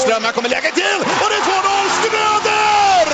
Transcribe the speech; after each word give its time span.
Wahlström, 0.00 0.24
här 0.24 0.32
kommer 0.32 0.48
läget 0.48 0.74
till 0.74 1.00
och 1.22 1.28
det 1.30 1.38
är 1.40 1.44
2-0 1.46 1.88
Schröder! 1.96 3.08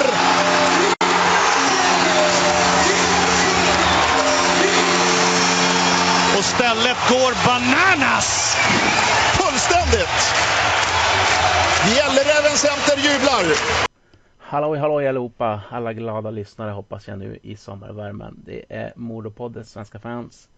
Och 6.38 6.44
stället 6.44 6.99
går 7.10 7.33
bananas! 7.46 8.57
Fullständigt! 9.38 10.18
Gälleräven 11.96 12.57
Center 12.57 12.96
jublar! 12.96 13.45
Halloj 14.39 14.79
halloj 14.79 15.09
allihopa, 15.09 15.61
alla 15.71 15.93
glada 15.93 16.30
lyssnare 16.30 16.71
hoppas 16.71 17.09
jag 17.09 17.18
nu 17.18 17.39
i 17.43 17.57
sommarvärmen. 17.57 18.43
Det 18.45 18.64
är 18.68 18.93
Mordopoddens 18.96 19.71
svenska 19.71 19.98
fans 19.98 20.48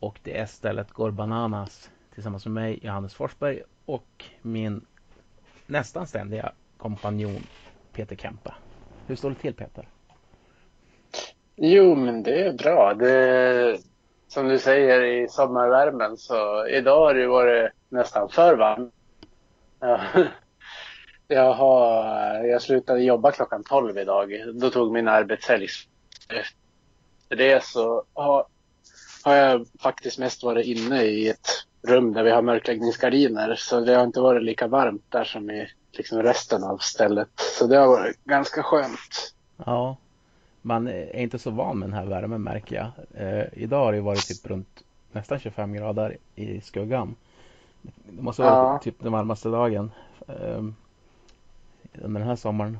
och 0.00 0.18
det 0.22 0.38
är 0.38 0.46
stället 0.46 0.92
Går 0.92 1.10
Bananas 1.10 1.90
tillsammans 2.14 2.46
med 2.46 2.52
mig 2.52 2.78
Johannes 2.82 3.14
Forsberg 3.14 3.62
och 3.86 4.24
min 4.42 4.86
nästan 5.70 6.06
ständiga 6.06 6.52
kompanjon 6.76 7.42
Peter 7.92 8.16
Kempe. 8.16 8.54
Hur 9.06 9.16
står 9.16 9.30
det 9.30 9.36
till 9.36 9.54
Peter? 9.54 9.88
Jo, 11.56 11.94
men 11.94 12.22
det 12.22 12.46
är 12.46 12.52
bra. 12.52 12.94
Det, 12.94 13.78
som 14.28 14.48
du 14.48 14.58
säger 14.58 15.02
i 15.02 15.28
sommarvärmen 15.28 16.16
så 16.16 16.66
idag 16.66 17.06
har 17.06 17.14
det 17.14 17.26
varit 17.26 17.72
nästan 17.88 18.28
för 18.28 18.56
varmt. 18.56 18.94
Ja. 19.80 20.00
Jag, 21.32 21.54
har, 21.54 21.94
jag 22.44 22.62
slutade 22.62 23.02
jobba 23.02 23.32
klockan 23.32 23.64
12 23.64 23.98
idag. 23.98 24.32
Då 24.54 24.70
tog 24.70 24.92
min 24.92 25.08
arbetshelg 25.08 25.66
Efter 26.28 27.36
det 27.36 27.64
så 27.64 28.04
har, 28.14 28.46
har 29.24 29.36
jag 29.36 29.66
faktiskt 29.80 30.18
mest 30.18 30.42
varit 30.42 30.66
inne 30.66 31.02
i 31.02 31.28
ett 31.28 31.48
rum 31.82 32.12
där 32.12 32.22
vi 32.22 32.30
har 32.30 32.42
mörkläggningsgardiner. 32.42 33.54
Så 33.54 33.80
det 33.80 33.94
har 33.94 34.04
inte 34.04 34.20
varit 34.20 34.42
lika 34.42 34.66
varmt 34.66 35.04
där 35.08 35.24
som 35.24 35.50
i 35.50 35.68
liksom 35.92 36.22
resten 36.22 36.64
av 36.64 36.78
stället. 36.78 37.28
Så 37.58 37.66
det 37.66 37.76
har 37.76 37.86
varit 37.86 38.24
ganska 38.24 38.62
skönt. 38.62 39.34
Ja, 39.56 39.96
man 40.62 40.88
är 40.88 41.16
inte 41.16 41.38
så 41.38 41.50
van 41.50 41.78
med 41.78 41.88
den 41.88 41.98
här 41.98 42.06
värmen 42.06 42.42
märker 42.42 42.76
jag. 42.76 42.90
Eh, 43.22 43.44
idag 43.52 43.84
har 43.84 43.92
det 43.92 44.00
varit 44.00 44.26
typ 44.26 44.46
runt 44.46 44.82
nästan 45.12 45.38
25 45.38 45.72
grader 45.72 46.16
i 46.34 46.60
skuggan. 46.60 47.14
Det 47.82 48.22
måste 48.22 48.42
vara 48.42 48.52
ja. 48.52 48.80
typ 48.82 48.94
den 48.98 49.12
varmaste 49.12 49.48
dagen 49.48 49.92
eh, 50.28 50.64
under 51.92 52.20
den 52.20 52.28
här 52.28 52.36
sommaren. 52.36 52.78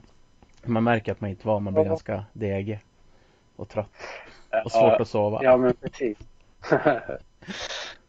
Man 0.65 0.85
märker 0.85 1.13
att 1.13 1.21
man 1.21 1.31
inte 1.31 1.47
var, 1.47 1.61
man 1.61 1.73
blir 1.73 1.85
ja. 1.85 1.89
ganska 1.89 2.25
degig 2.33 2.81
och 3.57 3.69
trött 3.69 3.91
och 4.65 4.73
svårt 4.73 4.83
ja, 4.83 4.99
att 5.01 5.09
sova. 5.09 5.41
Ja, 5.43 5.57
men 5.57 5.75
precis. 5.75 6.19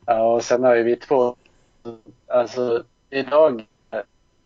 ja, 0.05 0.33
och 0.33 0.43
sen 0.43 0.63
har 0.63 0.75
ju 0.75 0.83
vi 0.83 0.95
två, 0.95 1.35
alltså 2.27 2.83
idag, 3.09 3.65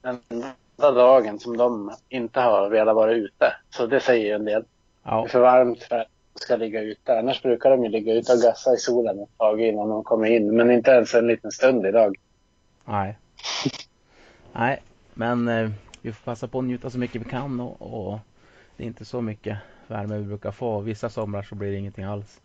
den 0.01 0.19
enda 0.29 0.91
dagen 0.91 1.39
som 1.39 1.57
de 1.57 1.91
inte 2.09 2.39
har 2.39 2.69
velat 2.69 2.95
vara 2.95 3.13
ute. 3.13 3.53
Så 3.69 3.87
det 3.87 3.99
säger 3.99 4.25
ju 4.25 4.31
en 4.31 4.45
del. 4.45 4.63
Ja. 5.03 5.21
Det 5.21 5.27
är 5.27 5.29
för 5.29 5.39
varmt 5.39 5.83
för 5.83 5.95
att 5.95 6.07
de 6.33 6.39
ska 6.39 6.55
ligga 6.55 6.81
ute. 6.81 7.19
Annars 7.19 7.41
brukar 7.41 7.69
de 7.69 7.83
ju 7.83 7.89
ligga 7.89 8.13
ute 8.13 8.33
och 8.33 8.39
gassa 8.39 8.73
i 8.73 8.77
solen 8.77 9.19
ett 9.19 9.37
tag 9.37 9.61
innan 9.61 9.89
de 9.89 10.03
kommer 10.03 10.27
in. 10.27 10.55
Men 10.55 10.71
inte 10.71 10.91
ens 10.91 11.13
en 11.13 11.27
liten 11.27 11.51
stund 11.51 11.85
idag. 11.85 12.15
Nej. 12.85 13.17
Nej, 14.53 14.81
men 15.13 15.47
eh, 15.47 15.69
vi 16.01 16.11
får 16.11 16.23
passa 16.23 16.47
på 16.47 16.59
att 16.59 16.65
njuta 16.65 16.89
så 16.89 16.97
mycket 16.97 17.21
vi 17.21 17.29
kan 17.29 17.59
och, 17.59 17.81
och, 17.81 18.19
det 18.77 18.83
är 18.83 18.87
inte 18.87 19.05
så 19.05 19.21
mycket 19.21 19.57
värme 19.87 20.17
vi 20.17 20.23
brukar 20.23 20.51
få. 20.51 20.79
Vissa 20.79 21.09
somrar 21.09 21.43
så 21.43 21.55
blir 21.55 21.71
det 21.71 21.77
ingenting 21.77 22.03
alls. 22.03 22.41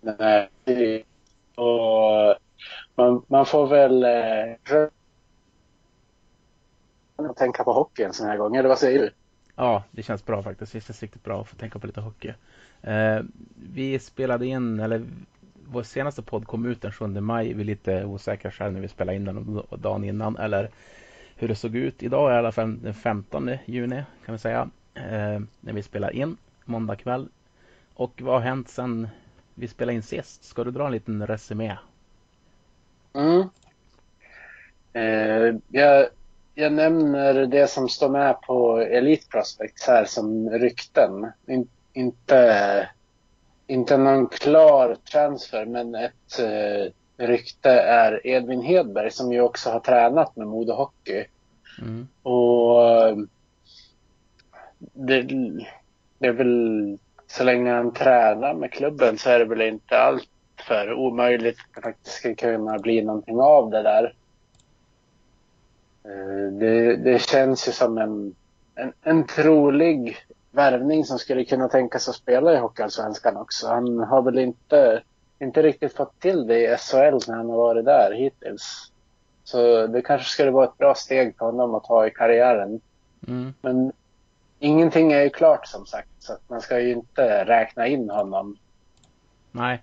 Nej, 0.00 0.48
och 1.56 2.30
eh, 2.30 2.36
man, 2.94 3.22
man 3.26 3.46
får 3.46 3.66
väl 3.66 4.04
eh, 4.04 4.88
tänka 7.36 7.64
på 7.64 7.72
hockey 7.72 8.02
en 8.02 8.12
sån 8.12 8.26
här 8.26 8.36
gång, 8.36 8.56
eller 8.56 8.68
vad 8.68 8.78
säger 8.78 8.98
du? 8.98 9.10
Ja, 9.56 9.82
det 9.90 10.02
känns 10.02 10.24
bra 10.24 10.42
faktiskt. 10.42 10.72
Det 10.72 10.80
känns 10.80 11.02
riktigt 11.02 11.24
bra 11.24 11.40
att 11.40 11.48
få 11.48 11.56
tänka 11.56 11.78
på 11.78 11.86
lite 11.86 12.00
hockey. 12.00 12.32
Eh, 12.82 13.20
vi 13.72 13.98
spelade 13.98 14.46
in, 14.46 14.80
eller 14.80 15.04
vår 15.68 15.82
senaste 15.82 16.22
podd 16.22 16.46
kom 16.46 16.66
ut 16.66 16.82
den 16.82 16.92
7 16.92 17.06
maj. 17.06 17.52
Vi 17.52 17.60
är 17.60 17.64
lite 17.64 18.04
osäkra 18.04 18.50
själva 18.50 18.72
när 18.72 18.80
vi 18.80 18.88
spelade 18.88 19.16
in 19.16 19.24
den 19.24 19.62
dagen 19.70 20.04
innan 20.04 20.36
eller 20.36 20.70
hur 21.36 21.48
det 21.48 21.54
såg 21.54 21.76
ut. 21.76 22.02
Idag 22.02 22.30
är 22.30 22.34
i 22.34 22.38
alla 22.38 22.52
fall 22.52 22.82
den 22.82 22.94
15 22.94 23.50
juni 23.64 24.02
kan 24.24 24.32
vi 24.34 24.38
säga. 24.38 24.70
Eh, 24.94 25.40
när 25.60 25.72
vi 25.72 25.82
spelar 25.82 26.10
in 26.10 26.36
måndag 26.64 26.96
kväll. 26.96 27.28
Och 27.94 28.22
vad 28.22 28.34
har 28.34 28.40
hänt 28.40 28.68
sen 28.68 29.08
vi 29.56 29.68
spelade 29.68 29.94
in 29.94 30.02
sist? 30.02 30.44
Ska 30.44 30.64
du 30.64 30.70
dra 30.70 30.86
en 30.86 30.92
liten 30.92 31.26
resumé? 31.26 31.76
Mm. 33.14 33.48
Eh, 34.92 35.56
jag 35.68 36.08
jag 36.58 36.72
nämner 36.72 37.46
det 37.46 37.70
som 37.70 37.88
står 37.88 38.08
med 38.08 38.40
på 38.40 38.78
Elite 38.78 39.26
Prospects 39.28 39.86
här 39.86 40.04
som 40.04 40.50
rykten. 40.50 41.32
In, 41.46 41.68
inte, 41.92 42.88
inte 43.66 43.96
någon 43.96 44.26
klar 44.26 44.96
transfer, 45.12 45.66
men 45.66 45.94
ett 45.94 46.38
eh, 46.38 46.92
rykte 47.26 47.70
är 47.70 48.26
Edvin 48.26 48.62
Hedberg 48.62 49.10
som 49.10 49.32
ju 49.32 49.40
också 49.40 49.70
har 49.70 49.80
tränat 49.80 50.36
med 50.36 50.46
Modo 50.46 50.72
Hockey. 50.72 51.24
Mm. 51.82 52.08
Och 52.22 52.78
det, 54.78 55.22
det 56.18 56.26
är 56.26 56.32
väl 56.32 56.98
så 57.26 57.44
länge 57.44 57.72
han 57.72 57.92
tränar 57.92 58.54
med 58.54 58.72
klubben 58.72 59.18
så 59.18 59.30
är 59.30 59.38
det 59.38 59.44
väl 59.44 59.62
inte 59.62 59.98
allt 59.98 60.28
för 60.68 60.92
omöjligt 60.92 61.58
att 61.58 61.74
det 61.74 61.82
faktiskt 61.82 62.16
ska 62.16 62.34
kunna 62.34 62.78
bli 62.78 63.02
någonting 63.02 63.40
av 63.40 63.70
det 63.70 63.82
där. 63.82 64.14
Eh, 66.04 66.52
det, 66.52 66.96
det 66.96 67.22
känns 67.22 67.68
ju 67.68 67.72
som 67.72 67.98
en, 67.98 68.34
en, 68.74 68.92
en 69.02 69.26
trolig 69.26 70.16
värvning 70.50 71.04
som 71.04 71.18
skulle 71.18 71.44
kunna 71.44 71.68
tänka 71.68 71.98
sig 71.98 72.10
att 72.10 72.16
spela 72.16 72.54
i 72.54 72.56
Hockeyallsvenskan 72.56 73.36
också. 73.36 73.68
Han 73.68 73.98
har 73.98 74.22
väl 74.22 74.38
inte, 74.38 75.02
inte 75.38 75.62
riktigt 75.62 75.96
fått 75.96 76.20
till 76.20 76.46
det 76.46 76.58
i 76.58 76.76
SHL 76.76 77.30
när 77.30 77.36
han 77.36 77.50
har 77.50 77.56
varit 77.56 77.84
där 77.84 78.12
hittills. 78.12 78.92
Så 79.44 79.86
det 79.86 80.02
kanske 80.02 80.28
skulle 80.28 80.50
vara 80.50 80.64
ett 80.64 80.78
bra 80.78 80.94
steg 80.94 81.36
för 81.38 81.46
honom 81.46 81.74
att 81.74 81.84
ta 81.84 82.06
i 82.06 82.10
karriären. 82.10 82.80
Mm. 83.28 83.54
Men 83.60 83.92
ingenting 84.58 85.12
är 85.12 85.22
ju 85.22 85.30
klart 85.30 85.66
som 85.66 85.86
sagt, 85.86 86.08
så 86.18 86.32
att 86.32 86.48
man 86.48 86.60
ska 86.60 86.80
ju 86.80 86.92
inte 86.92 87.44
räkna 87.44 87.86
in 87.86 88.10
honom. 88.10 88.56
Nej, 89.52 89.82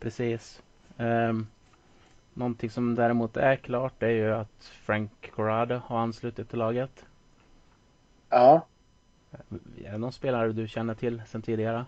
precis. 0.00 0.62
Um, 0.96 1.46
Någonting 2.36 2.70
som 2.70 2.94
däremot 2.94 3.36
är 3.36 3.56
klart 3.56 4.02
är 4.02 4.08
ju 4.08 4.34
att 4.34 4.64
Frank 4.64 5.30
Corrado 5.34 5.80
har 5.86 5.98
anslutit 5.98 6.50
till 6.50 6.58
laget. 6.58 7.04
Ja. 8.28 8.66
Är 9.84 9.92
det 9.92 9.98
någon 9.98 10.12
spelare 10.12 10.52
du 10.52 10.68
känner 10.68 10.94
till 10.94 11.22
sedan 11.26 11.42
tidigare? 11.42 11.84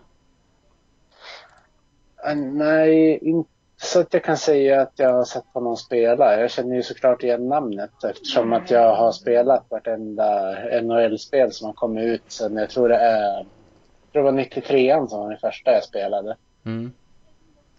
Uh, 2.29 2.35
nej, 2.35 3.17
inte 3.21 3.49
så 3.77 3.99
att 3.99 4.13
jag 4.13 4.23
kan 4.23 4.37
säga 4.37 4.81
att 4.81 4.93
jag 4.95 5.13
har 5.13 5.23
sett 5.23 5.45
honom 5.53 5.77
spela. 5.77 6.39
Jag 6.39 6.51
känner 6.51 6.75
ju 6.75 6.83
såklart 6.83 7.23
igen 7.23 7.47
namnet 7.47 8.03
eftersom 8.03 8.53
att 8.53 8.71
jag 8.71 8.95
har 8.95 9.11
spelat 9.11 9.65
vartenda 9.69 10.55
NHL-spel 10.81 11.51
som 11.51 11.65
har 11.65 11.73
kommit 11.73 12.03
ut 12.03 12.23
sen 12.27 12.55
jag 12.55 12.69
tror 12.69 12.89
det 12.89 12.95
är 12.95 13.37
jag 13.37 14.11
tror 14.11 14.23
det 14.23 14.31
var 14.31 14.31
93 14.31 15.07
som 15.07 15.19
var 15.19 15.29
den 15.29 15.39
första 15.39 15.71
jag 15.71 15.83
spelade. 15.83 16.37
Mm. 16.63 16.91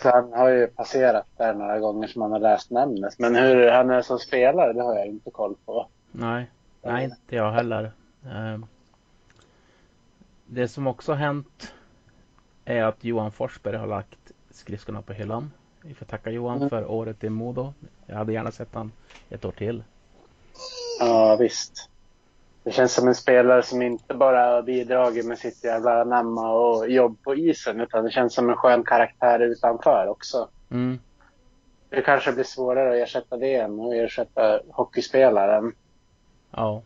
Så 0.03 0.10
han 0.10 0.32
har 0.32 0.48
ju 0.48 0.66
passerat 0.66 1.26
där 1.36 1.54
några 1.54 1.78
gånger 1.78 2.09
som 2.09 2.20
man 2.20 2.32
har 2.32 2.38
läst 2.38 2.70
namnet. 2.70 3.19
Men 3.19 3.36
hur 3.36 3.70
han 3.70 3.91
är 3.91 4.03
som 4.03 4.19
spelare, 4.19 4.72
det 4.72 4.82
har 4.82 4.94
jag 4.94 5.06
inte 5.06 5.30
koll 5.30 5.54
på. 5.65 5.88
Nej, 6.12 6.50
nej 6.82 7.04
inte 7.04 7.36
jag 7.36 7.53
heller. 7.53 7.92
Ehm, 8.32 8.66
det 10.47 10.69
som 10.69 10.86
också 10.86 11.12
har 11.12 11.16
hänt 11.16 11.75
är 12.65 12.82
att 12.82 13.04
Johan 13.04 13.32
Forsberg 13.32 13.76
har 13.76 13.86
lagt 13.86 14.32
skridskorna 14.50 15.03
på 15.03 15.12
hyllan. 15.12 15.50
Vi 15.83 15.94
får 15.94 16.06
tacka 16.06 16.31
Johan 16.31 16.56
mm. 16.56 16.71
för 16.71 16.91
året 16.91 17.25
i 17.25 17.28
Modo. 17.28 17.72
Jag 18.06 18.16
hade 18.16 18.33
gärna 18.33 18.50
sett 18.50 18.75
han 18.75 18.93
ett 19.31 19.44
år 19.44 19.53
till. 19.53 19.83
Ja, 21.00 21.37
visst. 21.37 21.89
Det 22.63 22.71
känns 22.71 22.92
som 22.92 23.09
en 23.09 23.15
spelare 23.15 23.63
som 23.63 23.83
inte 23.83 24.15
bara 24.15 24.54
har 24.54 24.63
bidragit 24.63 25.27
med 25.27 25.39
sitt 25.39 25.65
jävla 25.65 26.04
namn 26.04 26.39
och 26.39 26.91
jobb 26.91 27.16
på 27.22 27.34
isen 27.34 27.80
utan 27.80 28.04
det 28.04 28.10
känns 28.10 28.34
som 28.34 28.51
en 28.51 28.57
skön 28.57 28.84
karaktär 28.84 29.41
utanför 29.41 30.07
också. 30.09 30.48
Mm. 30.71 30.98
Det 31.89 32.03
kanske 32.03 32.33
blir 32.33 32.45
svårare 32.45 32.91
att 32.91 33.09
ersätta 33.09 33.36
det 33.36 33.54
än 33.54 33.81
att 33.81 33.92
ersätta 33.92 34.60
hockeyspelaren. 34.71 35.72
Ja. 36.51 36.83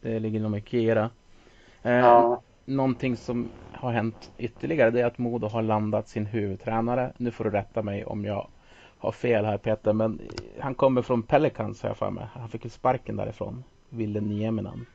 Det 0.00 0.18
ligger 0.18 0.40
nog 0.40 0.50
mycket 0.50 0.74
i 0.74 0.86
det. 0.86 1.10
Eh, 1.82 1.92
ja. 1.92 2.42
Någonting 2.68 3.16
som 3.16 3.48
har 3.72 3.92
hänt 3.92 4.30
ytterligare 4.38 4.90
det 4.90 5.00
är 5.00 5.06
att 5.06 5.18
Modo 5.18 5.48
har 5.48 5.62
landat 5.62 6.08
sin 6.08 6.26
huvudtränare. 6.26 7.12
Nu 7.16 7.30
får 7.30 7.44
du 7.44 7.50
rätta 7.50 7.82
mig 7.82 8.04
om 8.04 8.24
jag 8.24 8.48
har 8.98 9.12
fel 9.12 9.44
här 9.44 9.58
Peter, 9.58 9.92
men 9.92 10.20
han 10.58 10.74
kommer 10.74 11.02
från 11.02 11.22
Pelicans 11.22 11.82
har 11.82 11.90
jag 11.90 11.96
för 11.96 12.10
mig. 12.10 12.26
Han 12.32 12.48
fick 12.48 12.64
ju 12.64 12.70
sparken 12.70 13.16
därifrån. 13.16 13.64
Ville 13.88 14.20
Nieminen? 14.20 14.86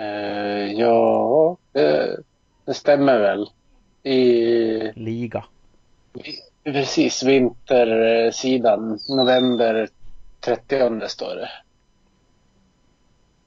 Uh, 0.00 0.72
ja, 0.72 1.56
det, 1.72 2.16
det, 2.64 2.74
stämmer 2.74 3.18
väl. 3.18 3.46
I... 4.02 4.92
Liga. 4.94 5.44
precis, 6.64 7.22
vintersidan. 7.22 8.98
November 9.08 9.88
30 10.40 11.08
står 11.08 11.34
det. 11.34 11.48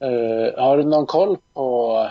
Uh, 0.06 0.58
har 0.58 0.76
du 0.76 0.84
någon 0.84 1.06
koll 1.06 1.36
på... 1.54 2.10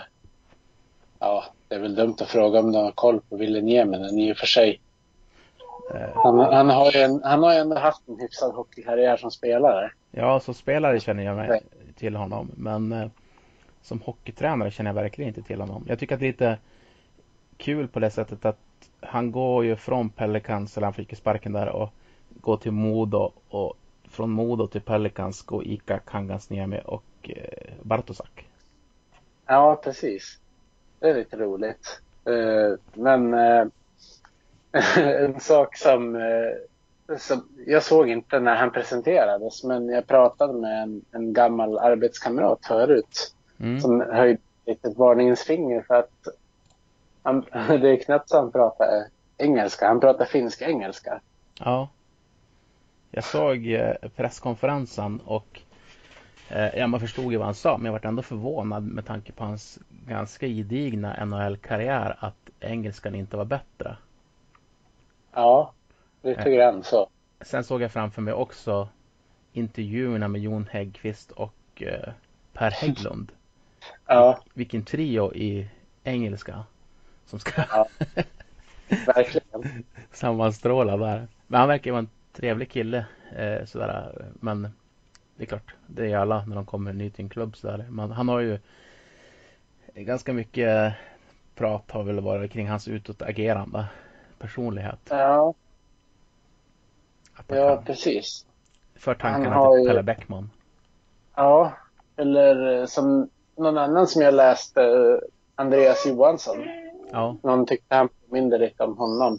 Ja, 1.18 1.44
det 1.68 1.74
är 1.74 1.80
väl 1.80 1.94
dumt 1.94 2.14
att 2.20 2.28
fråga 2.28 2.58
om 2.58 2.72
du 2.72 2.78
har 2.78 2.90
koll 2.90 3.20
på 3.20 3.36
Ville 3.36 3.60
Nieminen 3.60 4.18
i 4.18 4.32
och 4.32 4.36
för 4.36 4.46
sig. 4.46 4.80
Uh, 5.94 6.00
han, 6.14 6.38
han, 6.38 6.70
har 6.70 6.92
ju 6.92 7.00
en, 7.00 7.22
han 7.24 7.42
har 7.42 7.52
ju 7.52 7.58
ändå 7.58 7.78
haft 7.78 8.08
en 8.08 8.20
hyfsad 8.20 8.54
hockeykarriär 8.54 9.16
som 9.16 9.30
spelare. 9.30 9.90
Ja, 10.10 10.40
som 10.40 10.54
spelare 10.54 11.00
känner 11.00 11.22
jag 11.22 11.36
mig 11.36 11.60
till 11.98 12.16
honom. 12.16 12.50
Men 12.56 12.92
uh, 12.92 13.08
som 13.82 14.00
hockeytränare 14.00 14.70
känner 14.70 14.90
jag 14.90 14.94
verkligen 14.94 15.28
inte 15.28 15.42
till 15.42 15.60
honom. 15.60 15.84
Jag 15.88 15.98
tycker 15.98 16.14
att 16.14 16.20
det 16.20 16.26
är 16.26 16.32
lite 16.32 16.58
kul 17.56 17.88
på 17.88 18.00
det 18.00 18.10
sättet 18.10 18.44
att 18.44 18.58
han 19.00 19.32
går 19.32 19.64
ju 19.64 19.76
från 19.76 20.10
Pelicans, 20.10 20.76
eller 20.76 20.86
han 20.86 20.94
fick 20.94 21.10
ju 21.12 21.16
sparken 21.16 21.52
där 21.52 21.68
och 21.68 21.88
går 22.40 22.56
till 22.56 22.72
Modo 22.72 23.32
och 23.48 23.74
från 24.08 24.30
Modo 24.30 24.66
till 24.66 24.80
Pelicans 24.80 25.42
går 25.42 25.64
Ika 25.64 25.98
Kangasniemi 25.98 26.80
och 26.84 27.02
eh, 27.30 27.72
Bartosak. 27.82 28.46
Ja, 29.46 29.80
precis. 29.84 30.38
Det 31.00 31.10
är 31.10 31.14
lite 31.14 31.36
roligt. 31.36 32.00
Uh, 32.28 32.74
men 32.94 33.34
uh, 33.34 33.66
en 34.96 35.40
sak 35.40 35.76
som, 35.76 36.20
som, 37.18 37.48
jag 37.66 37.82
såg 37.82 38.10
inte 38.10 38.40
när 38.40 38.56
han 38.56 38.70
presenterades, 38.70 39.64
men 39.64 39.88
jag 39.88 40.06
pratade 40.06 40.52
med 40.52 40.82
en, 40.82 41.04
en 41.12 41.32
gammal 41.32 41.78
arbetskamrat 41.78 42.66
förut 42.66 43.34
mm. 43.60 43.80
som 43.80 44.00
höjde 44.00 44.40
ett 44.66 44.96
varningens 44.96 45.42
finger 45.42 45.82
för 45.82 45.94
att 45.94 46.28
han, 47.22 47.40
det 47.80 47.90
är 47.90 47.96
knappt 47.96 48.28
så 48.28 48.36
han 48.36 48.52
pratar 48.52 49.06
engelska. 49.38 49.88
Han 49.88 50.00
pratar 50.00 50.24
finsk-engelska. 50.24 51.20
Ja. 51.58 51.88
Jag 53.10 53.24
såg 53.24 53.66
eh, 53.66 53.94
presskonferensen 54.16 55.20
och 55.24 55.46
eh, 55.54 55.65
ja, 56.48 56.86
man 56.86 57.00
förstod 57.00 57.32
ju 57.32 57.38
vad 57.38 57.46
han 57.46 57.54
sa, 57.54 57.76
men 57.76 57.84
jag 57.84 57.92
var 57.92 58.08
ändå 58.08 58.22
förvånad 58.22 58.82
med 58.82 59.06
tanke 59.06 59.32
på 59.32 59.44
hans 59.44 59.78
ganska 60.06 60.46
gedigna 60.46 61.24
NHL-karriär 61.24 62.16
att 62.18 62.50
engelskan 62.60 63.14
inte 63.14 63.36
var 63.36 63.44
bättre. 63.44 63.96
Ja, 65.32 65.72
lite 66.22 66.42
eh. 66.42 66.56
grann 66.56 66.82
så. 66.84 67.08
Sen 67.40 67.64
såg 67.64 67.82
jag 67.82 67.92
framför 67.92 68.22
mig 68.22 68.34
också 68.34 68.88
intervjuerna 69.52 70.28
med 70.28 70.40
Jon 70.40 70.68
Häggqvist 70.70 71.30
och 71.30 71.82
eh, 71.82 72.12
Per 72.52 72.70
Hägglund. 72.70 73.32
ja. 74.06 74.40
Vilken 74.54 74.84
trio 74.84 75.34
i 75.34 75.68
engelska 76.04 76.64
som 77.26 77.38
ska 77.38 77.62
ja. 77.70 77.88
Verkligen. 78.88 79.84
sammanstråla 80.12 80.96
där. 80.96 81.28
Men 81.46 81.60
han 81.60 81.68
verkar 81.68 81.90
vara 81.90 81.98
en 81.98 82.10
trevlig 82.32 82.70
kille. 82.70 83.06
Eh, 83.36 83.64
sådär. 83.64 84.24
Men 84.40 84.72
det 85.36 85.44
är 85.44 85.46
klart, 85.46 85.74
det 85.86 86.12
är 86.12 86.16
alla 86.16 86.44
när 86.44 86.56
de 86.56 86.66
kommer 86.66 86.92
ny 86.92 87.10
till 87.10 87.24
en 87.24 87.28
klubb. 87.28 87.56
Sådär. 87.56 87.86
Men 87.90 88.10
han 88.10 88.28
har 88.28 88.40
ju 88.40 88.58
ganska 89.94 90.32
mycket 90.32 90.94
prat 91.54 91.90
har 91.90 92.02
väl 92.02 92.20
varit 92.20 92.52
kring 92.52 92.68
hans 92.68 92.88
utåtagerande 92.88 93.86
personlighet. 94.38 94.98
Ja. 95.08 95.54
Ja, 97.48 97.82
precis. 97.86 98.46
För 98.94 99.14
tankarna 99.14 99.70
till 99.70 99.80
ju... 99.80 99.88
Pelle 99.88 100.02
Bäckman. 100.02 100.50
Ja, 101.34 101.72
eller 102.16 102.86
som 102.86 103.28
någon 103.56 103.78
annan 103.78 104.06
som 104.06 104.22
jag 104.22 104.34
läste, 104.34 105.20
Andreas 105.54 106.06
Johansson. 106.06 106.64
Ja. 107.12 107.36
Någon 107.42 107.66
tyckte 107.66 107.94
han 107.94 108.08
påminde 108.08 108.58
lite 108.58 108.84
om 108.84 108.98
honom. 108.98 109.38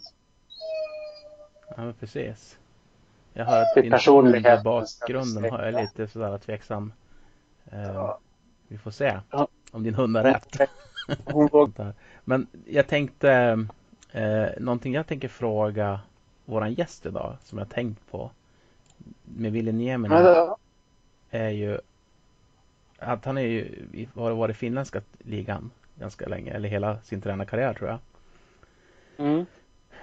Ja, 1.78 1.94
precis. 2.00 2.58
Jag 3.38 3.46
har 3.46 3.62
att 3.62 3.76
din 3.76 3.92
personliga 3.92 4.62
bakgrunden 4.62 5.52
har 5.52 5.64
jag 5.64 5.82
lite 5.82 6.08
sådär 6.08 6.38
tveksam. 6.38 6.94
Eh, 7.72 7.82
ja. 7.82 8.20
Vi 8.68 8.78
får 8.78 8.92
se 8.92 9.20
om 9.72 9.84
din 9.84 9.96
hund 9.96 10.18
har 10.18 10.24
rätt. 10.24 10.70
men 12.24 12.48
jag 12.66 12.88
tänkte, 12.88 13.32
eh, 14.12 14.48
någonting 14.58 14.94
jag 14.94 15.08
tänker 15.08 15.28
fråga 15.28 16.00
våran 16.46 16.74
gäst 16.74 17.06
idag 17.06 17.38
som 17.44 17.58
jag 17.58 17.70
tänkt 17.70 18.12
på 18.12 18.32
med 19.24 19.52
Ville 19.52 19.72
Nieminen 19.72 20.56
är 21.30 21.50
ju 21.50 21.80
att 23.00 23.26
han 23.26 23.38
är 23.38 23.42
ju, 23.42 23.86
har 24.16 24.32
varit 24.32 24.56
i 24.56 24.60
finländska 24.60 25.02
ligan 25.20 25.72
ganska 25.96 26.28
länge, 26.28 26.54
eller 26.54 26.70
hela 26.70 27.02
sin 27.02 27.22
tränarkarriär 27.22 27.74
tror 27.74 27.90
jag. 27.90 28.00
Mm. 29.18 29.46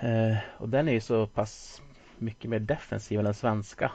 Eh, 0.00 0.36
och 0.58 0.68
den 0.68 0.88
är 0.88 0.92
ju 0.92 1.00
så 1.00 1.26
pass 1.26 1.82
mycket 2.24 2.50
mer 2.50 2.58
defensiv 2.58 3.18
än 3.18 3.24
den 3.24 3.34
svenska. 3.34 3.92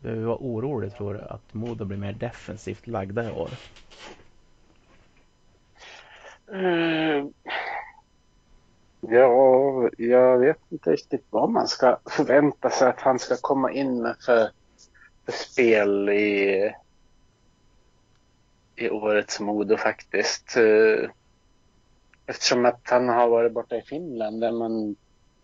Behöver 0.00 0.20
vi 0.20 0.26
vara 0.26 0.38
orolig 0.40 0.94
tror 0.94 1.14
du 1.14 1.20
att 1.20 1.54
Modo 1.54 1.84
blir 1.84 1.98
mer 1.98 2.12
defensivt 2.12 2.86
lagda 2.86 3.30
i 3.30 3.32
år? 3.32 3.50
Mm. 6.52 7.32
Ja, 9.00 9.90
jag 9.98 10.38
vet 10.38 10.58
inte 10.68 10.92
riktigt 10.92 11.24
vad 11.30 11.50
man 11.50 11.68
ska 11.68 11.98
förvänta 12.10 12.70
sig 12.70 12.88
att 12.88 13.00
han 13.00 13.18
ska 13.18 13.36
komma 13.40 13.72
in 13.72 14.02
med 14.02 14.16
för, 14.26 14.50
för 15.24 15.32
spel 15.32 16.08
i, 16.08 16.74
i 18.76 18.90
årets 18.90 19.40
Modo 19.40 19.76
faktiskt. 19.76 20.56
Eh, 20.56 21.10
eftersom 22.26 22.66
att 22.66 22.80
han 22.82 23.08
har 23.08 23.28
varit 23.28 23.52
borta 23.52 23.76
i 23.76 23.82
Finland 23.82 24.40
där 24.40 24.52
man 24.52 24.96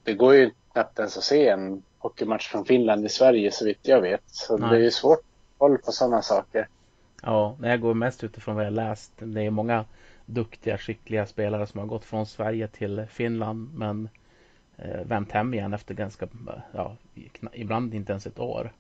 det 0.06 0.14
går 0.14 0.34
ju 0.34 0.50
knappt 0.72 0.98
ens 0.98 1.16
att 1.16 1.24
se 1.24 1.48
en 1.48 1.82
hockeymatch 1.98 2.48
från 2.48 2.64
Finland 2.64 3.04
i 3.04 3.08
Sverige 3.08 3.52
så 3.52 3.64
vitt 3.64 3.78
jag 3.82 4.00
vet. 4.00 4.22
Så 4.26 4.56
Nej. 4.56 4.70
det 4.70 4.76
är 4.76 4.80
ju 4.80 4.90
svårt 4.90 5.18
att 5.18 5.58
hålla 5.58 5.78
på 5.78 5.92
sådana 5.92 6.22
saker. 6.22 6.68
Ja, 7.22 7.56
jag 7.62 7.80
går 7.80 7.94
mest 7.94 8.24
utifrån 8.24 8.56
vad 8.56 8.66
jag 8.66 8.72
läst. 8.72 9.12
Det 9.18 9.42
är 9.42 9.50
många 9.50 9.84
duktiga, 10.26 10.78
skickliga 10.78 11.26
spelare 11.26 11.66
som 11.66 11.80
har 11.80 11.86
gått 11.86 12.04
från 12.04 12.26
Sverige 12.26 12.68
till 12.68 13.06
Finland 13.10 13.74
men 13.74 14.08
eh, 14.76 15.00
vänt 15.00 15.32
hem 15.32 15.54
igen 15.54 15.74
efter 15.74 15.94
ganska, 15.94 16.28
ja, 16.72 16.96
ibland 17.52 17.94
inte 17.94 18.12
ens 18.12 18.26
ett 18.26 18.38
år. 18.38 18.72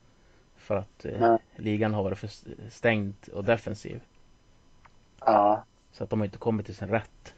För 0.56 0.76
att 0.76 1.04
eh, 1.04 1.36
ligan 1.56 1.94
har 1.94 2.02
varit 2.02 2.18
för 2.18 2.30
stängd 2.70 3.14
och 3.32 3.44
defensiv. 3.44 4.00
Ja. 5.20 5.64
Så 5.92 6.04
att 6.04 6.10
de 6.10 6.20
har 6.20 6.24
inte 6.24 6.38
kommit 6.38 6.66
till 6.66 6.76
sin 6.76 6.88
rätt 6.88 7.34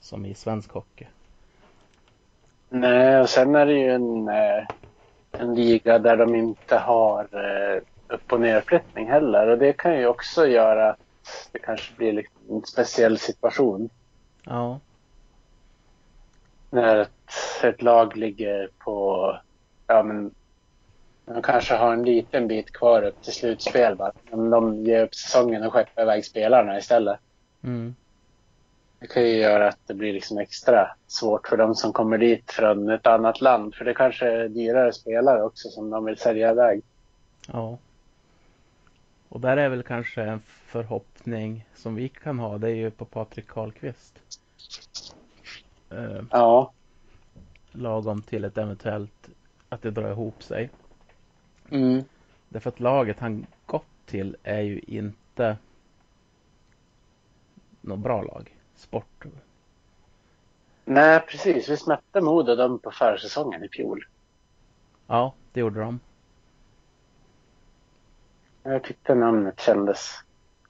som 0.00 0.26
i 0.26 0.34
svensk 0.34 0.70
hockey. 0.70 1.06
Nej, 2.68 3.20
och 3.20 3.28
sen 3.28 3.54
är 3.54 3.66
det 3.66 3.72
ju 3.72 3.90
en, 3.90 4.28
eh, 4.28 4.64
en 5.32 5.54
liga 5.54 5.98
där 5.98 6.16
de 6.16 6.34
inte 6.34 6.76
har 6.76 7.28
eh, 7.32 7.82
upp 8.08 8.32
och 8.32 8.40
nerflyttning 8.40 9.10
heller. 9.10 9.48
Och 9.48 9.58
det 9.58 9.72
kan 9.72 9.98
ju 9.98 10.06
också 10.06 10.46
göra 10.46 10.90
att 10.90 10.98
det 11.52 11.58
kanske 11.58 11.94
blir 11.94 12.12
liksom 12.12 12.36
en 12.50 12.62
speciell 12.62 13.18
situation. 13.18 13.90
Ja. 14.44 14.80
När 16.70 16.96
ett, 16.96 17.10
ett 17.62 17.82
lag 17.82 18.16
ligger 18.16 18.68
på, 18.78 19.36
ja 19.86 20.02
men, 20.02 20.34
de 21.24 21.42
kanske 21.42 21.74
har 21.74 21.92
en 21.92 22.04
liten 22.04 22.48
bit 22.48 22.72
kvar 22.72 23.02
upp 23.02 23.22
till 23.22 23.32
slutspel 23.32 23.96
bara. 23.96 24.12
Men 24.30 24.50
de 24.50 24.84
ger 24.84 25.04
upp 25.04 25.14
säsongen 25.14 25.62
och 25.62 25.72
skeppar 25.72 26.02
iväg 26.02 26.24
spelarna 26.24 26.78
istället. 26.78 27.18
Mm. 27.64 27.94
Det 29.00 29.06
kan 29.06 29.22
ju 29.22 29.36
göra 29.36 29.68
att 29.68 29.78
det 29.86 29.94
blir 29.94 30.12
liksom 30.12 30.38
extra 30.38 30.90
svårt 31.06 31.48
för 31.48 31.56
de 31.56 31.74
som 31.74 31.92
kommer 31.92 32.18
dit 32.18 32.50
från 32.50 32.90
ett 32.90 33.06
annat 33.06 33.40
land. 33.40 33.74
För 33.74 33.84
det 33.84 33.94
kanske 33.94 34.26
är 34.26 34.48
dyrare 34.48 34.92
spelare 34.92 35.42
också 35.42 35.68
som 35.68 35.90
de 35.90 36.04
vill 36.04 36.18
sälja 36.18 36.50
iväg. 36.50 36.82
Ja. 37.52 37.78
Och 39.28 39.40
där 39.40 39.56
är 39.56 39.68
väl 39.68 39.82
kanske 39.82 40.22
en 40.22 40.42
förhoppning 40.66 41.64
som 41.74 41.94
vi 41.94 42.08
kan 42.08 42.38
ha. 42.38 42.58
Det 42.58 42.70
är 42.70 42.74
ju 42.74 42.90
på 42.90 43.04
Patrik 43.04 43.46
Karlqvist. 43.46 44.18
Uh, 45.92 46.22
ja. 46.30 46.72
Lagom 47.72 48.22
till 48.22 48.44
ett 48.44 48.58
eventuellt 48.58 49.28
att 49.68 49.82
det 49.82 49.90
drar 49.90 50.10
ihop 50.10 50.42
sig. 50.42 50.70
Mm. 51.70 52.04
Därför 52.48 52.70
att 52.70 52.80
laget 52.80 53.18
han 53.18 53.46
gått 53.66 54.06
till 54.06 54.36
är 54.42 54.60
ju 54.60 54.80
inte 54.86 55.56
något 57.80 57.98
bra 57.98 58.22
lag 58.22 58.57
sport. 58.78 59.24
Nej, 60.84 61.20
precis. 61.20 61.68
Vi 61.68 61.76
smätte 61.76 62.20
Modo 62.20 62.54
dem 62.54 62.78
på 62.78 62.90
försäsongen 62.90 63.64
i 63.64 63.68
fjol. 63.68 64.06
Ja, 65.06 65.34
det 65.52 65.60
gjorde 65.60 65.80
de. 65.80 66.00
Jag 68.62 68.82
tyckte 68.82 69.14
namnet 69.14 69.60
kändes 69.60 70.10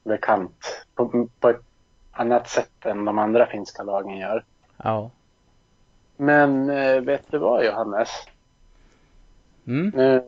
bekant 0.05 0.87
på, 0.95 1.29
på 1.41 1.49
ett 1.49 1.63
annat 2.11 2.49
sätt 2.49 2.87
än 2.87 3.05
de 3.05 3.19
andra 3.19 3.47
finska 3.47 3.83
lagen 3.83 4.17
gör. 4.17 4.45
Ja. 4.77 5.11
Men 6.17 6.71
eh, 6.71 7.01
vet 7.01 7.31
du 7.31 7.39
vad 7.39 7.65
Johannes? 7.65 8.09
Mm. 9.67 9.93
Nu, 9.95 10.25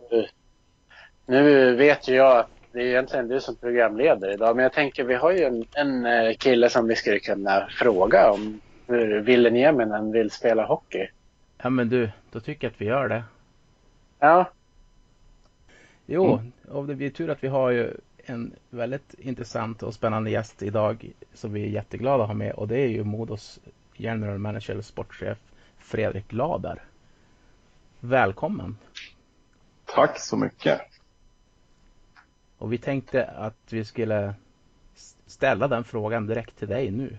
nu 1.27 1.75
vet 1.77 2.09
ju 2.09 2.15
jag 2.15 2.39
att 2.39 2.51
det 2.73 2.81
är 2.81 2.87
egentligen 2.87 3.29
du 3.29 3.41
som 3.41 3.57
programledare 3.57 4.33
idag. 4.33 4.57
Men 4.57 4.62
jag 4.62 4.73
tänker 4.73 5.05
vi 5.05 5.15
har 5.15 5.33
ju 5.33 5.45
en, 5.45 5.65
en 5.73 6.07
eh, 6.07 6.35
kille 6.35 6.71
som 6.71 6.87
vi 6.87 6.97
skulle 6.97 7.19
kunna 7.19 7.69
fråga 7.71 8.31
om 8.31 8.61
hur 8.87 9.21
Ville 9.21 9.50
Nieminen 9.50 10.12
vill 10.12 10.31
spela 10.31 10.67
hockey. 10.67 11.09
Ja 11.62 11.71
men 11.71 11.89
du, 11.89 12.11
då 12.33 12.41
tycker 12.41 12.67
jag 12.67 12.73
att 12.73 12.81
vi 12.81 12.85
gör 12.85 13.09
det. 13.09 13.25
Ja. 14.19 14.50
Jo, 16.07 16.33
mm. 16.33 16.53
och 16.69 16.87
det 16.87 17.07
är 17.07 17.11
tur 17.11 17.31
att 17.31 17.45
vi 17.45 17.49
har 17.49 17.71
ju 17.71 17.91
en 18.17 18.53
väldigt 18.71 19.15
intressant 19.19 19.83
och 19.83 19.95
spännande 19.95 20.31
gäst 20.31 20.62
idag 20.62 21.11
som 21.35 21.53
vi 21.53 21.62
är 21.62 21.69
jätteglada 21.69 22.23
att 22.23 22.29
ha 22.29 22.35
med 22.35 22.53
och 22.53 22.69
det 22.69 22.79
är 22.79 22.89
ju 22.89 23.05
Modos 23.05 23.61
general 23.95 24.39
manager 24.39 24.73
eller 24.73 24.83
sportchef 24.83 25.39
Fredrik 25.79 26.33
Lader. 26.33 26.83
Välkommen! 28.00 28.77
Tack 29.85 30.19
så 30.19 30.37
mycket! 30.37 30.81
Och 32.61 32.73
vi 32.73 32.79
tänkte 32.79 33.25
att 33.25 33.73
vi 33.73 33.85
skulle 33.85 34.35
ställa 35.26 35.69
den 35.69 35.85
frågan 35.85 36.26
direkt 36.26 36.59
till 36.59 36.69
dig 36.69 36.90
nu. 36.90 37.19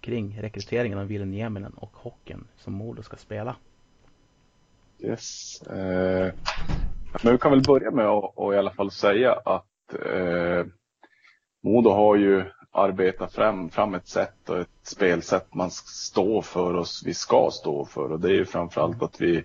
Kring 0.00 0.38
rekryteringen 0.40 0.98
av 0.98 1.06
Ville 1.06 1.24
Nieminen 1.24 1.72
och 1.72 1.92
hockeyn 1.96 2.44
som 2.56 2.72
Modo 2.72 3.02
ska 3.02 3.16
spela. 3.16 3.56
Yes. 4.98 5.62
Eh, 5.62 6.34
men 7.22 7.32
vi 7.32 7.38
kan 7.38 7.50
väl 7.50 7.62
börja 7.62 7.90
med 7.90 8.06
att, 8.06 8.38
att 8.38 8.54
i 8.54 8.56
alla 8.56 8.70
fall 8.70 8.90
säga 8.90 9.32
att 9.32 9.94
eh, 10.06 10.66
Modo 11.62 11.90
har 11.90 12.16
ju 12.16 12.44
arbetat 12.70 13.32
fram, 13.32 13.70
fram 13.70 13.94
ett 13.94 14.08
sätt 14.08 14.50
och 14.50 14.58
ett 14.58 14.68
spelsätt 14.82 15.54
man 15.54 15.70
står 15.70 16.42
för 16.42 16.74
och 16.74 16.86
vi 17.04 17.14
ska 17.14 17.50
stå 17.52 17.84
för. 17.84 18.12
Och 18.12 18.20
det 18.20 18.28
är 18.28 18.34
ju 18.34 18.44
framförallt 18.44 19.02
att 19.02 19.20
vi 19.20 19.44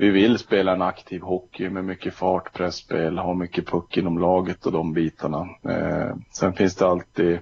vi 0.00 0.10
vill 0.10 0.38
spela 0.38 0.72
en 0.72 0.82
aktiv 0.82 1.20
hockey 1.22 1.70
med 1.70 1.84
mycket 1.84 2.14
fart, 2.14 2.52
pressspel, 2.52 3.18
ha 3.18 3.34
mycket 3.34 3.66
puck 3.66 3.96
inom 3.96 4.18
laget 4.18 4.66
och 4.66 4.72
de 4.72 4.92
bitarna. 4.92 5.48
Eh, 5.68 6.16
sen 6.32 6.52
finns 6.52 6.76
det 6.76 6.86
alltid 6.86 7.38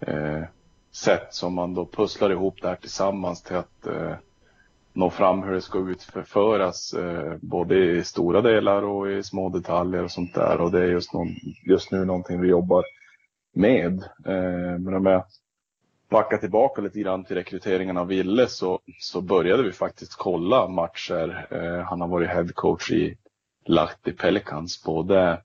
eh, 0.00 0.42
sätt 0.92 1.34
som 1.34 1.54
man 1.54 1.74
då 1.74 1.86
pusslar 1.86 2.30
ihop 2.30 2.54
det 2.62 2.68
här 2.68 2.76
tillsammans 2.76 3.42
till 3.42 3.56
att 3.56 3.86
eh, 3.86 4.14
nå 4.92 5.10
fram 5.10 5.42
hur 5.42 5.52
det 5.52 5.60
ska 5.60 5.78
utföras, 5.78 6.94
eh, 6.94 7.34
både 7.40 7.84
i 7.84 8.04
stora 8.04 8.42
delar 8.42 8.82
och 8.82 9.10
i 9.10 9.22
små 9.22 9.48
detaljer 9.48 10.04
och 10.04 10.10
sånt 10.10 10.34
där. 10.34 10.60
Och 10.60 10.70
det 10.70 10.78
är 10.78 10.88
just, 10.88 11.12
någon, 11.12 11.28
just 11.64 11.92
nu 11.92 12.04
någonting 12.04 12.40
vi 12.40 12.48
jobbar 12.48 12.84
med. 13.54 14.02
Eh, 14.26 14.78
men 14.78 14.94
backa 16.08 16.38
tillbaka 16.38 16.82
lite 16.82 17.00
grann 17.00 17.24
till 17.24 17.36
rekryteringen 17.36 17.96
av 17.96 18.06
Ville 18.06 18.46
så, 18.46 18.80
så 18.98 19.20
började 19.20 19.62
vi 19.62 19.72
faktiskt 19.72 20.14
kolla 20.16 20.68
matcher. 20.68 21.46
Eh, 21.50 21.84
han 21.84 22.00
har 22.00 22.08
varit 22.08 22.28
headcoach 22.28 22.90
i 22.90 23.18
Lahti 23.64 24.12
Pelicans 24.12 24.84
både 24.84 25.42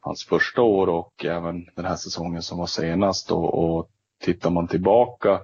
hans 0.00 0.24
första 0.24 0.62
år 0.62 0.86
och 0.86 1.24
även 1.24 1.66
den 1.74 1.84
här 1.84 1.96
säsongen 1.96 2.42
som 2.42 2.58
var 2.58 2.66
senast. 2.66 3.30
Och, 3.30 3.64
och 3.64 3.90
tittar 4.20 4.50
man 4.50 4.68
tillbaka 4.68 5.40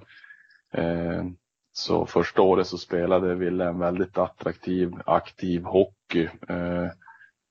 eh, 0.73 1.23
så 1.71 2.05
första 2.05 2.41
året 2.41 2.67
så 2.67 2.77
spelade 2.77 3.35
Ville 3.35 3.65
en 3.65 3.79
väldigt 3.79 4.17
attraktiv, 4.17 4.93
aktiv 5.05 5.63
hockey. 5.63 6.29
Eh, 6.49 6.87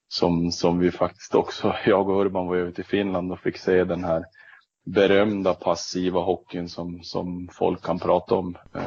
som, 0.09 0.53
som 0.53 0.79
vi 0.79 0.91
faktiskt 0.91 1.35
också, 1.35 1.75
jag 1.87 2.09
och 2.09 2.21
Urban 2.21 2.47
var 2.47 2.57
över 2.57 2.73
till 2.73 2.85
Finland 2.85 3.33
och 3.33 3.41
fick 3.41 3.57
se 3.57 3.85
den 3.85 4.05
här 4.05 4.25
berömda 4.93 5.55
passiva 5.55 6.21
hockeyn 6.21 6.69
som, 6.69 7.03
som 7.03 7.49
folk 7.53 7.83
kan 7.83 7.99
prata 7.99 8.35
om. 8.35 8.57
Eh, 8.75 8.87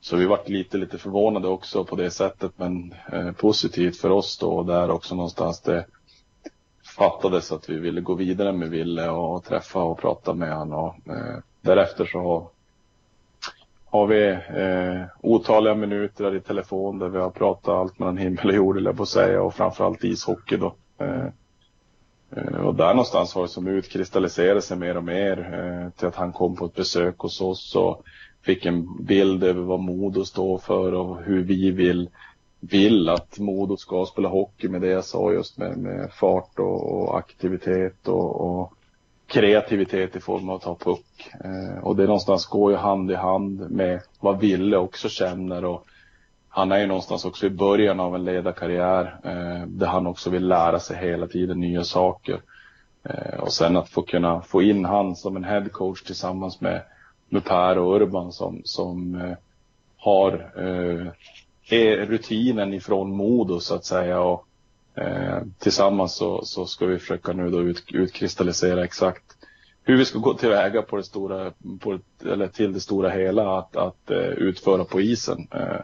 så 0.00 0.16
vi 0.16 0.26
varit 0.26 0.48
lite, 0.48 0.78
lite 0.78 0.98
förvånade 0.98 1.48
också 1.48 1.84
på 1.84 1.96
det 1.96 2.10
sättet, 2.10 2.52
men 2.56 2.94
eh, 3.12 3.32
positivt 3.32 3.96
för 3.96 4.10
oss 4.10 4.38
då 4.38 4.50
och 4.50 4.66
där 4.66 4.90
också 4.90 5.14
någonstans 5.14 5.60
det 5.60 5.86
fattades 6.96 7.52
att 7.52 7.70
vi 7.70 7.78
ville 7.78 8.00
gå 8.00 8.14
vidare 8.14 8.52
med 8.52 8.70
Ville 8.70 9.08
och 9.10 9.44
träffa 9.44 9.82
och 9.82 9.98
prata 9.98 10.34
med 10.34 10.56
honom. 10.56 10.78
Och, 10.78 11.12
eh, 11.12 11.38
därefter 11.60 12.04
så 12.04 12.18
har, 12.18 12.48
har 13.84 14.06
vi 14.06 14.28
eh, 14.30 15.06
otaliga 15.20 15.74
minuter 15.74 16.36
i 16.36 16.40
telefon 16.40 16.98
där 16.98 17.08
vi 17.08 17.18
har 17.18 17.30
pratat 17.30 17.74
allt 17.74 17.98
mellan 17.98 18.16
himmel 18.16 18.48
och 18.48 18.54
jord, 18.54 18.76
eller 18.76 18.92
på 18.92 19.02
att 19.02 19.08
säga, 19.08 19.42
och 19.42 19.54
framförallt 19.54 20.04
ishockey 20.04 20.56
då. 20.56 20.74
Eh, 20.98 21.26
Eh, 22.36 22.66
och 22.66 22.74
där 22.74 22.94
någonstans 22.94 23.34
har 23.34 23.42
det 23.42 23.48
som 23.48 23.66
utkristalliserat 23.66 24.64
sig 24.64 24.76
mer 24.76 24.96
och 24.96 25.04
mer 25.04 25.38
eh, 25.38 25.90
till 25.98 26.08
att 26.08 26.16
han 26.16 26.32
kom 26.32 26.56
på 26.56 26.64
ett 26.64 26.74
besök 26.74 27.18
hos 27.18 27.40
oss 27.40 27.76
och 27.76 28.02
fick 28.42 28.66
en 28.66 29.04
bild 29.04 29.44
över 29.44 29.62
vad 29.62 29.80
Modo 29.80 30.24
står 30.24 30.58
för 30.58 30.92
och 30.92 31.22
hur 31.22 31.42
vi 31.42 31.70
vill, 31.70 32.10
vill 32.60 33.08
att 33.08 33.38
Modo 33.38 33.76
ska 33.76 34.06
spela 34.06 34.28
hockey 34.28 34.68
med 34.68 34.80
det 34.80 34.88
jag 34.88 35.04
sa 35.04 35.32
just 35.32 35.58
med, 35.58 35.78
med 35.78 36.12
fart 36.12 36.58
och, 36.58 36.92
och 36.92 37.18
aktivitet 37.18 38.08
och, 38.08 38.40
och, 38.40 38.72
kreativitet 39.26 40.16
i 40.16 40.20
form 40.20 40.48
av 40.48 40.56
att 40.56 40.62
ta 40.62 40.74
puck. 40.74 41.30
Eh, 41.44 41.84
och 41.84 41.96
det 41.96 42.06
någonstans 42.06 42.46
går 42.46 42.72
ju 42.72 42.76
hand 42.76 43.10
i 43.10 43.14
hand 43.14 43.70
med 43.70 44.00
vad 44.20 44.40
Ville 44.40 44.76
också 44.76 45.08
känner 45.08 45.64
och 45.64 45.86
han 46.52 46.72
är 46.72 46.78
ju 46.78 46.86
någonstans 46.86 47.24
också 47.24 47.46
i 47.46 47.50
början 47.50 48.00
av 48.00 48.14
en 48.14 48.24
ledarkarriär 48.24 49.20
eh, 49.24 49.66
där 49.66 49.86
han 49.86 50.06
också 50.06 50.30
vill 50.30 50.48
lära 50.48 50.80
sig 50.80 50.96
hela 50.96 51.26
tiden 51.26 51.60
nya 51.60 51.84
saker. 51.84 52.40
Eh, 53.04 53.40
och 53.40 53.52
sen 53.52 53.76
att 53.76 53.88
få 53.88 54.02
kunna 54.02 54.40
få 54.40 54.62
in 54.62 54.84
han 54.84 55.16
som 55.16 55.36
en 55.36 55.44
headcoach 55.44 56.02
tillsammans 56.02 56.60
med, 56.60 56.82
med 57.28 57.44
Per 57.44 57.78
och 57.78 57.96
Urban 57.96 58.32
som, 58.32 58.60
som 58.64 59.14
eh, 59.14 59.36
har 59.96 60.52
eh, 60.56 62.06
rutinen 62.06 62.74
ifrån 62.74 63.16
Modo 63.16 63.60
så 63.60 63.74
att 63.74 63.84
säga. 63.84 64.20
Och, 64.20 64.46
eh, 64.94 65.38
tillsammans 65.58 66.14
så, 66.14 66.44
så 66.44 66.66
ska 66.66 66.86
vi 66.86 66.98
försöka 66.98 67.32
nu 67.32 67.50
då 67.50 67.60
ut, 67.60 67.84
utkristallisera 67.92 68.84
exakt 68.84 69.36
hur 69.82 69.96
vi 69.96 70.04
ska 70.04 70.18
gå 70.18 70.34
tillväga 70.34 70.82
på 70.82 70.96
det 70.96 71.02
stora, 71.02 71.52
på, 71.80 71.98
eller 72.24 72.48
till 72.48 72.72
det 72.72 72.80
stora 72.80 73.10
hela 73.10 73.58
att, 73.58 73.76
att 73.76 74.10
uh, 74.10 74.16
utföra 74.16 74.84
på 74.84 75.00
isen. 75.00 75.48
Eh, 75.50 75.80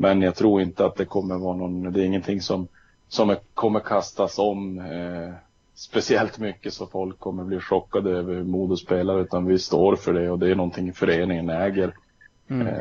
men 0.00 0.22
jag 0.22 0.34
tror 0.34 0.62
inte 0.62 0.84
att 0.86 0.96
det 0.96 1.04
kommer 1.04 1.38
vara 1.38 1.56
någon, 1.56 1.92
det 1.92 2.02
är 2.02 2.04
ingenting 2.04 2.40
som, 2.40 2.68
som 3.08 3.36
kommer 3.54 3.80
kastas 3.80 4.38
om 4.38 4.78
eh, 4.78 5.34
speciellt 5.74 6.38
mycket 6.38 6.74
så 6.74 6.86
folk 6.86 7.18
kommer 7.18 7.44
bli 7.44 7.60
chockade 7.60 8.10
över 8.10 8.34
hur 8.34 8.44
Modo 8.44 8.76
spelar 8.76 9.20
utan 9.20 9.46
vi 9.46 9.58
står 9.58 9.96
för 9.96 10.12
det 10.12 10.30
och 10.30 10.38
det 10.38 10.50
är 10.50 10.54
någonting 10.54 10.92
föreningen 10.92 11.50
äger. 11.50 11.94
Mm. 12.48 12.66
Eh, 12.66 12.80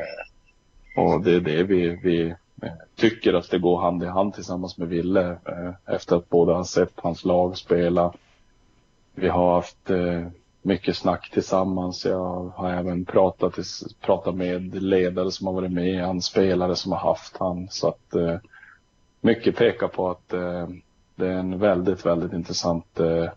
och 0.97 1.21
det 1.23 1.35
är 1.35 1.39
det 1.39 1.63
vi, 1.63 1.89
vi 2.03 2.35
eh, 2.61 2.71
tycker 2.95 3.33
att 3.33 3.51
det 3.51 3.59
går 3.59 3.81
hand 3.81 4.03
i 4.03 4.07
hand 4.07 4.33
tillsammans 4.33 4.77
med 4.77 4.87
Ville 4.87 5.29
eh, 5.29 5.73
efter 5.85 6.15
att 6.15 6.29
båda 6.29 6.53
har 6.53 6.63
sett 6.63 6.93
hans 6.95 7.25
lag 7.25 7.57
spela. 7.57 8.13
Vi 9.15 9.27
har 9.27 9.55
haft 9.55 9.89
eh, 9.89 10.27
mycket 10.61 10.97
snack 10.97 11.29
tillsammans. 11.29 12.05
Jag 12.05 12.53
har 12.55 12.71
även 12.71 13.05
pratat, 13.05 13.59
pratat 14.01 14.35
med 14.35 14.83
ledare 14.83 15.31
som 15.31 15.47
har 15.47 15.53
varit 15.53 15.71
med, 15.71 16.05
han 16.05 16.21
spelare 16.21 16.75
som 16.75 16.91
har 16.91 16.99
haft 16.99 17.37
han. 17.37 17.67
Så 17.69 17.87
att 17.87 18.15
eh, 18.15 18.37
mycket 19.21 19.55
pekar 19.55 19.87
på 19.87 20.09
att 20.09 20.33
eh, 20.33 20.67
det 21.15 21.27
är 21.27 21.37
en 21.37 21.59
väldigt, 21.59 22.05
väldigt 22.05 22.33
intressant 22.33 22.99
eh, 22.99 23.29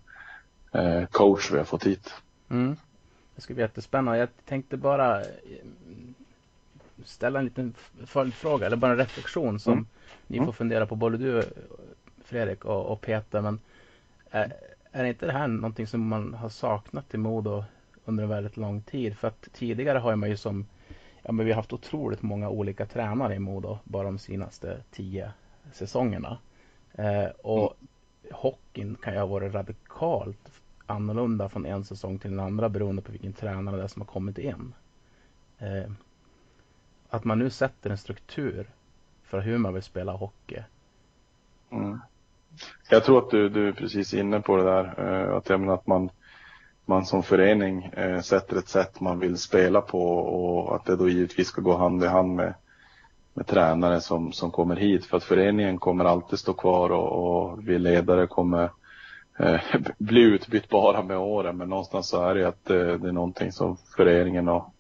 eh 0.73 1.07
coach 1.11 1.51
vi 1.53 1.59
har 1.59 1.65
fått 1.65 1.87
hit. 1.87 2.15
Mm. 2.51 2.77
Det 3.35 3.43
ska 3.43 3.55
bli 3.55 3.63
jättespännande. 3.63 4.19
Jag 4.19 4.29
tänkte 4.45 4.77
bara 4.77 5.21
eh, 5.21 5.27
ställa 7.05 7.39
en 7.39 7.45
liten 7.45 7.75
följdfråga 8.07 8.67
eller 8.67 8.77
bara 8.77 8.93
en 8.93 8.99
reflektion 8.99 9.61
som 9.61 9.73
mm. 9.73 9.87
ni 10.27 10.39
får 10.39 10.53
fundera 10.53 10.87
på 10.87 10.97
både 10.97 11.17
du 11.17 11.43
Fredrik 12.25 12.65
och, 12.65 12.87
och 12.87 13.01
Peter. 13.01 13.41
Men, 13.41 13.61
eh, 14.31 14.51
är 14.93 15.05
inte 15.05 15.27
det 15.27 15.33
här 15.33 15.49
någonting 15.49 15.87
som 15.87 16.09
man 16.09 16.35
har 16.35 16.49
saknat 16.49 17.15
i 17.15 17.19
Modo 17.19 17.65
under 18.05 18.23
en 18.23 18.31
väldigt 18.31 18.57
lång 18.57 18.83
tid? 18.83 19.19
För 19.19 19.29
att 19.29 19.49
tidigare 19.53 19.99
har 19.99 20.17
man 20.17 20.29
ju 20.29 20.37
som 20.37 20.67
Ja, 21.23 21.33
men 21.33 21.47
vi 21.47 21.53
har 21.53 21.57
haft 21.57 21.73
otroligt 21.73 22.23
många 22.23 22.49
olika 22.49 22.87
tränare 22.87 23.35
i 23.35 23.39
Modo 23.39 23.79
bara 23.85 24.05
de 24.05 24.19
senaste 24.19 24.83
tio 24.91 25.33
säsongerna. 25.73 26.39
Eh, 26.93 27.27
och 27.43 27.77
mm. 27.81 27.89
hockeyn 28.33 28.95
kan 28.95 29.13
ju 29.13 29.19
ha 29.19 29.27
varit 29.27 29.55
radikalt 29.55 30.61
annorlunda 30.87 31.49
från 31.49 31.67
en 31.67 31.85
säsong 31.85 32.19
till 32.19 32.31
den 32.31 32.41
andra 32.41 32.69
beroende 32.69 33.03
på 33.03 33.13
vilken 33.13 33.33
tränare 33.33 33.77
det 33.77 33.83
är 33.83 33.89
som 33.89 34.03
har 34.03 34.07
kommit 34.07 34.39
in. 34.39 34.75
Eh, 35.59 35.93
att 37.09 37.25
man 37.25 37.39
nu 37.39 37.51
sätter 37.51 37.91
en 37.91 37.99
struktur 37.99 38.71
för 39.23 39.41
hur 39.41 39.59
man 39.59 39.75
vill 39.75 39.83
spela 39.83 40.13
hockey. 40.13 40.63
Mm. 41.71 42.01
Jag 42.91 43.05
tror 43.05 43.19
att 43.19 43.31
du, 43.31 43.49
du 43.49 43.69
är 43.69 43.73
precis 43.73 44.15
inne 44.15 44.41
på 44.41 44.57
det 44.57 44.65
där. 44.65 44.95
Eh, 44.99 45.37
att, 45.37 45.49
jag 45.49 45.61
menar 45.61 45.75
att 45.75 45.87
man, 45.87 46.11
man 46.87 47.07
som 47.07 47.23
förening 47.23 47.85
eh, 47.85 48.21
sätter 48.21 48.57
ett 48.57 48.69
sätt 48.69 49.01
man 49.01 49.19
vill 49.19 49.39
spela 49.39 49.81
på 49.81 50.03
och 50.19 50.77
att 50.77 50.85
det 50.85 50.97
då 50.97 51.09
givetvis 51.09 51.49
ska 51.49 51.63
gå 51.63 51.77
hand 51.77 52.05
i 52.05 52.07
hand 52.07 52.37
med, 52.37 52.55
med 53.35 53.47
tränare 53.47 54.01
som, 54.01 54.33
som 54.33 54.51
kommer 54.51 54.77
hit. 54.77 55.07
För 55.07 55.17
att 55.17 55.25
föreningen 55.25 55.79
kommer 55.79 56.05
alltid 56.05 56.39
stå 56.39 56.53
kvar 56.53 56.91
och, 56.91 57.13
och 57.13 57.69
vi 57.69 57.79
ledare 57.79 58.27
kommer 58.27 58.71
eh, 59.39 59.61
bli 59.99 60.23
utbytbara 60.23 61.03
med 61.03 61.19
åren. 61.19 61.57
Men 61.57 61.69
någonstans 61.69 62.09
så 62.09 62.23
är 62.23 62.35
det 62.35 62.49
att 62.49 62.71
eh, 62.71 62.77
det 62.77 63.09
är 63.09 63.13
någonting 63.13 63.53
som 63.53 63.77
föreningen 63.97 64.49
och 64.49 64.75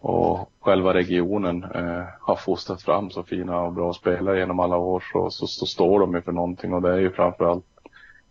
och 0.00 0.50
själva 0.60 0.94
regionen 0.94 1.64
eh, 1.64 2.04
har 2.20 2.36
fostrat 2.36 2.82
fram 2.82 3.10
så 3.10 3.22
fina 3.22 3.60
och 3.60 3.72
bra 3.72 3.92
spelare 3.92 4.38
genom 4.38 4.60
alla 4.60 4.76
år 4.76 5.04
så, 5.12 5.30
så, 5.30 5.46
så 5.46 5.66
står 5.66 6.00
de 6.00 6.14
ju 6.14 6.22
för 6.22 6.32
någonting 6.32 6.72
och 6.72 6.82
det 6.82 6.92
är 6.92 6.98
ju 6.98 7.10
framförallt 7.10 7.64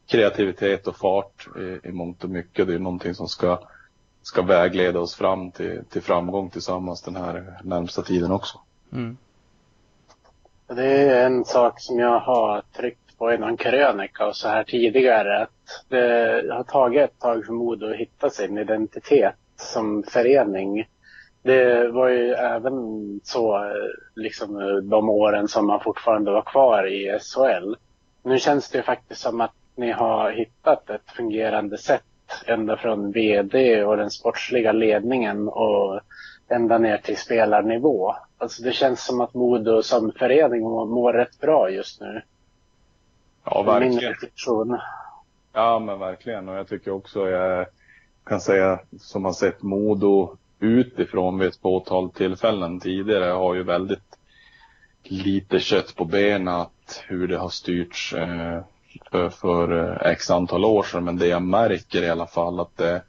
kreativitet 0.08 0.88
och 0.88 0.96
fart 0.96 1.48
i, 1.58 1.88
i 1.88 1.92
mångt 1.92 2.24
och 2.24 2.30
mycket. 2.30 2.68
Det 2.68 2.74
är 2.74 2.80
någonting 2.80 3.14
som 3.14 3.28
ska, 3.28 3.60
ska 4.22 4.42
vägleda 4.42 5.00
oss 5.00 5.16
fram 5.16 5.52
till, 5.52 5.84
till 5.90 6.02
framgång 6.02 6.50
tillsammans 6.50 7.02
den 7.02 7.16
här 7.16 7.60
närmsta 7.64 8.02
tiden 8.02 8.32
också. 8.32 8.60
Mm. 8.94 9.18
Det 10.68 10.86
är 10.86 11.26
en 11.26 11.46
sak 11.46 11.82
som 11.82 12.00
jag 12.00 12.20
har 12.20 12.64
tryckt 12.78 13.18
på 13.18 13.34
i 13.34 13.38
någon 13.38 13.58
krönika 13.58 14.28
och 14.28 14.36
så 14.36 14.48
här 14.48 14.64
tidigare 14.64 15.42
att 15.42 15.86
det 15.88 16.44
har 16.54 16.64
tagit 16.64 17.04
ett 17.04 17.20
tag 17.20 17.46
för 17.46 17.54
Modo 17.54 17.90
att 17.90 17.96
hitta 17.96 18.30
sin 18.30 18.58
identitet 18.58 19.36
som 19.56 20.04
förening. 20.04 20.88
Det 21.48 21.88
var 21.92 22.10
ju 22.10 22.32
även 22.34 22.74
så 23.24 23.72
liksom 24.16 24.58
de 24.90 25.10
åren 25.10 25.48
som 25.48 25.68
man 25.68 25.80
fortfarande 25.80 26.32
var 26.32 26.42
kvar 26.42 26.88
i 26.88 27.20
SHL. 27.20 27.76
Nu 28.24 28.40
känns 28.40 28.70
det 28.70 28.84
faktiskt 28.84 29.22
som 29.22 29.42
att 29.42 29.54
ni 29.76 29.92
har 29.92 30.32
hittat 30.32 30.90
ett 30.90 31.12
fungerande 31.16 31.78
sätt 31.78 32.04
ända 32.46 32.78
från 32.78 33.12
VD 33.12 33.84
och 33.84 33.98
den 33.98 34.10
sportsliga 34.12 34.72
ledningen 34.72 35.48
och 35.48 36.00
ända 36.48 36.78
ner 36.78 36.98
till 36.98 37.18
spelarnivå. 37.18 38.16
Alltså 38.38 38.64
det 38.64 38.72
känns 38.72 39.06
som 39.06 39.22
att 39.22 39.34
Modo 39.34 39.84
som 39.84 40.12
förening 40.12 40.62
mår, 40.62 41.14
rätt 41.14 41.40
bra 41.40 41.70
just 41.70 42.02
nu. 42.02 42.22
Ja, 43.46 43.64
Min 43.64 43.66
verkligen. 43.66 44.00
reflektion. 44.14 44.78
Ja, 45.54 45.80
men 45.80 46.00
verkligen. 46.00 46.50
Och 46.50 46.56
jag 46.56 46.68
tycker 46.68 46.92
också 46.92 47.30
jag 47.30 47.66
kan 48.24 48.42
säga 48.42 48.80
som 49.00 49.26
har 49.26 49.34
sett 49.34 49.62
Modo 49.62 50.38
utifrån 50.60 51.40
vid 51.40 51.48
ett 51.48 51.62
fåtal 51.62 52.10
tillfällen 52.10 52.80
tidigare 52.80 53.32
har 53.32 53.56
ju 53.56 53.64
väldigt 53.64 54.18
lite 55.04 55.60
kött 55.60 55.96
på 55.96 56.06
benen 56.06 56.48
att 56.48 57.04
hur 57.08 57.28
det 57.28 57.38
har 57.38 57.50
styrts 57.50 58.14
eh, 58.14 58.62
för, 59.12 59.30
för 59.30 59.92
eh, 59.92 60.12
x 60.12 60.30
antal 60.30 60.66
år 60.66 60.84
sedan. 60.84 61.04
Men 61.04 61.18
det 61.18 61.28
jag 61.28 61.42
märker 61.42 62.04
i 62.04 62.10
alla 62.10 62.28
fall 62.28 62.60
att 62.60 62.78
det, 62.78 63.02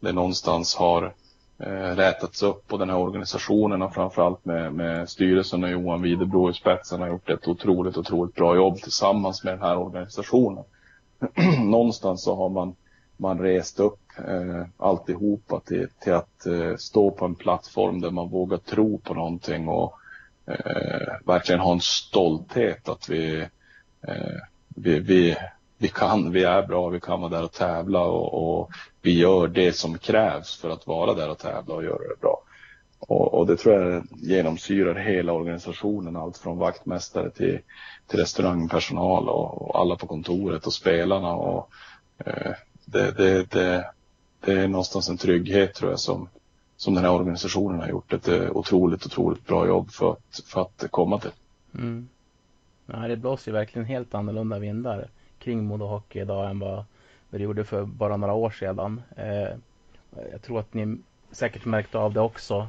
det 0.00 0.12
någonstans 0.12 0.76
har 0.76 1.14
eh, 1.58 1.96
rätats 1.96 2.42
upp 2.42 2.68
på 2.68 2.76
den 2.76 2.90
här 2.90 2.96
organisationen 2.98 3.82
och 3.82 3.94
framförallt 3.94 4.44
med, 4.44 4.72
med 4.72 5.08
styrelsen 5.08 5.64
och 5.64 5.70
Johan 5.70 6.02
Widerbro 6.02 6.50
i 6.50 6.54
spetsen 6.54 7.00
har 7.00 7.08
gjort 7.08 7.30
ett 7.30 7.48
otroligt, 7.48 7.96
otroligt 7.96 8.34
bra 8.34 8.56
jobb 8.56 8.76
tillsammans 8.76 9.44
med 9.44 9.52
den 9.52 9.62
här 9.62 9.78
organisationen. 9.78 10.64
Någonstans 11.58 12.22
så 12.22 12.36
har 12.36 12.48
man, 12.48 12.74
man 13.16 13.38
rest 13.38 13.80
upp 13.80 14.07
eh, 14.28 14.64
alltihopa 14.76 15.60
till, 15.60 15.88
till 16.00 16.12
att 16.12 16.46
eh, 16.46 16.76
stå 16.76 17.10
på 17.10 17.24
en 17.24 17.34
plattform 17.34 18.00
där 18.00 18.10
man 18.10 18.28
vågar 18.28 18.58
tro 18.58 18.98
på 18.98 19.14
någonting 19.14 19.68
och 19.68 19.94
eh, 20.46 21.14
verkligen 21.24 21.60
ha 21.60 21.72
en 21.72 21.80
stolthet 21.80 22.88
att 22.88 23.08
vi, 23.08 23.40
eh, 24.02 24.40
vi, 24.68 24.98
vi, 25.00 25.36
vi 25.78 25.88
kan, 25.88 26.32
vi 26.32 26.44
är 26.44 26.66
bra, 26.66 26.88
vi 26.88 27.00
kan 27.00 27.20
vara 27.20 27.30
där 27.30 27.44
och 27.44 27.52
tävla 27.52 28.00
och, 28.00 28.58
och 28.60 28.70
vi 29.02 29.18
gör 29.18 29.48
det 29.48 29.72
som 29.72 29.98
krävs 29.98 30.56
för 30.56 30.70
att 30.70 30.86
vara 30.86 31.14
där 31.14 31.30
och 31.30 31.38
tävla 31.38 31.74
och 31.74 31.84
göra 31.84 32.08
det 32.08 32.20
bra. 32.20 32.42
Och, 32.98 33.34
och 33.34 33.46
det 33.46 33.56
tror 33.56 33.74
jag 33.74 34.06
genomsyrar 34.10 34.94
hela 34.94 35.32
organisationen, 35.32 36.16
allt 36.16 36.38
från 36.38 36.58
vaktmästare 36.58 37.30
till, 37.30 37.58
till 38.06 38.18
restaurangpersonal 38.18 39.28
och, 39.28 39.62
och 39.62 39.80
alla 39.80 39.96
på 39.96 40.06
kontoret 40.06 40.66
och 40.66 40.72
spelarna. 40.72 41.34
Och, 41.34 41.70
eh, 42.18 42.52
det, 42.84 43.10
det, 43.10 43.50
det, 43.50 43.90
det 44.40 44.52
är 44.52 44.68
någonstans 44.68 45.08
en 45.08 45.16
trygghet 45.16 45.74
tror 45.74 45.90
jag 45.90 46.00
som, 46.00 46.28
som 46.76 46.94
den 46.94 47.04
här 47.04 47.12
organisationen 47.12 47.80
har 47.80 47.88
gjort 47.88 48.12
ett 48.12 48.28
eh, 48.28 48.50
otroligt, 48.50 49.06
otroligt 49.06 49.46
bra 49.46 49.66
jobb 49.66 49.90
för 49.90 50.12
att, 50.12 50.40
för 50.46 50.60
att 50.62 50.84
komma 50.90 51.18
till. 51.18 51.30
Mm. 51.74 52.08
Ja, 52.86 53.08
det 53.08 53.16
blåser 53.16 53.50
ju 53.50 53.58
verkligen 53.58 53.86
helt 53.86 54.14
annorlunda 54.14 54.58
vindar 54.58 55.08
kring 55.38 55.64
Modo 55.64 55.86
Hockey 55.86 56.20
idag 56.20 56.50
än 56.50 56.58
vad 56.58 56.84
det 57.30 57.38
gjorde 57.42 57.64
för 57.64 57.84
bara 57.84 58.16
några 58.16 58.34
år 58.34 58.50
sedan. 58.50 59.02
Eh, 59.16 59.48
jag 60.32 60.42
tror 60.42 60.60
att 60.60 60.74
ni 60.74 60.98
säkert 61.30 61.64
märkte 61.64 61.98
av 61.98 62.12
det 62.12 62.20
också, 62.20 62.68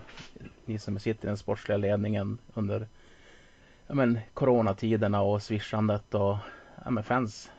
ni 0.66 0.80
som 0.80 1.00
sitter 1.00 1.26
i 1.26 1.28
den 1.28 1.38
sportsliga 1.38 1.78
ledningen 1.78 2.38
under 2.54 2.88
ja, 3.88 3.94
men, 3.94 4.20
coronatiderna 4.34 5.22
och 5.22 5.44
swishandet 5.44 6.16
och 6.16 6.38
ja, 6.84 6.90
men 6.90 7.04
fans 7.04 7.52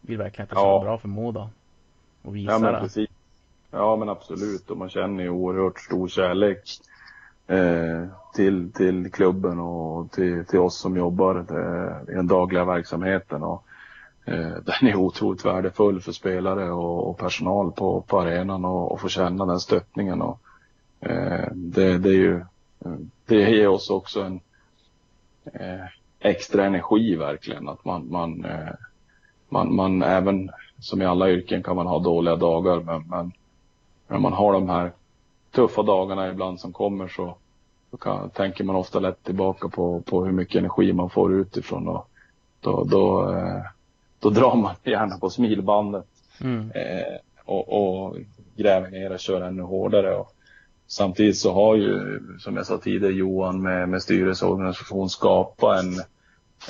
vill 0.00 0.18
verkligen 0.18 0.42
att 0.44 0.50
det 0.50 0.54
ska 0.56 0.66
Ja. 0.66 0.80
bra 0.82 0.98
för 0.98 1.08
Modo. 1.08 1.50
Och 2.22 2.36
visa 2.36 2.52
Ja 2.52 2.58
men 2.58 2.72
det. 2.72 2.80
precis. 2.80 3.10
Ja 3.70 3.96
men 3.96 4.08
absolut 4.08 4.70
och 4.70 4.76
man 4.76 4.90
känner 4.90 5.22
ju 5.22 5.30
oerhört 5.30 5.80
stor 5.80 6.08
kärlek 6.08 6.62
eh, 7.46 8.04
till, 8.34 8.72
till 8.72 9.12
klubben 9.12 9.58
och 9.58 10.12
till, 10.12 10.44
till 10.46 10.58
oss 10.58 10.78
som 10.78 10.96
jobbar 10.96 11.34
eh, 11.36 12.12
i 12.12 12.16
den 12.16 12.26
dagliga 12.26 12.64
verksamheten. 12.64 13.42
Och, 13.42 13.64
eh, 14.24 14.34
den 14.64 14.88
är 14.88 14.94
otroligt 14.94 15.44
värdefull 15.44 16.00
för 16.00 16.12
spelare 16.12 16.70
och, 16.70 17.10
och 17.10 17.18
personal 17.18 17.72
på, 17.72 18.00
på 18.00 18.20
arenan 18.20 18.64
och, 18.64 18.92
och 18.92 19.00
få 19.00 19.08
känna 19.08 19.46
den 19.46 19.60
stöttningen. 19.60 20.22
Och, 20.22 20.40
eh, 21.00 21.48
det, 21.52 21.98
det 21.98 22.08
är 22.08 22.14
ju, 22.14 22.44
det 23.26 23.50
ger 23.50 23.68
oss 23.68 23.90
också 23.90 24.22
en 24.22 24.40
eh, 25.44 25.86
extra 26.20 26.64
energi 26.64 27.16
verkligen. 27.16 27.68
Att 27.68 27.84
man, 27.84 28.10
man, 28.10 28.44
eh, 28.44 28.74
man, 29.48 29.74
man 29.74 30.02
även 30.02 30.50
som 30.78 31.02
i 31.02 31.06
alla 31.06 31.30
yrken 31.30 31.62
kan 31.62 31.76
man 31.76 31.86
ha 31.86 31.98
dåliga 31.98 32.36
dagar 32.36 32.80
men, 32.80 33.08
men 33.08 33.32
när 34.10 34.18
man 34.18 34.32
har 34.32 34.52
de 34.52 34.68
här 34.68 34.92
tuffa 35.50 35.82
dagarna 35.82 36.28
ibland 36.28 36.60
som 36.60 36.72
kommer 36.72 37.08
så, 37.08 37.36
så 37.90 37.96
kan, 37.96 38.30
tänker 38.30 38.64
man 38.64 38.76
ofta 38.76 38.98
lätt 38.98 39.24
tillbaka 39.24 39.68
på, 39.68 40.00
på 40.00 40.24
hur 40.24 40.32
mycket 40.32 40.56
energi 40.58 40.92
man 40.92 41.10
får 41.10 41.34
utifrån 41.34 41.88
och 41.88 42.08
då, 42.60 42.84
då, 42.84 43.32
eh, 43.32 43.62
då 44.18 44.30
drar 44.30 44.54
man 44.56 44.74
gärna 44.84 45.18
på 45.18 45.30
smilbandet 45.30 46.06
Mm. 46.40 46.70
eh, 46.70 47.16
och, 47.44 47.68
och 47.68 48.16
gräver 48.56 48.90
ner 48.90 49.12
och 49.12 49.20
kör 49.20 49.40
ännu 49.40 49.62
hårdare. 49.62 50.14
Och 50.16 50.32
samtidigt 50.86 51.38
så 51.38 51.52
har 51.52 51.76
ju, 51.76 52.20
som 52.38 52.56
jag 52.56 52.66
sa 52.66 52.78
tidigare, 52.78 53.14
Johan 53.14 53.62
med, 53.62 53.88
med 53.88 54.02
styrelse 54.02 54.46
och 54.46 54.52
organisation 54.52 55.10
skapat 55.10 55.84
en, 55.84 55.94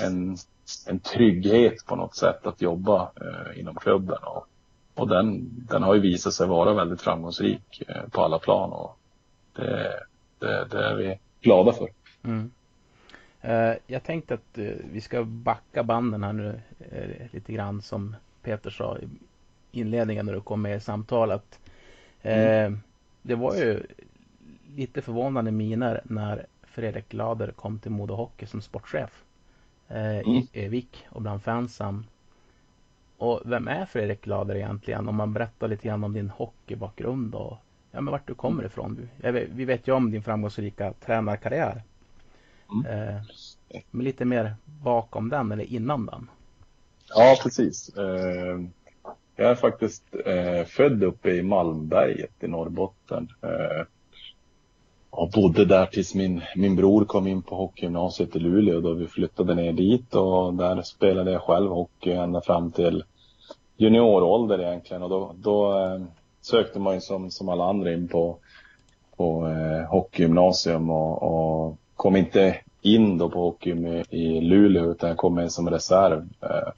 en, 0.06 0.36
en 0.86 1.00
trygghet 1.00 1.86
på 1.86 1.96
något 1.96 2.16
sätt 2.16 2.46
att 2.46 2.62
jobba 2.62 3.02
eh, 3.02 3.60
inom 3.60 3.74
klubben. 3.74 4.18
Och, 4.22 4.46
och 4.94 5.08
den, 5.08 5.48
den 5.70 5.82
har 5.82 5.94
ju 5.94 6.00
visat 6.00 6.32
sig 6.32 6.46
vara 6.46 6.74
väldigt 6.74 7.02
framgångsrik 7.02 7.82
eh, 7.88 8.08
på 8.10 8.22
alla 8.22 8.38
plan 8.38 8.72
och 8.72 8.98
det, 9.52 10.00
det, 10.38 10.64
det 10.70 10.84
är 10.84 10.94
vi 10.94 11.18
glada 11.40 11.72
för. 11.72 11.88
Mm. 12.22 12.50
Eh, 13.40 13.74
jag 13.86 14.02
tänkte 14.04 14.34
att 14.34 14.58
eh, 14.58 14.72
vi 14.92 15.00
ska 15.00 15.24
backa 15.24 15.82
banden 15.82 16.22
här 16.22 16.32
nu 16.32 16.60
lite 17.32 17.52
grann 17.52 17.82
som 17.82 18.16
Peter 18.42 18.70
sa 18.70 18.98
i 18.98 19.08
inledningen 19.72 20.26
när 20.26 20.32
du 20.32 20.40
kom 20.40 20.62
med 20.62 20.76
i 20.76 20.80
samtalet. 20.80 21.60
Eh, 22.22 22.72
Det 23.22 23.34
var 23.34 23.54
ju 23.54 23.82
lite 24.76 25.02
förvånande 25.02 25.50
miner 25.50 26.00
när 26.04 26.46
Fredrik 26.62 27.12
Lader 27.12 27.52
kom 27.52 27.78
till 27.78 27.90
Modo 27.90 28.14
Hockey 28.14 28.46
som 28.46 28.62
sportchef 28.62 29.24
eh, 29.88 30.20
i 30.20 30.48
Övik 30.52 31.06
och 31.10 31.22
bland 31.22 31.42
fansen. 31.42 32.06
Och 33.20 33.40
vem 33.44 33.68
är 33.68 33.86
Fredrik 33.86 34.26
Lader 34.26 34.54
egentligen? 34.54 35.08
Om 35.08 35.16
man 35.16 35.32
berättar 35.32 35.68
lite 35.68 35.88
grann 35.88 36.04
om 36.04 36.12
din 36.12 36.30
hockeybakgrund 36.30 37.34
och 37.34 37.56
ja, 37.90 38.00
men 38.00 38.12
vart 38.12 38.26
du 38.26 38.34
kommer 38.34 38.64
ifrån. 38.64 39.08
Vi 39.50 39.64
vet 39.64 39.88
ju 39.88 39.92
om 39.92 40.10
din 40.10 40.22
framgångsrika 40.22 40.92
tränarkarriär. 40.92 41.82
Eh, 42.88 43.22
men 43.90 44.04
lite 44.04 44.24
mer 44.24 44.54
bakom 44.64 45.28
den 45.28 45.52
eller 45.52 45.64
innan 45.64 46.06
den. 46.06 46.30
Ja, 47.08 47.36
precis. 47.42 47.96
Eh, 47.96 48.60
jag 49.36 49.50
är 49.50 49.54
faktiskt 49.54 50.04
eh, 50.26 50.64
född 50.64 51.04
uppe 51.04 51.30
i 51.30 51.42
Malmberget 51.42 52.42
i 52.44 52.48
Norrbotten. 52.48 53.28
Jag 55.12 55.30
bodde 55.30 55.64
där 55.64 55.86
tills 55.86 56.14
min, 56.14 56.42
min 56.56 56.76
bror 56.76 57.04
kom 57.04 57.26
in 57.26 57.42
på 57.42 57.56
hockeygymnasiet 57.56 58.36
i 58.36 58.38
Luleå 58.38 58.80
då 58.80 58.92
vi 58.92 59.06
flyttade 59.06 59.54
ner 59.54 59.72
dit 59.72 60.14
och 60.14 60.54
där 60.54 60.82
spelade 60.82 61.32
jag 61.32 61.42
själv 61.42 61.70
hockey 61.70 62.12
ända 62.12 62.40
fram 62.40 62.72
till 62.72 63.04
juniorålder 63.76 64.60
egentligen 64.60 65.02
och 65.02 65.10
då, 65.10 65.34
då 65.36 65.78
eh, 65.78 66.00
sökte 66.40 66.78
man 66.78 66.94
ju 66.94 67.00
som, 67.00 67.30
som 67.30 67.48
alla 67.48 67.64
andra 67.64 67.92
in 67.92 68.08
på, 68.08 68.36
på 69.16 69.48
eh, 69.48 69.90
hockeygymnasium 69.90 70.90
och, 70.90 71.22
och 71.22 71.76
kom 71.96 72.16
inte 72.16 72.56
in 72.82 73.18
då 73.18 73.30
på 73.30 73.40
hockey 73.40 73.74
med, 73.74 74.06
i 74.10 74.40
Luleå 74.40 74.90
utan 74.90 75.08
jag 75.08 75.18
kom 75.18 75.38
in 75.38 75.50
som 75.50 75.70
reserv. 75.70 76.28
Eh, 76.40 76.72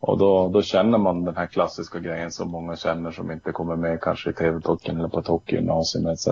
och 0.00 0.18
då, 0.18 0.48
då 0.48 0.62
känner 0.62 0.98
man 0.98 1.24
den 1.24 1.36
här 1.36 1.46
klassiska 1.46 1.98
grejen 1.98 2.30
som 2.30 2.50
många 2.50 2.76
känner 2.76 3.10
som 3.10 3.30
inte 3.30 3.52
kommer 3.52 3.76
med 3.76 4.00
kanske 4.00 4.30
i 4.30 4.32
TV-pucken 4.32 4.98
eller 4.98 5.08
på 5.08 5.20
ett 5.20 5.26
hockeygymnasium 5.26 6.06
etc. 6.06 6.28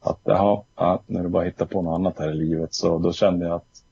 Att 0.00 0.20
jaha, 0.24 0.62
ja, 0.76 1.02
är 1.06 1.22
det 1.22 1.28
bara 1.28 1.44
hitta 1.44 1.66
på 1.66 1.82
något 1.82 1.94
annat 1.94 2.18
här 2.18 2.30
i 2.30 2.34
livet 2.34 2.74
så 2.74 2.98
då 2.98 3.12
kände 3.12 3.46
jag 3.46 3.54
att 3.54 3.82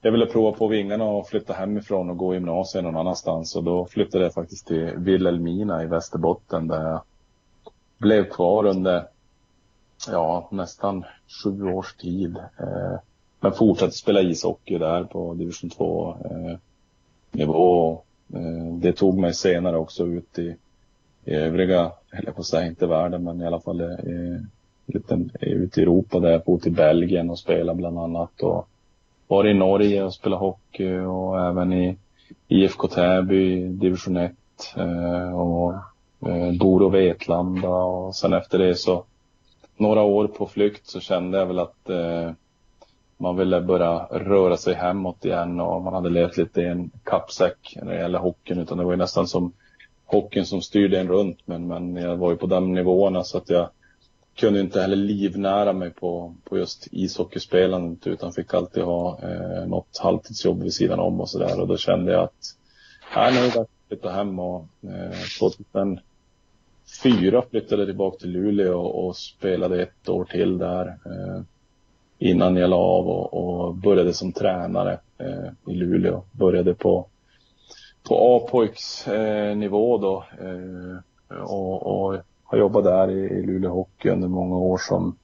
jag 0.00 0.12
ville 0.12 0.26
prova 0.26 0.52
på 0.52 0.68
vingarna 0.68 1.04
och 1.04 1.28
flytta 1.28 1.52
hemifrån 1.52 2.10
och 2.10 2.16
gå 2.16 2.34
gymnasiet 2.34 2.84
någon 2.84 2.96
annanstans. 2.96 3.56
Och 3.56 3.64
då 3.64 3.86
flyttade 3.86 4.24
jag 4.24 4.34
faktiskt 4.34 4.66
till 4.66 4.92
Vilhelmina 4.96 5.82
i 5.82 5.86
Västerbotten 5.86 6.68
där 6.68 6.88
jag 6.88 7.00
blev 7.98 8.30
kvar 8.30 8.64
under 8.66 9.04
ja, 10.10 10.48
nästan 10.50 11.04
sju 11.44 11.72
års 11.72 11.94
tid. 11.94 12.36
Eh, 12.36 12.98
men 13.40 13.52
fortsatte 13.52 13.92
spela 13.92 14.20
ishockey 14.20 14.78
där 14.78 15.04
på 15.04 15.34
division 15.34 15.70
2 15.70 16.16
eh, 16.24 16.58
nivå. 17.30 18.02
Eh, 18.34 18.74
det 18.74 18.92
tog 18.92 19.18
mig 19.18 19.34
senare 19.34 19.76
också 19.76 20.06
ut 20.06 20.38
i, 20.38 20.56
i 21.24 21.34
övriga, 21.34 21.92
eller 22.10 22.32
på 22.32 22.40
att 22.40 22.46
säga 22.46 22.66
inte 22.66 22.86
världen, 22.86 23.24
men 23.24 23.40
i 23.40 23.46
alla 23.46 23.60
fall 23.60 23.80
i, 23.80 24.44
liten, 24.88 25.30
ute 25.40 25.80
i 25.80 25.82
Europa 25.82 26.20
där 26.20 26.30
jag 26.30 26.42
bor 26.42 26.58
till 26.58 26.72
Belgien 26.72 27.30
och 27.30 27.38
spelade 27.38 27.76
bland 27.76 27.98
annat. 27.98 28.42
Och 28.42 28.68
var 29.28 29.46
i 29.46 29.54
Norge 29.54 30.02
och 30.02 30.14
spelade 30.14 30.40
hockey 30.40 30.98
och 30.98 31.40
även 31.40 31.72
i, 31.72 31.96
IFK 32.48 32.88
Täby, 32.88 33.68
division 33.68 34.16
1 34.16 34.32
eh, 34.76 35.40
och 35.40 35.74
eh, 36.28 36.52
bor 36.58 36.82
och 36.82 36.94
Vetlanda 36.94 37.68
och 37.68 38.16
sen 38.16 38.32
efter 38.32 38.58
det 38.58 38.74
så 38.74 39.04
några 39.76 40.02
år 40.02 40.26
på 40.26 40.46
flykt 40.46 40.86
så 40.86 41.00
kände 41.00 41.38
jag 41.38 41.46
väl 41.46 41.58
att 41.58 41.90
eh, 41.90 42.30
man 43.16 43.36
ville 43.36 43.60
börja 43.60 43.98
röra 44.10 44.56
sig 44.56 44.74
hemåt 44.74 45.24
igen 45.24 45.60
och 45.60 45.82
man 45.82 45.94
hade 45.94 46.10
levt 46.10 46.36
lite 46.36 46.60
i 46.60 46.66
en 46.66 46.90
kappsäck 47.04 47.76
när 47.82 47.92
det 47.92 48.00
gäller 48.00 48.18
hockeyn 48.18 48.58
utan 48.58 48.78
det 48.78 48.84
var 48.84 48.92
ju 48.92 48.96
nästan 48.96 49.26
som 49.26 49.52
hockeyn 50.04 50.46
som 50.46 50.62
styrde 50.62 51.00
en 51.00 51.08
runt 51.08 51.38
men, 51.44 51.66
men 51.66 51.96
jag 51.96 52.16
var 52.16 52.30
ju 52.30 52.36
på 52.36 52.46
de 52.46 52.74
nivåerna 52.74 53.24
så 53.24 53.38
att 53.38 53.50
jag 53.50 53.68
kunde 54.38 54.60
inte 54.60 54.80
heller 54.80 54.96
livnära 54.96 55.72
mig 55.72 55.90
på, 55.90 56.34
på 56.44 56.58
just 56.58 56.88
ishockeyspelandet 56.90 58.06
utan 58.06 58.32
fick 58.32 58.54
alltid 58.54 58.82
ha 58.82 59.18
eh, 59.22 59.66
något 59.66 59.98
halvtidsjobb 59.98 60.62
vid 60.62 60.74
sidan 60.74 61.00
om 61.00 61.20
och 61.20 61.28
sådär 61.28 61.60
och 61.60 61.68
då 61.68 61.76
kände 61.76 62.12
jag 62.12 62.24
att 62.24 62.56
nej, 63.16 63.32
nu 63.32 63.38
är 63.38 63.42
det 63.42 63.48
dags 63.48 63.56
att 63.56 63.88
flytta 63.88 64.10
hem 64.10 64.38
och 64.38 64.66
eh, 64.82 65.10
2004 65.40 66.02
flyttade 67.50 67.82
jag 67.82 67.88
tillbaka 67.88 68.18
till 68.18 68.30
Luleå 68.30 68.78
och, 68.78 69.06
och 69.06 69.16
spelade 69.16 69.82
ett 69.82 70.08
år 70.08 70.24
till 70.24 70.58
där 70.58 70.86
eh, 70.86 71.40
innan 72.18 72.56
jag 72.56 72.70
la 72.70 72.76
av 72.76 73.08
och, 73.08 73.34
och 73.34 73.74
började 73.74 74.14
som 74.14 74.32
tränare 74.32 74.98
eh, 75.18 75.72
i 75.72 75.74
Luleå. 75.74 76.22
Började 76.32 76.74
på, 76.74 77.06
på 78.02 78.36
A-pojksnivå. 78.36 79.94
eh, 79.94 80.00
då 80.00 80.24
eh, 80.40 80.96
och, 81.42 81.86
och 81.86 82.16
har 82.50 82.58
jobbat 82.58 82.84
där 82.84 83.10
i, 83.10 83.46
Luleå 83.46 83.70
Hockey 83.70 84.08
under 84.10 84.28
många 84.28 84.56
år 84.56 84.78
som 84.78 85.16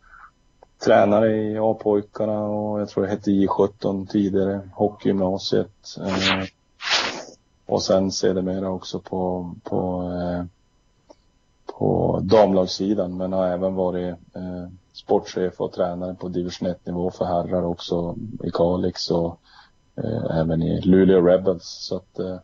tränare 0.85 1.37
i 1.37 1.59
A-pojkarna 1.59 2.47
och 2.47 2.81
jag 2.81 2.89
tror 2.89 3.05
det 3.05 3.11
hette 3.11 3.31
J17 3.31 4.07
tidigare, 4.07 4.61
hockeygymnasiet. 4.75 5.97
Eh, 6.01 6.45
och 7.67 7.83
sen 7.83 8.13
sedermera 8.13 8.71
också 8.71 9.01
på, 9.01 9.55
på, 9.63 10.13
eh, 10.13 10.45
på 11.67 12.21
damlagssidan 12.23 13.17
men 13.17 13.33
har 13.33 13.47
även 13.47 13.75
varit 13.75 14.15
eh, 14.35 14.69
sportchef 14.93 15.61
och 15.61 15.73
tränare 15.73 16.15
på 16.15 16.29
division 16.29 16.69
1 16.69 16.87
nivå 16.87 17.11
för 17.11 17.25
herrar 17.25 17.65
också 17.65 18.17
i 18.45 18.51
Kalix 18.51 19.11
och 19.11 19.41
eh, 19.97 20.39
även 20.39 20.63
i 20.63 20.81
Luleå 20.81 21.21
Rebels. 21.21 21.65
Så 21.65 21.97
att 21.97 22.19
eh, 22.19 22.39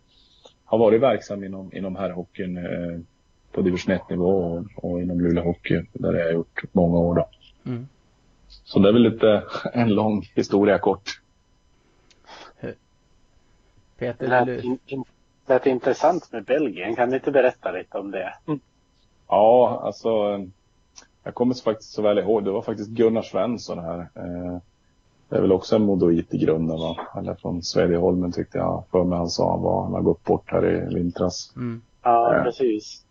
har 0.64 0.78
varit 0.78 1.02
verksam 1.02 1.44
inom, 1.44 1.70
inom 1.72 1.96
herrhockeyn 1.96 2.56
eh, 2.56 3.00
på 3.52 3.60
division 3.62 3.94
1 3.94 4.10
nivå 4.10 4.28
och, 4.30 4.84
och 4.84 5.00
inom 5.00 5.20
Luleå 5.20 5.44
Hockey 5.44 5.82
där 5.92 6.14
jag 6.14 6.24
har 6.26 6.32
gjort 6.32 6.62
många 6.72 6.98
år 6.98 7.14
då. 7.14 7.28
Mm. 7.70 7.88
Så 8.48 8.78
det 8.78 8.88
är 8.88 8.92
väl 8.92 9.02
lite 9.02 9.42
en 9.72 9.94
lång 9.94 10.22
historia 10.34 10.78
kort. 10.78 11.20
Det 12.60 12.74
Peter, 13.98 14.28
lät, 14.28 14.46
du... 14.46 14.78
in, 14.86 15.04
lät 15.46 15.66
intressant 15.66 16.32
med 16.32 16.44
Belgien. 16.44 16.96
Kan 16.96 17.10
du 17.10 17.16
inte 17.16 17.30
berätta 17.30 17.70
lite 17.70 17.98
om 17.98 18.10
det? 18.10 18.34
Ja, 19.28 19.80
alltså 19.84 20.08
jag 21.22 21.34
kommer 21.34 21.54
faktiskt 21.54 21.92
så 21.92 22.02
väl 22.02 22.18
ihåg, 22.18 22.44
det 22.44 22.50
var 22.50 22.62
faktiskt 22.62 22.90
Gunnar 22.90 23.22
Svensson 23.22 23.78
här. 23.78 23.98
Eh, 24.00 24.58
det 25.28 25.36
är 25.36 25.40
väl 25.40 25.52
också 25.52 25.76
en 25.76 25.82
modoit 25.82 26.34
i 26.34 26.38
grunden 26.38 26.78
va? 26.78 26.96
Eller 27.18 27.34
från 27.34 27.62
Svedjeholmen 27.62 28.32
tyckte 28.32 28.58
jag 28.58 28.84
för 28.90 29.04
mig 29.04 29.18
han 29.18 29.28
sa 29.28 29.50
han 29.50 29.62
var. 29.62 29.82
Han 29.82 29.92
har 29.92 30.00
gått 30.00 30.24
bort 30.24 30.50
här 30.50 30.66
i 30.66 30.94
vintras. 30.94 31.52
Mm. 31.56 31.82
Ja, 32.02 32.36
Ja. 32.36 32.42
precis. 32.44 33.04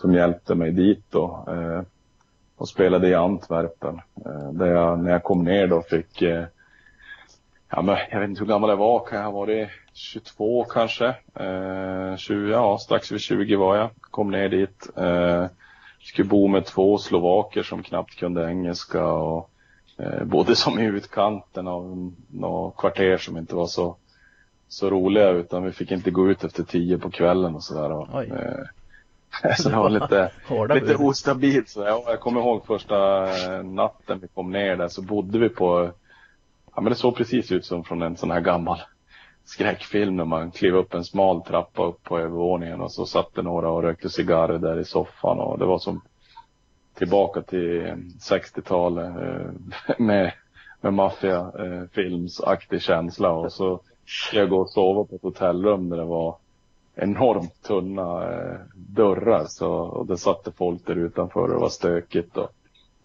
Som 0.00 0.14
hjälpte 0.14 0.54
mig 0.54 0.70
dit 0.72 1.04
då. 1.10 1.44
Eh, 1.48 1.82
och 2.56 2.68
spelade 2.68 3.08
i 3.08 3.14
Antwerpen. 3.14 4.00
Eh, 4.26 4.52
där 4.52 4.66
jag, 4.66 4.98
när 4.98 5.10
jag 5.10 5.22
kom 5.22 5.44
ner 5.44 5.66
då 5.66 5.82
fick, 5.82 6.22
eh, 6.22 6.44
ja 7.70 7.82
men 7.82 7.96
jag 8.10 8.20
vet 8.20 8.28
inte 8.28 8.40
hur 8.40 8.48
gammal 8.48 8.70
jag 8.70 8.76
var, 8.76 9.06
kan 9.06 9.18
jag 9.18 9.24
ha 9.24 9.32
varit 9.32 9.68
22 9.92 10.64
kanske? 10.64 11.06
Eh, 11.34 12.16
20, 12.16 12.50
ja 12.50 12.78
strax 12.78 13.12
vid 13.12 13.20
20 13.20 13.56
var 13.56 13.76
jag. 13.76 13.90
Kom 14.00 14.30
ner 14.30 14.48
dit. 14.48 14.90
Eh, 14.96 15.46
skulle 16.00 16.28
bo 16.28 16.48
med 16.48 16.64
två 16.64 16.98
slovaker 16.98 17.62
som 17.62 17.82
knappt 17.82 18.18
kunde 18.18 18.50
engelska 18.50 19.06
och 19.06 19.50
eh, 19.98 20.24
bodde 20.24 20.56
som 20.56 20.78
i 20.78 20.84
utkanten 20.84 21.68
av 21.68 22.12
några 22.28 22.70
kvarter 22.70 23.16
som 23.16 23.36
inte 23.36 23.54
var 23.54 23.66
så, 23.66 23.96
så 24.68 24.90
roliga 24.90 25.30
utan 25.30 25.64
vi 25.64 25.72
fick 25.72 25.90
inte 25.90 26.10
gå 26.10 26.30
ut 26.30 26.44
efter 26.44 26.62
tio 26.62 26.98
på 26.98 27.10
kvällen 27.10 27.54
och 27.54 27.62
sådär. 27.62 27.90
Eh, 28.22 28.66
så 29.56 29.68
det 29.68 29.76
var 29.76 29.90
lite, 29.90 30.30
lite 30.74 30.96
ostabilt. 30.96 31.68
Så 31.68 31.80
jag, 31.80 32.02
jag 32.06 32.20
kommer 32.20 32.40
ihåg 32.40 32.66
första 32.66 33.28
eh, 33.28 33.62
natten 33.62 34.18
vi 34.22 34.28
kom 34.28 34.52
ner 34.52 34.76
där 34.76 34.88
så 34.88 35.02
bodde 35.02 35.38
vi 35.38 35.48
på, 35.48 35.90
ja 36.74 36.80
men 36.80 36.90
det 36.90 36.96
såg 36.96 37.16
precis 37.16 37.52
ut 37.52 37.64
som 37.64 37.84
från 37.84 38.02
en 38.02 38.16
sån 38.16 38.30
här 38.30 38.40
gammal 38.40 38.78
skräckfilm 39.44 40.16
när 40.16 40.24
man 40.24 40.50
klev 40.50 40.76
upp 40.76 40.94
en 40.94 41.04
smal 41.04 41.42
trappa 41.42 41.86
upp 41.86 42.02
på 42.02 42.18
övervåningen 42.18 42.80
och 42.80 42.92
så 42.92 43.06
satt 43.06 43.34
det 43.34 43.42
några 43.42 43.70
och 43.70 43.82
rökte 43.82 44.10
cigarrer 44.10 44.58
där 44.58 44.80
i 44.80 44.84
soffan 44.84 45.38
och 45.38 45.58
det 45.58 45.64
var 45.64 45.78
som 45.78 46.00
tillbaka 46.94 47.42
till 47.42 47.94
60-talet 48.30 49.16
eh, 49.16 49.50
med, 49.98 50.32
med 50.80 50.94
maffiafilmsaktig 50.94 52.82
känsla 52.82 53.30
och 53.30 53.52
så 53.52 53.80
jag 54.32 54.48
gå 54.48 54.60
och 54.60 54.70
sova 54.70 55.04
på 55.04 55.16
ett 55.16 55.22
hotellrum 55.22 55.88
där 55.88 55.96
det 55.96 56.04
var 56.04 56.36
enormt 57.02 57.62
tunna 57.62 58.32
eh, 58.32 58.58
dörrar 58.74 59.44
så, 59.44 59.72
och 59.72 60.06
det 60.06 60.16
satt 60.16 60.48
folk 60.56 60.86
där 60.86 60.96
utanför 60.96 61.40
och 61.40 61.48
det 61.48 61.54
var 61.54 61.68
stökigt 61.68 62.36
och 62.36 62.50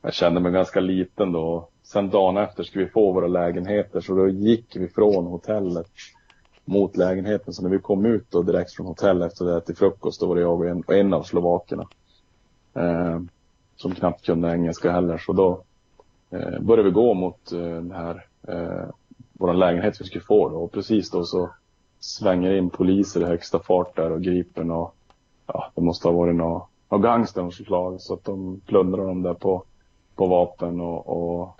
jag 0.01 0.13
kände 0.13 0.39
mig 0.39 0.51
ganska 0.51 0.79
liten 0.79 1.31
då. 1.31 1.67
Sen 1.84 2.10
dagen 2.10 2.38
efter 2.38 2.63
skulle 2.63 2.86
vi 2.86 2.91
få 2.91 3.12
våra 3.12 3.27
lägenheter 3.27 4.01
så 4.01 4.15
då 4.15 4.29
gick 4.29 4.75
vi 4.75 4.88
från 4.88 5.25
hotellet 5.25 5.88
mot 6.65 6.97
lägenheten. 6.97 7.53
Så 7.53 7.63
när 7.63 7.69
vi 7.69 7.79
kom 7.79 8.05
ut 8.05 8.31
då 8.31 8.41
direkt 8.41 8.73
från 8.73 8.88
hotellet 8.88 9.31
efter 9.31 9.45
det 9.45 9.62
till 9.62 9.75
frukost 9.75 10.21
då 10.21 10.27
var 10.27 10.36
det 10.36 10.41
jag 10.41 10.60
och 10.60 10.67
en, 10.67 10.84
och 10.88 10.95
en 10.95 11.13
av 11.13 11.23
slovakerna. 11.23 11.88
Eh, 12.73 13.19
som 13.75 13.95
knappt 13.95 14.25
kunde 14.25 14.51
engelska 14.51 14.91
heller. 14.91 15.17
Så 15.17 15.34
då 15.34 15.63
eh, 16.29 16.60
började 16.60 16.89
vi 16.89 16.93
gå 16.93 17.13
mot 17.13 17.51
eh, 17.51 17.60
den 17.60 17.91
här 17.91 18.25
eh, 18.47 18.89
vår 19.34 19.53
lägenhet 19.53 20.01
vi 20.01 20.05
skulle 20.05 20.23
få 20.23 20.49
då. 20.49 20.55
Och 20.55 20.71
precis 20.71 21.12
då 21.12 21.23
så 21.23 21.49
svänger 22.05 22.51
in 22.57 22.69
poliser 22.69 23.21
i 23.21 23.25
högsta 23.25 23.59
fart 23.59 23.95
där 23.95 24.11
och 24.11 24.21
griper 24.21 24.63
några, 24.63 24.91
ja 25.47 25.71
det 25.75 25.81
måste 25.81 26.07
ha 26.07 26.15
varit 26.15 26.35
några, 26.35 26.61
av 26.87 27.51
slag. 27.51 28.01
Så 28.01 28.13
att 28.13 28.23
de 28.23 28.61
plundrar 28.65 29.05
dem 29.07 29.21
där 29.21 29.33
på, 29.33 29.63
på 30.15 30.27
vapen 30.27 30.81
och, 30.81 31.07
och 31.07 31.57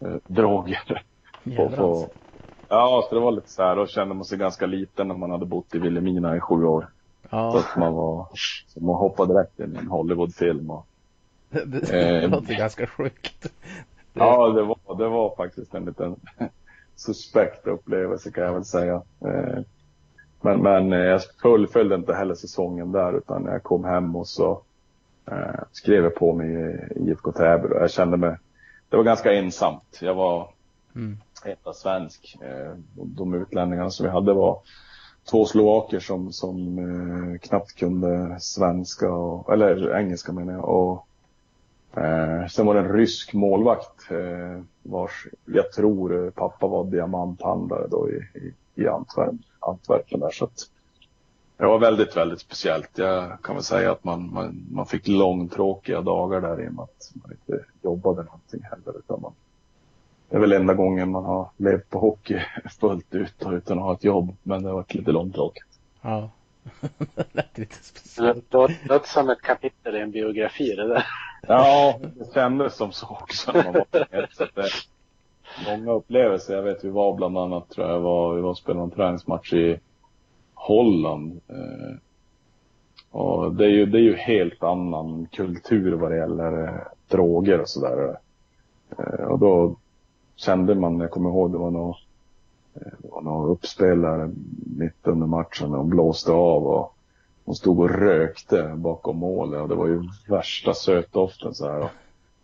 eh, 0.00 0.16
droger. 0.26 1.02
Jävlar 1.44 1.76
på, 1.76 1.88
alltså. 1.90 2.14
ja, 2.68 3.06
så 3.08 3.14
det 3.14 3.20
var 3.20 3.32
lite 3.32 3.50
så 3.50 3.62
här. 3.62 3.76
Då 3.76 3.86
kände 3.86 4.14
man 4.14 4.24
sig 4.24 4.38
ganska 4.38 4.66
liten 4.66 5.08
när 5.08 5.14
man 5.16 5.30
hade 5.30 5.46
bott 5.46 5.74
i 5.74 5.78
Vilhelmina 5.78 6.36
i 6.36 6.40
sju 6.40 6.64
år. 6.64 6.88
Så 7.22 7.28
Ja, 7.36 7.58
att 7.58 7.76
man 7.76 7.92
var, 7.94 8.28
så 8.68 8.80
man 8.80 8.94
hoppade 8.96 9.34
direkt 9.34 9.60
in 9.60 9.74
i 9.74 9.78
en 9.78 9.86
Hollywoodfilm 9.88 10.70
och 10.70 10.86
det, 11.50 11.64
det 11.64 12.22
Eh, 12.24 12.30
låter 12.30 12.54
ganska 12.54 12.86
sjukt. 12.86 13.42
Det- 13.42 13.50
Ja, 14.12 14.48
det 14.48 14.62
var, 14.62 14.96
det 14.98 15.08
var 15.08 15.36
faktiskt 15.36 15.74
en 15.74 15.84
liten 15.84 16.16
suspekt 17.00 17.66
upplevelse 17.66 18.30
kan 18.30 18.44
jag 18.44 18.52
väl 18.54 18.64
säga. 18.64 19.02
Eh, 19.24 19.58
Men, 20.42 20.62
men 20.62 20.92
eh, 20.92 20.98
jag 20.98 21.20
fullföljde 21.42 21.94
inte 21.94 22.14
heller 22.14 22.34
säsongen 22.34 22.92
där 22.92 23.18
utan 23.18 23.44
jag 23.44 23.62
kom 23.62 23.84
hem 23.84 24.16
och 24.16 24.28
så 24.28 24.62
eh, 25.30 25.60
skrev 25.72 26.04
jag 26.04 26.14
på 26.14 26.32
mig 26.32 26.48
i 26.96 27.10
IFK 27.10 27.32
Täby 27.32 27.68
och 27.68 27.80
jag 27.82 27.90
kände 27.90 28.16
mig, 28.16 28.36
det 28.88 28.96
var 28.96 29.04
ganska 29.04 29.32
ensamt. 29.32 29.98
Jag 30.00 30.14
var 30.14 30.48
Mm. 30.94 31.18
enda 31.44 31.72
svensk. 31.72 32.36
De 32.94 33.34
utlänningarna 33.34 33.90
som 33.90 34.06
vi 34.06 34.12
hade 34.12 34.32
var 34.32 34.58
två 35.30 35.44
slovaker 35.46 36.00
som, 36.00 36.32
som 36.32 37.38
knappt 37.42 37.76
kunde 37.76 38.36
svenska, 38.40 39.12
och, 39.12 39.52
eller 39.52 39.96
engelska 39.96 40.32
menar 40.32 40.52
jag. 40.52 40.64
Och, 40.64 41.06
eh, 41.96 42.46
sen 42.46 42.66
var 42.66 42.74
det 42.74 42.80
en 42.80 42.92
rysk 42.92 43.32
målvakt 43.32 44.10
eh, 44.10 44.62
vars, 44.82 45.26
jag 45.44 45.72
tror 45.72 46.24
eh, 46.24 46.30
pappa 46.30 46.66
var 46.66 46.84
diamanthandlare 46.84 47.86
då 47.90 48.10
i, 48.10 48.38
i, 48.38 48.54
i 48.82 48.88
Antwerpen, 48.88 49.42
Antwerpen 49.60 50.20
där. 50.20 50.30
Så 50.30 50.44
att, 50.44 50.70
det 51.56 51.66
var 51.66 51.78
väldigt, 51.78 52.16
väldigt 52.16 52.40
speciellt. 52.40 52.98
Jag 52.98 53.42
kan 53.42 53.54
väl 53.54 53.64
säga 53.64 53.92
att 53.92 54.04
man, 54.04 54.32
man, 54.34 54.66
man 54.70 54.86
fick 54.86 55.08
långtråkiga 55.08 56.00
dagar 56.00 56.40
där 56.40 56.64
i 56.64 56.68
och 56.68 56.72
med 56.72 56.82
att 56.82 57.10
man 57.22 57.30
inte 57.32 57.64
jobbade 57.82 58.22
någonting 58.22 58.62
heller. 58.62 58.98
Utan 58.98 59.20
man, 59.20 59.32
det 60.28 60.36
är 60.36 60.40
väl 60.40 60.52
enda 60.52 60.74
gången 60.74 61.10
man 61.10 61.24
har 61.24 61.48
levt 61.56 61.90
på 61.90 61.98
hockey 61.98 62.40
fullt 62.80 63.14
ut 63.14 63.42
och 63.42 63.52
utan 63.52 63.78
att 63.78 63.84
ha 63.84 63.92
ett 63.94 64.04
jobb. 64.04 64.36
Men 64.42 64.62
det 64.62 64.68
har 64.68 64.74
varit 64.76 64.94
lite 64.94 65.12
långtråkigt. 65.12 65.66
Ja. 66.02 66.30
det 67.14 67.26
lät 67.32 67.58
lite 67.58 67.76
Det 67.78 67.84
speciellt. 67.84 68.52
låter 68.52 68.78
låter 68.88 69.08
som 69.08 69.30
ett 69.30 69.40
kapitel 69.42 69.96
i 69.96 70.00
en 70.00 70.10
biografi 70.10 70.74
det 70.76 70.88
där. 70.88 71.06
Ja, 71.50 72.00
det 72.18 72.34
kändes 72.34 72.76
som 72.76 72.92
så 72.92 73.06
också 73.06 73.52
när 73.52 73.64
man 73.64 73.72
var 73.72 74.06
med. 74.10 74.28
Så 74.32 74.44
det, 74.54 74.68
många 75.70 75.92
upplevelser. 75.92 76.54
Jag 76.54 76.62
vet 76.62 76.84
vi 76.84 76.88
var 76.88 77.14
bland 77.14 77.38
annat, 77.38 77.70
tror 77.70 77.88
jag, 77.88 78.00
var, 78.00 78.34
vi 78.34 78.40
var 78.40 78.50
och 78.50 78.58
spelade 78.58 78.84
en 78.84 78.90
träningsmatch 78.90 79.52
i 79.52 79.80
Holland. 80.54 81.40
Eh, 81.48 81.96
och 83.10 83.54
det 83.54 83.64
är 83.64 83.68
ju, 83.68 83.86
det 83.86 83.98
är 83.98 84.02
ju 84.02 84.16
helt 84.16 84.62
annan 84.62 85.26
kultur 85.32 85.92
vad 85.92 86.10
det 86.10 86.16
gäller 86.16 86.62
eh, 86.68 86.80
droger 87.08 87.60
och 87.60 87.68
sådär. 87.68 88.16
Eh, 88.98 89.24
och 89.24 89.38
då 89.38 89.76
kände 90.36 90.74
man, 90.74 91.00
jag 91.00 91.10
kommer 91.10 91.30
ihåg, 91.30 91.52
det 91.52 91.58
var 91.58 91.70
nog 91.70 91.96
eh, 92.74 92.92
det 92.98 93.08
var 93.10 93.22
några 93.22 93.48
uppspelare 93.48 94.30
mitt 94.76 95.06
under 95.06 95.26
matchen 95.26 95.74
och 95.74 95.84
blåste 95.84 96.32
av 96.32 96.66
och 96.66 96.94
hon 97.50 97.54
stod 97.54 97.80
och 97.80 97.90
rökte 97.90 98.62
bakom 98.76 99.16
målet 99.16 99.60
och 99.60 99.68
det 99.68 99.74
var 99.74 99.86
ju 99.86 100.02
värsta 100.28 100.74
sötdoften 100.74 101.54
så 101.54 101.68
här. 101.68 101.88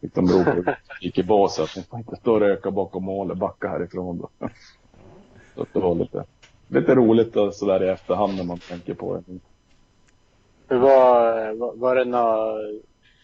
Fick 0.00 0.14
de 0.14 0.26
ropa 0.28 0.76
gick 1.00 1.18
i 1.18 1.22
basen. 1.22 1.64
att 1.64 1.76
ni 1.76 1.82
får 1.82 1.98
inte 1.98 2.16
stå 2.16 2.32
och 2.34 2.40
röka 2.40 2.70
bakom 2.70 3.04
målet, 3.04 3.38
backa 3.38 3.68
härifrån 3.68 4.18
då. 4.18 4.48
Så 5.54 5.66
det 5.72 5.80
var 5.80 5.94
lite, 5.94 6.24
lite 6.68 6.94
roligt 6.94 7.32
så 7.32 7.50
sådär 7.50 7.82
i 7.82 7.88
efterhand 7.88 8.36
när 8.36 8.44
man 8.44 8.58
tänker 8.58 8.94
på 8.94 9.16
det. 9.16 9.38
Var, 10.76 11.52
var, 11.54 11.76
var 11.76 11.96
det 11.96 12.04
några 12.04 12.58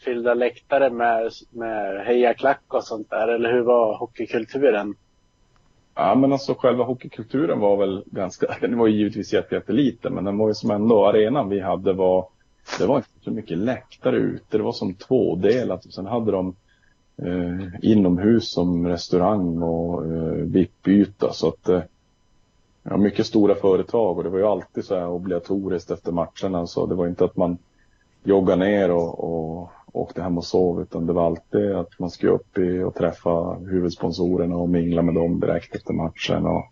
fyllda 0.05 0.35
läktare 0.35 0.90
med, 0.90 1.31
med 1.51 2.07
hejaklack 2.07 2.62
och 2.68 2.85
sånt 2.85 3.11
där? 3.11 3.29
Eller 3.29 3.53
hur 3.53 3.62
var 3.62 3.97
hockeykulturen? 3.97 4.95
Ja, 5.94 6.14
men 6.14 6.33
alltså 6.33 6.55
själva 6.55 6.85
hockeykulturen 6.85 7.61
var 7.61 7.76
väl 7.76 8.05
ganska, 8.07 8.46
den 8.61 8.78
var 8.78 8.87
ju 8.87 8.96
givetvis 8.96 9.33
jätteliten, 9.33 10.14
men 10.14 10.24
den 10.24 10.38
var 10.38 10.48
ju 10.48 10.55
som 10.55 10.70
ändå, 10.70 11.07
arenan 11.07 11.48
vi 11.48 11.61
hade 11.61 11.92
var, 11.92 12.26
det 12.78 12.87
var 12.87 12.96
inte 12.96 13.09
så 13.24 13.31
mycket 13.31 13.59
läktare 13.59 14.16
ute, 14.16 14.57
det 14.57 14.62
var 14.62 14.72
som 14.72 14.94
tvådelat 14.94 15.87
och 15.87 15.92
sen 15.92 16.07
hade 16.07 16.33
de 16.33 16.57
eh, 17.16 17.68
inomhus 17.83 18.52
som 18.52 18.87
restaurang 18.87 19.62
och 19.62 20.07
eh, 20.07 20.33
VIP-yta 20.33 21.33
så 21.33 21.48
att 21.48 21.68
eh, 21.68 21.83
ja, 22.83 22.96
mycket 22.96 23.26
stora 23.26 23.55
företag 23.55 24.18
och 24.18 24.24
det 24.24 24.31
var 24.31 24.38
ju 24.38 24.46
alltid 24.46 24.85
så 24.85 24.94
här 24.94 25.09
obligatoriskt 25.09 25.90
efter 25.90 26.12
matcherna 26.12 26.66
så 26.66 26.87
det 26.87 26.94
var 26.94 27.07
inte 27.07 27.24
att 27.24 27.37
man 27.37 27.59
joggade 28.24 28.64
ner 28.64 28.90
och, 28.90 29.24
och 29.24 29.70
åkte 29.92 30.22
hem 30.22 30.38
och 30.38 30.44
sov 30.44 30.83
utan 30.83 31.07
det 31.07 31.12
var 31.12 31.26
alltid 31.26 31.72
att 31.72 31.98
man 31.98 32.11
skulle 32.11 32.33
upp 32.33 32.59
i 32.59 32.83
och 32.83 32.94
träffa 32.94 33.55
huvudsponsorerna 33.55 34.57
och 34.57 34.68
mingla 34.68 35.02
med 35.02 35.14
dem 35.14 35.40
direkt 35.40 35.74
efter 35.74 35.92
matchen. 35.92 36.46
Och 36.46 36.64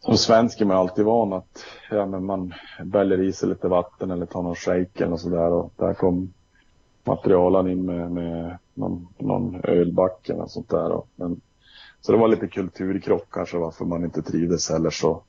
som 0.00 0.16
svensk 0.16 0.60
är 0.60 0.64
man 0.64 0.76
alltid 0.76 1.04
van 1.04 1.32
att 1.32 1.64
ja, 1.90 2.06
men 2.06 2.24
man 2.24 2.54
bäller 2.84 3.20
i 3.20 3.32
sig 3.32 3.48
lite 3.48 3.68
vatten 3.68 4.10
eller 4.10 4.26
tar 4.26 4.42
någon 4.42 4.54
shake 4.54 5.04
eller 5.04 5.16
sådär 5.16 5.52
och 5.52 5.72
där 5.76 5.94
kom 5.94 6.32
materialen 7.04 7.70
in 7.70 7.86
med, 7.86 8.10
med 8.10 8.58
någon, 8.74 9.08
någon 9.18 9.60
ölback 9.64 10.28
eller 10.28 10.46
sånt 10.46 10.68
där. 10.68 10.92
Och, 10.92 11.08
men, 11.16 11.40
så 12.00 12.12
det 12.12 12.18
var 12.18 12.28
lite 12.28 12.48
kulturkrock 12.48 13.26
kanske 13.30 13.58
varför 13.58 13.84
man 13.84 14.04
inte 14.04 14.22
trivdes 14.22 14.70
heller 14.70 14.90
så, 14.90 15.22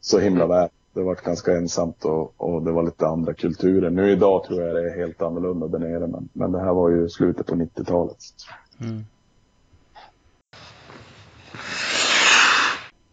så 0.00 0.18
himla 0.18 0.46
väl 0.46 0.68
det 0.92 1.02
varit 1.02 1.22
ganska 1.22 1.56
ensamt 1.56 2.04
och, 2.04 2.34
och, 2.36 2.62
det 2.62 2.72
var 2.72 2.82
lite 2.82 3.06
andra 3.06 3.34
kulturer. 3.34 3.90
Nu 3.90 4.10
idag 4.10 4.44
tror 4.44 4.62
jag 4.62 4.74
det 4.74 4.90
är 4.90 4.98
helt 4.98 5.22
annorlunda 5.22 5.66
där 5.66 5.78
nere 5.78 6.06
men, 6.06 6.28
men 6.32 6.52
det 6.52 6.60
här 6.60 6.72
var 6.72 6.90
ju 6.90 7.08
slutet 7.08 7.46
på 7.46 7.54
90-talet. 7.54 8.16
Mm. 8.80 9.04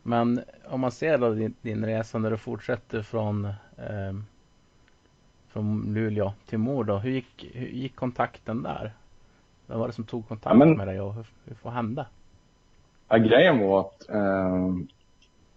Men 0.04 0.42
om 0.70 0.80
man 0.80 0.92
ser 0.92 1.18
då 1.18 1.30
din, 1.30 1.56
din 1.62 1.86
resa 1.86 2.18
när 2.18 2.32
du 2.32 2.38
fortsätter 2.38 3.02
från, 3.02 3.46
eh, 3.78 4.15
från 5.48 5.94
Luleå 5.94 6.34
till 6.46 6.58
Mor 6.58 6.84
då. 6.84 6.98
Hur 6.98 7.12
gick, 7.12 7.50
hur 7.54 7.68
gick 7.68 7.96
kontakten 7.96 8.63
där? 8.63 8.94
Vem 9.68 9.80
var 9.80 9.88
det 9.88 9.94
som 9.94 10.04
tog 10.04 10.28
kontakt 10.28 10.54
ja, 10.54 10.65
men, 10.65 10.78
med 10.78 10.88
dig 10.88 11.02
och 11.02 11.13
hur, 11.13 11.28
hur 11.46 11.56
får 11.56 11.70
hända? 11.70 12.06
Ja, 13.08 13.18
grejen 13.18 13.60
var 13.60 13.80
att 13.80 14.10
eh, 14.10 14.76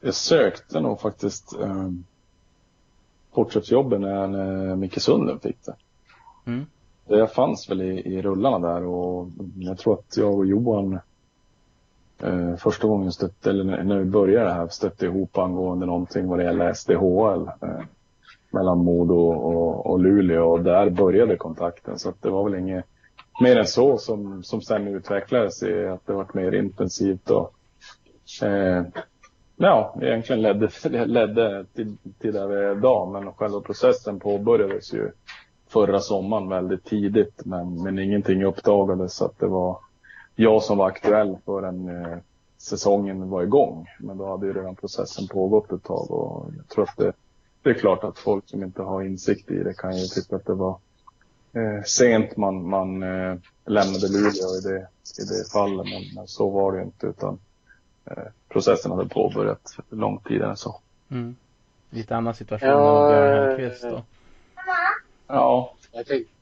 jag 0.00 0.14
sökte 0.14 0.80
nog 0.80 1.00
faktiskt 1.00 1.60
eh, 1.60 1.88
porträttsjobben 3.34 4.00
när, 4.00 4.26
när 4.26 4.76
Micke 4.76 5.00
Sunden 5.00 5.40
fick 5.40 5.56
det. 5.64 5.74
Mm. 6.50 6.66
Det 7.08 7.26
fanns 7.26 7.70
väl 7.70 7.82
i, 7.82 8.14
i 8.14 8.22
rullarna 8.22 8.58
där 8.58 8.84
och 8.84 9.28
jag 9.54 9.78
tror 9.78 9.94
att 9.94 10.16
jag 10.16 10.34
och 10.34 10.46
Johan 10.46 10.98
eh, 12.22 12.56
första 12.56 12.88
gången 12.88 13.12
stötte, 13.12 13.50
eller 13.50 13.84
när, 13.84 13.98
vi 13.98 14.04
började 14.04 14.52
här, 14.52 14.68
stötte 14.68 15.06
ihop 15.06 15.38
angående 15.38 15.86
någonting 15.86 16.28
vad 16.28 16.38
det 16.38 16.44
gäller 16.44 16.72
SDHL 16.72 17.48
eh, 17.62 17.84
mellan 18.50 18.78
Modo 18.78 19.14
och, 19.14 19.86
och 19.86 20.00
Luleå 20.00 20.52
och 20.52 20.62
där 20.62 20.90
började 20.90 21.36
kontakten 21.36 21.98
så 21.98 22.12
det 22.20 22.30
var 22.30 22.50
väl 22.50 22.60
inget 22.60 22.84
mer 23.40 23.56
än 23.56 23.66
så 23.66 23.98
som, 23.98 24.42
som 24.42 24.62
sen 24.62 24.88
utvecklades 24.88 25.62
i 25.62 25.86
att 25.86 26.06
det 26.06 26.12
varit 26.12 26.34
mer 26.34 26.52
intensivt 26.52 27.30
och 27.30 27.54
eh, 28.42 28.84
ja, 29.56 29.94
egentligen 30.02 30.42
ledde, 30.42 30.70
ledde 31.06 31.66
till, 31.74 31.96
till 32.18 32.32
där 32.32 32.46
vi 32.46 32.54
är 32.54 32.76
idag. 32.78 33.12
Men 33.12 33.32
själva 33.32 33.60
processen 33.60 34.20
påbörjades 34.20 34.92
ju 34.92 35.10
förra 35.68 36.00
sommaren 36.00 36.48
väldigt 36.48 36.84
tidigt. 36.84 37.44
Men, 37.44 37.82
men 37.82 37.98
ingenting 37.98 38.44
uppdagades 38.44 39.14
så 39.14 39.24
att 39.24 39.38
det 39.38 39.46
var 39.46 39.78
jag 40.34 40.62
som 40.62 40.78
var 40.78 40.86
aktuell 40.86 41.38
förrän 41.44 41.88
eh, 41.88 42.18
säsongen 42.58 43.30
var 43.30 43.42
igång. 43.42 43.86
Men 44.00 44.18
då 44.18 44.26
hade 44.26 44.46
ju 44.46 44.52
redan 44.52 44.76
processen 44.76 45.28
pågått 45.28 45.72
ett 45.72 45.84
tag 45.84 46.10
och 46.10 46.50
jag 46.56 46.68
tror 46.68 46.84
att 46.84 46.96
det, 46.96 47.12
det 47.62 47.70
är 47.70 47.74
klart 47.74 48.04
att 48.04 48.18
folk 48.18 48.48
som 48.48 48.62
inte 48.62 48.82
har 48.82 49.02
insikt 49.02 49.50
i 49.50 49.62
det 49.62 49.74
kan 49.78 49.96
ju 49.96 50.06
tycka 50.06 50.36
att 50.36 50.46
det 50.46 50.54
var 50.54 50.78
eh, 51.52 51.82
sent 51.84 52.36
man, 52.36 52.68
man 52.68 53.02
eh, 53.02 53.36
lämnade 53.66 54.08
Luleå 54.08 54.56
i 54.58 54.60
det, 54.64 54.88
i 55.22 55.24
det 55.28 55.52
fallet. 55.52 55.86
Men, 55.86 56.02
men 56.14 56.28
så 56.28 56.50
var 56.50 56.72
det 56.72 56.82
inte 56.82 57.06
utan 57.06 57.38
processen 58.48 58.90
hade 58.92 59.08
påbörjat 59.08 59.76
långt 59.90 60.24
tidigare 60.24 60.56
så. 60.56 60.80
Mm. 61.10 61.36
Lite 61.90 62.16
annan 62.16 62.34
situation 62.34 62.68
ja, 62.68 63.12
än 63.12 63.12
Björn 63.12 63.48
Hellkvist 63.48 63.82
då. 63.82 64.02
Ja. 65.26 65.74
Jag 65.92 66.06
tänkte, 66.06 66.32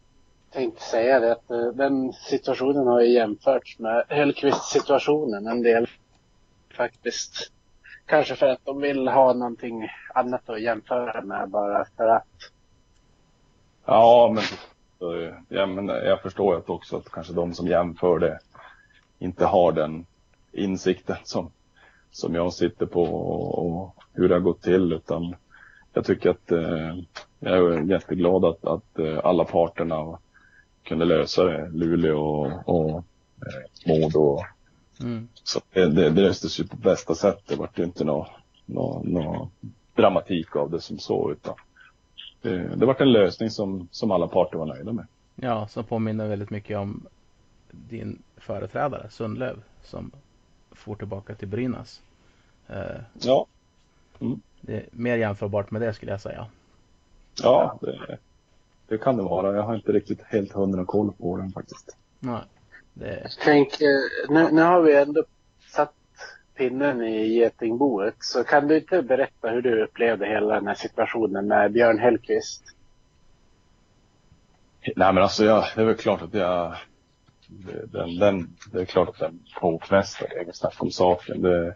tänkte 0.53 0.83
säga 0.83 1.21
det 1.21 1.33
att 1.33 1.51
eh, 1.51 1.67
den 1.67 2.13
situationen 2.13 2.87
har 2.87 3.01
ju 3.01 3.13
jämförts 3.13 3.79
med 3.79 4.05
Hellkvist-situationen 4.09 5.47
en 5.47 5.63
del 5.63 5.87
faktiskt. 6.77 7.53
Kanske 8.07 8.35
för 8.37 8.47
att 8.47 8.65
de 8.65 8.81
vill 8.81 9.09
ha 9.09 9.33
någonting 9.33 9.89
annat 10.15 10.51
att 10.51 10.63
jämföra 10.63 11.21
med 11.21 11.49
bara 11.49 11.85
för 11.97 12.09
att. 12.09 12.25
Ja, 13.85 14.35
men, 14.35 14.45
ja, 15.49 15.67
men 15.67 15.89
jag 15.89 16.23
förstår 16.23 16.55
ju 16.55 16.63
också 16.75 16.97
att 16.97 17.11
kanske 17.11 17.33
de 17.33 17.55
som 17.55 17.67
jämför 17.67 18.19
det 18.19 18.39
inte 19.19 19.45
har 19.45 19.73
den 19.73 20.07
insikten 20.53 21.17
som, 21.25 21.51
som 22.11 22.35
jag 22.35 22.53
sitter 22.53 22.87
på 22.87 23.03
och, 23.03 23.67
och 23.67 23.95
hur 24.13 24.29
det 24.29 24.35
har 24.35 24.41
gått 24.41 24.63
till 24.63 24.93
utan 24.93 25.35
jag 25.93 26.05
tycker 26.05 26.31
att 26.31 26.53
eh, 26.53 26.97
jag 27.39 27.75
är 27.75 27.91
jätteglad 27.91 28.45
att, 28.45 28.65
att 28.65 28.99
eh, 28.99 29.19
alla 29.25 29.45
parterna 29.45 30.19
kunde 30.83 31.05
lösa 31.05 31.45
det. 31.45 31.69
Luleå 31.69 32.19
och, 32.19 32.69
och 32.69 33.05
eh, 33.47 33.87
Modo. 33.87 34.39
Mm. 35.01 35.29
Så 35.35 35.61
det, 35.73 35.87
det, 35.87 36.11
det 36.11 36.21
löstes 36.21 36.61
ju 36.61 36.67
på 36.67 36.77
bästa 36.77 37.15
sätt. 37.15 37.43
Det 37.47 37.57
var 37.57 37.71
ju 37.75 37.85
inte 37.85 38.05
någon 38.05 38.27
nå, 38.67 39.03
nå 39.05 39.51
dramatik 39.95 40.57
av 40.57 40.71
det 40.71 40.81
som 40.81 40.99
så 40.99 41.33
utan 41.33 41.55
det, 42.43 42.77
det 42.77 42.87
var 42.87 43.03
en 43.03 43.13
lösning 43.13 43.51
som, 43.51 43.89
som 43.91 44.11
alla 44.11 44.29
parter 44.29 44.59
var 44.59 44.67
nöjda 44.67 44.93
med. 44.93 45.07
Ja, 45.35 45.69
som 45.69 45.85
påminner 45.85 46.29
väldigt 46.29 46.51
mycket 46.51 46.79
om 46.79 47.07
din 47.71 48.23
företrädare 48.37 49.11
Sundlöv 49.11 49.63
som 49.83 50.11
får 50.81 50.95
tillbaka 50.95 51.35
till 51.35 51.49
Brynäs. 51.49 52.01
Eh, 52.69 53.01
ja. 53.13 53.47
Mm. 54.21 54.41
Det 54.61 54.77
är 54.77 54.85
mer 54.91 55.17
jämförbart 55.17 55.71
med 55.71 55.83
det 55.83 55.95
skulle 55.95 56.13
jag 56.13 56.21
säga. 56.21 56.47
Ja, 57.43 57.79
det, 57.81 58.19
det 58.89 58.99
kan 58.99 59.17
det 59.17 59.23
vara. 59.23 59.57
Jag 59.57 59.63
har 59.63 59.75
inte 59.75 59.93
riktigt 59.93 60.23
helt 60.23 60.53
hundra 60.53 60.85
koll 60.85 61.13
på 61.13 61.37
den 61.37 61.53
faktiskt. 61.53 61.97
Nej. 62.19 62.41
Det... 62.95 63.29
Tänk, 63.45 63.81
nu, 64.29 64.49
nu 64.53 64.63
har 64.63 64.81
vi 64.81 64.97
ändå 64.97 65.25
satt 65.69 65.95
pinnen 66.55 67.03
i 67.03 67.29
getingboet. 67.29 68.15
Så 68.19 68.45
kan 68.45 68.69
du 68.69 68.79
inte 68.79 69.03
berätta 69.03 69.49
hur 69.49 69.63
du 69.63 69.85
upplevde 69.85 70.27
hela 70.27 70.55
den 70.55 70.67
här 70.67 70.75
situationen 70.75 71.47
med 71.47 71.73
Björn 71.73 71.99
Hellkvist? 71.99 72.63
Nej 74.97 75.13
men 75.13 75.19
alltså 75.19 75.45
jag, 75.45 75.65
det 75.75 75.81
är 75.81 75.87
väl 75.87 75.97
klart 75.97 76.23
att 76.23 76.35
jag 76.35 76.77
den, 77.93 78.19
den, 78.19 78.57
det 78.73 78.81
är 78.81 78.85
klart 78.85 79.09
att 79.09 79.19
den 79.19 79.43
påfrestar, 79.61 80.29
det 80.29 80.37
är 80.37 80.43
inget 80.43 80.57
snack 80.57 80.83
om 80.83 80.91
saken. 80.91 81.43
Det, 81.43 81.75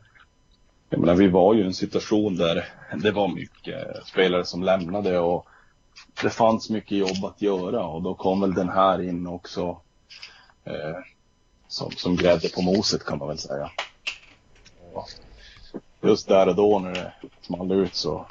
jag 0.90 1.00
menar, 1.00 1.14
vi 1.14 1.28
var 1.28 1.54
ju 1.54 1.62
i 1.62 1.66
en 1.66 1.74
situation 1.74 2.36
där 2.36 2.68
det 2.96 3.10
var 3.10 3.28
mycket 3.28 4.06
spelare 4.06 4.44
som 4.44 4.62
lämnade 4.62 5.18
och 5.18 5.46
det 6.22 6.30
fanns 6.30 6.70
mycket 6.70 6.98
jobb 6.98 7.24
att 7.24 7.42
göra 7.42 7.86
och 7.86 8.02
då 8.02 8.14
kom 8.14 8.40
väl 8.40 8.54
den 8.54 8.68
här 8.68 9.02
in 9.02 9.26
också 9.26 9.80
eh, 10.64 10.96
som, 11.68 11.90
som 11.90 12.16
grädde 12.16 12.48
på 12.48 12.62
moset 12.62 13.04
kan 13.04 13.18
man 13.18 13.28
väl 13.28 13.38
säga. 13.38 13.70
Och 14.92 15.08
just 16.02 16.28
där 16.28 16.48
och 16.48 16.56
då 16.56 16.78
när 16.78 16.92
det 16.92 17.12
small 17.40 17.72
ut 17.72 17.94
så 17.94 18.26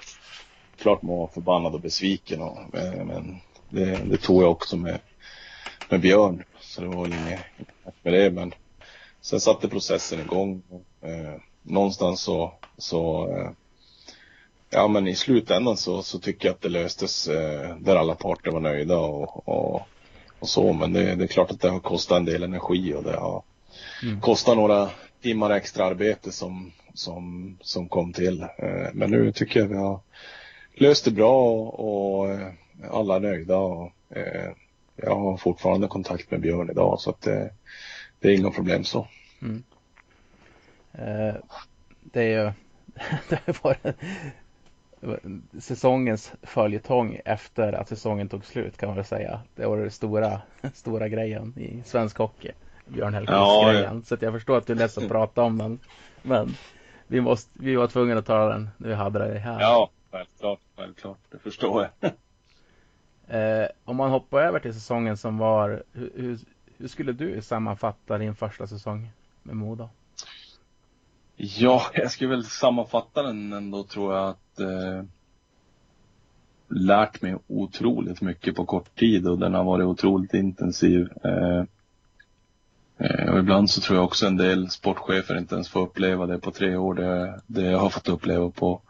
klart 0.77 1.01
man 1.01 1.17
var 1.17 1.27
förbannad 1.27 1.73
och 1.73 1.81
besviken 1.81 2.41
och, 2.41 2.75
eh, 2.75 3.05
men 3.05 3.39
det, 3.69 3.95
det 3.95 4.17
tog 4.17 4.43
jag 4.43 4.51
också 4.51 4.77
med, 4.77 4.99
med 5.93 6.01
Björn. 6.01 6.43
Så 6.59 6.81
det 6.81 6.87
var 6.87 7.03
väl 7.03 7.13
inget 7.13 7.39
med 8.03 8.13
det. 8.13 8.31
Men 8.31 8.53
sen 9.21 9.39
satte 9.39 9.69
processen 9.69 10.19
igång. 10.19 10.61
Eh, 11.01 11.41
någonstans 11.61 12.21
så, 12.21 12.53
så 12.77 13.29
eh, 13.29 13.49
ja 14.69 14.87
men 14.87 15.07
i 15.07 15.15
slutändan 15.15 15.77
så, 15.77 16.01
så 16.01 16.19
tycker 16.19 16.47
jag 16.47 16.53
att 16.53 16.61
det 16.61 16.69
löstes 16.69 17.27
eh, 17.27 17.77
där 17.77 17.95
alla 17.95 18.15
parter 18.15 18.51
var 18.51 18.59
nöjda 18.59 18.97
och, 18.97 19.47
och, 19.49 19.81
och 20.39 20.49
så. 20.49 20.73
Men 20.73 20.93
det, 20.93 21.15
det, 21.15 21.23
är 21.23 21.27
klart 21.27 21.51
att 21.51 21.61
det 21.61 21.69
har 21.69 21.79
kostat 21.79 22.17
en 22.17 22.25
del 22.25 22.43
energi 22.43 22.93
och 22.93 23.03
det 23.03 23.17
har 23.17 23.43
mm. 24.03 24.21
kostat 24.21 24.57
några 24.57 24.89
timmar 25.21 25.49
extra 25.49 25.85
arbete 25.85 26.31
som 26.31 26.71
som, 26.93 27.57
som 27.61 27.89
kom 27.89 28.13
till. 28.13 28.41
Eh, 28.41 28.87
men 28.93 29.11
nu 29.11 29.31
tycker 29.31 29.59
jag 29.59 29.67
vi 29.67 29.75
har 29.75 29.99
löst 30.73 31.05
det 31.05 31.11
bra 31.11 31.43
och, 31.43 31.79
och 31.79 32.39
alla 32.91 33.15
är 33.15 33.19
nöjda. 33.19 33.57
Och, 33.57 33.91
eh, 34.09 34.51
jag 34.95 35.15
har 35.15 35.37
fortfarande 35.37 35.87
kontakt 35.87 36.31
med 36.31 36.41
Björn 36.41 36.69
idag 36.69 36.99
så 36.99 37.09
att 37.09 37.21
det, 37.21 37.53
det 38.19 38.27
är 38.27 38.37
inga 38.37 38.51
problem 38.51 38.83
så. 38.83 39.07
Mm. 39.41 39.63
Eh, 40.91 41.35
det 42.01 42.21
är 42.21 42.43
ju 42.43 42.51
det 43.29 43.63
var 43.63 43.77
säsongens 45.59 46.31
följetong 46.41 47.19
efter 47.25 47.73
att 47.73 47.89
säsongen 47.89 48.29
tog 48.29 48.45
slut 48.45 48.77
kan 48.77 48.89
man 48.89 48.95
väl 48.95 49.05
säga. 49.05 49.41
Det 49.55 49.65
var 49.65 49.77
den 49.77 49.91
stora, 49.91 50.41
stora 50.73 51.07
grejen 51.07 51.53
i 51.57 51.83
svensk 51.85 52.17
hockey. 52.17 52.51
Björn 52.85 53.13
Hellkvist-grejen. 53.13 53.95
Ja, 53.95 54.01
Så 54.05 54.15
att 54.15 54.21
jag 54.21 54.33
förstår 54.33 54.57
att 54.57 54.67
du 54.67 54.73
är 54.73 54.77
ledsen 54.77 55.03
att 55.03 55.09
prata 55.09 55.43
om 55.43 55.57
den. 55.57 55.79
Men 56.21 56.55
vi, 57.07 57.21
måste, 57.21 57.49
vi 57.53 57.75
var 57.75 57.87
tvungna 57.87 58.17
att 58.17 58.25
ta 58.25 58.49
den 58.49 58.69
när 58.77 58.89
vi 58.89 58.95
hade 58.95 59.33
det 59.33 59.39
här. 59.39 59.61
Ja, 59.61 59.89
självklart. 60.11 60.59
Självklart. 60.77 61.17
Det 61.31 61.39
förstår 61.39 61.89
jag. 61.99 62.11
eh, 63.27 63.67
om 63.83 63.95
man 63.95 64.11
hoppar 64.11 64.41
över 64.41 64.59
till 64.59 64.73
säsongen 64.73 65.17
som 65.17 65.37
var. 65.37 65.83
Hur, 65.91 66.11
hur, 66.15 66.39
hur 66.77 66.87
skulle 66.87 67.11
du 67.11 67.41
sammanfatta 67.41 68.17
din 68.17 68.35
första 68.35 68.67
säsong 68.67 69.09
med 69.43 69.55
Modo? 69.55 69.89
Ja, 71.35 71.81
jag 71.93 72.11
skulle 72.11 72.29
väl 72.29 72.43
sammanfatta 72.43 73.23
den 73.23 73.53
ändå 73.53 73.83
tror 73.83 74.15
jag 74.15 74.29
att 74.29 74.59
eh, 74.59 75.03
lärt 76.67 77.21
mig 77.21 77.35
otroligt 77.47 78.21
mycket 78.21 78.55
på 78.55 78.65
kort 78.65 78.95
tid 78.95 79.27
och 79.27 79.39
den 79.39 79.53
har 79.53 79.63
varit 79.63 79.85
otroligt 79.85 80.33
intensiv. 80.33 81.09
Eh, 81.23 81.63
eh, 82.97 83.33
och 83.33 83.39
ibland 83.39 83.69
så 83.69 83.81
tror 83.81 83.97
jag 83.97 84.05
också 84.05 84.27
en 84.27 84.37
del 84.37 84.69
sportchefer 84.69 85.37
inte 85.37 85.55
ens 85.55 85.69
får 85.69 85.81
uppleva 85.81 86.25
det 86.25 86.39
på 86.39 86.51
tre 86.51 86.75
år. 86.75 86.93
Det, 86.93 87.41
det 87.47 87.61
jag 87.61 87.79
har 87.79 87.89
fått 87.89 88.09
uppleva 88.09 88.49
på, 88.49 88.81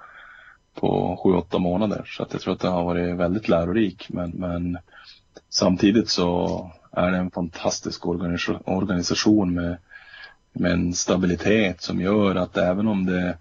på 0.74 1.20
sju, 1.24 1.34
åtta 1.34 1.60
månader. 1.60 2.04
Så 2.06 2.24
att 2.24 2.34
jag 2.34 2.42
tror 2.42 2.54
att 2.54 2.60
det 2.60 2.68
har 2.68 2.84
varit 2.84 3.16
väldigt 3.16 3.50
lärorik. 3.50 4.10
Men, 4.10 4.30
men 4.30 4.78
samtidigt 5.50 6.10
så 6.10 6.72
är 6.92 7.12
det 7.12 7.18
en 7.18 7.32
fantastisk 7.32 8.06
organisation 8.06 9.54
med 9.54 9.78
med 10.54 10.72
en 10.72 10.94
stabilitet 10.94 11.82
som 11.82 12.02
gör 12.02 12.36
att 12.36 12.58
även 12.58 12.88
om 12.88 13.06
det 13.06 13.38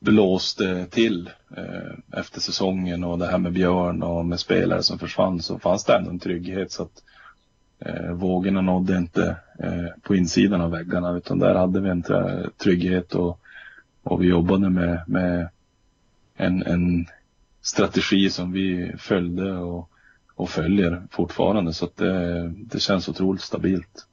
blåste 0.00 0.86
till 0.86 1.30
eh, 1.56 2.18
efter 2.18 2.40
säsongen 2.40 3.04
och 3.04 3.18
det 3.18 3.26
här 3.26 3.38
med 3.38 3.52
Björn 3.52 4.02
och 4.02 4.26
med 4.26 4.40
spelare 4.40 4.82
som 4.82 4.98
försvann 4.98 5.42
så 5.42 5.58
fanns 5.58 5.84
det 5.84 5.96
ändå 5.96 6.10
en 6.10 6.18
trygghet 6.18 6.72
så 6.72 6.82
att 6.82 7.02
eh, 7.78 8.12
vågorna 8.12 8.60
nådde 8.60 8.96
inte 8.96 9.36
eh, 9.58 10.02
på 10.02 10.16
insidan 10.16 10.60
av 10.60 10.70
väggarna 10.70 11.16
utan 11.16 11.38
där 11.38 11.54
hade 11.54 11.80
vi 11.80 11.90
en 11.90 12.04
trygghet 12.62 13.14
och, 13.14 13.40
och 14.02 14.22
vi 14.22 14.26
jobbade 14.26 14.70
med, 14.70 15.02
med 15.06 15.48
en, 16.42 16.62
en 16.62 17.06
strategi 17.60 18.30
som 18.30 18.52
vi 18.52 18.92
följde 18.98 19.52
och, 19.52 19.90
och 20.34 20.48
följer 20.48 21.02
fortfarande 21.10 21.72
så 21.72 21.84
att 21.84 21.96
det, 21.96 22.48
det 22.48 22.80
känns 22.80 23.08
otroligt 23.08 23.42
stabilt. 23.42 24.06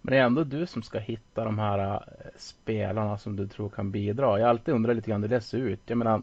Men 0.00 0.12
det 0.12 0.18
är 0.18 0.24
ändå 0.24 0.44
du 0.44 0.66
som 0.66 0.82
ska 0.82 0.98
hitta 0.98 1.44
de 1.44 1.58
här 1.58 1.94
äh, 1.94 2.00
spelarna 2.36 3.18
som 3.18 3.36
du 3.36 3.48
tror 3.48 3.68
kan 3.68 3.90
bidra. 3.90 4.38
Jag 4.38 4.46
har 4.46 4.50
alltid 4.50 4.74
undrat 4.74 4.96
lite 4.96 5.10
grann 5.10 5.22
hur 5.22 5.28
det 5.28 5.40
ser 5.40 5.58
ut. 5.58 5.80
Jag 5.86 5.98
menar, 5.98 6.22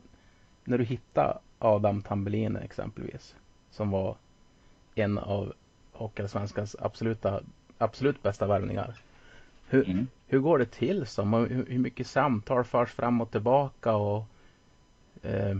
när 0.63 0.77
du 0.77 0.83
hittar 0.83 1.39
Adam 1.59 2.01
Tambellin 2.01 2.55
exempelvis, 2.55 3.35
som 3.71 3.91
var 3.91 4.15
en 4.95 5.17
av 5.17 5.53
Hockeyallsvenskans 5.91 6.75
absoluta, 6.79 7.41
absolut 7.77 8.23
bästa 8.23 8.47
värvningar. 8.47 8.95
Hur, 9.67 9.89
mm. 9.89 10.07
hur 10.27 10.39
går 10.39 10.57
det 10.57 10.71
till? 10.71 11.05
Som, 11.05 11.33
hur, 11.33 11.65
hur 11.69 11.79
mycket 11.79 12.07
samtal 12.07 12.63
förs 12.63 12.91
fram 12.91 13.21
och 13.21 13.31
tillbaka 13.31 13.95
och 13.95 14.25
eh, 15.23 15.57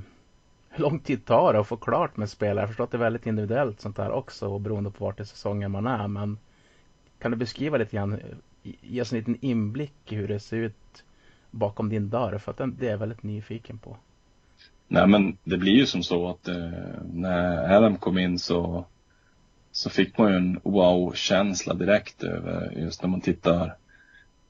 hur 0.69 0.83
lång 0.83 0.99
tid 0.99 1.25
tar 1.25 1.53
det 1.53 1.59
att 1.59 1.67
få 1.67 1.77
klart 1.77 2.17
med 2.17 2.29
spelare? 2.29 2.59
Jag 2.59 2.69
förstår 2.69 2.83
att 2.83 2.91
det 2.91 2.97
är 2.97 2.99
väldigt 2.99 3.27
individuellt 3.27 3.81
sånt 3.81 3.95
där 3.95 4.11
också 4.11 4.47
och 4.47 4.61
beroende 4.61 4.91
på 4.91 5.05
vart 5.05 5.19
i 5.19 5.25
säsongen 5.25 5.71
man 5.71 5.87
är. 5.87 6.07
Men 6.07 6.37
kan 7.19 7.31
du 7.31 7.37
beskriva 7.37 7.77
lite 7.77 7.95
grann, 7.95 8.19
ge 8.63 9.01
oss 9.01 9.11
en 9.11 9.17
liten 9.19 9.37
inblick 9.41 10.11
i 10.11 10.15
hur 10.15 10.27
det 10.27 10.39
ser 10.39 10.57
ut 10.57 11.03
bakom 11.51 11.89
din 11.89 12.09
dörr? 12.09 12.37
För 12.37 12.51
att 12.51 12.77
det 12.77 12.87
är 12.87 12.91
jag 12.91 12.97
väldigt 12.97 13.23
nyfiken 13.23 13.77
på. 13.77 13.97
Nej 14.87 15.07
men 15.07 15.37
det 15.43 15.57
blir 15.57 15.73
ju 15.73 15.85
som 15.85 16.03
så 16.03 16.29
att 16.29 16.47
eh, 16.47 16.71
när 17.13 17.75
Adam 17.75 17.97
kom 17.97 18.17
in 18.17 18.39
så, 18.39 18.85
så 19.71 19.89
fick 19.89 20.17
man 20.17 20.31
ju 20.31 20.37
en 20.37 20.59
wow-känsla 20.63 21.73
direkt 21.73 22.23
över 22.23 22.71
just 22.71 23.01
när 23.03 23.09
man 23.09 23.21
tittar 23.21 23.75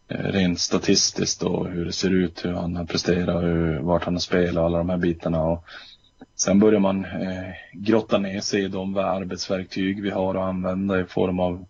rent 0.08 0.60
statistiskt 0.60 1.44
och 1.44 1.68
hur 1.68 1.86
det 1.86 1.92
ser 1.92 2.10
ut, 2.10 2.46
hur 2.46 2.54
han 2.54 2.76
har 2.76 2.86
presterat, 2.86 3.44
hur, 3.44 3.80
vart 3.80 4.04
han 4.04 4.14
har 4.14 4.20
spelat 4.20 4.58
och 4.58 4.66
alla 4.66 4.78
de 4.78 4.90
här 4.90 4.98
bitarna. 4.98 5.44
Och 5.44 5.66
sen 6.36 6.60
börjar 6.60 6.80
man 6.80 7.06
eh, 7.06 7.50
grotta 7.74 8.18
ner 8.18 8.42
sig 8.42 8.64
i 8.64 8.68
de 8.68 8.98
arbetsverktyg 8.98 10.02
vi 10.02 10.10
har 10.10 10.36
att 10.36 10.50
använda 10.50 11.00
i 11.00 11.06
form 11.06 11.40
av 11.40 11.66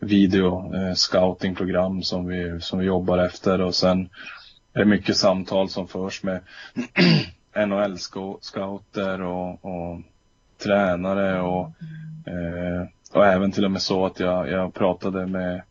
video 0.00 0.74
eh, 0.74 0.94
scoutingprogram 0.94 2.02
som 2.02 2.26
vi, 2.26 2.60
som 2.60 2.78
vi 2.78 2.86
jobbar 2.86 3.18
efter 3.18 3.60
och 3.60 3.74
sen 3.74 4.08
är 4.72 4.78
det 4.78 4.84
mycket 4.84 5.16
samtal 5.16 5.68
som 5.68 5.88
förs 5.88 6.22
med 6.22 6.40
NHL-scouter 7.54 9.22
och, 9.22 9.64
och, 9.64 10.00
tränare 10.62 11.40
och, 11.40 11.66
eh, 12.26 12.86
och 13.12 13.26
även 13.26 13.52
till 13.52 13.64
och 13.64 13.70
med 13.70 13.82
så 13.82 14.06
att 14.06 14.20
jag, 14.20 14.50
jag 14.50 14.74
pratade 14.74 15.26
med, 15.26 15.62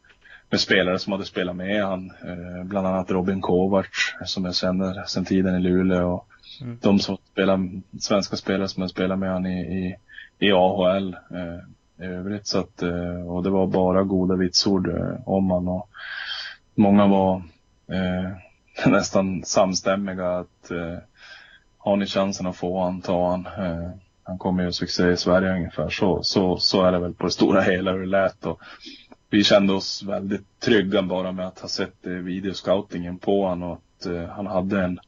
med 0.50 0.60
spelare 0.60 1.00
som 1.00 1.14
hade 1.14 1.26
spelat 1.26 1.56
med 1.56 1.84
han, 1.84 2.12
eh, 2.26 2.64
bland 2.64 2.88
annat 2.88 3.12
Robin 3.12 3.42
Kovacs 3.42 4.14
som 4.26 4.46
jag 4.46 4.56
känner 4.56 5.04
sedan 5.04 5.26
tiden 5.26 5.56
i 5.56 5.60
Luleå 5.60 6.14
och 6.14 6.28
mm. 6.62 6.78
de 6.82 7.00
som 7.00 7.18
spelar, 7.32 7.70
svenska 8.00 8.36
spelare 8.36 8.68
som 8.68 8.82
jag 8.82 8.90
spelat 8.90 9.20
med 9.20 9.32
han 9.32 9.46
i, 9.46 9.60
i, 9.60 9.96
i 10.48 10.52
AHL. 10.52 11.14
Eh, 11.14 11.60
i 12.00 12.06
övrigt. 12.06 12.48
Så 12.48 12.60
att, 12.60 12.82
eh, 12.82 13.28
och 13.28 13.44
det 13.44 13.50
var 13.50 13.68
bara 13.68 14.04
goda 14.04 14.36
vitsord 14.36 14.88
eh, 14.88 15.16
om 15.26 15.52
han 15.52 15.68
och 15.68 15.90
många 16.76 17.08
var 17.08 17.42
nästan 18.86 19.44
samstämmiga 19.44 20.30
att 20.30 20.72
har 21.78 21.96
ni 21.96 22.06
chansen 22.06 22.48
att 22.48 22.56
få 22.56 22.84
han, 22.84 23.02
ta 23.02 23.30
han. 23.30 23.48
Han 24.24 24.38
kommer 24.38 24.64
ju 24.64 24.72
succé 24.72 25.12
i 25.12 25.18
Sverige 25.18 25.54
ungefär. 25.54 25.90
Så, 25.90 26.24
så, 26.24 26.58
så 26.58 26.84
är 26.84 26.92
det 26.92 27.00
väl 27.00 27.14
på 27.14 27.26
det 27.26 27.32
stora 27.32 27.62
hela 27.62 27.92
hur 27.92 28.00
det 28.00 28.06
lät. 28.06 28.46
Och 28.46 28.62
vi 29.30 29.44
kände 29.44 29.74
oss 29.74 30.04
väldigt 30.04 30.60
trygga 30.60 31.02
bara 31.02 31.32
med 31.32 31.48
att 31.48 31.60
ha 31.60 31.70
sett 31.70 32.08
eh, 32.08 32.12
videoscoutingen 32.12 33.18
på 33.18 33.46
honom 33.46 33.72
och 33.72 33.82
att 33.98 34.06
eh, 34.06 34.28
han 34.28 34.48
hade 34.48 34.84
en, 34.84 35.00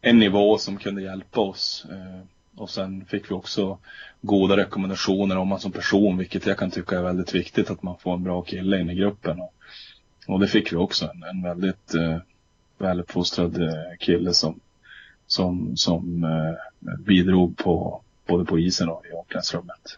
en 0.00 0.18
nivå 0.18 0.58
som 0.58 0.76
kunde 0.76 1.02
hjälpa 1.02 1.40
oss. 1.40 1.86
Eh, 1.90 2.26
och 2.56 2.70
sen 2.70 3.04
fick 3.04 3.30
vi 3.30 3.34
också 3.34 3.78
goda 4.20 4.56
rekommendationer 4.56 5.36
om 5.36 5.48
honom 5.48 5.60
som 5.60 5.72
person, 5.72 6.18
vilket 6.18 6.46
jag 6.46 6.58
kan 6.58 6.70
tycka 6.70 6.98
är 6.98 7.02
väldigt 7.02 7.34
viktigt 7.34 7.70
att 7.70 7.82
man 7.82 7.98
får 7.98 8.14
en 8.14 8.22
bra 8.22 8.42
kille 8.42 8.80
in 8.80 8.90
i 8.90 8.94
gruppen. 8.94 9.40
Och, 9.40 9.54
och 10.26 10.40
det 10.40 10.48
fick 10.48 10.72
vi 10.72 10.76
också, 10.76 11.10
en, 11.14 11.22
en 11.22 11.42
väldigt 11.42 11.94
eh, 11.94 12.18
väluppfostrad 12.78 13.62
eh, 13.62 13.96
kille 13.98 14.34
som, 14.34 14.60
som, 15.26 15.76
som 15.76 16.24
eh, 16.24 16.94
bidrog 16.98 17.56
på, 17.56 18.02
både 18.26 18.44
på 18.44 18.58
isen 18.58 18.88
och 18.88 19.06
i 19.06 19.12
omklädningsrummet. 19.12 19.96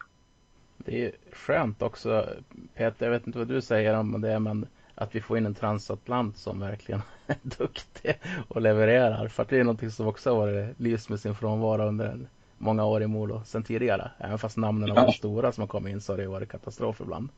Det 0.90 1.05
är 1.05 1.12
skönt 1.33 1.83
också, 1.83 2.27
Peter, 2.74 3.07
jag 3.07 3.11
vet 3.11 3.27
inte 3.27 3.38
vad 3.38 3.48
du 3.48 3.61
säger 3.61 3.94
om 3.94 4.20
det, 4.20 4.38
men 4.38 4.66
att 4.94 5.14
vi 5.14 5.20
får 5.20 5.38
in 5.38 5.46
en 5.46 5.55
transatlant 5.55 6.37
som 6.37 6.61
verkligen 6.61 7.03
är 7.27 7.37
duktig 7.42 8.18
och 8.48 8.62
levererar. 8.62 9.29
För 9.29 9.42
att 9.42 9.48
det 9.48 9.59
är 9.59 9.64
någonting 9.64 9.90
som 9.90 10.07
också 10.07 10.31
har 10.31 10.37
varit 10.37 10.81
lyst 10.81 11.09
med 11.09 11.20
sin 11.20 11.35
frånvaro 11.35 11.83
under 11.83 12.18
många 12.59 12.85
år 12.85 13.03
i 13.03 13.07
Modo 13.07 13.42
sen 13.44 13.62
tidigare. 13.62 14.11
Även 14.18 14.38
fast 14.38 14.57
namnen 14.57 14.90
har 14.90 14.96
varit 14.96 15.16
stora 15.16 15.53
som 15.53 15.62
har 15.62 15.68
kommit 15.68 15.92
in 15.92 16.01
så 16.01 16.12
har 16.12 16.18
det 16.18 16.27
varit 16.27 16.48
katastrof 16.48 17.01
ibland. 17.01 17.29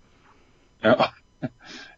Ja. 0.80 1.06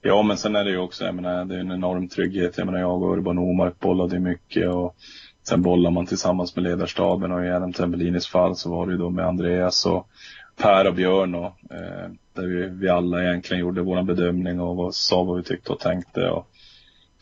ja, 0.01 0.23
men 0.23 0.37
sen 0.37 0.57
är 0.57 0.65
det 0.65 0.71
ju 0.71 0.79
också, 0.79 1.05
jag 1.05 1.15
menar, 1.15 1.45
det 1.45 1.55
är 1.55 1.61
en 1.61 1.73
enorm 1.73 2.09
trygghet. 2.09 2.59
Jag 2.59 2.67
menar, 2.67 2.79
jag 2.79 3.03
och 3.03 3.13
Urban 3.13 3.39
Omark 3.39 3.81
bollade 3.81 4.19
mycket 4.19 4.69
och 4.69 4.97
sen 5.43 5.63
bollar 5.63 5.91
man 5.91 6.07
tillsammans 6.07 6.57
med 6.57 6.63
ledarstaben 6.63 7.33
och 7.33 7.45
i 7.45 7.51
Adam 7.51 7.73
Tembellinis 7.73 8.27
fall 8.27 8.57
så 8.57 8.71
var 8.71 8.87
det 8.87 8.93
ju 8.93 8.99
då 8.99 9.11
med 9.11 9.27
Andreas 9.27 9.87
och 9.87 10.09
Per 10.57 10.89
och 10.89 10.95
Björn 10.95 11.35
och 11.35 11.57
eh, 11.71 12.11
där 12.35 12.47
vi, 12.47 12.69
vi 12.69 12.89
alla 12.89 13.23
egentligen 13.23 13.61
gjorde 13.61 13.83
vår 13.83 14.03
bedömning 14.03 14.61
och 14.61 14.77
vad, 14.77 14.95
sa 14.95 15.23
vad 15.23 15.37
vi 15.37 15.43
tyckte 15.43 15.73
och 15.73 15.81
tänkte 15.81 16.29
och, 16.29 16.49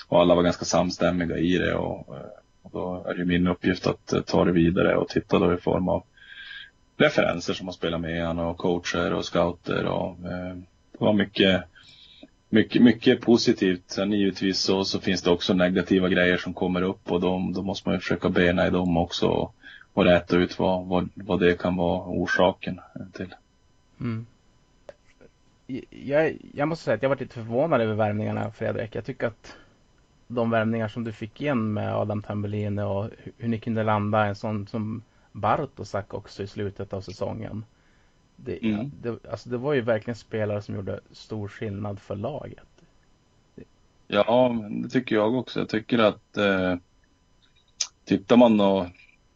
och 0.09 0.20
alla 0.20 0.35
var 0.35 0.43
ganska 0.43 0.64
samstämmiga 0.64 1.39
i 1.39 1.59
det 1.59 1.74
och 1.74 2.16
eh, 2.16 2.22
och 2.62 2.70
då 2.72 3.11
är 3.11 3.14
det 3.14 3.24
min 3.24 3.47
uppgift 3.47 3.87
att 3.87 4.12
eh, 4.12 4.20
ta 4.20 4.45
det 4.45 4.53
vidare 4.53 4.97
och 4.97 5.09
titta 5.09 5.39
då 5.39 5.55
i 5.55 5.57
form 5.57 5.89
av 5.89 6.03
referenser 6.97 7.55
som 7.55 7.66
har 7.66 7.72
spelat 7.72 8.01
med 8.01 8.26
han 8.26 8.39
och 8.39 8.59
coacher 8.59 9.12
och 9.12 9.24
scouter 9.24 9.85
och 9.85 10.09
eh, 10.11 10.57
det 10.93 11.05
var 11.05 11.12
mycket 11.12 11.64
mycket, 12.49 12.83
mycket 12.83 13.20
positivt. 13.20 13.83
Sen 13.87 14.12
givetvis 14.12 14.61
så, 14.61 14.85
så 14.85 15.01
finns 15.01 15.22
det 15.22 15.31
också 15.31 15.55
negativa 15.55 16.09
grejer 16.09 16.37
som 16.37 16.55
kommer 16.55 16.83
upp 16.83 17.11
och 17.11 17.20
de, 17.20 17.53
då 17.53 17.62
måste 17.62 17.89
man 17.89 17.97
ju 17.97 18.01
försöka 18.01 18.28
bena 18.28 18.66
i 18.66 18.70
dem 18.70 18.97
också 18.97 19.26
och, 19.26 19.55
och 19.95 20.05
räta 20.05 20.36
ut 20.36 20.59
vad, 20.59 20.86
vad, 20.86 21.09
vad 21.14 21.41
det 21.41 21.59
kan 21.59 21.76
vara 21.76 22.05
orsaken 22.07 22.80
till. 23.12 23.34
Mm. 24.01 24.26
Jag, 25.91 26.36
jag 26.55 26.68
måste 26.68 26.84
säga 26.84 26.95
att 26.95 27.03
jag 27.03 27.09
varit 27.09 27.20
lite 27.20 27.34
förvånad 27.34 27.80
över 27.80 27.95
värvningarna 27.95 28.51
Fredrik. 28.51 28.95
Jag 28.95 29.05
tycker 29.05 29.26
att 29.26 29.57
de 30.26 30.51
värvningar 30.51 30.88
som 30.88 31.05
du 31.05 31.12
fick 31.12 31.41
igen 31.41 31.72
med 31.72 31.95
Adam 31.95 32.22
Tambellini 32.22 32.82
och 32.82 33.11
hur 33.38 33.49
ni 33.49 33.59
kunde 33.59 33.82
landa 33.82 34.26
en 34.26 34.34
sån 34.34 34.66
som 34.66 35.03
Bartosak 35.32 36.14
också 36.14 36.43
i 36.43 36.47
slutet 36.47 36.93
av 36.93 37.01
säsongen. 37.01 37.64
Det, 38.36 38.59
mm. 38.62 38.91
det, 39.03 39.26
alltså 39.30 39.49
det 39.49 39.59
var 39.59 39.72
ju 39.74 39.80
verkligen 39.80 40.16
spelare 40.16 40.62
som 40.62 40.74
gjorde 40.74 41.01
stor 41.12 41.49
skillnad 41.49 42.01
för 42.01 42.16
laget. 42.16 42.66
Ja, 44.07 44.57
det 44.70 44.88
tycker 44.88 45.16
jag 45.16 45.34
också. 45.34 45.59
Jag 45.59 45.68
tycker 45.68 45.99
att 45.99 46.36
eh, 46.36 46.76
tittar 48.05 48.36
man 48.36 48.57
då 48.57 48.86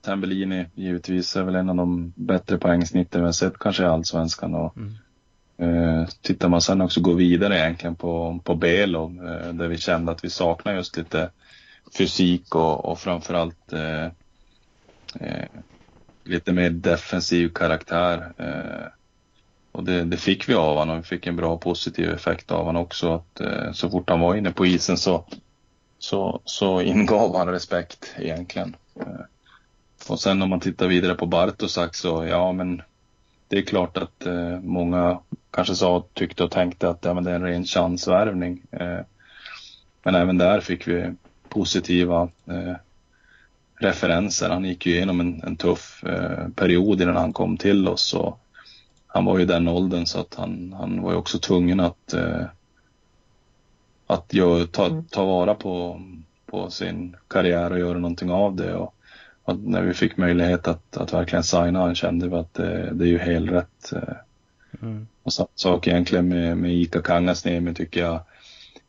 Tambellini 0.05 0.67
givetvis 0.75 1.37
är 1.37 1.43
väl 1.43 1.55
en 1.55 1.69
av 1.69 1.77
de 1.77 2.13
bättre 2.17 2.59
poängsnitten 2.59 3.21
vi 3.21 3.27
har 3.27 3.33
sett 3.33 3.59
kanske 3.59 3.83
i 3.83 3.87
Allsvenskan. 3.87 4.55
Och, 4.55 4.77
mm. 4.77 6.01
eh, 6.01 6.09
tittar 6.21 6.49
man 6.49 6.61
sen 6.61 6.81
också 6.81 7.01
gå 7.01 7.13
vidare 7.13 7.59
egentligen 7.59 7.97
på, 7.97 8.41
på 8.45 8.55
Belo 8.55 9.05
eh, 9.05 9.53
där 9.53 9.69
vi 9.69 9.79
kände 9.79 10.13
att 10.13 10.25
vi 10.25 10.31
saknar 10.31 10.75
just 10.75 10.97
lite 10.97 11.31
fysik 11.99 12.55
och, 12.55 12.85
och 12.85 12.99
framförallt 12.99 13.73
eh, 13.73 14.05
eh, 15.21 15.49
lite 16.25 16.53
mer 16.53 16.71
defensiv 16.71 17.49
karaktär. 17.49 18.33
Eh, 18.39 18.87
och 19.73 19.85
det, 19.85 20.05
det, 20.05 20.17
fick 20.17 20.49
vi 20.49 20.55
av 20.55 20.77
honom. 20.77 20.97
Vi 20.97 21.03
fick 21.03 21.27
en 21.27 21.37
bra 21.37 21.57
positiv 21.59 22.11
effekt 22.11 22.51
av 22.51 22.65
honom 22.65 22.83
också. 22.83 23.15
Att, 23.15 23.41
eh, 23.41 23.73
så 23.73 23.91
fort 23.91 24.11
han 24.11 24.21
var 24.21 24.35
inne 24.35 24.51
på 24.51 24.67
isen 24.67 24.97
så, 24.97 25.25
så, 25.99 26.41
så 26.45 26.81
ingav 26.81 27.37
han 27.37 27.49
respekt 27.49 28.15
egentligen. 28.19 28.77
Eh, 29.01 29.21
och 30.09 30.21
sen 30.21 30.43
om 30.43 30.51
man 30.51 30.61
tittar 30.61 30.89
vidare 30.89 31.15
på 31.15 31.27
Bartosak 31.27 31.95
så 31.95 32.25
ja 32.25 32.53
men 32.53 32.83
det 33.49 33.59
är 33.59 33.63
klart 33.63 33.97
att 33.97 34.27
eh, 34.27 34.61
många 34.61 35.19
kanske 35.51 35.75
sa, 35.75 36.05
tyckte 36.13 36.45
och 36.45 36.51
tänkte 36.51 36.89
att 36.89 37.05
ja, 37.05 37.15
men 37.15 37.25
det 37.25 37.31
är 37.31 37.35
en 37.35 37.43
ren 37.43 37.65
chansvärvning. 37.65 38.63
Eh, 38.71 39.01
men 40.03 40.15
även 40.15 40.39
där 40.39 40.61
fick 40.61 40.89
vi 40.89 41.13
positiva 41.49 42.29
eh, 42.47 42.75
referenser. 43.77 44.51
Han 44.51 44.65
gick 44.65 44.87
ju 44.87 44.95
igenom 44.95 45.21
en, 45.21 45.43
en 45.43 45.57
tuff 45.57 46.05
eh, 46.05 46.49
period 46.49 47.01
innan 47.01 47.17
han 47.17 47.33
kom 47.33 47.57
till 47.57 47.89
oss. 47.89 48.15
Och 48.15 48.41
han 49.07 49.25
var 49.25 49.39
ju 49.39 49.47
den 49.47 49.69
åldern 49.69 50.07
så 50.07 50.21
att 50.21 50.35
han, 50.35 50.75
han 50.79 51.03
var 51.03 51.11
ju 51.11 51.17
också 51.17 51.39
tvungen 51.39 51.81
att, 51.81 52.13
eh, 52.13 52.45
att 54.07 54.29
ta, 54.73 54.87
mm. 54.87 55.05
ta 55.05 55.25
vara 55.25 55.55
på, 55.55 56.03
på 56.47 56.71
sin 56.71 57.17
karriär 57.29 57.73
och 57.73 57.79
göra 57.79 57.99
någonting 57.99 58.31
av 58.31 58.57
det. 58.57 58.75
Och, 58.75 58.95
och 59.45 59.59
när 59.59 59.83
vi 59.83 59.95
fick 59.95 60.17
möjlighet 60.17 60.69
att, 60.69 60.97
att 60.97 61.13
verkligen 61.13 61.43
signa 61.43 61.81
han 61.81 61.95
kände 61.95 62.29
vi 62.29 62.37
att 62.37 62.55
det, 62.55 62.91
det 62.93 63.05
är 63.05 63.09
ju 63.09 63.19
helt 63.19 63.51
rätt. 63.51 63.93
Eh. 63.93 64.15
Mm. 64.83 65.07
Och 65.23 65.33
samma 65.33 65.49
sak 65.55 65.87
egentligen 65.87 66.29
med, 66.29 66.57
med 66.57 66.75
Ika 66.75 67.03
Kangasniemi 67.03 67.75
tycker 67.75 68.01
jag 68.01 68.21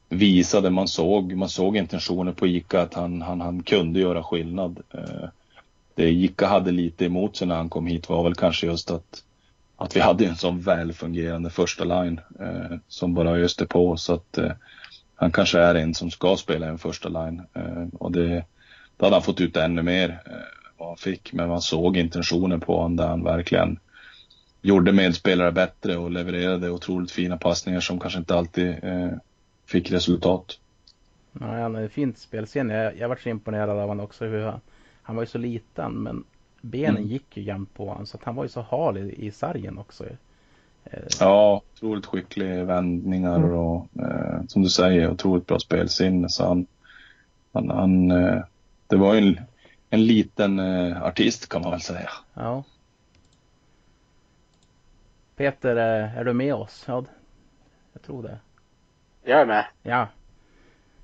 visade, 0.10 0.70
man 0.70 0.88
såg, 0.88 1.34
man 1.34 1.50
såg 1.50 1.78
intentioner 1.78 2.32
på 2.32 2.48
Ika 2.48 2.82
att 2.82 2.94
han, 2.94 3.22
han, 3.22 3.42
han 3.42 3.64
kunde 3.64 4.00
göra 4.00 4.24
skillnad. 4.24 4.80
Eh, 4.94 5.30
det 5.96 6.10
Ika 6.10 6.48
hade 6.48 6.72
lite 6.72 7.06
emot 7.06 7.38
sig 7.38 7.48
när 7.48 7.56
han 7.56 7.70
kom 7.70 7.88
hit 7.88 8.10
var 8.10 8.24
väl 8.24 8.36
kanske 8.36 8.68
just 8.68 8.92
att, 8.92 9.24
att 9.76 9.96
vi 9.96 10.00
hade 10.00 10.26
en 10.26 10.36
sån 10.36 10.62
välfungerande 10.62 11.50
första 11.50 11.84
line 11.84 12.22
eh, 12.40 12.78
som 12.88 13.14
bara 13.14 13.30
öste 13.30 13.66
på 13.66 13.98
så 13.98 14.14
att 14.14 14.40
han 15.16 15.32
kanske 15.32 15.60
är 15.60 15.76
en 15.76 15.94
som 15.94 16.12
ska 16.12 16.36
spela 16.38 16.68
en 16.68 16.78
första 16.78 17.10
line 17.10 17.42
och 17.94 18.12
det, 18.12 18.44
då 18.98 19.06
hade 19.06 19.16
han 19.16 19.24
fått 19.24 19.42
ut 19.42 19.58
ännu 19.58 19.82
mer 19.82 20.22
vad 20.78 20.88
han 20.88 20.98
fick 20.98 21.34
men 21.34 21.50
man 21.50 21.62
såg 21.62 21.98
intentionen 21.98 22.60
på 22.60 22.76
honom 22.76 22.96
där 22.96 23.08
han 23.08 23.24
verkligen 23.24 23.80
gjorde 24.62 24.92
medspelare 24.92 25.52
bättre 25.52 25.98
och 25.98 26.12
levererade 26.12 26.70
otroligt 26.70 27.12
fina 27.12 27.38
passningar 27.38 27.80
som 27.80 28.00
kanske 28.00 28.20
inte 28.20 28.36
alltid 28.36 28.76
fick 29.66 29.92
resultat. 29.92 30.60
Ja, 31.40 31.46
han 31.46 31.76
hade 31.76 31.90
fint 31.90 32.18
spelseende. 32.18 32.76
Jag, 32.76 32.98
jag 32.98 33.10
var 33.10 33.16
så 33.16 33.30
imponerad 33.30 33.70
av 33.70 33.88
honom 33.88 34.06
också. 34.06 34.26
Hur 34.26 34.46
han, 34.46 34.60
han 35.02 35.16
var 35.16 35.24
ju 35.24 35.28
så 35.28 35.38
liten 35.38 35.94
men 35.94 36.24
benen 36.62 36.98
mm. 36.98 37.10
gick 37.10 37.38
ju 37.38 37.44
jämnt 37.44 37.74
på 37.74 37.90
honom. 37.90 38.06
Så 38.06 38.18
att 38.18 38.24
han 38.24 38.36
var 38.36 38.44
ju 38.44 38.50
så 38.50 38.62
hal 38.62 38.98
i, 38.98 39.26
i 39.28 39.32
sargen 39.32 39.78
också. 39.78 40.06
Eh. 40.84 41.00
Ja, 41.20 41.62
otroligt 41.76 42.06
skicklig 42.06 42.66
vändningar 42.66 43.38
mm. 43.38 43.52
och 43.52 43.88
eh, 44.00 44.42
som 44.48 44.62
du 44.62 44.70
säger 44.70 45.12
otroligt 45.12 45.48
bra 45.48 45.60
spelsinne. 45.60 46.30
Så 46.30 46.48
han, 46.48 46.68
han, 47.54 47.70
han 47.70 48.12
eh, 48.12 48.44
det 48.88 48.96
var 48.96 49.14
ju 49.14 49.20
en, 49.20 49.40
en 49.90 50.06
liten 50.06 50.60
eh, 50.60 51.04
artist 51.04 51.50
kan 51.50 51.62
man 51.62 51.72
väl 51.72 51.82
säga. 51.82 52.10
Ja. 52.34 52.64
Peter, 55.36 55.76
eh, 55.76 56.18
är 56.18 56.24
du 56.24 56.34
med 56.34 56.54
oss? 56.54 56.84
Ja, 56.88 57.04
jag 57.94 58.02
tror 58.02 58.24
det. 58.24 58.38
Jag 59.24 59.42
är 59.42 59.46
med. 59.46 59.66
Ja. 59.84 60.08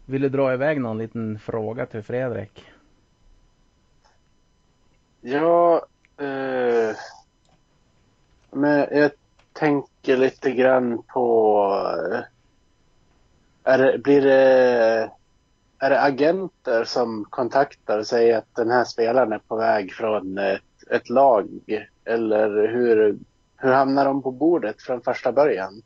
Vill 0.05 0.21
du 0.21 0.29
dra 0.29 0.53
iväg 0.53 0.82
någon 0.82 0.97
liten 0.97 1.39
fråga 1.39 1.86
till 1.86 2.03
Fredrik? 2.03 2.65
Ja, 5.21 5.86
eh, 6.17 6.95
men 8.51 8.88
jag 8.91 9.11
tänker 9.53 10.17
lite 10.17 10.51
grann 10.51 11.03
på... 11.07 11.65
Är 13.63 13.77
det, 13.77 13.97
blir 13.97 14.21
det, 14.21 15.11
är 15.82 15.89
det 15.89 16.01
agenter 16.01 16.84
som 16.84 17.25
kontaktar 17.29 17.99
och 17.99 18.07
säger 18.07 18.38
att 18.38 18.55
den 18.55 18.71
här 18.71 18.84
spelaren 18.84 19.32
är 19.32 19.39
på 19.39 19.55
väg 19.55 19.93
från 19.93 20.38
ett, 20.38 20.61
ett 20.91 21.09
lag? 21.09 21.49
Eller 22.05 22.67
hur, 22.67 23.19
hur 23.57 23.71
hamnar 23.71 24.05
de 24.05 24.21
på 24.21 24.32
bordet 24.32 24.82
från 24.82 25.01
första 25.01 25.32
början? 25.32 25.82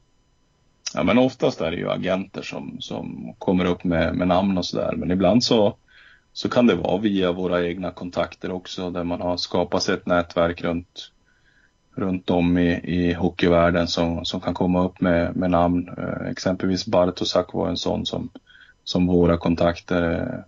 Ja, 0.93 1.03
men 1.03 1.17
oftast 1.17 1.61
är 1.61 1.71
det 1.71 1.77
ju 1.77 1.89
agenter 1.89 2.41
som, 2.41 2.77
som 2.79 3.33
kommer 3.39 3.65
upp 3.65 3.83
med, 3.83 4.15
med 4.15 4.27
namn 4.27 4.57
och 4.57 4.65
sådär. 4.65 4.93
Men 4.95 5.11
ibland 5.11 5.43
så, 5.43 5.75
så 6.33 6.49
kan 6.49 6.67
det 6.67 6.75
vara 6.75 6.97
via 6.97 7.31
våra 7.31 7.65
egna 7.65 7.91
kontakter 7.91 8.51
också 8.51 8.89
där 8.89 9.03
man 9.03 9.21
har 9.21 9.37
skapat 9.37 9.83
sig 9.83 9.95
ett 9.95 10.05
nätverk 10.05 10.61
runt, 10.61 11.11
runt 11.95 12.29
om 12.29 12.57
i, 12.57 12.71
i 12.83 13.13
hockeyvärlden 13.13 13.87
som, 13.87 14.25
som 14.25 14.41
kan 14.41 14.53
komma 14.53 14.85
upp 14.85 15.01
med, 15.01 15.35
med 15.35 15.51
namn. 15.51 15.89
Eh, 15.97 16.29
exempelvis 16.31 16.85
Bartosak 16.85 17.53
var 17.53 17.69
en 17.69 17.77
sån 17.77 18.05
som, 18.05 18.29
som 18.85 19.07
våra 19.07 19.37
kontakter 19.37 20.11
eh, 20.11 20.39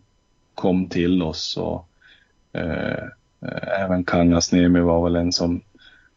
kom 0.56 0.90
till 0.90 1.22
oss. 1.22 1.58
Och, 1.58 1.88
eh, 2.54 3.04
eh 3.42 3.82
även 3.82 4.04
Kangasniemi 4.04 4.80
var 4.80 5.04
väl 5.04 5.16
en 5.16 5.32
som, 5.32 5.62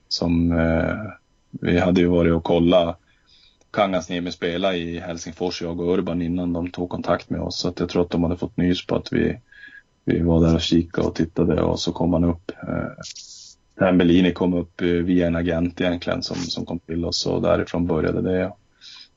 som 0.08 0.52
eh, 0.52 0.96
vi 1.50 1.78
hade 1.78 2.00
ju 2.00 2.06
varit 2.06 2.32
och 2.32 2.44
kollat 2.44 3.00
Kangasniemi 3.70 4.32
spela 4.32 4.74
i 4.74 4.98
Helsingfors, 4.98 5.62
jag 5.62 5.80
och 5.80 5.94
Urban, 5.94 6.22
innan 6.22 6.52
de 6.52 6.70
tog 6.70 6.90
kontakt 6.90 7.30
med 7.30 7.40
oss. 7.40 7.58
Så 7.58 7.68
att 7.68 7.80
jag 7.80 7.88
tror 7.88 8.02
att 8.02 8.10
de 8.10 8.22
hade 8.22 8.36
fått 8.36 8.56
nys 8.56 8.86
på 8.86 8.96
att 8.96 9.12
vi, 9.12 9.38
vi 10.04 10.22
var 10.22 10.40
där 10.40 10.54
och 10.54 10.60
kikade 10.60 11.08
och 11.08 11.14
tittade 11.14 11.62
och 11.62 11.80
så 11.80 11.92
kom 11.92 12.12
han 12.12 12.24
upp. 12.24 12.52
Eh, 12.62 12.90
Tambellini 13.78 14.32
kom 14.32 14.54
upp 14.54 14.80
eh, 14.80 14.88
via 14.88 15.26
en 15.26 15.36
agent 15.36 15.80
egentligen 15.80 16.22
som, 16.22 16.36
som 16.36 16.66
kom 16.66 16.78
till 16.78 17.04
oss 17.04 17.26
och 17.26 17.42
därifrån 17.42 17.86
började 17.86 18.22
det. 18.22 18.52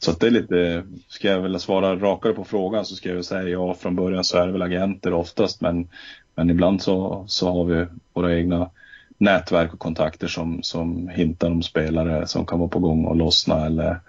Så 0.03 0.11
att 0.11 0.19
det 0.19 0.27
är 0.27 0.31
lite, 0.31 0.83
ska 1.07 1.27
jag 1.27 1.41
vilja 1.41 1.59
svara 1.59 1.95
rakare 1.95 2.33
på 2.33 2.43
frågan 2.43 2.85
så 2.85 2.95
ska 2.95 3.09
jag 3.09 3.25
säga 3.25 3.49
ja, 3.49 3.73
från 3.73 3.95
början 3.95 4.23
så 4.23 4.37
är 4.37 4.45
det 4.45 4.51
väl 4.51 4.61
agenter 4.61 5.13
oftast 5.13 5.61
men, 5.61 5.89
men 6.35 6.49
ibland 6.49 6.81
så, 6.81 7.25
så 7.27 7.51
har 7.51 7.65
vi 7.65 7.85
våra 8.13 8.35
egna 8.35 8.69
nätverk 9.17 9.73
och 9.73 9.79
kontakter 9.79 10.27
som, 10.27 10.63
som 10.63 11.07
hintar 11.07 11.51
om 11.51 11.63
spelare 11.63 12.27
som 12.27 12.45
kan 12.45 12.59
vara 12.59 12.69
på 12.69 12.79
gång 12.79 13.05
och 13.05 13.15
lossna 13.15 13.65
eller 13.65 13.99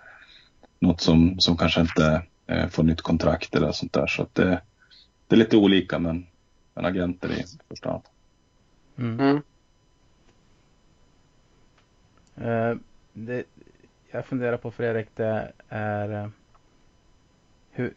något 0.78 1.01
som, 1.01 1.40
som 1.40 1.57
kanske 1.57 1.80
inte 1.80 2.22
eh, 2.47 2.68
får 2.68 2.82
nytt 2.82 3.03
kontrakt 3.03 3.57
eller 3.57 3.72
sånt 3.72 3.92
där. 3.92 4.07
Så 4.07 4.22
att 4.22 4.34
det, 4.34 4.61
det 5.28 5.36
är 5.36 5.38
lite 5.38 5.57
olika 5.57 5.99
men, 5.99 6.26
men 6.74 6.84
agenter 6.84 7.32
i 7.32 7.45
första 7.68 7.90
hand. 7.90 8.03
Mm. 8.99 9.20
Mm. 9.20 9.42
Uh, 12.49 12.78
det, 13.12 13.45
jag 14.15 14.27
funderar 14.27 14.57
på 14.57 14.71
Fredrik, 14.71 15.09
det 15.15 15.53
är 15.69 16.25
uh, 16.25 16.29
hur, 17.71 17.93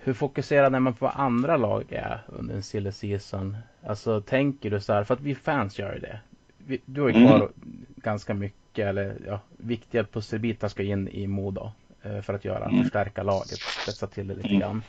hur 0.00 0.12
fokuserad 0.12 0.74
är 0.74 0.80
man 0.80 0.94
på 0.94 1.04
vad 1.04 1.14
andra 1.16 1.56
lag 1.56 1.92
är 1.92 2.20
under 2.26 2.54
en 2.54 2.62
silly 2.62 2.92
season? 2.92 3.56
Alltså 3.86 4.20
tänker 4.20 4.70
du 4.70 4.80
så 4.80 4.92
här, 4.92 5.04
för 5.04 5.14
att 5.14 5.20
vi 5.20 5.34
fans 5.34 5.78
gör 5.78 5.94
ju 5.94 6.00
det. 6.00 6.20
Vi, 6.58 6.80
du 6.84 7.00
har 7.00 7.08
ju 7.08 7.26
kvar 7.26 7.36
mm. 7.36 7.52
ganska 7.96 8.34
mycket 8.34 8.86
eller 8.86 9.16
ja, 9.26 9.40
viktiga 9.56 10.04
pusselbitar 10.04 10.68
ska 10.68 10.82
in 10.82 11.08
i 11.08 11.26
Modo 11.26 11.70
eh, 12.02 12.20
för 12.20 12.34
att 12.34 12.44
göra, 12.44 12.64
mm. 12.64 12.82
förstärka 12.82 13.22
laget, 13.22 13.58
spetsa 13.58 14.06
till 14.06 14.28
det 14.28 14.34
lite 14.34 14.48
mm. 14.48 14.60
grann. 14.60 14.82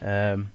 Um, 0.00 0.48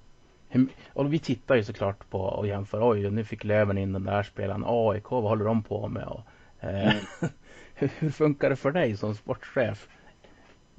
och 0.92 1.12
vi 1.12 1.18
tittar 1.18 1.54
ju 1.54 1.64
såklart 1.64 2.10
på 2.10 2.20
och 2.20 2.46
jämför. 2.46 2.90
Oj, 2.90 3.10
nu 3.10 3.24
fick 3.24 3.44
Löven 3.44 3.78
in 3.78 3.92
den 3.92 4.04
där 4.04 4.22
spelaren. 4.22 4.64
AIK, 4.66 5.10
vad 5.10 5.22
håller 5.22 5.44
de 5.44 5.62
på 5.62 5.88
med? 5.88 6.04
Och, 6.04 6.22
eh, 6.60 6.92
hur, 7.80 7.90
hur, 7.98 8.10
funkar 8.10 8.50
det 8.50 8.56
för 8.56 8.72
dig 8.72 8.96
som 8.96 9.14
sportchef? 9.14 9.88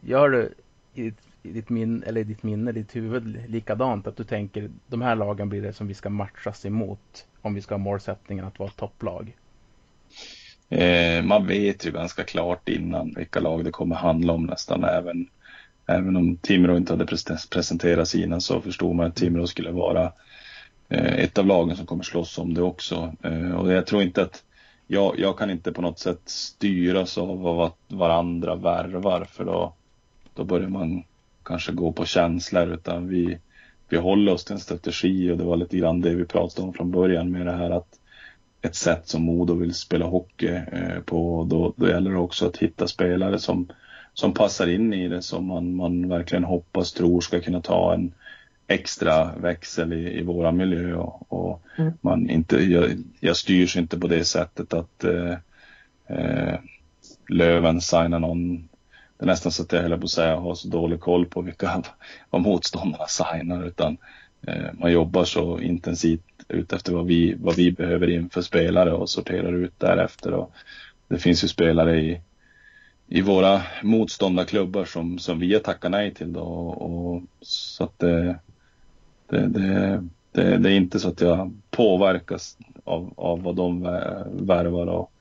Gör 0.03 0.29
du 0.29 0.53
i 0.93 1.03
ditt, 1.03 1.19
i 1.43 1.51
ditt, 1.51 1.69
minne, 1.69 2.05
eller 2.05 2.23
ditt 2.23 2.43
minne, 2.43 2.71
ditt 2.71 2.95
huvud 2.95 3.49
likadant? 3.49 4.07
Att 4.07 4.17
du 4.17 4.23
tänker 4.23 4.69
de 4.87 5.01
här 5.01 5.15
lagen 5.15 5.49
blir 5.49 5.61
det 5.61 5.73
som 5.73 5.87
vi 5.87 5.93
ska 5.93 6.09
matchas 6.09 6.65
emot 6.65 7.25
om 7.41 7.53
vi 7.53 7.61
ska 7.61 7.73
ha 7.73 7.79
målsättningen 7.79 8.45
att 8.45 8.59
vara 8.59 8.69
topplag? 8.69 9.37
Eh, 10.69 11.23
man 11.23 11.47
vet 11.47 11.85
ju 11.85 11.91
ganska 11.91 12.23
klart 12.23 12.69
innan 12.69 13.13
vilka 13.17 13.39
lag 13.39 13.65
det 13.65 13.71
kommer 13.71 13.95
handla 13.95 14.33
om 14.33 14.45
nästan 14.45 14.83
även, 14.83 15.27
även 15.85 16.15
om 16.15 16.37
Timrå 16.37 16.77
inte 16.77 16.93
hade 16.93 17.05
presenterat 17.51 18.07
sina 18.07 18.39
så 18.39 18.61
förstod 18.61 18.95
man 18.95 19.05
att 19.05 19.15
Timrå 19.15 19.47
skulle 19.47 19.71
vara 19.71 20.11
eh, 20.89 21.13
ett 21.13 21.37
av 21.37 21.45
lagen 21.45 21.77
som 21.77 21.85
kommer 21.85 22.03
slåss 22.03 22.37
om 22.37 22.53
det 22.53 22.61
också. 22.61 23.15
Eh, 23.23 23.51
och 23.51 23.73
jag 23.73 23.85
tror 23.85 24.01
inte 24.01 24.21
att 24.21 24.43
jag, 24.91 25.19
jag 25.19 25.37
kan 25.37 25.49
inte 25.49 25.71
på 25.71 25.81
något 25.81 25.99
sätt 25.99 26.21
styras 26.25 27.17
av 27.17 27.41
vad 27.41 27.71
varandra 27.87 28.55
värvar 28.55 29.25
för 29.25 29.45
då, 29.45 29.73
då 30.33 30.43
börjar 30.43 30.69
man 30.69 31.03
kanske 31.43 31.71
gå 31.71 31.91
på 31.91 32.05
känslor 32.05 32.73
utan 32.73 33.07
vi, 33.07 33.37
vi 33.89 33.97
håller 33.97 34.33
oss 34.33 34.45
till 34.45 34.53
en 34.53 34.59
strategi 34.59 35.31
och 35.31 35.37
det 35.37 35.43
var 35.43 35.57
lite 35.57 35.77
grann 35.77 36.01
det 36.01 36.15
vi 36.15 36.25
pratade 36.25 36.67
om 36.67 36.73
från 36.73 36.91
början 36.91 37.31
med 37.31 37.45
det 37.45 37.51
här 37.51 37.69
att 37.69 37.99
ett 38.61 38.75
sätt 38.75 39.07
som 39.07 39.23
Modo 39.23 39.53
vill 39.53 39.73
spela 39.73 40.05
hockey 40.05 40.61
eh, 40.71 40.99
på. 41.05 41.47
Då, 41.49 41.73
då 41.75 41.87
gäller 41.87 42.11
det 42.11 42.17
också 42.17 42.47
att 42.47 42.57
hitta 42.57 42.87
spelare 42.87 43.39
som, 43.39 43.67
som 44.13 44.33
passar 44.33 44.67
in 44.67 44.93
i 44.93 45.07
det 45.07 45.21
som 45.21 45.45
man, 45.45 45.75
man 45.75 46.09
verkligen 46.09 46.43
hoppas, 46.43 46.93
tror 46.93 47.21
ska 47.21 47.41
kunna 47.41 47.61
ta 47.61 47.93
en 47.93 48.13
extra 48.71 49.35
växel 49.35 49.93
i, 49.93 50.19
i 50.19 50.23
våra 50.23 50.51
miljö 50.51 50.95
och, 50.95 51.31
och 51.31 51.61
mm. 51.77 51.93
man 52.01 52.29
inte, 52.29 52.57
jag, 52.57 53.03
jag 53.19 53.37
styrs 53.37 53.77
inte 53.77 53.99
på 53.99 54.07
det 54.07 54.25
sättet 54.25 54.73
att 54.73 55.03
eh, 55.03 55.35
eh, 56.07 56.59
Löven 57.29 57.81
signar 57.81 58.19
någon 58.19 58.69
det 59.21 59.25
är 59.25 59.27
nästan 59.27 59.51
så 59.51 59.63
att 59.63 59.71
jag 59.71 59.81
höll 59.81 59.99
på 59.99 60.03
att 60.03 60.09
säga 60.09 60.35
har 60.35 60.55
så 60.55 60.67
dålig 60.67 60.99
koll 60.99 61.25
på 61.25 61.41
vilka 61.41 61.83
vad 62.29 62.41
motståndarna 62.41 63.07
signar 63.07 63.63
utan 63.67 63.97
eh, 64.47 64.65
man 64.73 64.91
jobbar 64.91 65.23
så 65.23 65.59
intensivt 65.59 66.21
ut 66.47 66.73
efter 66.73 66.93
vad 66.93 67.05
vi, 67.05 67.35
vad 67.39 67.55
vi 67.55 67.71
behöver 67.71 68.09
inför 68.09 68.41
spelare 68.41 68.93
och 68.93 69.09
sorterar 69.09 69.53
ut 69.53 69.79
därefter. 69.79 70.33
Och 70.33 70.53
det 71.07 71.17
finns 71.17 71.43
ju 71.43 71.47
spelare 71.47 72.01
i, 72.01 72.21
i 73.07 73.21
våra 73.21 73.61
motståndarklubbar 73.83 74.85
som, 74.85 75.19
som 75.19 75.39
vi 75.39 75.53
har 75.53 75.59
tackat 75.59 75.91
nej 75.91 76.13
till. 76.13 76.33
Då, 76.33 76.41
och, 76.69 77.21
så 77.41 77.83
att 77.83 77.99
det, 77.99 78.39
det, 79.31 79.47
det, 79.47 80.03
det, 80.31 80.57
det, 80.57 80.71
är 80.71 80.75
inte 80.75 80.99
så 80.99 81.09
att 81.09 81.21
jag 81.21 81.51
påverkas 81.69 82.57
av, 82.83 83.13
av 83.17 83.43
vad 83.43 83.55
de 83.55 83.81
värvar 84.31 84.87
och, 84.87 85.11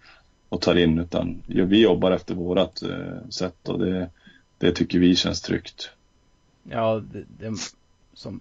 och 0.49 0.61
tar 0.61 0.77
in 0.77 0.99
utan 0.99 1.43
vi 1.47 1.83
jobbar 1.83 2.11
efter 2.11 2.35
vårat 2.35 2.83
eh, 2.83 3.29
sätt 3.29 3.69
och 3.69 3.79
det, 3.79 4.11
det 4.59 4.73
tycker 4.73 4.99
vi 4.99 5.17
känns 5.17 5.43
tryggt. 5.43 5.91
Ja, 6.63 7.03
det, 7.39 7.55
som 8.15 8.41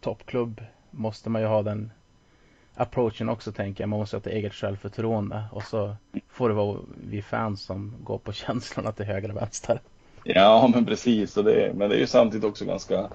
toppklubb 0.00 0.60
måste 0.90 1.30
man 1.30 1.42
ju 1.42 1.48
ha 1.48 1.62
den 1.62 1.90
approachen 2.74 3.28
också 3.28 3.52
tänker 3.52 3.82
jag. 3.82 3.88
Man 3.88 3.98
måste 3.98 4.16
ha 4.16 4.20
ett 4.20 4.26
eget 4.26 4.54
självförtroende 4.54 5.44
och 5.52 5.62
så 5.62 5.96
får 6.28 6.48
det 6.48 6.54
vara 6.54 6.78
vi 7.10 7.22
fans 7.22 7.62
som 7.62 7.94
går 8.02 8.18
på 8.18 8.32
känslorna 8.32 8.92
till 8.92 9.06
höger 9.06 9.30
och 9.30 9.36
vänster. 9.36 9.80
Ja, 10.24 10.70
men 10.74 10.86
precis. 10.86 11.36
Och 11.36 11.44
det, 11.44 11.72
men 11.74 11.90
det 11.90 11.96
är 11.96 12.00
ju 12.00 12.06
samtidigt 12.06 12.44
också 12.44 12.64
ganska 12.64 13.08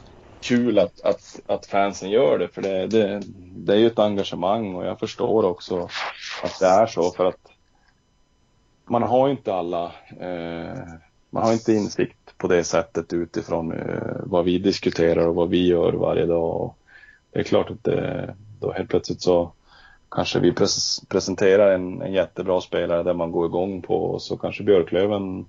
kul 0.44 0.80
att, 0.80 1.02
att, 1.02 1.42
att 1.48 1.66
fansen 1.66 2.10
gör 2.10 2.38
det. 2.38 2.48
För 2.48 2.62
det, 2.62 2.88
det, 2.88 3.22
det 3.56 3.74
är 3.74 3.78
ju 3.78 3.88
ett 3.88 4.00
engagemang 4.00 4.76
och 4.76 4.86
jag 4.86 5.00
förstår 5.00 5.46
också 5.46 5.90
att 6.44 6.60
det 6.60 6.66
är 6.66 6.88
så. 6.88 7.12
För 7.12 7.26
att 7.26 7.48
man 8.86 9.04
har 9.04 9.30
inte 9.30 9.54
alla, 9.54 9.92
eh, 10.20 10.78
man 11.30 11.44
har 11.44 11.54
inte 11.54 11.74
insikt 11.74 12.38
på 12.38 12.48
det 12.48 12.64
sättet 12.64 13.14
utifrån 13.14 13.72
eh, 13.72 14.16
vad 14.24 14.46
vi 14.46 14.58
diskuterar 14.58 15.28
och 15.28 15.36
vad 15.36 15.50
vi 15.50 15.68
gör 15.68 15.94
varje 15.94 16.26
dag. 16.26 16.62
Och 16.62 16.78
det 17.32 17.40
är 17.40 17.44
klart 17.44 17.70
att 17.70 17.84
det, 17.84 18.36
då 18.60 18.72
helt 18.72 18.90
plötsligt 18.90 19.22
så 19.22 19.52
kanske 20.12 20.40
vi 20.40 20.52
pres 20.52 21.02
presenterar 21.08 21.76
en, 21.76 22.02
en 22.02 22.14
jättebra 22.14 22.62
spelare 22.62 23.04
där 23.04 23.14
man 23.14 23.32
går 23.32 23.46
igång 23.46 23.82
på 23.82 23.96
och 23.96 24.22
så 24.22 24.38
kanske 24.38 24.64
Björklöven 24.64 25.46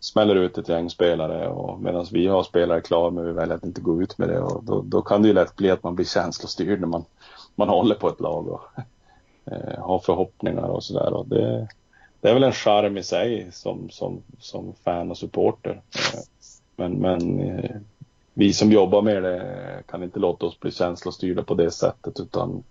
smäller 0.00 0.34
ut 0.34 0.58
ett 0.58 0.68
gäng 0.68 0.90
spelare 0.90 1.48
och 1.48 1.80
medan 1.80 2.06
vi 2.12 2.26
har 2.26 2.42
spelare 2.42 2.80
klar 2.80 3.10
men 3.10 3.26
vi 3.26 3.32
väljer 3.32 3.56
att 3.56 3.64
inte 3.64 3.80
gå 3.80 4.02
ut 4.02 4.18
med 4.18 4.28
det 4.28 4.40
och 4.40 4.64
då, 4.64 4.82
då 4.82 5.02
kan 5.02 5.22
det 5.22 5.28
ju 5.28 5.34
lätt 5.34 5.56
bli 5.56 5.70
att 5.70 5.82
man 5.82 5.94
blir 5.94 6.06
känslostyrd 6.06 6.80
när 6.80 6.86
man, 6.86 7.04
man 7.54 7.68
håller 7.68 7.94
på 7.94 8.08
ett 8.08 8.20
lag 8.20 8.48
och 8.48 8.62
eh, 9.52 9.78
har 9.78 9.98
förhoppningar 9.98 10.62
och 10.62 10.84
sådär 10.84 11.24
det, 11.26 11.68
det 12.20 12.28
är 12.28 12.34
väl 12.34 12.42
en 12.42 12.52
charm 12.52 12.96
i 12.98 13.02
sig 13.02 13.48
som, 13.52 13.90
som, 13.90 14.22
som 14.38 14.74
fan 14.84 15.10
och 15.10 15.18
supporter. 15.18 15.82
Eh, 16.14 16.20
men, 16.76 16.92
men 16.92 17.40
eh, 17.40 17.76
vi 18.34 18.52
som 18.52 18.72
jobbar 18.72 19.02
med 19.02 19.22
det 19.22 19.82
kan 19.86 20.02
inte 20.02 20.18
låta 20.18 20.46
oss 20.46 20.60
bli 20.60 20.70
känslostyrda 20.70 21.42
på 21.42 21.54
det 21.54 21.70
sättet 21.70 22.20
utan 22.20 22.62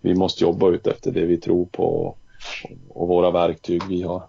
vi 0.00 0.14
måste 0.14 0.44
jobba 0.44 0.70
ut 0.70 0.86
efter 0.86 1.10
det 1.10 1.26
vi 1.26 1.36
tror 1.36 1.64
på 1.64 2.16
och 2.88 3.08
våra 3.08 3.30
verktyg 3.30 3.82
vi 3.88 4.02
har. 4.02 4.22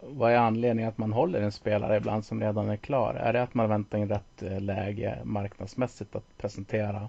Vad 0.00 0.32
är 0.32 0.36
anledningen 0.36 0.88
att 0.88 0.98
man 0.98 1.12
håller 1.12 1.42
en 1.42 1.52
spelare 1.52 1.96
ibland 1.96 2.24
som 2.24 2.40
redan 2.40 2.68
är 2.68 2.76
klar? 2.76 3.14
Är 3.14 3.32
det 3.32 3.42
att 3.42 3.54
man 3.54 3.68
väntar 3.68 3.98
in 3.98 4.08
rätt 4.08 4.42
eh, 4.42 4.60
läge 4.60 5.18
marknadsmässigt 5.24 6.16
att 6.16 6.38
presentera? 6.38 7.08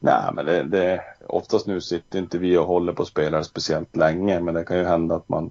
Nej, 0.00 0.30
men 0.34 0.46
det, 0.46 0.62
det, 0.62 1.00
oftast 1.26 1.66
nu 1.66 1.80
sitter 1.80 2.18
inte 2.18 2.38
vi 2.38 2.56
och 2.56 2.66
håller 2.66 2.92
på 2.92 3.04
spelare 3.04 3.44
speciellt 3.44 3.96
länge, 3.96 4.40
men 4.40 4.54
det 4.54 4.64
kan 4.64 4.78
ju 4.78 4.84
hända 4.84 5.14
att 5.14 5.28
man, 5.28 5.50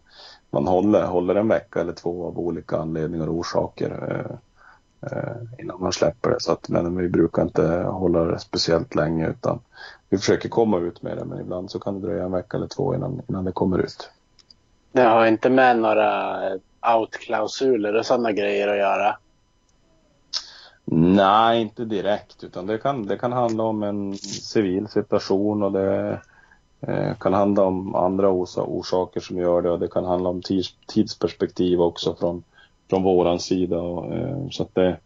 man 0.49 0.67
håller, 0.67 1.05
håller 1.05 1.35
en 1.35 1.47
vecka 1.47 1.81
eller 1.81 1.93
två 1.93 2.27
av 2.27 2.39
olika 2.39 2.77
anledningar 2.77 3.27
och 3.27 3.35
orsaker. 3.35 3.89
Eh, 4.09 4.37
eh, 5.11 5.35
innan 5.59 5.81
man 5.81 5.93
släpper 5.93 6.29
det. 6.29 6.39
Så 6.39 6.51
att, 6.51 6.69
men 6.69 6.97
vi 6.97 7.09
brukar 7.09 7.41
inte 7.41 7.67
hålla 7.87 8.23
det 8.23 8.39
speciellt 8.39 8.95
länge 8.95 9.29
utan 9.29 9.59
vi 10.09 10.17
försöker 10.17 10.49
komma 10.49 10.79
ut 10.79 11.01
med 11.01 11.17
det 11.17 11.25
men 11.25 11.39
ibland 11.39 11.71
så 11.71 11.79
kan 11.79 12.01
det 12.01 12.07
dröja 12.07 12.23
en 12.23 12.31
vecka 12.31 12.57
eller 12.57 12.67
två 12.67 12.95
innan, 12.95 13.21
innan 13.29 13.45
det 13.45 13.51
kommer 13.51 13.77
ut. 13.77 14.09
Det 14.91 15.01
har 15.01 15.25
inte 15.25 15.49
med 15.49 15.79
några 15.79 16.39
outklausuler 16.97 17.95
och 17.95 18.05
sådana 18.05 18.31
grejer 18.31 18.67
att 18.67 18.77
göra? 18.77 19.17
Nej, 20.85 21.61
inte 21.61 21.85
direkt 21.85 22.43
utan 22.43 22.67
det 22.67 22.77
kan, 22.77 23.07
det 23.07 23.17
kan 23.17 23.31
handla 23.31 23.63
om 23.63 23.83
en 23.83 24.17
civil 24.17 24.87
situation 24.87 25.63
och 25.63 25.71
det 25.71 26.19
eh, 26.81 27.15
kan 27.19 27.33
handla 27.33 27.63
om 27.63 27.95
andra 27.95 28.29
orsaker 28.29 29.19
som 29.19 29.37
gör 29.37 29.61
det 29.61 29.71
och 29.71 29.79
det 29.79 29.87
kan 29.87 30.05
handla 30.05 30.29
om 30.29 30.41
tids, 30.41 30.75
tidsperspektiv 30.87 31.81
också 31.81 32.15
från 32.15 32.43
från 32.91 33.03
våran 33.03 33.39
sida. 33.39 33.79
Och, 33.79 34.13
eh, 34.13 34.49
så 34.49 34.63
att 34.63 34.75
det, 34.75 34.97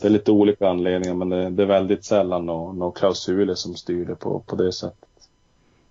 det 0.00 0.06
är 0.06 0.10
lite 0.10 0.30
olika 0.32 0.68
anledningar 0.68 1.14
men 1.14 1.28
det, 1.28 1.50
det 1.50 1.62
är 1.62 1.66
väldigt 1.66 2.04
sällan 2.04 2.46
några 2.46 2.92
klausuler 2.92 3.54
som 3.54 3.74
styr 3.74 4.04
det 4.04 4.14
på, 4.14 4.40
på 4.46 4.56
det 4.56 4.72
sättet. 4.72 5.08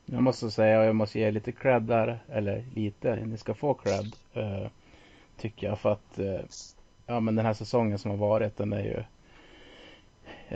Jag 0.06 0.24
måste 0.24 0.52
säga, 0.52 0.80
och 0.80 0.86
jag 0.86 0.96
måste 0.96 1.20
ge 1.20 1.32
lite 1.32 1.52
cred 1.52 1.82
där, 1.82 2.20
eller 2.30 2.64
lite, 2.74 3.16
ni 3.16 3.38
ska 3.38 3.54
få 3.54 3.74
cred, 3.74 4.16
eh, 4.34 4.68
tycker 5.38 5.68
jag. 5.68 5.80
För 5.80 5.92
att 5.92 6.20
eh, 6.20 6.42
ja, 7.06 7.20
men 7.20 7.36
den 7.36 7.46
här 7.46 7.54
säsongen 7.54 8.00
som 8.00 8.12
har 8.12 8.18
varit, 8.18 8.58
den 8.58 8.74
är 8.74 8.84
ju 8.84 9.04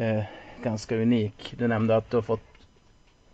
eh, 0.04 0.24
ganska 0.64 0.96
unik. 0.96 1.54
Du 1.58 1.68
nämnde 1.68 1.96
att 1.96 2.10
du 2.10 2.18
har 2.18 2.22
fått 2.22 2.44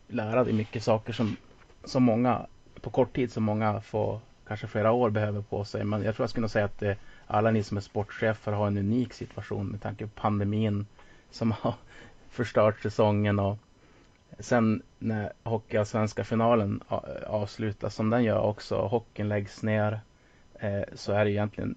lära 0.07 0.43
dig 0.43 0.53
mycket 0.53 0.83
saker 0.83 1.13
som, 1.13 1.37
som 1.83 2.03
många, 2.03 2.45
på 2.81 2.89
kort 2.89 3.15
tid, 3.15 3.31
som 3.31 3.43
många 3.43 3.81
får 3.81 4.19
kanske 4.47 4.67
flera 4.67 4.91
år 4.91 5.09
behöver 5.09 5.41
på 5.41 5.65
sig. 5.65 5.83
Men 5.83 6.03
jag 6.03 6.15
tror 6.15 6.23
jag 6.23 6.29
skulle 6.29 6.49
säga 6.49 6.65
att 6.65 6.79
det 6.79 6.97
alla 7.27 7.51
ni 7.51 7.63
som 7.63 7.77
är 7.77 7.81
sportchefer 7.81 8.51
har 8.51 8.67
en 8.67 8.77
unik 8.77 9.13
situation 9.13 9.67
med 9.67 9.81
tanke 9.81 10.07
på 10.07 10.21
pandemin 10.21 10.85
som 11.31 11.51
har 11.51 11.73
förstört 12.29 12.81
säsongen 12.81 13.39
och 13.39 13.57
sen 14.39 14.81
när 14.99 15.33
Hockeyallsvenska 15.43 16.23
finalen 16.23 16.83
avslutas 17.27 17.95
som 17.95 18.09
den 18.09 18.23
gör 18.23 18.41
också, 18.41 18.87
hockeyn 18.87 19.27
läggs 19.27 19.63
ner 19.63 19.99
eh, 20.59 20.83
så 20.93 21.11
är 21.11 21.25
det 21.25 21.31
egentligen 21.31 21.75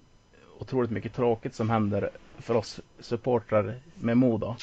otroligt 0.59 0.91
mycket 0.91 1.13
tråkigt 1.13 1.55
som 1.55 1.69
händer 1.69 2.09
för 2.37 2.55
oss 2.55 2.79
supportrar 2.99 3.75
med 3.95 4.17
Modo. 4.17 4.55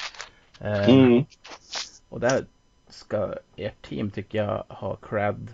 Eh, 0.61 0.89
mm. 0.89 1.25
Och 2.09 2.19
där 2.19 2.45
ska 2.89 3.33
ert 3.55 3.81
team 3.81 4.11
tycker 4.11 4.43
jag 4.43 4.63
ha 4.69 4.95
cred 4.95 5.53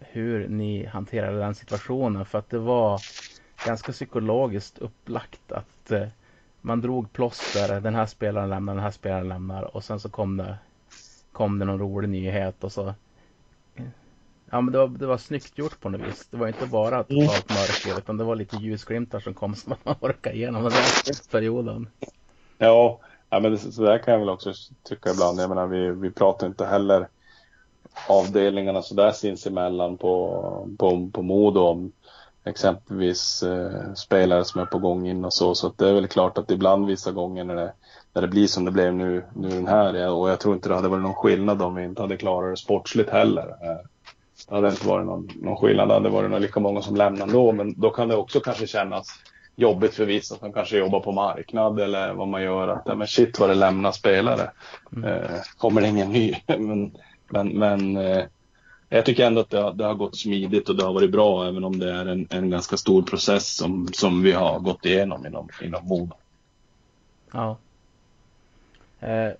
hur 0.00 0.48
ni 0.48 0.86
hanterade 0.86 1.38
den 1.38 1.54
situationen 1.54 2.24
för 2.24 2.38
att 2.38 2.50
det 2.50 2.58
var 2.58 3.00
ganska 3.66 3.92
psykologiskt 3.92 4.78
upplagt 4.78 5.52
att 5.52 5.90
eh, 5.90 6.08
man 6.60 6.80
drog 6.80 7.12
plåster, 7.12 7.80
den 7.80 7.94
här 7.94 8.06
spelaren 8.06 8.50
lämnar, 8.50 8.74
den 8.74 8.82
här 8.82 8.90
spelaren 8.90 9.28
lämnar 9.28 9.76
och 9.76 9.84
sen 9.84 10.00
så 10.00 10.08
kom 10.08 10.36
det, 10.36 10.58
kom 11.34 11.58
det 11.58 11.64
någon 11.64 11.78
rolig 11.78 12.08
nyhet 12.08 12.64
och 12.64 12.72
så 12.72 12.94
Ja 14.50 14.60
men 14.60 14.72
det 14.72 14.78
var, 14.78 14.88
det 14.88 15.06
var 15.06 15.18
snyggt 15.18 15.58
gjort 15.58 15.80
på 15.80 15.88
något 15.88 16.00
vis. 16.00 16.26
Det 16.30 16.36
var 16.36 16.46
inte 16.46 16.66
bara 16.66 17.04
totalt 17.04 17.48
mörker 17.48 17.98
utan 17.98 18.16
det 18.16 18.24
var 18.24 18.36
lite 18.36 18.56
ljusglimtar 18.56 19.20
som 19.20 19.34
kom 19.34 19.54
som 19.54 19.72
att 19.72 19.84
man 19.84 19.94
orkade 20.00 20.36
igenom 20.36 20.62
den 20.62 20.72
där 20.72 21.30
perioden. 21.30 21.88
Ja, 22.58 23.00
ja 23.30 23.40
men 23.40 23.52
det, 23.52 23.58
så 23.58 23.82
där 23.82 23.98
kan 23.98 24.12
jag 24.12 24.20
väl 24.20 24.28
också 24.28 24.52
tycka 24.82 25.10
ibland. 25.10 25.40
Jag 25.40 25.48
menar 25.48 25.66
vi, 25.66 25.90
vi 25.90 26.10
pratar 26.10 26.46
inte 26.46 26.66
heller 26.66 27.08
avdelningarna 28.08 28.82
sådär 28.82 29.12
sinsemellan 29.12 29.96
på, 29.96 30.68
på, 30.78 31.10
på 31.12 31.22
Modo 31.22 31.60
om 31.60 31.92
exempelvis 32.44 33.42
eh, 33.42 33.92
spelare 33.94 34.44
som 34.44 34.60
är 34.60 34.66
på 34.66 34.78
gång 34.78 35.08
in 35.08 35.24
och 35.24 35.34
så. 35.34 35.54
Så 35.54 35.72
det 35.76 35.88
är 35.88 35.94
väl 35.94 36.08
klart 36.08 36.38
att 36.38 36.50
ibland 36.50 36.86
vissa 36.86 37.12
gånger 37.12 37.44
när 37.44 37.54
det, 37.54 37.72
när 38.14 38.22
det 38.22 38.28
blir 38.28 38.46
som 38.46 38.64
det 38.64 38.70
blev 38.70 38.94
nu, 38.94 39.24
nu 39.34 39.48
den 39.48 39.66
här 39.66 40.10
och 40.10 40.30
jag 40.30 40.40
tror 40.40 40.54
inte 40.54 40.68
det 40.68 40.74
hade 40.74 40.88
varit 40.88 41.02
någon 41.02 41.14
skillnad 41.14 41.62
om 41.62 41.74
vi 41.74 41.84
inte 41.84 42.02
hade 42.02 42.16
klarat 42.16 42.52
det 42.52 42.56
sportsligt 42.56 43.10
heller. 43.10 43.42
Eh, 43.42 43.86
det 44.48 44.54
hade 44.54 44.68
inte 44.68 44.88
varit 44.88 45.06
någon, 45.06 45.28
någon 45.34 45.56
skillnad. 45.56 45.88
Det 45.88 45.94
hade 45.94 46.08
varit 46.08 46.42
lika 46.42 46.60
många 46.60 46.82
som 46.82 46.96
lämnade 46.96 47.32
då 47.32 47.52
men 47.52 47.80
då 47.80 47.90
kan 47.90 48.08
det 48.08 48.16
också 48.16 48.40
kanske 48.40 48.66
kännas 48.66 49.08
jobbigt 49.56 49.94
för 49.94 50.04
vissa 50.04 50.36
som 50.36 50.52
kanske 50.52 50.78
jobbar 50.78 51.00
på 51.00 51.12
marknad 51.12 51.80
eller 51.80 52.12
vad 52.12 52.28
man 52.28 52.42
gör. 52.42 52.68
Att 52.68 52.82
ja, 52.84 52.94
men 52.94 53.06
shit 53.06 53.40
vad 53.40 53.48
det 53.48 53.54
lämnar 53.54 53.92
spelare. 53.92 54.50
Mm. 54.96 55.04
Eh, 55.04 55.40
kommer 55.58 55.80
det 55.80 55.88
ingen 55.88 56.12
ny? 56.12 56.34
men 56.46 56.92
men, 57.34 57.48
men 57.48 57.96
eh, 57.96 58.24
jag 58.88 59.06
tycker 59.06 59.26
ändå 59.26 59.40
att 59.40 59.50
det 59.50 59.60
har, 59.60 59.72
det 59.72 59.84
har 59.84 59.94
gått 59.94 60.16
smidigt 60.16 60.68
och 60.68 60.76
det 60.76 60.84
har 60.84 60.92
varit 60.92 61.12
bra 61.12 61.48
även 61.48 61.64
om 61.64 61.78
det 61.78 61.92
är 61.92 62.06
en, 62.06 62.26
en 62.30 62.50
ganska 62.50 62.76
stor 62.76 63.02
process 63.02 63.56
som, 63.56 63.88
som 63.92 64.22
vi 64.22 64.32
har 64.32 64.58
gått 64.58 64.84
igenom 64.84 65.26
inom, 65.26 65.48
inom 65.62 65.86
Modo. 65.86 66.16
Ja. 67.32 67.56
Eh, 69.04 69.32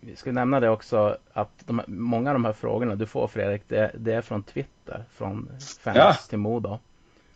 vi 0.00 0.16
ska 0.16 0.32
nämna 0.32 0.60
det 0.60 0.68
också 0.70 1.16
att 1.32 1.50
de, 1.64 1.82
många 1.86 2.30
av 2.30 2.34
de 2.34 2.44
här 2.44 2.52
frågorna 2.52 2.94
du 2.94 3.06
får 3.06 3.28
Fredrik, 3.28 3.62
det, 3.68 3.90
det 3.94 4.12
är 4.12 4.20
från 4.22 4.42
Twitter, 4.42 5.04
från 5.12 5.48
fans 5.80 5.96
Ja. 5.96 6.14
till 6.28 6.38
Modo. 6.38 6.78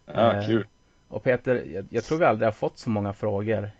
Ja, 0.06 0.32
Eh, 0.32 0.46
kul. 0.46 0.66
Och 1.08 1.22
Peter, 1.22 1.64
jag, 1.74 1.86
jag 1.90 2.04
tror 2.04 2.18
vi 2.18 2.24
aldrig 2.24 2.46
har 2.46 2.52
fått 2.52 2.78
så 2.78 2.90
många 2.90 3.12
frågor 3.12 3.70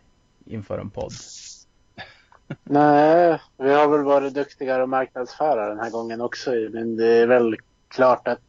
inför 0.44 0.78
en 0.78 0.90
podd. 0.90 1.12
Nej, 2.64 3.40
vi 3.56 3.74
har 3.74 3.88
väl 3.88 4.02
varit 4.02 4.34
duktigare 4.34 4.82
att 4.82 4.88
marknadsföra 4.88 5.68
den 5.68 5.78
här 5.80 5.90
gången 5.90 6.20
också. 6.20 6.50
Men 6.50 6.96
det 6.96 7.06
är 7.06 7.26
väl 7.26 7.56
klart 7.88 8.28
att 8.28 8.42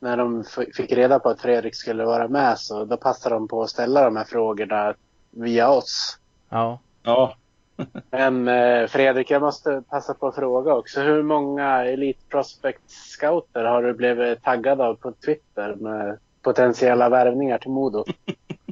när 0.00 0.16
de 0.16 0.44
fick 0.74 0.92
reda 0.92 1.18
på 1.18 1.28
att 1.28 1.40
Fredrik 1.40 1.74
skulle 1.74 2.04
vara 2.04 2.28
med 2.28 2.58
så 2.58 2.84
då 2.84 2.96
passade 2.96 3.34
de 3.34 3.48
på 3.48 3.62
att 3.62 3.70
ställa 3.70 4.04
de 4.04 4.16
här 4.16 4.24
frågorna 4.24 4.94
via 5.30 5.68
oss. 5.70 6.18
Ja, 6.48 6.78
Ja, 7.02 7.36
Men 8.10 8.48
eh, 8.48 8.86
Fredrik, 8.86 9.30
jag 9.30 9.42
måste 9.42 9.82
passa 9.90 10.14
på 10.14 10.26
att 10.26 10.34
fråga 10.34 10.74
också. 10.74 11.00
Hur 11.00 11.22
många 11.22 11.84
Elite 11.84 12.20
Prospect 12.28 12.90
Scouter 12.90 13.64
har 13.64 13.82
du 13.82 13.92
blivit 13.92 14.42
taggad 14.42 14.80
av 14.80 14.94
på 14.94 15.12
Twitter 15.12 15.74
med 15.74 16.18
potentiella 16.42 17.08
värvningar 17.08 17.58
till 17.58 17.70
Modo? 17.70 18.04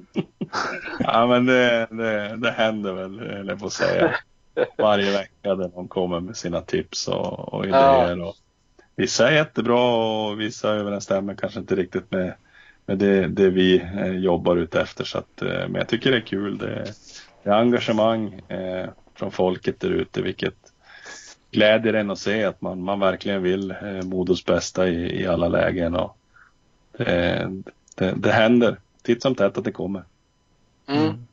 ja 0.98 1.26
men 1.26 1.46
det, 1.46 1.86
det, 1.90 2.36
det 2.36 2.50
händer 2.50 2.92
väl, 2.92 3.20
eller 3.20 3.52
jag 3.52 3.60
får 3.60 3.68
säga. 3.68 4.14
Varje 4.78 5.12
vecka 5.12 5.54
där 5.54 5.70
de 5.74 5.88
kommer 5.88 6.20
med 6.20 6.36
sina 6.36 6.60
tips 6.60 7.08
och, 7.08 7.54
och 7.54 7.64
idéer. 7.66 8.22
Och 8.22 8.34
vissa 8.96 9.30
är 9.30 9.34
jättebra 9.34 9.94
och 9.94 10.40
vissa 10.40 10.70
överensstämmer 10.70 11.34
kanske 11.34 11.60
inte 11.60 11.74
riktigt 11.74 12.10
med, 12.10 12.34
med 12.86 12.98
det, 12.98 13.26
det 13.26 13.50
vi 13.50 13.76
eh, 13.76 14.16
jobbar 14.16 14.56
ute 14.56 14.80
efter. 14.80 15.04
Så 15.04 15.18
att, 15.18 15.42
eh, 15.42 15.48
men 15.48 15.74
jag 15.74 15.88
tycker 15.88 16.10
det 16.10 16.16
är 16.16 16.26
kul. 16.26 16.58
Det, 16.58 16.92
det 17.44 17.50
är 17.50 17.54
engagemang 17.54 18.40
eh, 18.48 18.88
från 19.14 19.32
folket 19.32 19.80
där 19.80 19.90
ute 19.90 20.22
vilket 20.22 20.54
glädjer 21.50 21.94
en 21.94 22.10
att 22.10 22.18
se 22.18 22.44
att 22.44 22.60
man, 22.60 22.82
man 22.82 23.00
verkligen 23.00 23.42
vill 23.42 23.70
eh, 23.70 24.02
Modos 24.04 24.44
bästa 24.44 24.88
i, 24.88 25.22
i 25.22 25.26
alla 25.26 25.48
lägen. 25.48 25.94
Och 25.94 26.16
det, 26.98 27.50
det, 27.94 28.14
det 28.16 28.32
händer 28.32 28.76
titt 29.02 29.22
som 29.22 29.34
tätt 29.34 29.58
att 29.58 29.64
det 29.64 29.72
kommer. 29.72 30.04
Mm. 30.86 31.26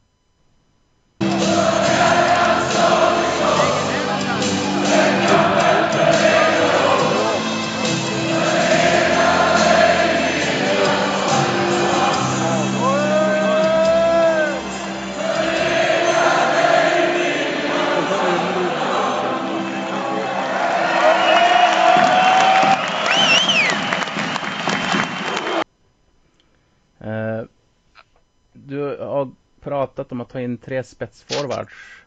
Pratat 29.91 30.11
om 30.11 30.21
att 30.21 30.29
ta 30.29 30.41
in 30.41 30.57
tre 30.57 30.83
spetsforwards. 30.83 32.03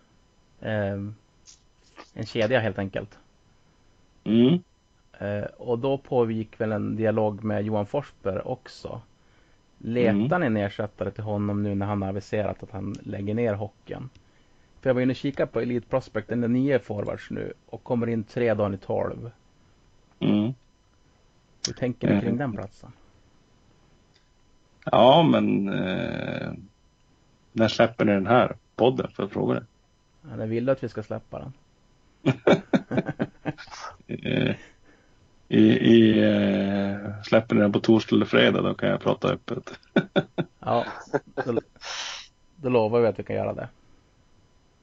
Eh, 0.61 1.01
en 2.15 2.27
kedja 2.27 2.61
helt 2.61 2.79
enkelt. 2.79 3.19
Mm. 4.25 4.63
Eh, 5.19 5.45
och 5.45 5.79
då 5.79 5.99
pågick 5.99 6.61
väl 6.61 6.73
en 6.73 6.97
dialog 6.97 7.45
med 7.45 7.65
Johan 7.65 7.87
Forsberg 7.87 8.41
också. 8.45 9.01
Letar 9.79 10.39
ni 10.39 10.47
en 10.47 10.57
ersättare 10.57 11.11
till 11.11 11.25
honom 11.25 11.63
nu 11.63 11.75
när 11.75 11.87
han 11.87 12.03
har 12.03 12.09
aviserat 12.09 12.63
att 12.63 12.71
han 12.71 12.95
lägger 13.03 13.35
ner 13.35 13.55
hockeyn? 13.55 14.09
För 14.81 14.91
jag 14.91 14.95
var 14.95 15.03
inne 15.03 15.13
och 15.13 15.17
kikade 15.17 15.53
på 15.53 15.61
Elite 15.61 15.89
Prospect, 15.89 16.29
den 16.29 16.45
är 16.45 16.49
nio 16.49 16.79
forwards 16.79 17.31
nu 17.31 17.53
och 17.67 17.83
kommer 17.83 18.07
in 18.07 18.25
tre 18.25 18.55
dagar 18.55 18.75
i 18.75 18.79
tolv. 18.79 19.31
Mm. 20.21 20.55
Hur 21.67 21.75
tänker 21.75 22.07
ni 22.07 22.13
Mm. 22.13 22.25
kring 22.25 22.37
den 22.37 22.53
platsen? 22.53 22.93
Ja, 24.85 25.23
men 25.23 25.69
eh, 25.69 26.53
när 27.57 27.69
släpper 27.69 28.05
ni 28.05 28.13
den 28.13 28.27
här 28.27 28.57
podden 28.77 29.11
för 29.11 29.29
frågor? 29.29 29.67
Eller 30.33 30.47
vill 30.47 30.65
du 30.65 30.73
att 30.73 30.85
vi 30.85 30.89
ska 30.89 31.03
släppa 31.03 31.39
den? 31.39 31.53
I, 35.49 35.59
i, 35.69 36.23
eh, 36.23 37.23
släpper 37.23 37.55
ni 37.55 37.61
den 37.61 37.73
på 37.73 37.81
torsdag 37.81 38.17
eller 38.17 38.27
fredag 38.27 38.63
då 38.63 38.75
kan 38.75 38.89
jag 38.89 39.01
prata 39.01 39.29
öppet. 39.29 39.79
Ja, 40.67 40.85
då, 41.45 41.61
då 42.57 42.69
lovar 42.69 43.01
vi 43.01 43.07
att 43.07 43.19
vi 43.19 43.23
kan 43.23 43.37
göra 43.37 43.53
det. 43.53 43.69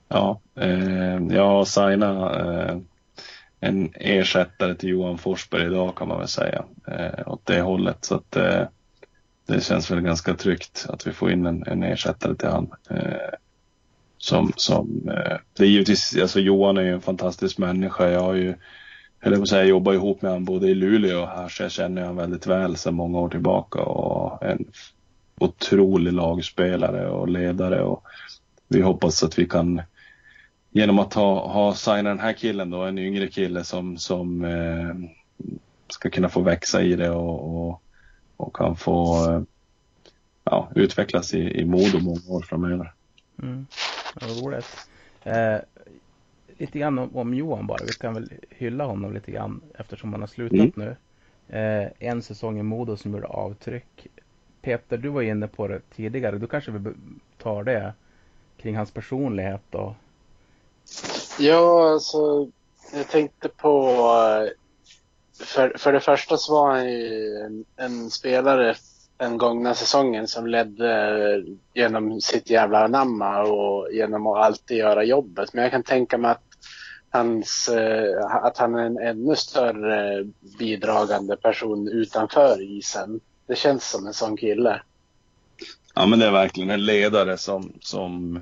Ja, 0.08 0.40
eh, 0.56 1.18
jag 1.30 1.48
har 1.48 1.66
signat 1.66 2.36
eh, 2.36 2.78
en 3.60 3.92
ersättare 3.96 4.76
till 4.76 4.90
Johan 4.90 5.18
Forsberg 5.18 5.66
idag 5.66 5.96
kan 5.96 6.08
man 6.08 6.20
väl 6.20 6.28
säga. 6.28 6.66
Eh, 6.88 7.28
åt 7.28 7.46
det 7.46 7.62
hållet. 7.62 8.06
Så 8.06 8.16
att 8.16 8.36
eh, 8.36 8.64
det 9.52 9.62
känns 9.62 9.92
väl 9.92 10.02
ganska 10.02 10.34
tryggt 10.34 10.86
att 10.90 11.08
vi 11.08 11.12
får 11.12 11.32
in 11.32 11.46
en, 11.46 11.64
en 11.68 11.84
ersättare 11.84 12.36
till 12.36 12.50
han. 12.50 12.72
Eh, 12.90 13.36
som, 14.18 14.54
som 14.56 15.10
eh, 15.10 15.38
det 15.54 15.64
är 15.64 15.68
givetvis, 15.68 16.18
alltså 16.22 16.40
Johan 16.40 16.78
är 16.78 16.82
ju 16.82 16.94
en 16.94 17.02
fantastisk 17.02 17.58
människa. 17.58 18.10
Jag 18.10 18.20
har 18.20 18.34
ju, 18.34 18.56
eller 19.22 19.38
jag 19.38 19.48
säga, 19.48 19.64
jobbat 19.64 19.94
ihop 19.94 20.22
med 20.22 20.32
honom 20.32 20.46
både 20.46 20.68
i 20.68 20.76
Luleå 20.76 21.22
och 21.22 21.28
här 21.28 21.48
så 21.50 21.64
jag 21.64 21.72
känner 21.72 22.02
honom 22.02 22.18
väldigt 22.18 22.48
väl 22.48 22.76
sedan 22.76 22.94
många 22.94 23.20
år 23.20 23.30
tillbaka 23.30 23.82
och 23.82 24.44
en 24.44 24.66
otrolig 25.40 26.14
lagspelare 26.14 27.10
och 27.10 27.30
ledare 27.30 27.84
och 27.84 28.04
vi 28.68 28.82
hoppas 28.82 29.24
att 29.24 29.40
vi 29.40 29.46
kan 29.46 29.82
genom 30.72 31.00
att 31.00 31.14
ha, 31.14 31.48
ha 31.48 31.74
signat 31.74 32.04
den 32.04 32.20
här 32.20 32.34
killen 32.34 32.70
då, 32.70 32.82
en 32.82 32.98
yngre 32.98 33.28
kille 33.28 33.64
som, 33.64 33.98
som 33.98 34.46
eh, 34.46 34.96
ska 35.88 36.10
kunna 36.10 36.30
få 36.30 36.42
växa 36.42 36.82
i 36.82 36.96
det 36.96 37.10
och, 37.10 37.68
och, 37.68 37.82
och 38.42 38.56
kan 38.56 38.76
få 38.76 39.30
eh, 39.32 39.42
ja, 40.44 40.70
utvecklas 40.76 41.34
i, 41.34 41.60
i 41.62 41.66
Modo 41.66 42.00
många 42.00 42.22
år 42.30 42.42
framöver. 42.42 42.94
Mm. 43.42 43.66
Roligt. 44.16 44.88
Eh, 45.24 45.58
lite 46.58 46.80
grann 46.80 47.00
om, 47.00 47.18
om 47.18 47.34
Johan 47.34 47.68
bara. 47.68 47.84
Vi 47.86 47.94
kan 47.94 48.14
väl 48.14 48.30
hylla 48.50 48.86
honom 48.86 49.14
lite 49.14 49.32
grann 49.32 49.62
eftersom 49.80 50.12
han 50.14 50.22
har 50.22 50.28
slutat 50.28 50.60
Mm. 50.60 50.72
nu. 50.76 50.96
Eh, 51.58 51.88
en 52.00 52.22
säsong 52.22 52.60
i 52.60 52.64
Modo 52.64 52.98
som 52.98 53.12
gjorde 53.12 53.28
avtryck. 53.28 54.08
Peter, 54.62 54.98
du 54.98 55.10
var 55.10 55.22
inne 55.22 55.48
på 55.48 55.68
det 55.68 55.82
tidigare. 55.96 56.38
Du 56.38 56.48
kanske 56.48 56.72
vill 56.72 56.94
ta 57.38 57.64
det 57.64 57.94
kring 58.58 58.78
hans 58.78 58.92
personlighet 58.92 59.76
och 59.76 59.94
Ja, 61.40 61.92
alltså 61.94 62.48
jag 62.94 63.08
tänkte 63.08 63.50
på... 63.50 63.98
För, 65.42 65.74
för 65.78 65.94
det 65.94 66.00
första 66.00 66.38
så 66.38 66.54
var 66.54 66.72
han 66.72 66.92
ju 66.92 67.38
en, 67.38 67.66
en 67.76 68.10
spelare 68.10 68.76
den 69.22 69.38
gångna 69.38 69.74
säsongen 69.74 70.28
som 70.28 70.48
ledde 70.48 71.44
genom 71.74 72.22
sitt 72.22 72.50
jävla 72.50 72.88
namma 72.88 73.42
och 73.42 73.92
genom 73.92 74.28
att 74.28 74.46
alltid 74.46 74.78
göra 74.78 75.04
jobbet. 75.04 75.54
Men 75.54 75.64
jag 75.64 75.72
kan 75.72 75.84
tänka 75.84 76.18
mig 76.18 76.32
att, 76.32 76.44
hans, 77.10 77.70
eh, 77.70 78.26
att 78.26 78.58
han 78.58 78.76
är 78.76 78.86
en 78.86 78.98
ännu 78.98 79.36
större 79.36 80.26
bidragande 80.60 81.38
person 81.38 81.88
utanför 81.88 82.62
isen. 82.62 83.20
Det 83.48 83.56
känns 83.56 83.90
som 83.90 84.08
en 84.08 84.14
sån 84.14 84.38
kille. 84.38 84.82
Ja 85.96 86.06
men 86.06 86.20
det 86.20 86.26
är 86.26 86.32
verkligen 86.32 86.70
en 86.70 86.86
ledare 86.86 87.38
som, 87.38 87.74
som 87.82 88.40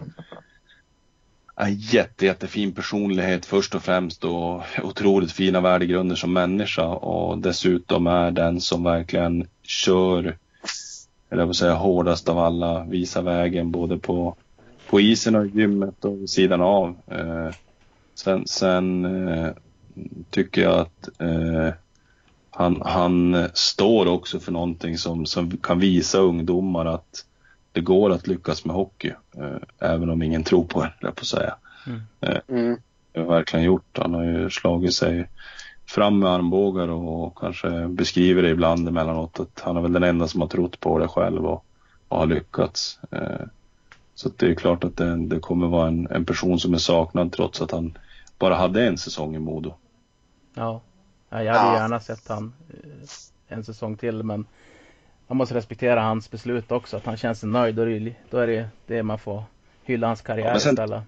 en 1.61 1.75
jätte, 1.75 2.25
jättefin 2.25 2.71
personlighet 2.71 3.45
först 3.45 3.75
och 3.75 3.83
främst 3.83 4.23
och 4.23 4.61
otroligt 4.83 5.31
fina 5.31 5.61
värdegrunder 5.61 6.15
som 6.15 6.33
människa 6.33 6.85
och 6.85 7.37
dessutom 7.37 8.07
är 8.07 8.31
den 8.31 8.61
som 8.61 8.83
verkligen 8.83 9.47
kör, 9.63 10.37
eller 11.29 11.41
jag 11.41 11.47
vill 11.47 11.55
säga 11.55 11.73
hårdast 11.73 12.29
av 12.29 12.39
alla, 12.39 12.83
visar 12.83 13.21
vägen 13.21 13.71
både 13.71 13.97
på, 13.97 14.35
på 14.89 14.99
isen 14.99 15.35
och 15.35 15.45
i 15.45 15.49
gymmet 15.49 16.05
och 16.05 16.21
vid 16.21 16.29
sidan 16.29 16.61
av. 16.61 16.95
Eh, 17.07 17.49
sen 18.15 18.47
sen 18.47 19.05
eh, 19.27 19.49
tycker 20.29 20.61
jag 20.61 20.79
att 20.79 21.09
eh, 21.21 21.73
han, 22.49 22.81
han 22.85 23.47
står 23.53 24.07
också 24.07 24.39
för 24.39 24.51
någonting 24.51 24.97
som, 24.97 25.25
som 25.25 25.57
kan 25.57 25.79
visa 25.79 26.17
ungdomar 26.17 26.85
att 26.85 27.25
det 27.71 27.81
går 27.81 28.09
att 28.11 28.27
lyckas 28.27 28.65
med 28.65 28.75
hockey. 28.75 29.11
Eh, 29.37 29.57
även 29.89 30.09
om 30.09 30.21
ingen 30.21 30.43
tror 30.43 30.63
på 30.65 30.81
det, 31.01 31.11
på 31.11 31.21
att 31.21 31.25
säga. 31.25 31.55
Mm. 32.47 32.77
Det 33.13 33.19
har 33.19 33.27
verkligen 33.27 33.65
gjort. 33.65 33.97
Han 33.97 34.13
har 34.13 34.23
ju 34.23 34.49
slagit 34.49 34.93
sig 34.93 35.29
fram 35.85 36.19
med 36.19 36.29
armbågar 36.29 36.87
och 36.87 37.37
kanske 37.37 37.87
beskriver 37.87 38.41
det 38.41 38.49
ibland 38.49 38.87
emellanåt 38.87 39.39
att 39.39 39.59
han 39.63 39.77
är 39.77 39.81
väl 39.81 39.93
den 39.93 40.03
enda 40.03 40.27
som 40.27 40.41
har 40.41 40.47
trott 40.47 40.79
på 40.79 40.99
det 40.99 41.07
själv 41.07 41.45
och, 41.45 41.65
och 42.07 42.17
har 42.17 42.25
lyckats. 42.25 42.99
Eh, 43.11 43.45
Så 44.15 44.29
det 44.37 44.45
är 44.51 44.55
klart 44.55 44.83
att 44.83 44.97
det, 44.97 45.15
det 45.27 45.39
kommer 45.39 45.67
vara 45.67 45.87
en, 45.87 46.07
en 46.11 46.25
person 46.25 46.59
som 46.59 46.73
är 46.73 46.77
saknad 46.77 47.31
trots 47.31 47.61
att 47.61 47.71
han 47.71 47.97
bara 48.39 48.55
hade 48.55 48.87
en 48.87 48.97
säsong 48.97 49.35
i 49.35 49.39
Modo. 49.39 49.73
Ja, 50.53 50.81
Ja, 51.29 51.43
jag 51.43 51.53
hade 51.53 51.75
Ja. 51.75 51.81
gärna 51.81 51.99
sett 51.99 52.27
han 52.27 52.53
eh, 52.69 53.55
en 53.55 53.63
säsong 53.63 53.97
till 53.97 54.23
men 54.23 54.45
man 55.29 55.37
måste 55.37 55.55
respektera 55.55 56.01
hans 56.01 56.31
beslut 56.31 56.71
också. 56.71 56.97
Att 56.97 57.05
han 57.05 57.17
känner 57.17 57.33
sig 57.33 57.49
nöjd. 57.49 57.75
Då 57.75 57.81
är 57.81 57.85
det, 57.99 58.13
då 58.29 58.37
är 58.37 58.47
det 58.47 58.69
det 58.87 59.03
man 59.03 59.19
får 59.19 59.43
hylla 59.83 60.07
hans 60.07 60.21
karriär 60.21 60.47
Ja, 60.53 60.59
sen- 60.59 60.73
istället. 60.73 61.03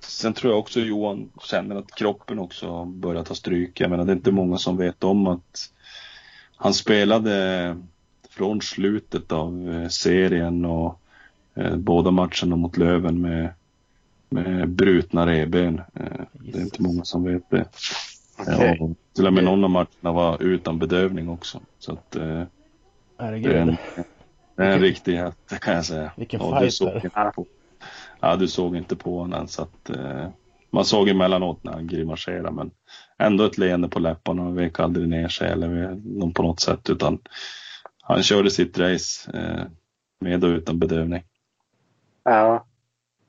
Sen 0.00 0.32
tror 0.32 0.52
jag 0.52 0.58
också 0.60 0.80
Johan 0.80 1.30
känner 1.40 1.76
att 1.76 1.94
kroppen 1.94 2.38
också 2.38 2.84
börjar 2.84 3.24
ta 3.24 3.34
stryk. 3.34 3.80
Jag 3.80 3.90
menar 3.90 4.04
det 4.04 4.12
är 4.12 4.16
inte 4.16 4.30
många 4.32 4.58
som 4.58 4.76
vet 4.76 5.04
om 5.04 5.26
att 5.26 5.70
han 6.56 6.74
spelade 6.74 7.76
från 8.30 8.60
slutet 8.62 9.32
av 9.32 9.70
eh, 9.74 9.88
serien 9.88 10.64
och 10.64 11.00
eh, 11.54 11.76
båda 11.76 12.10
matcherna 12.10 12.56
mot 12.56 12.76
Löven 12.76 13.20
med, 13.20 13.48
med 14.28 14.68
brutna 14.68 15.26
revben. 15.26 15.80
Eh, 15.94 16.22
det 16.32 16.58
är 16.58 16.62
inte 16.62 16.82
många 16.82 17.04
som 17.04 17.24
vet 17.24 17.50
det. 17.50 17.64
Okej. 18.38 18.76
Ja, 18.78 18.84
och 18.84 18.90
till 19.14 19.26
och 19.26 19.32
med 19.32 19.44
någon 19.44 19.64
av 19.64 19.70
matcherna 19.70 20.12
var 20.12 20.42
utan 20.42 20.78
bedövning 20.78 21.28
också. 21.28 21.60
Så 21.78 21.92
att 21.92 22.16
eh, 22.16 22.42
det 23.30 23.36
är 23.36 23.40
Herregud. 23.40 23.56
en, 23.56 23.66
det 24.56 24.62
är 24.62 24.66
en 24.66 24.70
Vilken- 24.70 24.80
riktig 24.82 25.16
häfte 25.16 25.58
kan 25.58 25.74
jag 25.74 25.84
säga. 25.84 26.12
Vilken 26.16 26.40
Och 26.40 26.52
du 26.54 26.58
fighter. 26.58 26.70
såg 26.70 26.94
inte 27.04 27.32
på, 27.34 27.46
ja, 28.20 28.36
du 28.36 28.48
såg 28.48 28.76
inte 28.76 28.96
på 28.96 29.18
honom 29.18 29.48
så 29.48 29.62
att 29.62 29.90
eh, 29.90 30.28
man 30.70 30.84
såg 30.84 31.08
emellanåt 31.08 31.64
när 31.64 31.72
han 31.72 31.86
grimaserade 31.86 32.50
men 32.50 32.70
ändå 33.18 33.44
ett 33.44 33.58
leende 33.58 33.88
på 33.88 33.98
läpparna 33.98 34.42
och 34.42 34.58
vek 34.58 34.80
aldrig 34.80 35.08
ner 35.08 35.28
sig 35.28 35.50
eller 35.52 36.00
på 36.32 36.42
något 36.42 36.60
sätt 36.60 36.90
utan 36.90 37.18
han 38.02 38.22
körde 38.22 38.50
sitt 38.50 38.78
race 38.78 39.30
eh, 39.38 39.64
med 40.20 40.44
och 40.44 40.48
utan 40.48 40.78
bedövning. 40.78 41.24
Ja. 42.24 42.66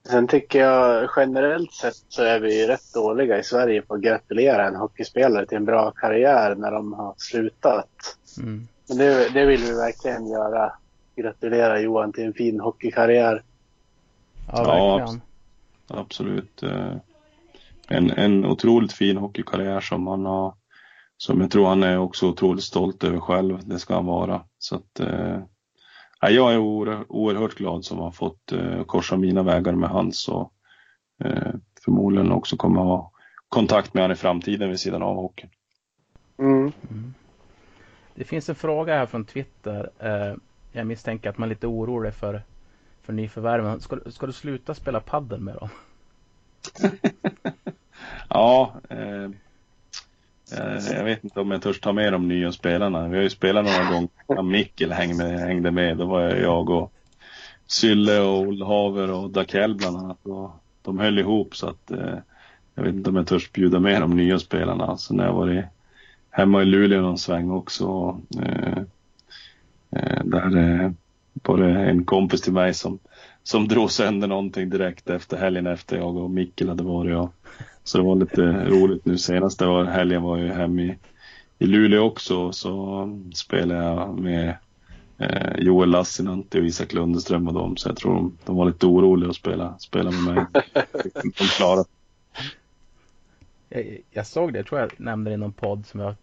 Sen 0.09 0.27
tycker 0.27 0.59
jag 0.59 1.09
generellt 1.15 1.71
sett 1.73 1.95
så 2.09 2.23
är 2.23 2.39
vi 2.39 2.61
ju 2.61 2.67
rätt 2.67 2.93
dåliga 2.93 3.39
i 3.39 3.43
Sverige 3.43 3.81
på 3.81 3.93
att 3.93 4.01
gratulera 4.01 4.67
en 4.67 4.75
hockeyspelare 4.75 5.45
till 5.45 5.57
en 5.57 5.65
bra 5.65 5.91
karriär 5.91 6.55
när 6.55 6.71
de 6.71 6.93
har 6.93 7.13
slutat. 7.17 7.89
Mm. 8.37 8.67
Men 8.93 9.05
det, 9.05 9.29
det 9.29 9.45
vill 9.45 9.61
vi 9.61 9.73
verkligen 9.73 10.27
göra. 10.27 10.71
Gratulera 11.15 11.79
Johan 11.79 12.13
till 12.13 12.23
en 12.23 12.33
fin 12.33 12.59
hockeykarriär. 12.59 13.43
Ja, 14.47 14.63
Ja, 14.67 14.97
verkligen. 14.97 15.21
Absolut. 15.87 16.63
Eh, 16.63 16.95
en, 17.87 18.11
en 18.11 18.45
otroligt 18.45 18.93
fin 18.93 19.17
hockeykarriär 19.17 19.81
som 19.81 20.07
han 20.07 20.25
har 20.25 20.53
som 21.17 21.41
jag 21.41 21.51
tror 21.51 21.67
han 21.67 21.83
är 21.83 21.97
också 21.97 22.29
otroligt 22.29 22.63
stolt 22.63 23.03
över 23.03 23.19
själv. 23.19 23.59
Det 23.65 23.79
ska 23.79 23.95
han 23.95 24.05
vara. 24.05 24.41
Så 24.57 24.75
att, 24.75 24.99
eh, 24.99 25.39
ja, 26.21 26.29
jag 26.29 26.53
är 26.53 26.57
oer, 26.57 27.05
oerhört 27.09 27.55
glad 27.55 27.85
som 27.85 27.99
har 27.99 28.11
fått 28.11 28.51
eh, 28.51 28.83
korsa 28.83 29.17
mina 29.17 29.43
vägar 29.43 29.73
med 29.73 29.89
hans 29.89 30.27
och 30.27 30.53
eh, 31.23 31.53
förmodligen 31.85 32.31
också 32.31 32.57
kommer 32.57 32.81
ha 32.81 33.11
kontakt 33.49 33.93
med 33.93 34.03
honom 34.03 34.13
i 34.13 34.17
framtiden 34.17 34.69
vid 34.69 34.79
sidan 34.79 35.01
av 35.01 35.15
hockeyn. 35.15 35.49
Mm. 36.37 36.71
Mm. 36.91 37.13
Det 38.15 38.23
finns 38.23 38.49
en 38.49 38.55
fråga 38.55 38.95
här 38.97 39.05
från 39.05 39.25
Twitter. 39.25 39.89
Eh, 39.99 40.35
jag 40.71 40.87
misstänker 40.87 41.29
att 41.29 41.37
man 41.37 41.49
är 41.49 41.53
lite 41.53 41.67
orolig 41.67 42.13
för, 42.13 42.41
för 43.01 43.13
nyförvärven. 43.13 43.79
Ska, 43.79 43.97
ska 44.07 44.25
du 44.25 44.33
sluta 44.33 44.73
spela 44.73 44.99
paddel 44.99 45.39
med 45.39 45.55
dem? 45.55 45.69
Ja, 48.29 48.73
eh, 48.89 49.23
eh, 50.57 50.77
jag 50.91 51.03
vet 51.03 51.23
inte 51.23 51.39
om 51.39 51.51
jag 51.51 51.61
törs 51.61 51.79
ta 51.79 51.93
med 51.93 52.13
de 52.13 52.27
nya 52.27 52.51
spelarna. 52.51 53.07
Vi 53.07 53.15
har 53.15 53.23
ju 53.23 53.29
spelat 53.29 53.65
några 53.65 53.91
gånger. 53.91 54.43
Mikkel 54.43 54.91
hängde, 54.91 55.23
hängde 55.23 55.71
med. 55.71 55.97
Då 55.97 56.05
var 56.05 56.21
jag, 56.21 56.39
jag 56.39 56.69
och 56.69 56.93
Sylle 57.67 58.19
och 58.19 58.39
Olhaver 58.39 59.11
och 59.11 59.29
Dakell 59.29 59.75
bland 59.75 59.97
annat. 59.97 60.25
Och 60.25 60.51
de 60.81 60.99
höll 60.99 61.19
ihop 61.19 61.55
så 61.55 61.67
att 61.67 61.91
eh, 61.91 62.15
jag 62.75 62.83
vet 62.83 62.93
inte 62.95 63.09
om 63.09 63.15
jag 63.15 63.27
törs 63.27 63.51
bjuda 63.51 63.79
med 63.79 64.01
de 64.01 64.15
nya 64.15 64.39
spelarna. 64.39 64.97
Så 64.97 65.13
när 65.13 65.25
jag 65.25 65.33
var 65.33 65.47
hemma 66.33 66.61
i 66.61 66.65
Luleå 66.65 67.01
någon 67.01 67.17
sväng 67.17 67.51
också. 67.51 68.19
Eh, 68.41 68.77
eh, 69.91 70.23
där 70.23 70.57
eh, 70.57 70.91
var 71.33 71.57
det 71.57 71.69
en 71.69 72.05
kompis 72.05 72.41
till 72.41 72.53
mig 72.53 72.73
som, 72.73 72.99
som 73.43 73.67
drog 73.67 73.91
sönder 73.91 74.27
någonting 74.27 74.69
direkt 74.69 75.09
efter 75.09 75.37
helgen 75.37 75.67
efter 75.67 75.97
jag 75.97 76.17
och 76.17 76.29
Mikkel 76.29 76.69
hade 76.69 76.83
varit. 76.83 77.17
Och, 77.17 77.33
så 77.83 77.97
det 77.97 78.03
var 78.03 78.15
lite 78.15 78.41
roligt 78.69 79.05
nu 79.05 79.17
senaste 79.17 79.65
var, 79.65 79.85
helgen 79.85 80.21
var 80.21 80.37
jag 80.37 80.55
hem 80.55 80.79
i, 80.79 80.97
i 81.59 81.65
Luleå 81.65 82.03
också. 82.03 82.51
Så 82.51 83.09
spelade 83.33 83.83
jag 83.83 84.19
med 84.19 84.57
eh, 85.17 85.57
Joel 85.57 85.89
Lassinantti 85.89 86.61
och 86.61 86.65
Isak 86.65 86.93
Lundeström 86.93 87.47
och 87.47 87.53
dem. 87.53 87.77
Så 87.77 87.89
jag 87.89 87.97
tror 87.97 88.15
de, 88.15 88.37
de 88.45 88.55
var 88.55 88.65
lite 88.65 88.85
oroliga 88.85 89.29
att 89.29 89.35
spela, 89.35 89.77
spela 89.79 90.11
med 90.11 90.35
mig. 90.35 90.45
De 91.37 91.45
klarade 91.57 91.85
Jag, 93.69 93.97
jag 94.11 94.27
såg 94.27 94.53
det, 94.53 94.59
jag 94.59 94.65
tror 94.65 94.81
jag 94.81 94.91
nämnde 94.97 95.31
det 95.31 95.33
i 95.33 95.37
någon 95.37 95.53
podd 95.53 95.85
som 95.85 95.99
jag 95.99 96.15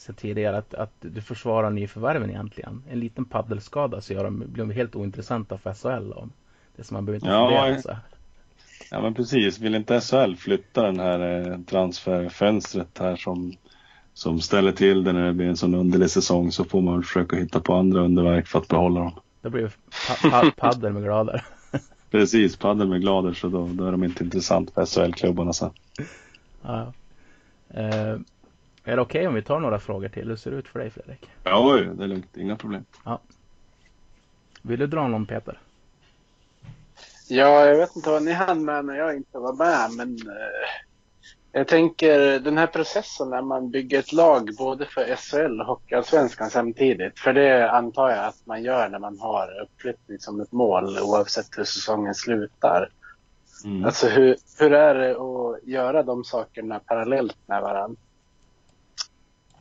sett 0.00 0.16
tidigare. 0.16 0.58
Att, 0.58 0.74
att 0.74 0.92
du 1.00 1.20
försvarar 1.22 1.70
nyförvärven 1.70 2.30
egentligen. 2.30 2.82
En 2.90 3.00
liten 3.00 3.24
paddelskada 3.24 4.00
så 4.00 4.12
gör 4.12 4.24
de, 4.24 4.38
blir 4.38 4.64
de 4.64 4.70
helt 4.70 4.96
ointressanta 4.96 5.58
för 5.58 5.74
SHL. 5.74 6.12
Om. 6.12 6.32
Det 6.76 6.84
som 6.84 6.94
man 6.94 7.04
behöver 7.04 7.26
inte 7.26 7.28
Ja, 7.28 7.48
fundera 7.48 7.82
så. 7.82 7.96
Ja 8.90 9.02
men 9.02 9.14
precis, 9.14 9.58
vill 9.58 9.74
inte 9.74 10.00
SHL 10.00 10.34
flytta 10.34 10.82
den 10.82 11.00
här 11.00 11.50
eh, 11.50 11.58
transferfönstret 11.58 12.98
här 12.98 13.16
som, 13.16 13.52
som 14.14 14.40
ställer 14.40 14.72
till 14.72 15.04
det 15.04 15.12
när 15.12 15.26
det 15.26 15.32
blir 15.32 15.46
en 15.46 15.56
sån 15.56 15.74
underlig 15.74 16.10
säsong 16.10 16.52
så 16.52 16.64
får 16.64 16.80
man 16.80 17.02
försöka 17.02 17.36
hitta 17.36 17.60
på 17.60 17.74
andra 17.74 18.00
underverk 18.00 18.46
för 18.46 18.58
att 18.58 18.68
behålla 18.68 19.00
dem. 19.00 19.12
Då 19.42 19.50
blir 19.50 19.62
det 19.62 19.72
pa, 20.22 20.30
pa, 20.30 20.50
paddel 20.56 20.92
med 20.92 21.04
grader. 21.04 21.44
Precis, 22.10 22.56
padel 22.56 22.88
med 22.88 23.00
glader 23.00 23.32
så 23.32 23.48
då, 23.48 23.66
då 23.66 23.84
är 23.84 23.92
de 23.92 24.04
inte 24.04 24.24
intressant 24.24 24.70
för 24.70 24.86
SHL-klubbarna 24.86 25.52
sen. 25.52 25.70
Ja. 26.62 26.92
Eh, 27.70 28.18
är 28.88 28.96
det 28.96 29.02
okej 29.02 29.26
om 29.26 29.34
vi 29.34 29.42
tar 29.42 29.60
några 29.60 29.78
frågor 29.80 30.08
till? 30.08 30.28
Hur 30.28 30.36
ser 30.36 30.50
det 30.50 30.56
ut 30.56 30.68
för 30.68 30.78
dig 30.78 30.90
Fredrik? 30.90 31.30
Ja, 31.44 31.80
det 31.96 32.04
är 32.04 32.08
lugnt, 32.08 32.36
inga 32.36 32.56
problem. 32.56 32.84
Vill 34.62 34.78
du 34.78 34.86
dra 34.86 35.08
någon 35.08 35.26
Peter? 35.26 35.60
Ja, 37.28 37.64
jag 37.64 37.76
vet 37.76 37.96
inte 37.96 38.10
vad 38.10 38.22
ni 38.22 38.32
hann 38.32 38.64
med 38.64 38.84
när 38.84 38.94
jag 38.94 39.16
inte 39.16 39.38
var 39.38 39.52
med, 39.52 39.90
men 39.96 40.08
eh, 40.28 40.68
jag 41.52 41.68
tänker 41.68 42.38
den 42.38 42.58
här 42.58 42.66
processen 42.66 43.30
när 43.30 43.42
man 43.42 43.70
bygger 43.70 43.98
ett 43.98 44.12
lag 44.12 44.50
både 44.58 44.86
för 44.86 45.16
SHL 45.16 45.60
och 45.60 45.66
Hockeyallsvenskan 45.66 46.50
samtidigt. 46.50 47.18
För 47.18 47.32
det 47.32 47.70
antar 47.70 48.10
jag 48.10 48.24
att 48.24 48.46
man 48.46 48.62
gör 48.62 48.88
när 48.88 48.98
man 48.98 49.18
har 49.18 49.62
uppflyttning 49.62 50.18
som 50.18 50.40
ett 50.40 50.52
mål 50.52 50.98
oavsett 50.98 51.58
hur 51.58 51.64
säsongen 51.64 52.14
slutar. 52.14 52.88
Mm. 53.64 53.84
Alltså 53.84 54.08
hur, 54.08 54.36
hur 54.58 54.72
är 54.72 54.94
det 54.94 55.10
att 55.10 55.68
göra 55.68 56.02
de 56.02 56.24
sakerna 56.24 56.78
parallellt 56.78 57.36
med 57.46 57.62
varandra? 57.62 58.00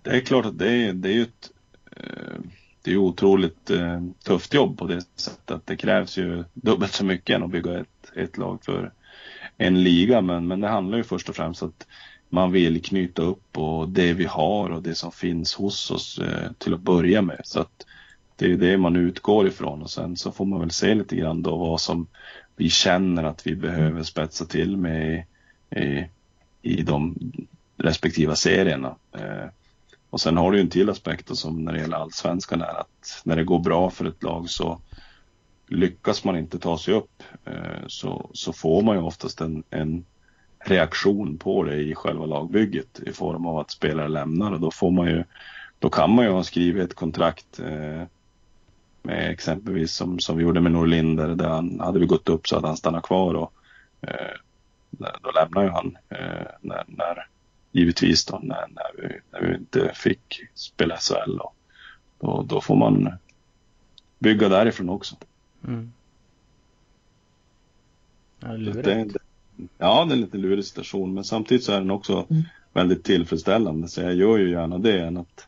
Det 0.08 0.16
är 0.18 0.22
klart 0.22 0.46
att 0.46 0.60
det 0.60 0.72
är, 0.72 0.94
det 0.94 1.10
är 1.10 1.14
ju 1.14 1.22
ett 1.22 1.52
eh, 1.92 2.40
det 2.82 2.92
är 2.92 2.98
otroligt 2.98 3.70
eh, 3.70 4.02
tufft 4.24 4.54
jobb 4.54 4.78
på 4.78 4.88
det 4.88 5.02
sättet 5.16 5.52
att 5.52 5.66
det 5.66 5.76
krävs 5.76 6.18
ju 6.18 6.44
dubbelt 6.54 6.94
så 6.94 7.06
mycket 7.06 7.36
än 7.36 7.44
att 7.44 7.52
bygga 7.52 7.80
ett, 7.80 8.12
ett 8.16 8.38
lag 8.38 8.64
för 8.64 8.92
en 9.58 9.84
liga. 9.84 10.22
Men, 10.22 10.48
men 10.48 10.62
det 10.62 10.68
handlar 10.68 10.98
ju 10.98 11.04
först 11.04 11.30
och 11.30 11.36
främst 11.36 11.64
att 11.64 11.88
man 12.30 12.52
vill 12.52 12.82
knyta 12.82 13.22
upp 13.22 13.58
och 13.58 13.90
det 13.90 14.14
vi 14.14 14.26
har 14.26 14.70
och 14.70 14.84
det 14.84 14.96
som 14.96 15.12
finns 15.12 15.56
hos 15.56 15.92
oss 15.92 16.20
eh, 16.20 16.52
till 16.58 16.74
att 16.74 16.82
börja 16.82 17.22
med. 17.22 17.42
Så 17.44 17.60
att 17.60 17.86
det 18.36 18.52
är 18.52 18.58
det 18.58 18.78
man 18.78 18.96
utgår 18.96 19.48
ifrån 19.48 19.82
och 19.82 19.90
sen 19.90 20.18
så 20.18 20.32
får 20.32 20.46
man 20.46 20.60
väl 20.60 20.72
se 20.72 20.96
lite 20.96 21.16
grann 21.16 21.42
då 21.44 21.58
vad 21.58 21.82
som 21.82 22.08
vi 22.56 22.70
känner 22.70 23.24
att 23.24 23.48
vi 23.48 23.56
behöver 23.56 24.04
spetsa 24.04 24.46
till 24.46 24.78
med 24.78 25.14
i, 25.14 25.80
i, 25.80 26.10
i 26.62 26.82
de 26.82 27.16
respektiva 27.78 28.36
serierna. 28.36 28.96
Och 30.10 30.22
sen 30.22 30.38
har 30.38 30.52
du 30.52 30.58
ju 30.58 30.64
en 30.64 30.70
till 30.70 30.90
aspekt 30.90 31.38
som 31.38 31.66
när 31.66 31.74
det 31.74 31.80
gäller 31.80 31.98
allsvenskan 31.98 32.62
är 32.62 32.80
att 32.80 33.22
när 33.24 33.36
det 33.36 33.44
går 33.44 33.60
bra 33.60 33.90
för 33.90 34.06
ett 34.06 34.24
lag 34.24 34.50
så 34.50 34.82
lyckas 35.68 36.24
man 36.24 36.38
inte 36.38 36.60
ta 36.60 36.78
sig 36.78 36.94
upp. 36.94 37.24
Eh, 37.46 37.88
så, 37.88 38.30
så 38.34 38.54
får 38.54 38.82
man 38.82 38.96
ju 38.96 39.02
oftast 39.02 39.42
en, 39.42 39.64
en 39.70 40.06
reaktion 40.60 41.38
på 41.38 41.64
det 41.64 41.76
i 41.76 41.96
själva 41.96 42.26
lagbygget 42.26 43.00
i 43.00 43.14
form 43.14 43.46
av 43.46 43.58
att 43.58 43.72
spelare 43.72 44.08
lämnar. 44.08 44.52
Och 44.52 44.60
då 44.60 44.72
får 44.72 44.92
man 44.92 45.08
ju 45.08 45.24
då 45.80 45.90
kan 45.90 46.16
man 46.16 46.26
ju 46.26 46.32
ha 46.32 46.44
skrivit 46.44 46.84
ett 46.84 46.96
kontrakt 46.96 47.60
eh, 47.60 48.04
med 49.02 49.32
exempelvis 49.32 49.94
som, 49.94 50.20
som 50.20 50.38
vi 50.38 50.44
gjorde 50.44 50.62
med 50.62 50.72
Norlinder 50.72 51.28
där 51.28 51.50
han, 51.50 51.80
hade 51.80 52.00
vi 52.00 52.06
gått 52.06 52.30
upp 52.30 52.48
så 52.48 52.56
hade 52.56 52.68
han 52.68 52.78
stannat 52.78 53.04
kvar 53.04 53.34
och 53.34 53.54
eh, 54.02 54.36
då 55.22 55.32
lämnar 55.32 55.64
ju 55.64 55.70
han 55.70 55.98
eh, 56.10 56.48
när, 56.62 56.84
när 56.88 57.28
givetvis 57.78 58.26
då 58.26 58.40
när, 58.44 58.66
när, 58.70 59.02
vi, 59.02 59.20
när 59.32 59.42
vi 59.42 59.56
inte 59.56 59.92
fick 59.94 60.42
spela 60.54 60.98
SHL. 60.98 61.38
Då, 61.38 61.52
då, 62.20 62.46
då 62.50 62.62
får 62.62 62.76
man 62.76 63.10
bygga 64.20 64.50
därifrån 64.50 64.90
också. 64.90 65.16
Mm. 65.68 65.92
Ja. 68.40 68.48
Det, 68.48 68.82
det, 68.82 69.08
ja, 69.78 70.06
det 70.06 70.12
är 70.12 70.16
en 70.16 70.22
lite 70.22 70.38
lurig 70.38 70.66
situation 70.66 71.14
men 71.14 71.24
samtidigt 71.24 71.64
så 71.64 71.72
är 71.72 71.80
den 71.80 71.92
också 71.92 72.26
väldigt 72.74 73.04
tillfredsställande 73.04 73.88
så 73.88 74.02
jag 74.02 74.16
gör 74.16 74.38
ju 74.38 74.52
gärna 74.52 74.78
det 74.78 75.02
än 75.02 75.18
att 75.18 75.48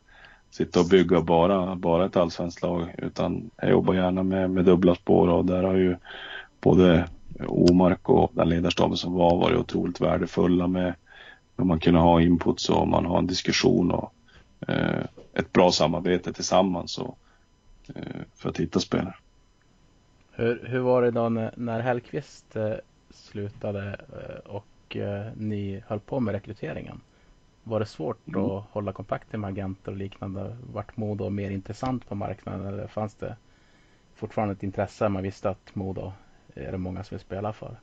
sitta 0.49 0.79
och 0.79 0.87
bygga 0.89 1.21
bara, 1.21 1.75
bara 1.75 2.05
ett 2.05 2.17
allsvenskt 2.17 2.61
lag 2.61 2.95
utan 2.97 3.49
jag 3.57 3.69
jobbar 3.69 3.93
gärna 3.93 4.23
med, 4.23 4.51
med 4.51 4.65
dubbla 4.65 4.95
spår 4.95 5.27
och 5.27 5.45
där 5.45 5.63
har 5.63 5.75
ju 5.75 5.97
både 6.61 7.09
Omark 7.47 8.09
och 8.09 8.31
den 8.33 8.49
ledarstaben 8.49 8.97
som 8.97 9.13
var 9.13 9.37
varit 9.37 9.57
otroligt 9.57 10.01
värdefulla 10.01 10.67
med 10.67 10.93
om 11.61 11.67
man 11.67 11.79
kunde 11.79 11.99
ha 11.99 12.21
input 12.21 12.69
och 12.69 12.87
man 12.87 13.05
har 13.05 13.19
en 13.19 13.27
diskussion 13.27 13.91
och 13.91 14.13
eh, 14.67 15.05
ett 15.33 15.53
bra 15.53 15.71
samarbete 15.71 16.33
tillsammans 16.33 16.97
och, 16.97 17.17
eh, 17.95 18.21
för 18.35 18.49
att 18.49 18.57
hitta 18.57 18.79
spelare. 18.79 19.15
Hur, 20.31 20.65
hur 20.67 20.79
var 20.79 21.01
det 21.01 21.11
då 21.11 21.29
när, 21.29 21.53
när 21.57 21.79
Hellqvist 21.79 22.55
eh, 22.55 22.73
slutade 23.09 23.99
eh, 24.13 24.51
och 24.51 24.95
eh, 24.95 25.31
ni 25.37 25.83
höll 25.87 25.99
på 25.99 26.19
med 26.19 26.33
rekryteringen? 26.33 27.01
Var 27.63 27.79
det 27.79 27.85
svårt 27.85 28.27
mm. 28.27 28.41
att 28.41 28.63
hålla 28.71 28.91
kontakten 28.91 29.41
med 29.41 29.47
agenter 29.47 29.91
och 29.91 29.97
liknande? 29.97 30.57
Vart 30.73 30.97
Modo 30.97 31.29
mer 31.29 31.51
intressant 31.51 32.09
på 32.09 32.15
marknaden 32.15 32.65
eller 32.67 32.87
fanns 32.87 33.15
det 33.15 33.35
fortfarande 34.15 34.53
ett 34.53 34.63
intresse? 34.63 35.09
Man 35.09 35.23
visste 35.23 35.49
att 35.49 35.75
Modo 35.75 36.11
är 36.55 36.71
det 36.71 36.77
många 36.77 37.03
som 37.03 37.15
vill 37.15 37.25
spela 37.25 37.53
för. 37.53 37.79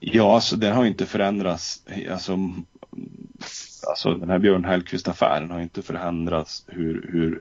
Ja, 0.00 0.34
alltså 0.34 0.56
den 0.56 0.76
har 0.76 0.84
inte 0.84 1.06
förändrats. 1.06 1.82
Alltså, 2.10 2.38
alltså 3.88 4.14
den 4.14 4.30
här 4.30 4.38
Björn 4.38 4.64
Hellkvist-affären 4.64 5.50
har 5.50 5.60
inte 5.60 5.82
förändrats 5.82 6.64
hur, 6.66 7.08
hur 7.12 7.40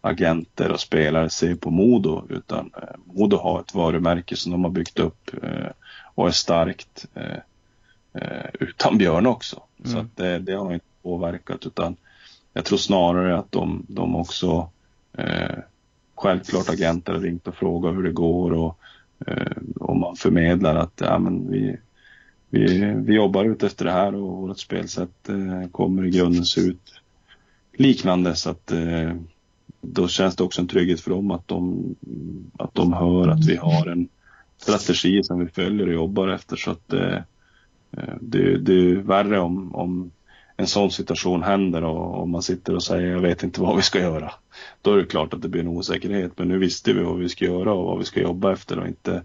agenter 0.00 0.72
och 0.72 0.80
spelare 0.80 1.30
ser 1.30 1.54
på 1.54 1.70
Modo 1.70 2.26
utan 2.28 2.70
eh, 2.82 2.88
Modo 3.04 3.36
har 3.36 3.60
ett 3.60 3.74
varumärke 3.74 4.36
som 4.36 4.52
de 4.52 4.64
har 4.64 4.70
byggt 4.70 4.98
upp 4.98 5.30
eh, 5.42 5.70
och 6.14 6.28
är 6.28 6.32
starkt 6.32 7.06
eh, 7.14 7.38
eh 8.14 8.50
utan 8.60 8.98
Björn 8.98 9.26
också. 9.26 9.62
Mm. 9.78 9.92
Så 9.92 9.98
att 9.98 10.16
det, 10.16 10.38
det, 10.38 10.52
har 10.52 10.74
inte 10.74 10.86
påverkat 11.02 11.66
utan 11.66 11.96
jag 12.52 12.64
tror 12.64 12.78
snarare 12.78 13.38
att 13.38 13.52
de, 13.52 13.86
de 13.88 14.16
också 14.16 14.70
eh, 15.12 15.58
självklart 16.14 16.68
agenter 16.68 17.12
har 17.12 17.20
ringt 17.20 17.48
och 17.48 17.54
frågat 17.54 17.94
hur 17.94 18.02
det 18.02 18.12
går 18.12 18.52
och 18.52 18.78
eh, 19.26 19.56
om 19.80 20.00
man 20.00 20.16
förmedlar 20.16 20.74
att 20.74 20.92
ja, 21.00 21.18
men 21.18 21.50
vi, 21.50 21.76
vi, 22.54 22.94
vi 22.96 23.14
jobbar 23.14 23.44
ut 23.44 23.62
efter 23.62 23.84
det 23.84 23.90
här 23.90 24.14
och 24.14 24.48
vårt 24.48 24.58
spelsätt 24.58 25.28
eh, 25.28 25.68
kommer 25.70 26.04
i 26.04 26.10
grunden 26.10 26.44
se 26.44 26.60
ut 26.60 27.00
liknande. 27.76 28.34
Så 28.34 28.50
att 28.50 28.72
eh, 28.72 29.12
då 29.80 30.08
känns 30.08 30.36
det 30.36 30.44
också 30.44 30.60
en 30.60 30.68
trygghet 30.68 31.00
för 31.00 31.10
dem 31.10 31.30
att 31.30 31.48
de, 31.48 31.94
att 32.58 32.74
de 32.74 32.92
hör 32.92 33.28
att 33.28 33.44
vi 33.44 33.56
har 33.56 33.86
en 33.86 34.08
strategi 34.58 35.22
som 35.22 35.38
vi 35.38 35.46
följer 35.46 35.86
och 35.86 35.94
jobbar 35.94 36.28
efter. 36.28 36.56
Så 36.56 36.70
att 36.70 36.92
eh, 36.92 37.18
det, 38.20 38.58
det 38.58 38.72
är 38.72 38.96
värre 38.96 39.40
om, 39.40 39.74
om 39.74 40.10
en 40.56 40.66
sån 40.66 40.90
situation 40.90 41.42
händer 41.42 41.84
och, 41.84 42.20
och 42.20 42.28
man 42.28 42.42
sitter 42.42 42.74
och 42.74 42.82
säger 42.82 43.10
jag 43.10 43.20
vet 43.20 43.42
inte 43.42 43.60
vad 43.60 43.76
vi 43.76 43.82
ska 43.82 44.00
göra. 44.00 44.32
Då 44.82 44.92
är 44.92 44.96
det 44.96 45.06
klart 45.06 45.34
att 45.34 45.42
det 45.42 45.48
blir 45.48 45.60
en 45.60 45.68
osäkerhet. 45.68 46.32
Men 46.36 46.48
nu 46.48 46.58
visste 46.58 46.92
vi 46.92 47.02
vad 47.02 47.18
vi 47.18 47.28
ska 47.28 47.44
göra 47.44 47.72
och 47.72 47.84
vad 47.84 47.98
vi 47.98 48.04
ska 48.04 48.20
jobba 48.20 48.52
efter 48.52 48.78
och 48.78 48.86
inte 48.86 49.22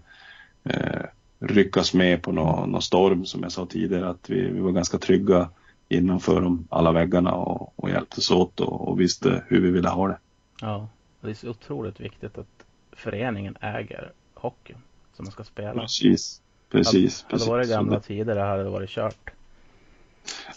eh, 0.64 1.02
ryckas 1.40 1.94
med 1.94 2.22
på 2.22 2.32
någon, 2.32 2.70
någon 2.70 2.82
storm 2.82 3.24
som 3.24 3.42
jag 3.42 3.52
sa 3.52 3.66
tidigare 3.66 4.08
att 4.08 4.30
vi, 4.30 4.50
vi 4.50 4.60
var 4.60 4.72
ganska 4.72 4.98
trygga 4.98 5.50
innanför 5.88 6.40
de 6.40 6.68
alla 6.70 6.92
väggarna 6.92 7.32
och, 7.32 7.72
och 7.76 7.90
hjälptes 7.90 8.30
åt 8.30 8.60
och, 8.60 8.88
och, 8.88 9.00
visste 9.00 9.44
hur 9.48 9.60
vi 9.60 9.70
ville 9.70 9.88
ha 9.88 10.08
det. 10.08 10.18
Ja, 10.60 10.88
det 11.20 11.30
är 11.30 11.34
så 11.34 11.48
otroligt 11.48 12.00
viktigt 12.00 12.38
att 12.38 12.64
föreningen 12.92 13.56
äger 13.60 14.12
hockeyn 14.34 14.78
som 15.16 15.24
man 15.24 15.32
ska 15.32 15.44
spela. 15.44 15.80
Precis, 15.80 16.40
precis. 16.70 17.24
Hade, 17.28 17.44
det 17.44 17.50
varit 17.50 17.68
gamla 17.68 18.00
tider 18.00 18.34
det 18.34 18.42
hade 18.42 18.62
det 18.62 18.70
varit 18.70 18.90
kört. 18.90 19.30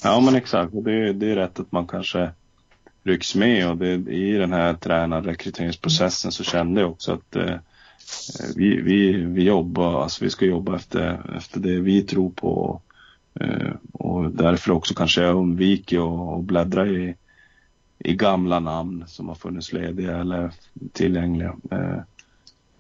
Ja 0.04 0.20
men 0.20 0.36
exakt, 0.36 0.74
det, 0.74 1.14
det 1.14 1.32
är 1.32 1.36
rätt 1.36 1.60
att 1.60 1.72
man 1.72 1.88
kanske 1.88 2.32
rycks 3.04 3.36
med 3.36 3.70
och 3.70 3.78
det, 3.78 3.94
i 3.94 4.34
den 4.34 4.54
här 4.54 4.74
tränarrekryteringsprocessen 4.74 6.32
så 6.32 6.44
kände 6.44 6.82
jag 6.82 6.92
också 6.92 7.14
att 7.14 7.36
eh, 7.36 7.56
Eh, 8.40 8.50
vi, 8.56 8.82
vi, 8.82 9.12
vi 9.14 9.44
jobbar, 9.44 10.04
alltså 10.04 10.24
vi 10.24 10.30
ska 10.30 10.46
jobba 10.46 10.76
efter, 10.76 11.36
efter 11.38 11.60
det 11.60 11.80
vi 11.80 12.02
tror 12.02 12.30
på. 12.30 12.82
Eh, 13.40 13.72
och 13.92 14.32
därför 14.32 14.72
också 14.72 14.94
kanske 14.94 15.22
jag 15.22 15.36
undviker 15.36 16.36
att 16.38 16.44
bläddra 16.44 16.88
i, 16.88 17.16
i 18.00 18.16
gamla 18.16 18.60
namn 18.60 19.04
som 19.08 19.28
har 19.28 19.36
funnits 19.36 19.74
lediga 19.74 20.18
eller 20.18 20.52
tillgängliga. 20.92 21.56
Eh, 21.72 22.00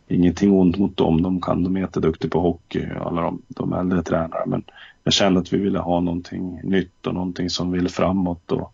ingenting 0.07 0.51
ont 0.51 0.77
mot 0.77 0.97
dem, 0.97 1.21
de 1.21 1.41
kan, 1.41 1.63
de 1.63 1.75
är 1.75 1.81
jätteduktiga 1.81 2.31
på 2.31 2.39
hockey, 2.39 2.85
alla 3.01 3.21
de, 3.21 3.41
de 3.47 3.73
äldre 3.73 4.03
tränarna. 4.03 4.45
Men 4.45 4.63
jag 5.03 5.13
kände 5.13 5.39
att 5.39 5.53
vi 5.53 5.57
ville 5.57 5.79
ha 5.79 5.99
någonting 5.99 6.59
nytt 6.63 7.07
och 7.07 7.13
någonting 7.13 7.49
som 7.49 7.71
vill 7.71 7.89
framåt 7.89 8.51
och 8.51 8.73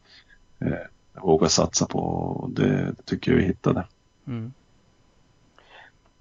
eh, 0.59 1.21
våga 1.21 1.49
satsa 1.49 1.85
på. 1.85 1.99
Och 1.99 2.49
det, 2.49 2.67
det 2.97 3.05
tycker 3.05 3.31
jag 3.31 3.37
vi 3.37 3.45
hittade. 3.45 3.83
Mm. 4.27 4.53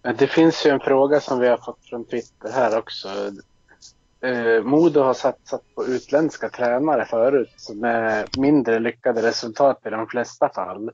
Det 0.02 0.26
finns 0.26 0.66
ju 0.66 0.70
en 0.70 0.80
fråga 0.80 1.20
som 1.20 1.38
vi 1.38 1.48
har 1.48 1.56
fått 1.56 1.84
från 1.84 2.04
Twitter 2.04 2.52
här 2.52 2.78
också. 2.78 3.08
Eh, 4.22 4.64
Modo 4.64 5.00
har 5.00 5.14
satsat 5.14 5.74
på 5.74 5.86
utländska 5.86 6.48
tränare 6.48 7.04
förut 7.04 7.70
med 7.74 8.28
mindre 8.38 8.78
lyckade 8.78 9.22
resultat 9.22 9.82
i 9.86 9.90
de 9.90 10.06
flesta 10.06 10.48
fall. 10.48 10.90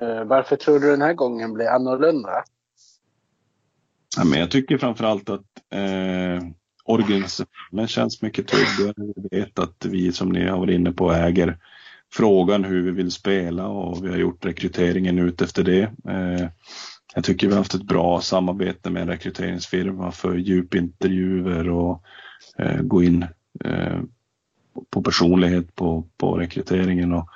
Eh, 0.00 0.24
varför 0.24 0.56
tror 0.56 0.80
du 0.80 0.90
den 0.90 1.02
här 1.02 1.14
gången 1.14 1.52
blir 1.52 1.66
annorlunda? 1.66 2.44
Ja, 4.16 4.24
men 4.24 4.40
jag 4.40 4.50
tycker 4.50 4.78
framförallt 4.78 5.30
att 5.30 5.46
eh, 5.70 6.48
organisationen 6.84 7.88
känns 7.88 8.22
mycket 8.22 8.48
tryggare. 8.48 8.94
Vi 9.16 9.38
vet 9.38 9.58
att 9.58 9.84
vi 9.84 10.12
som 10.12 10.28
ni 10.28 10.48
har 10.48 10.58
varit 10.58 10.74
inne 10.74 10.92
på 10.92 11.12
äger 11.12 11.58
frågan 12.12 12.64
hur 12.64 12.82
vi 12.82 12.90
vill 12.90 13.10
spela 13.10 13.68
och 13.68 14.04
vi 14.04 14.08
har 14.08 14.16
gjort 14.16 14.46
rekryteringen 14.46 15.18
ut 15.18 15.42
efter 15.42 15.62
det. 15.62 15.82
Eh, 15.82 16.48
jag 17.14 17.24
tycker 17.24 17.46
vi 17.46 17.52
har 17.52 17.60
haft 17.60 17.74
ett 17.74 17.86
bra 17.86 18.20
samarbete 18.20 18.90
med 18.90 19.02
en 19.02 19.08
rekryteringsfirma 19.08 20.12
för 20.12 20.36
djupintervjuer 20.36 21.70
och 21.70 22.02
eh, 22.58 22.80
gå 22.80 23.02
in 23.02 23.26
eh, 23.64 24.00
på 24.90 25.02
personlighet 25.02 25.74
på, 25.74 26.08
på 26.16 26.38
rekryteringen. 26.38 27.12
Och, 27.12 27.28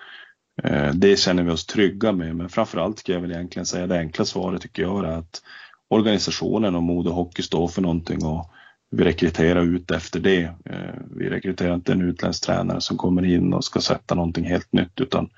eh, 0.62 0.94
det 0.94 1.18
känner 1.18 1.42
vi 1.42 1.50
oss 1.50 1.66
trygga 1.66 2.12
med. 2.12 2.36
Men 2.36 2.48
framförallt 2.48 2.98
ska 2.98 3.12
jag 3.12 3.20
väl 3.20 3.32
egentligen 3.32 3.66
säga 3.66 3.86
det 3.86 3.98
enkla 3.98 4.24
svaret 4.24 4.62
tycker 4.62 4.82
jag 4.82 5.04
är 5.04 5.08
att 5.08 5.42
organisationen 5.88 6.74
och 6.74 6.82
Modo 6.82 7.10
Hockey 7.10 7.42
står 7.42 7.68
för 7.68 7.82
någonting 7.82 8.24
och 8.24 8.50
vi 8.90 9.04
rekryterar 9.04 9.62
ut 9.62 9.90
efter 9.90 10.20
det. 10.20 10.42
Eh, 10.64 10.94
vi 11.16 11.30
rekryterar 11.30 11.74
inte 11.74 11.92
en 11.92 12.02
utländsk 12.02 12.46
tränare 12.46 12.80
som 12.80 12.96
kommer 12.96 13.24
in 13.24 13.54
och 13.54 13.64
ska 13.64 13.80
sätta 13.80 14.14
någonting 14.14 14.44
helt 14.44 14.72
nytt 14.72 15.00
utan 15.00 15.30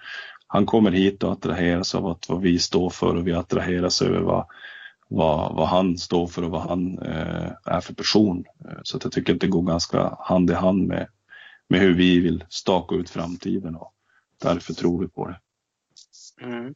han 0.54 0.66
kommer 0.66 0.90
hit 0.90 1.22
och 1.22 1.32
attraheras 1.32 1.94
av 1.94 2.06
att 2.06 2.28
vad 2.28 2.40
vi 2.40 2.58
står 2.58 2.90
för 2.90 3.16
och 3.16 3.26
vi 3.26 3.32
attraheras 3.32 4.02
över 4.02 4.20
vad, 4.20 4.46
vad, 5.08 5.54
vad 5.54 5.68
han 5.68 5.98
står 5.98 6.26
för 6.26 6.44
och 6.44 6.50
vad 6.50 6.60
han 6.60 6.98
eh, 6.98 7.50
är 7.64 7.80
för 7.80 7.94
person. 7.94 8.44
Eh, 8.64 8.78
så 8.82 8.96
att 8.96 9.04
jag 9.04 9.12
tycker 9.12 9.34
att 9.34 9.40
det 9.40 9.46
går 9.46 9.62
ganska 9.62 10.16
hand 10.18 10.50
i 10.50 10.54
hand 10.54 10.86
med, 10.88 11.08
med 11.68 11.80
hur 11.80 11.94
vi 11.94 12.20
vill 12.20 12.44
staka 12.48 12.94
ut 12.94 13.10
framtiden 13.10 13.76
och 13.76 13.92
därför 14.42 14.74
tror 14.74 15.00
vi 15.00 15.08
på 15.08 15.28
det. 15.28 15.40
Mm. 16.42 16.74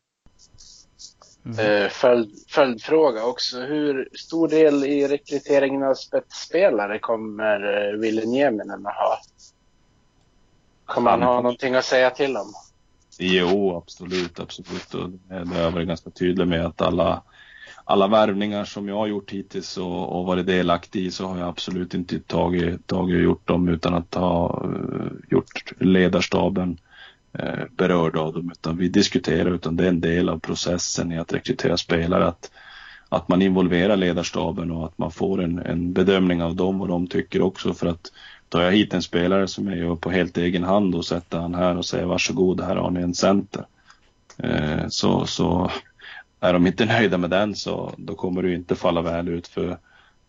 Mm. 1.46 1.58
Eh, 1.58 1.88
följd, 1.88 2.30
följdfråga 2.48 3.24
också. 3.24 3.60
Hur 3.60 4.08
stor 4.12 4.48
del 4.48 4.84
i 4.84 5.08
rekryteringen 5.08 5.82
av 5.82 5.94
spetsspelare 5.94 6.98
kommer 6.98 7.88
eh, 7.92 7.98
Ville 7.98 8.24
Nieminen 8.26 8.86
att 8.86 8.94
ha? 8.94 9.18
Kommer 10.84 11.10
han 11.10 11.22
ha 11.22 11.40
någonting 11.40 11.74
att 11.74 11.84
säga 11.84 12.10
till 12.10 12.36
om? 12.36 12.54
Jo, 13.18 13.76
absolut, 13.76 14.40
absolut. 14.40 14.94
Och 14.94 15.10
det 15.10 15.54
har 15.54 15.60
jag 15.60 15.70
varit 15.70 15.88
ganska 15.88 16.10
tydlig 16.10 16.46
med 16.48 16.66
att 16.66 16.82
alla, 16.82 17.22
alla 17.84 18.08
värvningar 18.08 18.64
som 18.64 18.88
jag 18.88 18.96
har 18.96 19.06
gjort 19.06 19.30
hittills 19.30 19.76
och, 19.78 20.18
och 20.18 20.26
varit 20.26 20.46
delaktig 20.46 21.06
i 21.06 21.10
så 21.10 21.26
har 21.26 21.38
jag 21.38 21.48
absolut 21.48 21.94
inte 21.94 22.20
tagit, 22.20 22.86
tagit 22.86 23.14
och 23.14 23.22
gjort 23.22 23.48
dem 23.48 23.68
utan 23.68 23.94
att 23.94 24.14
ha 24.14 24.64
uh, 24.66 25.12
gjort 25.30 25.72
ledarstaben 25.78 26.78
uh, 27.42 27.64
berörd 27.76 28.16
av 28.16 28.32
dem. 28.32 28.50
Utan 28.52 28.76
vi 28.76 28.88
diskuterar, 28.88 29.50
utan 29.50 29.76
det 29.76 29.84
är 29.84 29.88
en 29.88 30.00
del 30.00 30.28
av 30.28 30.38
processen 30.38 31.12
i 31.12 31.18
att 31.18 31.32
rekrytera 31.32 31.76
spelare. 31.76 32.26
Att, 32.26 32.50
att 33.08 33.28
man 33.28 33.42
involverar 33.42 33.96
ledarstaben 33.96 34.70
och 34.70 34.84
att 34.86 34.98
man 34.98 35.10
får 35.10 35.42
en, 35.42 35.58
en 35.58 35.92
bedömning 35.92 36.42
av 36.42 36.56
dem 36.56 36.80
och 36.80 36.88
de 36.88 37.06
tycker 37.06 37.42
också 37.42 37.74
för 37.74 37.86
att 37.86 38.12
tar 38.48 38.62
jag 38.62 38.72
hit 38.72 38.94
en 38.94 39.02
spelare 39.02 39.48
som 39.48 39.68
jag 39.68 39.78
gör 39.78 39.94
på 39.94 40.10
helt 40.10 40.36
egen 40.36 40.64
hand 40.64 40.94
och 40.94 41.04
sätter 41.04 41.38
han 41.38 41.54
här 41.54 41.76
och 41.76 41.84
säger 41.84 42.06
varsågod, 42.06 42.60
här 42.60 42.76
har 42.76 42.90
ni 42.90 43.00
en 43.00 43.14
center. 43.14 43.64
Eh, 44.38 44.88
så, 44.88 45.26
så 45.26 45.70
är 46.40 46.52
de 46.52 46.66
inte 46.66 46.84
nöjda 46.86 47.18
med 47.18 47.30
den 47.30 47.54
så 47.54 47.92
då 47.96 48.14
kommer 48.14 48.42
det 48.42 48.54
inte 48.54 48.74
falla 48.74 49.02
väl 49.02 49.28
ut 49.28 49.48
för, 49.48 49.78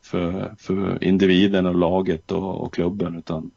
för, 0.01 0.55
för 0.57 1.03
individen 1.03 1.65
och 1.65 1.75
laget 1.75 2.31
och, 2.31 2.61
och 2.61 2.73
klubben 2.73 3.17
utan 3.17 3.51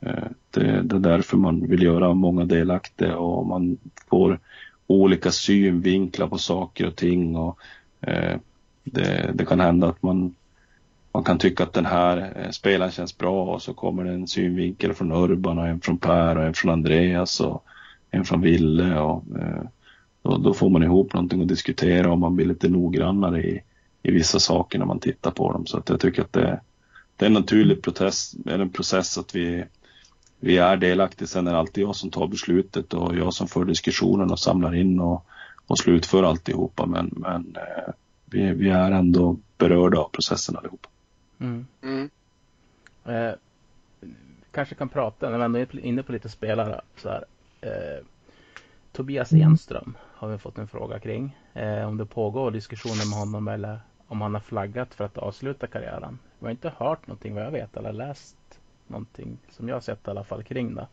eh, 0.00 0.24
det, 0.50 0.82
det, 0.82 0.96
är 0.96 1.00
därför 1.00 1.36
man 1.36 1.66
vill 1.66 1.82
göra 1.82 2.14
många 2.14 2.44
delaktiga 2.44 3.16
och 3.16 3.46
man 3.46 3.78
får 4.10 4.38
olika 4.86 5.30
synvinklar 5.30 6.26
på 6.26 6.38
saker 6.38 6.86
och 6.86 6.96
ting 6.96 7.36
och 7.36 7.58
eh, 8.00 8.36
det, 8.84 9.30
det 9.34 9.44
kan 9.44 9.60
hända 9.60 9.88
att 9.88 10.02
man 10.02 10.34
man 11.16 11.24
kan 11.24 11.38
tycka 11.38 11.62
att 11.62 11.72
den 11.72 11.86
här 11.86 12.32
eh, 12.36 12.50
spelaren 12.50 12.92
känns 12.92 13.18
bra 13.18 13.54
och 13.54 13.62
så 13.62 13.74
kommer 13.74 14.04
det 14.04 14.12
en 14.12 14.26
synvinkel 14.26 14.94
från 14.94 15.12
Urban 15.12 15.58
och 15.58 15.66
en 15.66 15.80
från 15.80 15.98
Per 15.98 16.38
och 16.38 16.44
en 16.44 16.54
från 16.54 16.72
Andreas 16.72 17.40
och 17.40 17.64
en 18.10 18.24
från 18.24 18.40
Ville 18.40 19.00
och 19.00 19.24
eh, 19.38 19.62
då, 20.22 20.36
då, 20.36 20.54
får 20.54 20.70
man 20.70 20.82
ihop 20.82 21.12
någonting 21.14 21.42
att 21.42 21.48
diskutera 21.48 22.12
och 22.12 22.18
man 22.18 22.36
blir 22.36 22.46
lite 22.46 22.68
noggrannare 22.68 23.42
i, 23.42 23.62
i 24.02 24.10
vissa 24.10 24.40
saker 24.40 24.78
när 24.78 24.86
man 24.86 25.00
tittar 25.00 25.30
på 25.30 25.52
dem. 25.52 25.66
Så 25.66 25.78
att 25.78 25.88
jag 25.88 26.00
tycker 26.00 26.22
att 26.22 26.32
det, 26.32 26.60
det 27.16 27.24
är 27.24 27.26
en 27.26 27.32
naturlig 27.32 27.82
process, 27.82 28.34
en 28.46 28.70
process 28.70 29.18
att 29.18 29.34
vi, 29.34 29.64
vi 30.40 30.56
är 30.56 30.76
delaktiga. 30.76 31.28
Sen 31.28 31.46
är 31.46 31.52
det 31.52 31.58
alltid 31.58 31.84
jag 31.84 31.96
som 31.96 32.10
tar 32.10 32.26
beslutet 32.26 32.94
och 32.94 33.16
jag 33.16 33.34
som 33.34 33.48
för 33.48 33.64
diskussionen 33.64 34.30
och 34.30 34.38
samlar 34.38 34.74
in 34.74 35.00
och, 35.00 35.26
och 35.66 35.78
slutför 35.78 36.22
alltihopa. 36.22 36.86
Men, 36.86 37.10
men 37.16 37.56
eh, 37.56 37.92
vi, 38.24 38.52
vi 38.52 38.68
är 38.70 38.90
ändå 38.90 39.36
berörda 39.58 39.98
av 39.98 40.08
processen 40.08 40.56
allihopa. 40.56 40.88
Mm. 41.38 41.66
Mm. 41.82 42.10
Eh, 43.04 43.34
kanske 44.50 44.74
kan 44.74 44.88
prata, 44.88 45.30
när 45.30 45.38
vi 45.38 45.44
ändå 45.44 45.58
är 45.58 45.78
inne 45.78 46.02
på 46.02 46.12
lite 46.12 46.28
spelare 46.28 46.80
så 46.96 47.08
här. 47.08 47.24
Eh, 47.60 48.04
Tobias 48.92 49.32
Enström 49.32 49.96
har 50.02 50.28
vi 50.28 50.38
fått 50.38 50.58
en 50.58 50.68
fråga 50.68 50.98
kring. 50.98 51.36
Eh, 51.54 51.88
om 51.88 51.96
det 51.96 52.06
pågår 52.06 52.50
diskussioner 52.50 53.10
med 53.10 53.18
honom 53.18 53.48
eller 53.48 53.80
om 54.08 54.20
han 54.20 54.34
har 54.34 54.40
flaggat 54.40 54.94
för 54.94 55.04
att 55.04 55.18
avsluta 55.18 55.66
karriären. 55.66 56.18
Vi 56.38 56.46
har 56.46 56.50
inte 56.50 56.72
hört 56.76 57.06
någonting 57.06 57.34
vad 57.34 57.44
jag 57.44 57.50
vet 57.50 57.76
eller 57.76 57.92
läst 57.92 58.36
någonting 58.86 59.38
som 59.50 59.68
jag 59.68 59.76
har 59.76 59.80
sett 59.80 60.06
i 60.06 60.10
alla 60.10 60.24
fall 60.24 60.42
kring 60.42 60.74
det. 60.74 60.86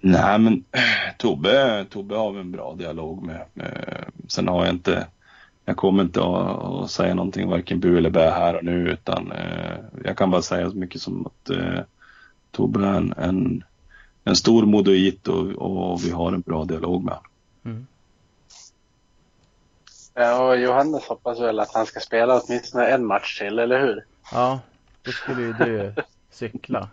Nej 0.00 0.38
men 0.38 0.64
Tobbe, 1.18 1.86
Tobbe 1.90 2.16
har 2.16 2.32
vi 2.32 2.40
en 2.40 2.52
bra 2.52 2.74
dialog 2.74 3.22
med. 3.22 3.44
Eh, 3.54 4.06
sen 4.28 4.48
har 4.48 4.64
jag 4.64 4.74
inte, 4.74 5.06
jag 5.68 5.76
kommer 5.76 6.02
inte 6.02 6.20
att, 6.20 6.64
att 6.64 6.90
säga 6.90 7.14
någonting 7.14 7.48
varken 7.48 7.80
bu 7.80 7.98
eller 7.98 8.10
bä 8.10 8.30
här 8.30 8.56
och 8.56 8.64
nu 8.64 8.90
utan 8.90 9.32
eh, 9.32 9.76
jag 10.04 10.16
kan 10.18 10.30
bara 10.30 10.42
säga 10.42 10.70
så 10.70 10.76
mycket 10.76 11.00
som 11.00 11.26
att 11.26 11.50
eh, 11.50 11.80
Tobbe 12.50 12.86
är 12.86 12.92
en, 12.92 13.14
en, 13.16 13.64
en 14.24 14.36
stor 14.36 14.66
modoit 14.66 15.28
och, 15.28 15.46
och 15.46 16.04
vi 16.04 16.10
har 16.10 16.32
en 16.32 16.40
bra 16.40 16.64
dialog 16.64 17.04
med 17.04 17.14
honom. 17.14 17.30
Mm. 17.64 17.86
Ja, 20.14 20.48
och 20.48 20.58
Johannes 20.58 21.04
hoppas 21.04 21.40
väl 21.40 21.60
att 21.60 21.74
han 21.74 21.86
ska 21.86 22.00
spela 22.00 22.40
åtminstone 22.40 22.86
en 22.86 23.06
match 23.06 23.38
till, 23.38 23.58
eller 23.58 23.80
hur? 23.80 24.04
Ja, 24.32 24.60
då 25.02 25.10
skulle 25.12 25.42
ju 25.42 25.52
du 25.52 25.94
cykla 26.30 26.88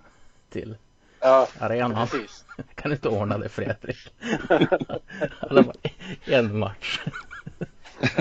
till 0.49 0.75
Ja, 1.19 1.47
arenan. 1.59 2.07
precis. 2.07 2.45
Kan 2.75 2.89
du 2.89 2.95
inte 2.95 3.09
ordna 3.09 3.37
det 3.37 3.49
Fredrik? 3.49 3.97
Alla 5.39 5.63
bara, 5.63 5.75
en 6.25 6.59
match. 6.59 6.99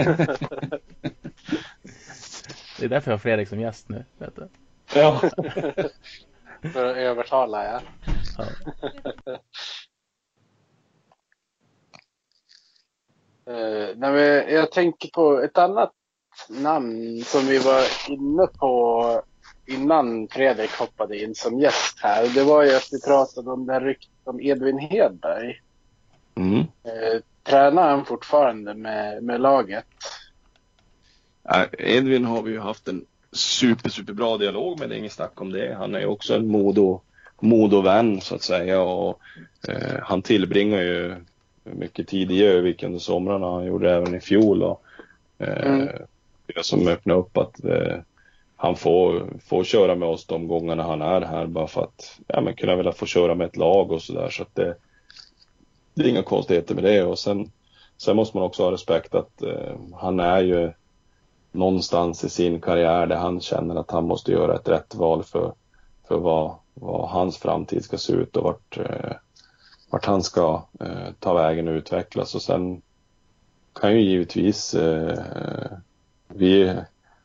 Det 2.79 2.87
är 2.87 2.89
därför 2.89 3.11
jag 3.11 3.17
har 3.17 3.19
Fredrik 3.19 3.49
som 3.49 3.61
gäst 3.61 3.89
nu. 3.89 4.05
Vet 4.19 4.37
du? 4.37 4.49
Ja. 4.95 5.21
För 6.73 6.87
att 6.87 6.97
övertala, 6.97 7.65
ja. 7.65 7.81
Ja. 8.39 8.45
Uh, 13.53 13.89
nej, 13.97 14.13
men 14.13 14.55
jag 14.55 14.73
tänker 14.73 15.09
på 15.09 15.41
ett 15.41 15.59
annat 15.59 15.93
namn 16.49 17.23
som 17.25 17.47
vi 17.47 17.59
var 17.59 17.83
inne 18.09 18.47
på 18.47 19.23
innan 19.67 20.29
Fredrik 20.29 20.71
hoppade 20.71 21.19
in 21.19 21.35
som 21.35 21.59
gäst 21.59 21.99
här. 22.03 22.35
Det 22.35 22.45
var 22.45 22.63
ju 22.63 22.77
att 22.77 22.89
vi 22.93 23.01
pratade 23.01 23.51
om 23.51 23.67
det 23.67 23.73
här 23.73 23.81
ryktet 23.81 24.11
om 24.25 24.41
Edvin 24.41 24.79
Hedberg. 24.79 25.61
Mm. 26.35 26.59
Uh, 26.59 27.21
tränar 27.43 27.91
han 27.91 28.05
fortfarande 28.05 28.75
med, 28.75 29.23
med 29.23 29.41
laget? 29.41 29.85
Edvin 31.79 32.25
har 32.25 32.43
vi 32.43 32.51
ju 32.51 32.61
haft 32.61 32.89
en 32.89 33.07
super, 33.33 33.89
superbra 33.89 34.39
dialog 34.39 34.81
med, 34.81 34.89
det 34.89 34.95
är 34.95 34.99
inget 34.99 35.13
snack 35.13 35.41
om 35.41 35.53
det. 35.53 35.75
Han 35.79 35.95
är 35.95 36.01
ju 36.01 36.07
också 36.07 36.35
en 36.35 36.49
Modo, 36.49 37.01
Modo-vän 37.41 38.21
så 38.21 38.35
att 38.35 38.43
säga 38.43 38.81
och 38.81 39.21
eh, 39.69 39.99
han 40.03 40.23
tillbringar 40.23 40.81
ju 40.81 41.17
mycket 41.63 42.09
tid 42.09 42.33
i 42.33 42.45
Övik 42.45 42.83
under 42.83 42.99
somrarna. 42.99 43.47
Han 43.47 43.67
gjorde 43.67 43.89
det 43.89 43.95
även 43.95 44.15
i 44.15 44.21
fjol 44.21 44.63
och 44.63 44.83
eh, 45.39 45.67
Mm. 45.67 45.89
det 46.47 46.65
som 46.65 46.89
öppnar 46.89 47.15
upp 47.15 47.37
att 47.37 47.65
eh, 47.65 47.97
han 48.57 48.77
får, 48.77 49.27
får 49.45 49.65
köra 49.65 49.95
med 49.95 50.09
oss 50.09 50.27
de 50.27 50.49
gångerna 50.49 50.83
han 50.83 51.03
är 51.03 51.21
här 51.21 51.47
bara 51.47 51.67
för 51.67 51.83
att 51.83 52.21
ja, 52.27 52.41
men 52.41 52.55
kunna 52.55 52.77
vilja 52.77 52.93
få 52.93 53.07
köra 53.07 53.35
med 53.35 53.47
ett 53.47 53.57
lag 53.57 53.93
och 53.93 54.03
sådär 54.03 54.31
så 54.31 54.43
att 54.43 54.55
det, 54.55 54.75
det 55.95 56.03
är 56.03 56.09
inga 56.09 56.23
konstigheter 56.23 56.75
med 56.75 56.85
det 56.85 57.05
och 57.05 57.19
sen, 57.19 57.51
sen 57.97 58.17
måste 58.17 58.37
man 58.37 58.47
också 58.47 58.63
ha 58.63 58.73
respekt 58.73 59.15
att 59.15 59.43
eh, 59.43 59.77
han 59.95 60.21
är 60.21 60.41
ju 60.41 60.73
någonstans 61.53 62.25
i 62.25 62.29
sin 62.29 62.61
karriär 62.61 63.07
där 63.07 63.17
han 63.17 63.41
känner 63.41 63.75
att 63.75 63.91
han 63.91 64.07
måste 64.07 64.33
göra 64.33 64.57
ett 64.57 64.69
rätt 64.69 64.95
val 64.95 65.23
för, 65.23 65.55
för 66.09 66.19
vad, 66.19 66.55
vad 66.75 67.09
hans 67.09 67.39
framtid 67.39 67.85
ska 67.85 67.99
se 67.99 68.13
ut 68.13 68.37
och 68.37 68.45
vart, 68.45 68.79
eh, 68.79 69.13
vart 69.91 70.05
han 70.05 70.23
ska 70.23 70.63
eh, 70.81 71.13
ta 71.19 71.35
vägen 71.35 71.69
och 71.69 71.75
utvecklas. 71.75 72.35
Och 72.35 72.43
sen 72.43 72.83
kan 73.73 73.93
ju 73.93 74.01
givetvis 74.01 74.75
eh, 74.75 75.19
vi 76.29 76.75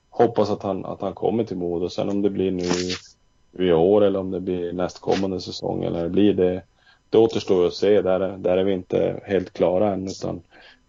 hoppas 0.09 0.49
att 0.49 0.63
han, 0.63 0.85
att 0.85 1.01
han 1.01 1.13
kommer 1.13 1.43
till 1.43 1.57
Modo. 1.57 1.89
Sen 1.89 2.09
om 2.09 2.21
det 2.21 2.29
blir 2.29 2.51
nu 2.51 2.69
i 3.67 3.71
år 3.73 4.03
eller 4.03 4.19
om 4.19 4.31
det 4.31 4.39
blir 4.39 4.73
nästkommande 4.73 5.41
säsong 5.41 5.83
eller 5.83 6.03
det 6.03 6.09
blir 6.09 6.33
det, 6.33 6.63
det 7.09 7.17
återstår 7.17 7.67
att 7.67 7.73
se. 7.73 8.01
Där, 8.01 8.19
är- 8.19 8.37
där 8.37 8.57
är 8.57 8.63
vi 8.63 8.71
inte 8.73 9.21
helt 9.25 9.53
klara 9.53 9.93
än 9.93 10.07
utan 10.07 10.41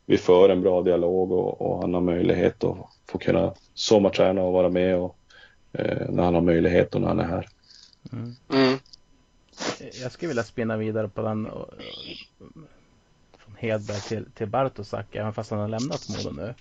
vi 0.06 0.18
för 0.18 0.48
en 0.48 0.60
bra 0.60 0.82
dialog 0.82 1.32
och, 1.32 1.60
och 1.62 1.80
han 1.80 1.94
har 1.94 2.00
möjlighet 2.00 2.64
att 2.64 2.76
få 3.06 3.18
kunna 3.18 3.54
sommarträna 3.74 4.42
och 4.42 4.52
vara 4.52 4.68
med 4.68 4.96
och, 4.96 5.16
eh, 5.72 6.08
när 6.10 6.22
han 6.22 6.34
har 6.34 6.40
möjlighet 6.42 6.94
och 6.94 7.00
när 7.00 7.08
han 7.08 7.20
är 7.20 7.24
här. 7.24 7.48
Mm. 8.12 8.34
Mm. 8.52 8.78
Jag 10.02 10.12
skulle 10.12 10.28
vilja 10.28 10.42
spinna 10.42 10.76
vidare 10.76 11.08
på 11.08 11.22
den 11.22 11.46
och, 11.46 11.70
från 13.38 13.54
Hedberg 13.58 14.00
till, 14.00 14.24
till 14.34 14.46
Bartosak 14.46 15.06
även 15.16 15.32
fast 15.32 15.50
han 15.50 15.60
har 15.60 15.68
lämnat 15.68 16.06
Modo 16.08 16.36
nu. 16.36 16.54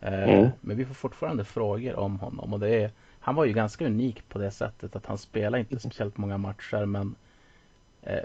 Eh, 0.00 0.22
Mm. 0.28 0.48
Men 0.60 0.76
vi 0.76 0.84
får 0.84 0.94
fortfarande 0.94 1.44
frågor 1.44 1.96
om 1.96 2.18
honom 2.20 2.52
och 2.52 2.60
det 2.60 2.68
är 2.82 2.90
han 3.20 3.34
var 3.34 3.44
ju 3.44 3.52
ganska 3.52 3.86
unik 3.86 4.28
på 4.28 4.38
det 4.38 4.50
sättet 4.50 4.96
att 4.96 5.06
han 5.06 5.18
spelade 5.18 5.58
inte 5.60 5.78
speciellt 5.78 6.16
många 6.16 6.38
matcher 6.38 6.84
men 6.84 7.06
eh, 7.06 7.12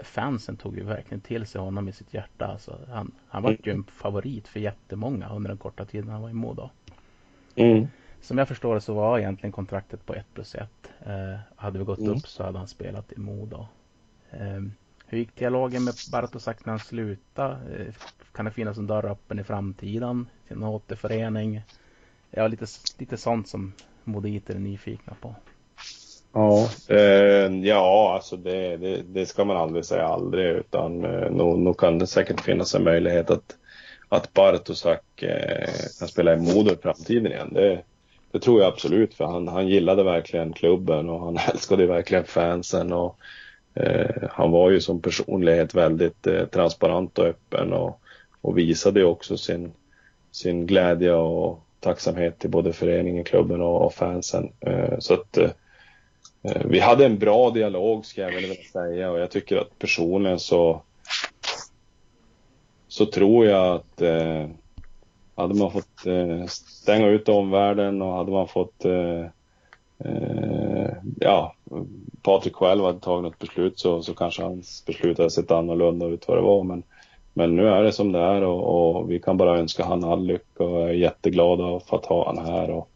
fansen 0.02 0.56
tog 0.56 0.76
ju 0.76 0.84
verkligen 0.84 1.20
till 1.20 1.46
sig 1.46 1.60
honom 1.60 1.88
i 1.88 1.92
sitt 1.92 2.14
hjärta. 2.14 2.46
Alltså, 2.46 2.78
han, 2.88 3.12
han 3.28 3.42
var 3.42 3.56
ju 3.64 3.72
en 3.72 3.84
favorit 3.84 4.48
för 4.48 4.60
jättemånga 4.60 5.28
under 5.28 5.48
den 5.48 5.58
korta 5.58 5.84
tiden 5.84 6.10
han 6.10 6.22
var 6.22 6.30
i 6.30 6.32
Modo. 6.32 6.70
Mm. 7.54 7.86
Som 8.20 8.38
jag 8.38 8.48
förstår 8.48 8.74
det 8.74 8.80
så 8.80 8.94
var 8.94 9.18
egentligen 9.18 9.52
kontraktet 9.52 10.06
på 10.06 10.14
1 10.14 10.26
plus 10.34 10.54
1. 10.54 10.68
Eh, 11.06 11.38
hade 11.56 11.78
vi 11.78 11.84
gått 11.84 11.98
Mm. 11.98 12.10
upp 12.12 12.26
så 12.26 12.44
hade 12.44 12.58
han 12.58 12.68
spelat 12.68 13.12
i 13.12 13.18
Modo. 13.18 13.66
Eh, 14.30 14.60
hur 15.06 15.18
gick 15.18 15.36
dialogen 15.36 15.84
med 15.84 15.94
Bartosak 16.12 16.64
när 16.64 16.72
han 16.72 16.80
slutade? 16.80 17.84
Eh, 17.86 17.94
kan 18.32 18.44
det 18.44 18.50
finnas 18.50 18.78
en 18.78 18.86
dörr 18.86 19.04
öppen 19.10 19.38
i 19.38 19.44
framtiden? 19.44 20.26
Till 20.48 20.56
en 20.56 20.62
återförening? 20.62 21.62
Ja, 22.30 22.46
lite, 22.46 22.66
lite 22.98 23.16
sånt 23.16 23.48
som 23.48 23.72
moditer 24.04 24.54
är 24.54 24.58
nyfikna 24.58 25.14
på. 25.20 25.34
Ja, 26.32 26.68
eh, 26.88 27.56
ja 27.62 28.14
alltså 28.14 28.36
det, 28.36 28.76
det, 28.76 29.02
det 29.02 29.26
ska 29.26 29.44
man 29.44 29.56
aldrig 29.56 29.84
säga 29.84 30.06
aldrig 30.06 30.46
utan 30.46 31.04
eh, 31.04 31.30
nog, 31.30 31.58
nog 31.58 31.78
kan 31.78 31.98
det 31.98 32.06
säkert 32.06 32.40
finnas 32.40 32.74
en 32.74 32.84
möjlighet 32.84 33.30
att, 33.30 33.56
att 34.08 34.32
Bartosak 34.32 35.22
eh, 35.22 35.68
kan 35.98 36.08
spela 36.08 36.34
i 36.34 36.36
Modo 36.36 36.72
i 36.72 36.76
framtiden 36.82 37.32
igen. 37.32 37.52
Det, 37.52 37.82
det 38.30 38.38
tror 38.38 38.60
jag 38.60 38.68
absolut 38.72 39.14
för 39.14 39.24
han, 39.24 39.48
han 39.48 39.68
gillade 39.68 40.02
verkligen 40.02 40.52
klubben 40.52 41.08
och 41.08 41.20
han 41.20 41.38
älskade 41.52 41.86
verkligen 41.86 42.24
fansen 42.24 42.92
och 42.92 43.16
eh, 43.74 44.28
han 44.30 44.50
var 44.50 44.70
ju 44.70 44.80
som 44.80 45.02
personlighet 45.02 45.74
väldigt 45.74 46.26
eh, 46.26 46.44
transparent 46.44 47.18
och 47.18 47.26
öppen 47.26 47.72
och, 47.72 48.00
och 48.40 48.58
visade 48.58 49.00
ju 49.00 49.06
också 49.06 49.36
sin, 49.36 49.72
sin 50.30 50.66
glädje 50.66 51.12
och 51.12 51.62
tacksamhet 51.80 52.38
till 52.38 52.50
både 52.50 52.72
föreningen, 52.72 53.24
klubben 53.24 53.60
och, 53.60 53.86
och 53.86 53.94
fansen. 53.94 54.52
Eh, 54.60 54.98
så 54.98 55.14
att 55.14 55.38
Eh, 55.38 55.50
Eh, 56.42 56.62
vi 56.64 56.80
hade 56.80 57.06
en 57.06 57.18
bra 57.18 57.50
dialog 57.50 58.06
ska 58.06 58.20
jag 58.20 58.32
väl 58.32 58.40
vilja 58.40 58.64
säga 58.72 59.10
och 59.10 59.18
jag 59.18 59.30
tycker 59.30 59.56
att 59.56 59.78
personligen 59.78 60.38
så 60.38 60.82
så 62.88 63.06
tror 63.06 63.46
jag 63.46 63.74
att 63.74 64.02
eh, 64.02 64.46
hade 65.34 65.54
man 65.54 65.70
fått 65.70 66.06
eh, 66.06 66.46
stänga 66.46 67.06
ut 67.06 67.28
omvärlden 67.28 68.02
och 68.02 68.14
hade 68.14 68.30
man 68.30 68.48
fått 68.48 68.84
eh, 68.84 69.26
eh, 69.98 70.90
ja, 71.20 71.54
Patrik 72.22 72.54
själv 72.54 72.84
hade 72.84 73.00
tagit 73.00 73.22
något 73.22 73.38
beslut 73.38 73.78
så, 73.78 74.02
så 74.02 74.14
kanske 74.14 74.42
hans 74.42 74.84
beslut 74.86 75.18
hade 75.18 75.30
sett 75.30 75.50
annorlunda 75.50 76.06
ut 76.06 76.28
vad 76.28 76.36
det 76.36 76.42
var 76.42 76.62
men, 76.62 76.82
men 77.32 77.56
nu 77.56 77.68
är 77.68 77.82
det 77.82 77.92
som 77.92 78.12
det 78.12 78.20
är 78.20 78.42
och, 78.42 78.96
och 78.96 79.10
vi 79.10 79.18
kan 79.18 79.36
bara 79.36 79.58
önska 79.58 79.84
han 79.84 80.04
all 80.04 80.26
lycka 80.26 80.64
och 80.64 80.80
jag 80.80 80.88
är 80.88 80.94
jätteglada 80.94 81.80
för 81.80 81.96
att 81.96 82.06
ha 82.06 82.26
han 82.26 82.46
här 82.46 82.70
och 82.70 82.88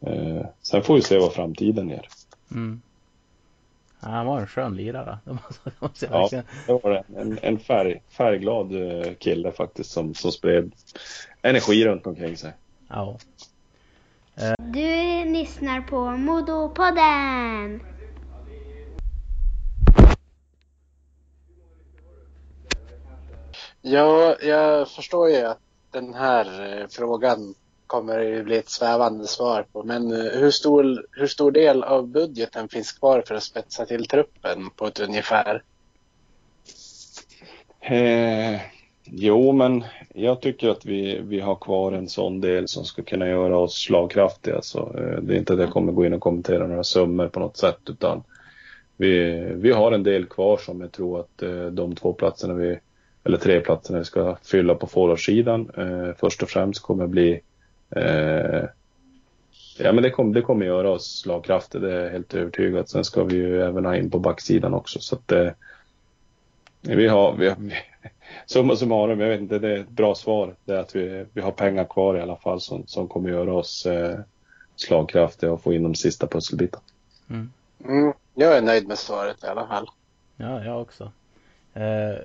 eh, 0.00 0.46
sen 0.62 0.82
får 0.82 0.94
vi 0.94 1.02
se 1.02 1.18
vad 1.18 1.32
framtiden 1.32 1.88
ger. 1.88 2.08
Mm. 2.50 2.80
Ja, 4.06 4.12
han 4.12 4.26
var 4.26 4.40
en 4.40 4.46
skön 4.46 4.76
lirare. 4.76 5.18
Det 5.24 5.32
måste, 5.32 5.60
det 5.64 5.80
måste 5.80 6.06
jag 6.06 6.28
Ja. 6.32 6.42
Det 6.66 6.72
var 6.82 6.90
det. 6.90 7.20
En, 7.20 7.38
en 7.42 7.58
färg, 7.58 8.02
färgglad 8.08 8.72
eh, 8.74 9.14
kille 9.14 9.52
faktiskt 9.52 9.90
som, 9.90 10.14
som 10.14 10.32
spred 10.32 10.72
energi 11.42 11.84
runt 11.84 12.06
omkring 12.06 12.36
sig. 12.36 12.52
Ja. 12.88 13.18
Du 14.58 15.24
lyssnar 15.24 15.80
på 15.80 16.10
Modopodden! 16.10 17.80
Ja, 23.82 24.36
jag 24.42 24.88
förstår 24.88 25.30
ju 25.30 25.42
att 25.42 25.60
den 25.90 26.14
här 26.14 26.80
eh, 26.80 26.86
frågan 26.90 27.54
kommer 27.86 28.18
det 28.18 28.42
bli 28.42 28.56
ett 28.56 28.70
svävande 28.70 29.26
svar 29.26 29.66
på. 29.72 29.82
Men 29.82 30.12
eh, 30.12 30.40
hur 30.40 30.50
stor, 30.50 31.06
hur 31.12 31.26
stor 31.26 31.50
del 31.50 31.82
av 31.82 32.08
budgeten 32.08 32.68
finns 32.68 32.92
kvar 32.92 33.22
för 33.26 33.34
att 33.34 33.42
spetsa 33.42 33.86
till 33.86 34.06
truppen 34.06 34.70
på 34.76 34.86
ett 34.86 35.00
ungefär? 35.00 35.62
Eh, 37.80 38.60
jo, 39.04 39.52
men 39.52 39.84
jag 40.14 40.40
tycker 40.40 40.68
att 40.68 40.86
vi, 40.86 41.20
vi 41.20 41.40
har 41.40 41.56
kvar 41.56 41.92
en 41.92 42.08
sån 42.08 42.40
del 42.40 42.68
som 42.68 42.84
ska 42.84 43.02
kunna 43.02 43.28
göra 43.28 43.58
oss 43.58 43.82
slagkraftiga. 43.82 44.62
Så, 44.62 44.78
eh, 44.78 45.22
det 45.22 45.34
är 45.34 45.38
inte 45.38 45.52
att 45.52 45.60
jag 45.60 45.70
kommer 45.70 45.92
gå 45.92 46.06
in 46.06 46.12
och 46.12 46.20
kommentera 46.20 46.66
några 46.66 46.84
summor 46.84 47.28
på 47.28 47.40
något 47.40 47.56
sätt 47.56 47.80
utan 47.88 48.22
vi, 48.96 49.40
vi 49.54 49.72
har 49.72 49.92
en 49.92 50.02
del 50.02 50.26
kvar 50.26 50.56
som 50.56 50.80
jag 50.80 50.92
tror 50.92 51.20
att 51.20 51.42
eh, 51.42 51.66
de 51.66 51.94
två 51.94 52.12
platserna 52.12 52.54
vi, 52.54 52.78
eller 53.24 53.38
tre 53.38 53.60
platserna 53.60 53.98
vi 53.98 54.04
ska 54.04 54.36
fylla 54.42 54.74
på 54.74 54.86
forwardsidan 54.86 55.70
eh, 55.76 56.16
först 56.18 56.42
och 56.42 56.48
främst 56.48 56.82
kommer 56.82 57.06
bli 57.06 57.40
Ja 59.78 59.92
men 59.92 60.02
det 60.02 60.10
kommer, 60.10 60.34
det 60.34 60.42
kommer 60.42 60.66
göra 60.66 60.90
oss 60.90 61.20
slagkraftiga, 61.20 61.80
det 61.80 61.92
är 61.92 62.04
jag 62.04 62.10
helt 62.10 62.34
övertygad. 62.34 62.88
Sen 62.88 63.04
ska 63.04 63.24
vi 63.24 63.34
ju 63.34 63.62
även 63.62 63.84
ha 63.84 63.96
in 63.96 64.10
på 64.10 64.18
backsidan 64.18 64.74
också 64.74 65.00
så 65.00 65.14
att 65.16 65.32
eh, 65.32 65.50
vi 66.80 67.08
har, 67.08 67.36
vi 67.36 67.48
har 67.48 67.56
summa 68.46 68.76
summarum, 68.76 69.20
jag 69.20 69.28
vet 69.28 69.40
inte, 69.40 69.58
det 69.58 69.72
är 69.72 69.80
ett 69.80 69.88
bra 69.88 70.14
svar. 70.14 70.54
Det 70.64 70.72
är 70.72 70.78
att 70.78 70.96
vi, 70.96 71.26
vi 71.32 71.40
har 71.40 71.50
pengar 71.50 71.84
kvar 71.84 72.16
i 72.16 72.20
alla 72.20 72.36
fall 72.36 72.60
som, 72.60 72.86
som 72.86 73.08
kommer 73.08 73.30
göra 73.30 73.54
oss 73.54 73.86
eh, 73.86 74.18
slagkraftiga 74.76 75.52
och 75.52 75.62
få 75.62 75.72
in 75.72 75.82
de 75.82 75.94
sista 75.94 76.26
pusselbitarna. 76.26 76.84
Mm. 77.30 77.52
Mm, 77.84 78.12
jag 78.34 78.56
är 78.56 78.62
nöjd 78.62 78.88
med 78.88 78.98
svaret 78.98 79.44
i 79.44 79.46
alla 79.46 79.66
fall. 79.66 79.88
Ja, 80.36 80.64
jag 80.64 80.82
också. 80.82 81.12
Eh, 81.74 82.18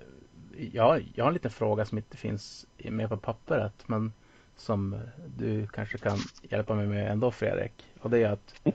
jag, 0.71 1.05
jag 1.15 1.23
har 1.23 1.29
en 1.29 1.33
liten 1.33 1.51
fråga 1.51 1.85
som 1.85 1.97
inte 1.97 2.17
finns 2.17 2.65
med 2.77 3.09
på 3.09 3.17
pappret 3.17 3.73
men 3.85 4.13
som 4.61 4.99
du 5.37 5.67
kanske 5.67 5.97
kan 5.97 6.17
hjälpa 6.41 6.75
mig 6.75 6.87
med 6.87 7.11
ändå 7.11 7.31
Fredrik. 7.31 7.85
Och 8.01 8.09
det 8.09 8.19
är 8.19 8.31
att 8.31 8.69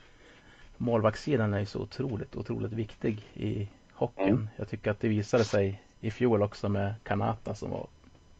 målvaktssidan 0.76 1.55
är 1.55 1.64
så 1.64 1.80
otroligt, 1.80 2.37
otroligt 2.37 2.72
viktig 2.72 3.26
i 3.34 3.68
hockeyn. 3.93 4.28
Mm. 4.28 4.49
Jag 4.57 4.68
tycker 4.68 4.91
att 4.91 5.01
det 5.01 5.09
visade 5.09 5.45
sig 5.45 5.82
i 6.01 6.11
fjol 6.11 6.43
också 6.43 6.68
med 6.68 6.95
Kanata 7.03 7.55
som 7.55 7.70
var 7.70 7.87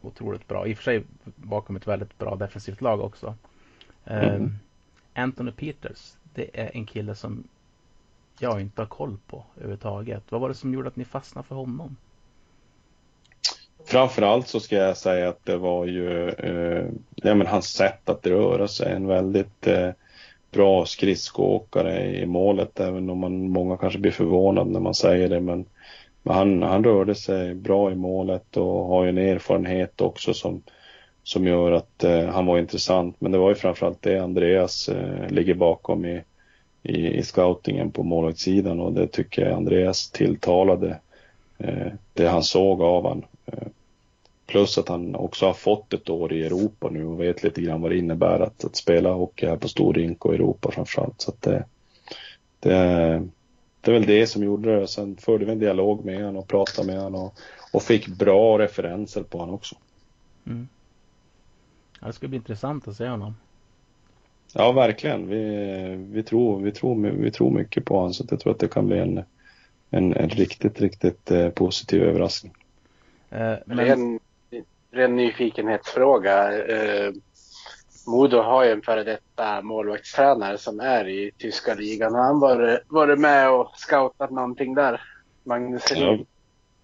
otroligt 0.01 0.47
bra. 0.47 0.67
I 0.67 0.73
och 0.73 0.77
för 0.77 0.83
sig 0.83 1.03
bakom 1.35 1.75
ett 1.75 1.87
väldigt 1.87 2.17
bra 2.17 2.35
defensivt 2.35 2.81
lag 2.81 3.01
också. 3.01 3.35
Mm. 4.05 4.35
Um, 4.35 4.59
Anthony 5.13 5.51
Peters, 5.51 6.15
det 6.33 6.61
är 6.61 6.71
en 6.73 6.85
kille 6.85 7.15
som 7.15 7.43
jag 8.39 8.61
inte 8.61 8.81
har 8.81 8.87
koll 8.87 9.17
på 9.27 9.43
överhuvudtaget. 9.55 10.23
Vad 10.29 10.41
var 10.41 10.49
det 10.49 10.55
som 10.55 10.73
gjorde 10.73 10.87
att 10.87 10.95
ni 10.95 11.05
fastnade 11.05 11.47
för 11.47 11.55
honom? 11.55 11.95
Framförallt 13.87 14.47
så 14.47 14.59
ska 14.59 14.75
jag 14.75 14.97
säga 14.97 15.29
att 15.29 15.45
det 15.45 15.57
var 15.57 15.85
ju 15.85 16.29
eh, 16.29 16.85
ja, 17.15 17.35
men 17.35 17.47
hans 17.47 17.67
sätt 17.67 18.09
att 18.09 18.27
röra 18.27 18.67
sig. 18.67 18.93
En 18.93 19.07
väldigt 19.07 19.67
eh, 19.67 19.89
bra 20.51 20.85
skridskoåkare 20.85 22.15
i 22.15 22.25
målet, 22.25 22.79
även 22.79 23.09
om 23.09 23.19
man, 23.19 23.49
många 23.49 23.77
kanske 23.77 23.99
blir 23.99 24.11
förvånade 24.11 24.71
när 24.71 24.79
man 24.79 24.93
säger 24.93 25.29
det. 25.29 25.39
Men, 25.39 25.65
men 26.23 26.35
han, 26.35 26.63
han 26.63 26.83
rörde 26.83 27.15
sig 27.15 27.55
bra 27.55 27.91
i 27.91 27.95
målet 27.95 28.57
och 28.57 28.85
har 28.85 29.03
ju 29.03 29.09
en 29.09 29.17
erfarenhet 29.17 30.01
också 30.01 30.33
som, 30.33 30.61
som 31.23 31.47
gör 31.47 31.71
att 31.71 32.03
eh, 32.03 32.25
han 32.25 32.45
var 32.45 32.59
intressant. 32.59 33.15
Men 33.19 33.31
det 33.31 33.37
var 33.37 33.49
ju 33.49 33.55
framförallt 33.55 34.01
det 34.01 34.19
Andreas 34.19 34.89
eh, 34.89 35.29
ligger 35.29 35.53
bakom 35.53 36.05
i, 36.05 36.23
i, 36.83 37.07
i 37.07 37.23
scoutingen 37.23 37.91
på 37.91 38.03
målvaktssidan 38.03 38.79
och 38.79 38.93
det 38.93 39.07
tycker 39.07 39.41
jag 39.41 39.53
Andreas 39.53 40.11
tilltalade 40.11 40.99
eh, 41.57 41.87
det 42.13 42.27
han 42.27 42.43
såg 42.43 42.81
av 42.81 43.07
han. 43.07 43.25
Eh, 43.45 43.67
Plus 44.47 44.77
att 44.77 44.89
han 44.89 45.15
också 45.15 45.45
har 45.45 45.53
fått 45.53 45.93
ett 45.93 46.09
år 46.09 46.33
i 46.33 46.45
Europa 46.45 46.89
nu 46.89 47.05
och 47.05 47.21
vet 47.21 47.43
lite 47.43 47.61
grann 47.61 47.81
vad 47.81 47.91
det 47.91 47.97
innebär 47.97 48.39
att, 48.39 48.65
att 48.65 48.75
spela 48.75 49.13
hockey 49.13 49.47
här 49.47 49.57
på 49.57 49.67
stor 49.67 49.93
rink 49.93 50.25
och 50.25 50.33
Europa 50.33 50.71
framförallt. 50.71 51.21
Så 51.21 51.31
att 51.31 51.41
det, 51.41 51.65
det, 52.59 52.69
det 53.81 53.91
är 53.91 53.93
väl 53.93 54.05
det 54.05 54.27
som 54.27 54.43
gjorde 54.43 54.79
det. 54.79 54.87
Sen 54.87 55.15
förde 55.15 55.45
vi 55.45 55.51
en 55.51 55.59
dialog 55.59 56.05
med 56.05 56.17
honom 56.17 56.37
och 56.37 56.47
pratade 56.47 56.87
med 56.87 57.01
honom 57.01 57.21
och, 57.21 57.33
och 57.73 57.83
fick 57.83 58.07
bra 58.07 58.59
referenser 58.59 59.23
på 59.23 59.37
honom 59.37 59.55
också. 59.55 59.75
Mm. 60.45 60.67
Ja, 62.01 62.07
det 62.07 62.13
ska 62.13 62.27
bli 62.27 62.37
intressant 62.37 62.87
att 62.87 62.95
se 62.95 63.07
honom. 63.07 63.35
Ja, 64.53 64.71
verkligen. 64.71 65.27
Vi, 65.27 65.43
vi, 66.11 66.23
tror, 66.23 66.59
vi, 66.59 66.71
tror, 66.71 66.95
vi 66.95 67.31
tror 67.31 67.51
mycket 67.51 67.85
på 67.85 67.95
honom 67.95 68.13
så 68.13 68.25
jag 68.29 68.39
tror 68.39 68.53
att 68.53 68.59
det 68.59 68.67
kan 68.67 68.87
bli 68.87 68.99
en, 68.99 69.23
en, 69.89 70.13
en 70.13 70.29
riktigt, 70.29 70.81
riktigt 70.81 71.31
eh, 71.31 71.49
positiv 71.49 72.03
överraskning. 72.03 72.53
Eh, 73.29 73.53
men... 73.65 74.19
ren, 74.97 75.15
nyfikenhetsfråga. 75.15 76.65
Eh, 76.67 77.11
Modo 78.07 78.37
har 78.37 78.63
ju 78.65 78.71
en 78.71 78.81
före 78.81 79.03
detta 79.03 79.61
målvaktstränare 79.61 80.57
som 80.57 80.79
är 80.79 81.07
i 81.07 81.31
tyska 81.37 81.73
ligan. 81.73 82.15
Har 82.15 82.21
han 82.21 82.39
varit, 82.39 82.79
varit 82.87 83.19
med 83.19 83.51
och 83.51 83.71
scoutat 83.75 84.31
någonting 84.31 84.75
där? 84.75 85.01
Magnus 85.43 85.83
ja, 85.95 86.17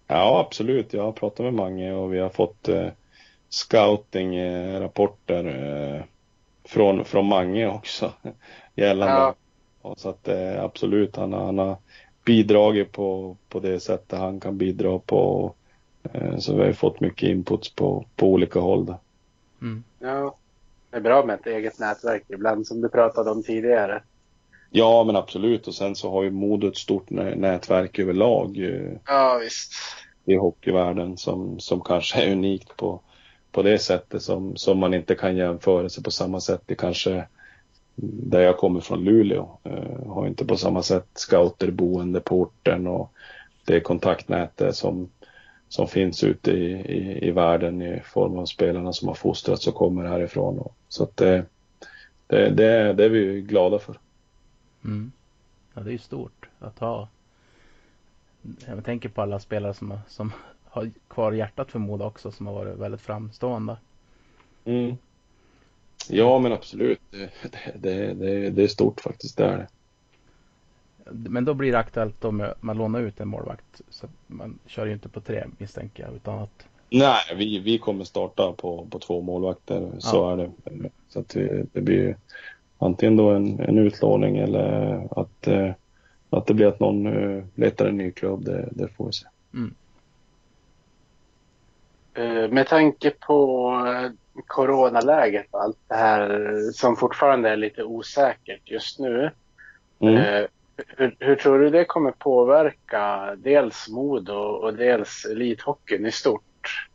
ja, 0.07 0.39
absolut. 0.47 0.93
Jag 0.93 1.03
har 1.03 1.11
pratat 1.11 1.43
med 1.43 1.53
Mange 1.53 1.93
och 1.93 2.13
vi 2.13 2.19
har 2.19 2.29
fått 2.29 2.69
eh, 2.69 2.87
scouting-rapporter 3.49 5.45
eh, 5.45 6.01
från, 6.65 7.05
från 7.05 7.25
Mange 7.25 7.67
också 7.67 8.11
gällande. 8.75 9.13
Ja. 9.13 9.35
Och 9.81 9.99
så 9.99 10.09
att 10.09 10.27
eh, 10.27 10.63
absolut, 10.63 11.15
han, 11.15 11.33
han 11.33 11.57
har 11.57 11.77
bidragit 12.25 12.91
på, 12.91 13.37
på 13.49 13.59
det 13.59 13.79
sättet 13.79 14.19
han 14.19 14.39
kan 14.39 14.57
bidra 14.57 14.99
på. 14.99 15.53
Eh, 16.03 16.37
så 16.37 16.55
vi 16.55 16.63
har 16.63 16.73
fått 16.73 16.99
mycket 16.99 17.29
inputs 17.29 17.75
på, 17.75 18.05
på 18.15 18.27
olika 18.27 18.59
håll. 18.59 18.85
Där. 18.85 18.97
Mm. 19.61 19.83
Ja, 19.99 20.35
det 20.89 20.97
är 20.97 21.01
bra 21.01 21.25
med 21.25 21.39
ett 21.39 21.47
eget 21.47 21.79
nätverk 21.79 22.23
ibland 22.27 22.67
som 22.67 22.81
du 22.81 22.89
pratade 22.89 23.31
om 23.31 23.43
tidigare. 23.43 24.03
Ja, 24.69 25.03
men 25.03 25.15
absolut. 25.15 25.67
Och 25.67 25.75
sen 25.75 25.95
så 25.95 26.11
har 26.11 26.23
ju 26.23 26.31
Modo 26.31 26.67
ett 26.67 26.77
stort 26.77 27.09
nätverk 27.09 27.99
överlag. 27.99 28.57
Ja, 29.05 29.39
visst. 29.43 29.73
I 30.25 30.35
hockeyvärlden 30.35 31.17
som, 31.17 31.59
som 31.59 31.81
kanske 31.81 32.23
är 32.23 32.31
unikt 32.31 32.77
på, 32.77 32.99
på 33.51 33.61
det 33.61 33.79
sättet 33.79 34.21
som, 34.21 34.55
som 34.55 34.79
man 34.79 34.93
inte 34.93 35.15
kan 35.15 35.37
jämföra 35.37 35.89
sig 35.89 36.03
på 36.03 36.11
samma 36.11 36.39
sätt 36.39 36.61
i 36.67 36.75
kanske 36.75 37.27
där 37.95 38.41
jag 38.41 38.57
kommer 38.57 38.79
från 38.79 39.03
Luleå. 39.03 39.57
Uh, 39.67 40.13
har 40.13 40.27
inte 40.27 40.45
på 40.45 40.57
samma 40.57 40.83
sätt 40.83 41.07
scouter 41.13 41.71
boende 41.71 42.19
på 42.19 42.41
orten 42.41 42.87
och 42.87 43.11
det 43.65 43.79
kontaktnätet 43.79 44.75
som, 44.75 45.09
som 45.73 45.87
finns 45.87 46.23
ute 46.23 46.51
i, 46.51 46.71
i, 46.71 47.27
i 47.27 47.31
världen 47.31 47.81
i 47.81 47.99
form 48.05 48.37
av 48.37 48.45
spelarna 48.45 48.93
som 48.93 49.07
har 49.07 49.15
fostrats 49.15 49.67
och 49.67 49.75
kommer 49.75 50.05
härifrån. 50.05 50.59
Och, 50.59 50.75
så 50.87 51.03
att 51.03 51.17
det, 51.17 51.45
det, 52.27 52.49
det, 52.49 52.93
det 52.93 53.05
är 53.05 53.09
vi 53.09 53.41
glada 53.41 53.79
för. 53.79 53.99
Mm. 54.85 55.11
Ja, 55.73 55.81
det 55.81 55.89
är 55.89 55.91
ju 55.91 55.97
stort 55.97 56.49
att 56.59 56.79
ha. 56.79 57.07
Jag 58.65 58.85
tänker 58.85 59.09
på 59.09 59.21
alla 59.21 59.39
spelare 59.39 59.73
som, 59.73 59.97
som 60.07 60.31
har 60.63 60.91
kvar 61.07 61.31
hjärtat 61.31 61.71
för 61.71 61.79
Modo 61.79 62.05
också 62.05 62.31
som 62.31 62.47
har 62.47 62.53
varit 62.53 62.77
väldigt 62.77 63.01
framstående. 63.01 63.77
Mm. 64.65 64.97
Ja 66.09 66.39
men 66.39 66.51
absolut. 66.51 67.01
Det, 67.11 67.29
det, 67.75 68.13
det, 68.13 68.49
det 68.49 68.63
är 68.63 68.67
stort 68.67 69.01
faktiskt. 69.01 69.37
Det 69.37 69.45
är 69.45 69.57
det. 69.57 69.67
Men 71.11 71.45
då 71.45 71.53
blir 71.53 71.71
det 71.71 71.79
aktuellt 71.79 72.23
med 72.23 72.53
man 72.59 72.77
lånar 72.77 72.99
ut 72.99 73.19
en 73.19 73.27
målvakt. 73.27 73.81
Så 73.89 74.07
man 74.27 74.59
kör 74.65 74.85
ju 74.85 74.93
inte 74.93 75.09
på 75.09 75.21
tre 75.21 75.43
misstänker 75.57 76.03
jag. 76.03 76.15
Utan 76.15 76.39
att... 76.39 76.67
Nej, 76.89 77.21
vi, 77.35 77.59
vi 77.59 77.77
kommer 77.77 78.03
starta 78.03 78.53
på, 78.57 78.87
på 78.89 78.99
två 78.99 79.21
målvakter. 79.21 79.91
Så 79.99 80.17
ja. 80.17 80.31
är 80.31 80.37
det. 80.37 80.89
Så 81.09 81.19
att 81.19 81.29
det, 81.29 81.65
det 81.73 81.81
blir 81.81 82.17
antingen 82.77 83.17
då 83.17 83.29
en, 83.29 83.59
en 83.59 83.77
utlåning 83.77 84.37
eller 84.37 85.07
att, 85.19 85.47
eh, 85.47 85.71
att 86.29 86.45
det 86.45 86.53
blir 86.53 86.67
att 86.67 86.79
någon 86.79 87.05
eh, 87.07 87.43
letar 87.55 87.85
en 87.85 87.97
ny 87.97 88.11
klubb. 88.11 88.45
Det, 88.45 88.69
det 88.71 88.87
får 88.87 89.05
vi 89.05 89.13
se. 89.13 89.25
Mm. 89.53 89.73
Eh, 92.13 92.49
med 92.51 92.67
tanke 92.67 93.09
på 93.09 93.73
coronaläget 94.47 95.47
och 95.51 95.61
allt 95.61 95.77
det 95.87 95.95
här 95.95 96.51
som 96.73 96.95
fortfarande 96.95 97.49
är 97.49 97.57
lite 97.57 97.83
osäkert 97.83 98.61
just 98.71 98.99
nu. 98.99 99.31
Mm. 99.99 100.47
Hur, 100.87 101.15
hur, 101.19 101.35
tror 101.35 101.59
du 101.59 101.69
det 101.69 101.85
kommer 101.85 102.11
påverka 102.11 103.35
dels 103.37 103.89
Modo 103.89 104.33
och 104.33 104.73
dels 104.73 105.25
elithockeyn 105.25 106.05
i 106.05 106.11
stort? 106.11 106.87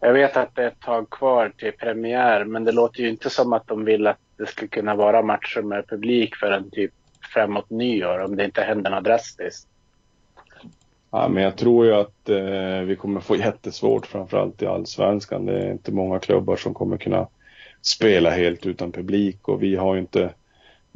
Jag 0.00 0.12
vet 0.12 0.36
att 0.36 0.54
det 0.54 0.62
är 0.62 0.68
ett 0.68 0.80
tag 0.80 1.10
kvar 1.10 1.52
till 1.56 1.72
premiär 1.72 2.44
men 2.44 2.64
det 2.64 2.72
låter 2.72 3.00
ju 3.00 3.08
inte 3.08 3.30
som 3.30 3.52
att 3.52 3.66
de 3.66 3.84
vill 3.84 4.06
att 4.06 4.18
det 4.36 4.46
ska 4.46 4.66
kunna 4.66 4.94
vara 4.94 5.22
matcher 5.22 5.62
med 5.62 5.88
publik 5.88 6.36
förrän 6.36 6.70
typ 6.70 6.92
framåt 7.34 7.70
nyår 7.70 8.18
om 8.18 8.36
det 8.36 8.44
inte 8.44 8.62
händer 8.62 8.90
något 8.90 9.04
drastiskt. 9.04 9.68
Ja, 11.10 11.28
men 11.28 11.42
jag 11.42 11.56
tror 11.56 11.86
ju 11.86 11.94
att 11.94 12.28
eh, 12.28 12.80
vi 12.84 12.96
kommer 12.96 13.20
få 13.20 13.36
jättesvårt 13.36 14.06
framförallt 14.06 14.62
i 14.62 14.66
allsvenskan. 14.66 15.46
Det 15.46 15.58
är 15.58 15.70
inte 15.70 15.92
många 15.92 16.18
klubbar 16.18 16.56
som 16.56 16.74
kommer 16.74 16.96
kunna 16.96 17.28
spela 17.82 18.30
helt 18.30 18.66
utan 18.66 18.92
publik 18.92 19.48
och 19.48 19.62
vi 19.62 19.76
har 19.76 19.94
ju 19.94 20.00
inte 20.00 20.30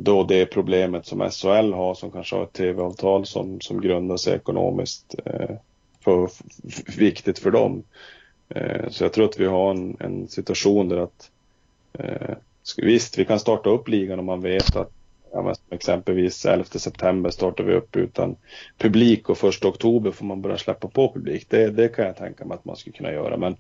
då 0.01 0.25
det 0.25 0.47
problemet 0.47 1.07
som 1.07 1.31
SHL 1.31 1.73
har 1.73 1.95
som 1.95 2.11
kanske 2.11 2.37
har 2.37 2.43
ett 2.43 2.53
tv-avtal 2.53 3.27
som, 3.27 3.61
som 3.61 3.81
grundar 3.81 4.17
sig 4.17 4.35
ekonomiskt 4.35 5.15
eh, 5.25 5.57
för, 6.01 6.31
viktigt 6.99 7.39
för 7.39 7.51
dem. 7.51 7.83
Eh, 8.49 8.89
så 8.89 9.05
jag 9.05 9.13
tror 9.13 9.25
att 9.25 9.41
vi 9.41 9.47
har 9.47 9.71
en, 9.71 9.97
en 10.01 10.29
situation 10.29 10.89
där 10.89 10.97
att 10.97 11.31
eh, 11.93 12.37
visst, 12.77 13.19
vi 13.19 13.25
kan 13.25 13.41
starta 13.41 13.71
upp 13.71 13.89
ligan 13.89 14.19
om 14.19 14.25
man 14.25 14.41
vet 14.41 14.77
att 14.77 14.91
ja, 15.33 15.55
exempelvis 15.71 16.47
11 16.47 16.65
september 16.65 17.31
startar 17.31 17.65
vi 17.65 17.75
upp 17.75 17.97
utan 17.97 18.37
publik 18.77 19.29
och 19.29 19.45
1 19.45 19.65
oktober 19.65 20.11
får 20.11 20.27
man 20.27 20.43
börja 20.43 20.59
släppa 20.59 20.89
på 20.89 21.13
publik. 21.13 21.47
Det, 21.49 21.71
det 21.71 21.89
kan 21.89 22.07
jag 22.07 22.17
tänka 22.17 22.45
mig 22.45 22.55
att 22.55 22.65
man 22.65 22.77
skulle 22.77 22.97
kunna 22.97 23.13
göra. 23.13 23.37
Men, 23.37 23.57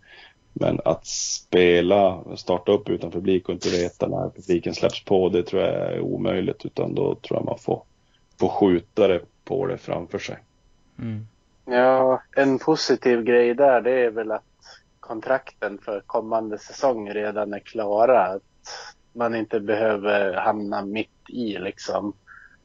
men 0.52 0.80
att 0.84 1.06
spela, 1.06 2.22
starta 2.36 2.72
upp 2.72 2.88
utan 2.88 3.10
publik 3.10 3.48
och 3.48 3.54
inte 3.54 3.68
veta 3.68 4.08
när 4.08 4.30
publiken 4.30 4.74
släpps 4.74 5.04
på, 5.04 5.28
det 5.28 5.42
tror 5.42 5.62
jag 5.62 5.74
är 5.74 6.00
omöjligt. 6.00 6.64
Utan 6.64 6.94
då 6.94 7.14
tror 7.14 7.38
jag 7.38 7.44
man 7.44 7.58
får, 7.58 7.82
får 8.40 8.48
skjuta 8.48 9.08
det 9.08 9.20
på 9.44 9.66
det 9.66 9.78
framför 9.78 10.18
sig. 10.18 10.38
Mm. 10.98 11.26
Ja, 11.64 12.22
en 12.36 12.58
positiv 12.58 13.22
grej 13.22 13.54
där 13.54 13.80
det 13.80 13.90
är 13.90 14.10
väl 14.10 14.32
att 14.32 14.42
kontrakten 15.00 15.78
för 15.78 16.00
kommande 16.00 16.58
säsong 16.58 17.10
redan 17.10 17.54
är 17.54 17.58
klara. 17.58 18.26
Att 18.26 18.42
man 19.12 19.34
inte 19.34 19.60
behöver 19.60 20.34
hamna 20.34 20.84
mitt 20.84 21.30
i 21.30 21.58
liksom. 21.58 22.12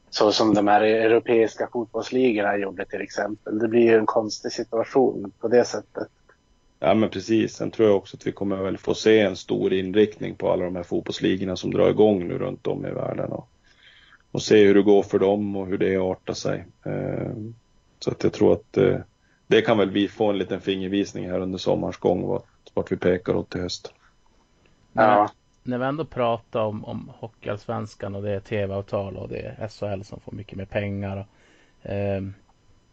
Så 0.10 0.32
som 0.32 0.54
de 0.54 0.68
här 0.68 0.82
europeiska 0.82 1.70
fotbollsligorna 1.74 2.58
gjorde 2.58 2.86
till 2.86 3.02
exempel. 3.02 3.60
Det 3.60 3.68
blir 3.68 3.82
ju 3.82 3.98
en 3.98 4.06
konstig 4.06 4.52
situation 4.52 5.32
på 5.40 5.48
det 5.48 5.66
sättet. 5.66 6.08
Ja 6.86 6.94
men 6.94 7.10
precis. 7.10 7.56
Sen 7.56 7.72
tror 7.72 7.88
jag 7.88 7.98
också 7.98 8.18
att 8.18 8.28
vi 8.28 8.32
kommer 8.32 8.56
väl 8.56 8.78
få 8.78 8.94
se 8.94 9.20
en 9.20 9.36
stor 9.36 9.74
inriktning 9.74 10.36
på 10.36 10.52
alla 10.52 10.66
de 10.66 10.76
här 10.76 10.84
fotbollsligorna 10.84 11.56
som 11.56 11.72
drar 11.72 11.90
igång 11.90 12.28
nu 12.28 12.38
runt 12.38 12.68
om 12.68 12.86
i 12.86 12.92
världen. 12.92 13.32
Och, 13.32 13.50
och 14.32 14.42
se 14.42 14.66
hur 14.66 14.76
det 14.76 14.82
går 14.82 15.04
för 15.04 15.20
dem 15.20 15.56
och 15.56 15.68
hur 15.68 15.78
det 15.78 15.98
artar 15.98 16.34
sig. 16.34 16.66
Eh, 16.86 17.32
så 18.00 18.12
att 18.12 18.24
jag 18.24 18.34
tror 18.34 18.54
att 18.54 18.78
eh, 18.78 18.98
det 19.48 19.62
kan 19.62 19.78
väl 19.78 19.90
vi 19.90 20.08
få 20.08 20.30
en 20.30 20.38
liten 20.38 20.62
fingervisning 20.62 21.30
här 21.30 21.40
under 21.40 21.58
sommarens 21.58 21.98
gång 21.98 22.28
vart, 22.28 22.46
vart 22.74 22.92
vi 22.92 22.98
pekar 22.98 23.36
åt 23.36 23.50
till 23.50 23.62
höst. 23.62 23.94
Ja. 24.94 25.30
När 25.64 25.78
vi 25.78 25.86
ändå 25.86 26.06
pratar 26.06 26.62
om, 26.62 26.86
om 26.86 27.12
Hockeyallsvenskan 27.20 28.16
och 28.16 28.24
det 28.24 28.32
är 28.32 28.40
tv-avtal 28.40 29.18
och 29.18 29.30
det 29.30 29.40
är 29.40 29.68
SHL 29.68 30.04
som 30.04 30.20
får 30.20 30.32
mycket 30.32 30.58
mer 30.58 30.66
pengar. 30.66 31.18
Och, 31.18 31.90
eh, 31.90 32.22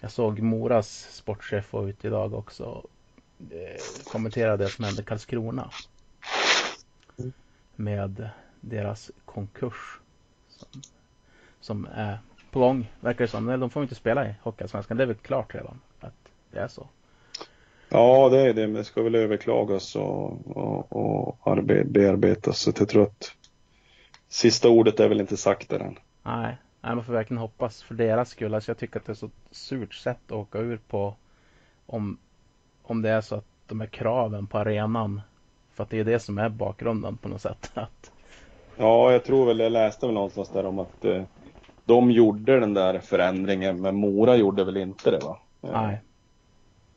jag 0.00 0.10
såg 0.10 0.40
Moras 0.40 1.08
sportchef 1.12 1.72
vara 1.72 1.88
ute 1.88 2.06
idag 2.06 2.34
också 2.34 2.82
kommentera 4.04 4.56
det 4.56 4.68
som 4.68 4.84
hände 4.84 5.02
Karlskrona. 5.02 5.70
Med 7.76 8.28
deras 8.60 9.10
konkurs. 9.24 10.00
Som, 10.48 10.82
som 11.60 11.88
är 11.94 12.18
på 12.50 12.60
gång, 12.60 12.92
verkar 13.00 13.24
det 13.24 13.28
som. 13.28 13.46
De 13.46 13.70
får 13.70 13.82
inte 13.82 13.94
spela 13.94 14.28
i 14.28 14.34
Hockeyallsvenskan. 14.42 14.96
Det 14.96 15.02
är 15.02 15.06
väl 15.06 15.16
klart 15.16 15.54
redan 15.54 15.80
att 16.00 16.14
det 16.50 16.58
är 16.58 16.68
så. 16.68 16.88
Ja, 17.88 18.28
det 18.28 18.40
är 18.40 18.54
det. 18.54 18.66
Men 18.66 18.74
det 18.74 18.84
ska 18.84 19.02
väl 19.02 19.14
överklagas 19.14 19.96
och, 19.96 20.56
och, 20.56 20.92
och 21.46 21.64
bearbetas. 21.64 22.58
Så 22.58 22.72
jag 22.76 22.88
tror 22.88 23.02
att 23.02 23.36
sista 24.28 24.68
ordet 24.68 25.00
är 25.00 25.08
väl 25.08 25.20
inte 25.20 25.36
sagt 25.36 25.68
där 25.68 25.80
än. 25.80 25.98
Nej, 26.22 26.56
Nej 26.80 26.94
man 26.94 27.04
får 27.04 27.12
verkligen 27.12 27.40
hoppas 27.40 27.82
för 27.82 27.94
deras 27.94 28.30
skull. 28.30 28.54
Alltså 28.54 28.70
jag 28.70 28.78
tycker 28.78 29.00
att 29.00 29.06
det 29.06 29.12
är 29.12 29.14
så 29.14 29.30
surt 29.50 29.94
sätt 29.94 30.20
att 30.26 30.32
åka 30.32 30.58
ur 30.58 30.76
på 30.88 31.16
om, 31.86 32.18
om 32.82 33.02
det 33.02 33.10
är 33.10 33.20
så 33.20 33.34
att 33.34 33.44
de 33.66 33.80
här 33.80 33.88
kraven 33.88 34.46
på 34.46 34.58
arenan. 34.58 35.20
För 35.74 35.82
att 35.82 35.90
det 35.90 35.98
är 35.98 36.04
det 36.04 36.20
som 36.20 36.38
är 36.38 36.48
bakgrunden 36.48 37.16
på 37.16 37.28
något 37.28 37.40
sätt. 37.40 37.70
Att... 37.74 38.12
Ja, 38.76 39.12
jag 39.12 39.24
tror 39.24 39.46
väl, 39.46 39.58
jag 39.58 39.72
läste 39.72 40.06
väl 40.06 40.14
någonstans 40.14 40.48
där 40.48 40.66
om 40.66 40.78
att 40.78 41.04
eh, 41.04 41.22
de 41.84 42.10
gjorde 42.10 42.60
den 42.60 42.74
där 42.74 42.98
förändringen, 42.98 43.80
men 43.80 43.96
Mora 43.96 44.36
gjorde 44.36 44.64
väl 44.64 44.76
inte 44.76 45.10
det 45.10 45.18
va? 45.18 45.38
Nej. 45.60 46.00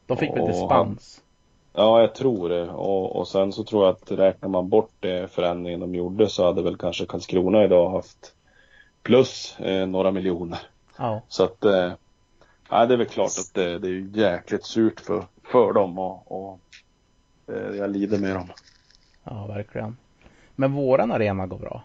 De 0.05 0.17
fick 0.17 0.29
väl 0.29 0.47
dispens? 0.47 1.21
Ja, 1.73 2.01
jag 2.01 2.15
tror 2.15 2.49
det. 2.49 2.69
Och, 2.69 3.15
och 3.15 3.27
sen 3.27 3.53
så 3.53 3.63
tror 3.63 3.85
jag 3.85 3.91
att 3.91 4.11
räknar 4.11 4.49
man 4.49 4.69
bort 4.69 4.91
det 4.99 5.31
förändringen 5.31 5.79
de 5.79 5.95
gjorde 5.95 6.29
så 6.29 6.45
hade 6.45 6.61
väl 6.61 6.77
kanske 6.77 7.05
Karlskrona 7.05 7.63
idag 7.63 7.89
haft 7.89 8.33
plus 9.03 9.59
eh, 9.59 9.87
några 9.87 10.11
miljoner. 10.11 10.59
Ja. 10.97 11.21
Så 11.27 11.43
att, 11.43 11.65
eh, 11.65 11.91
ja, 12.73 12.85
det 12.85 12.93
är 12.93 12.97
väl 12.97 13.07
klart 13.07 13.31
att 13.39 13.53
det, 13.53 13.79
det 13.79 13.87
är 13.87 14.17
jäkligt 14.17 14.65
surt 14.65 14.99
för, 14.99 15.25
för 15.43 15.73
dem 15.73 15.99
och, 15.99 16.31
och 16.31 16.59
eh, 17.47 17.75
jag 17.75 17.89
lider 17.89 18.19
med 18.19 18.35
dem. 18.35 18.47
Ja, 19.23 19.47
verkligen. 19.47 19.97
Men 20.55 20.73
våran 20.73 21.11
arena 21.11 21.47
går 21.47 21.57
bra? 21.57 21.83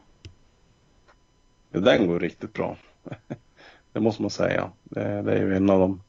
Ja, 1.70 1.80
den 1.80 2.06
går 2.06 2.20
riktigt 2.20 2.52
bra. 2.52 2.76
det 3.92 4.00
måste 4.00 4.22
man 4.22 4.30
säga. 4.30 4.70
Det, 4.84 5.22
det 5.22 5.32
är 5.32 5.42
ju 5.42 5.56
en 5.56 5.70
av 5.70 5.80
de 5.80 6.02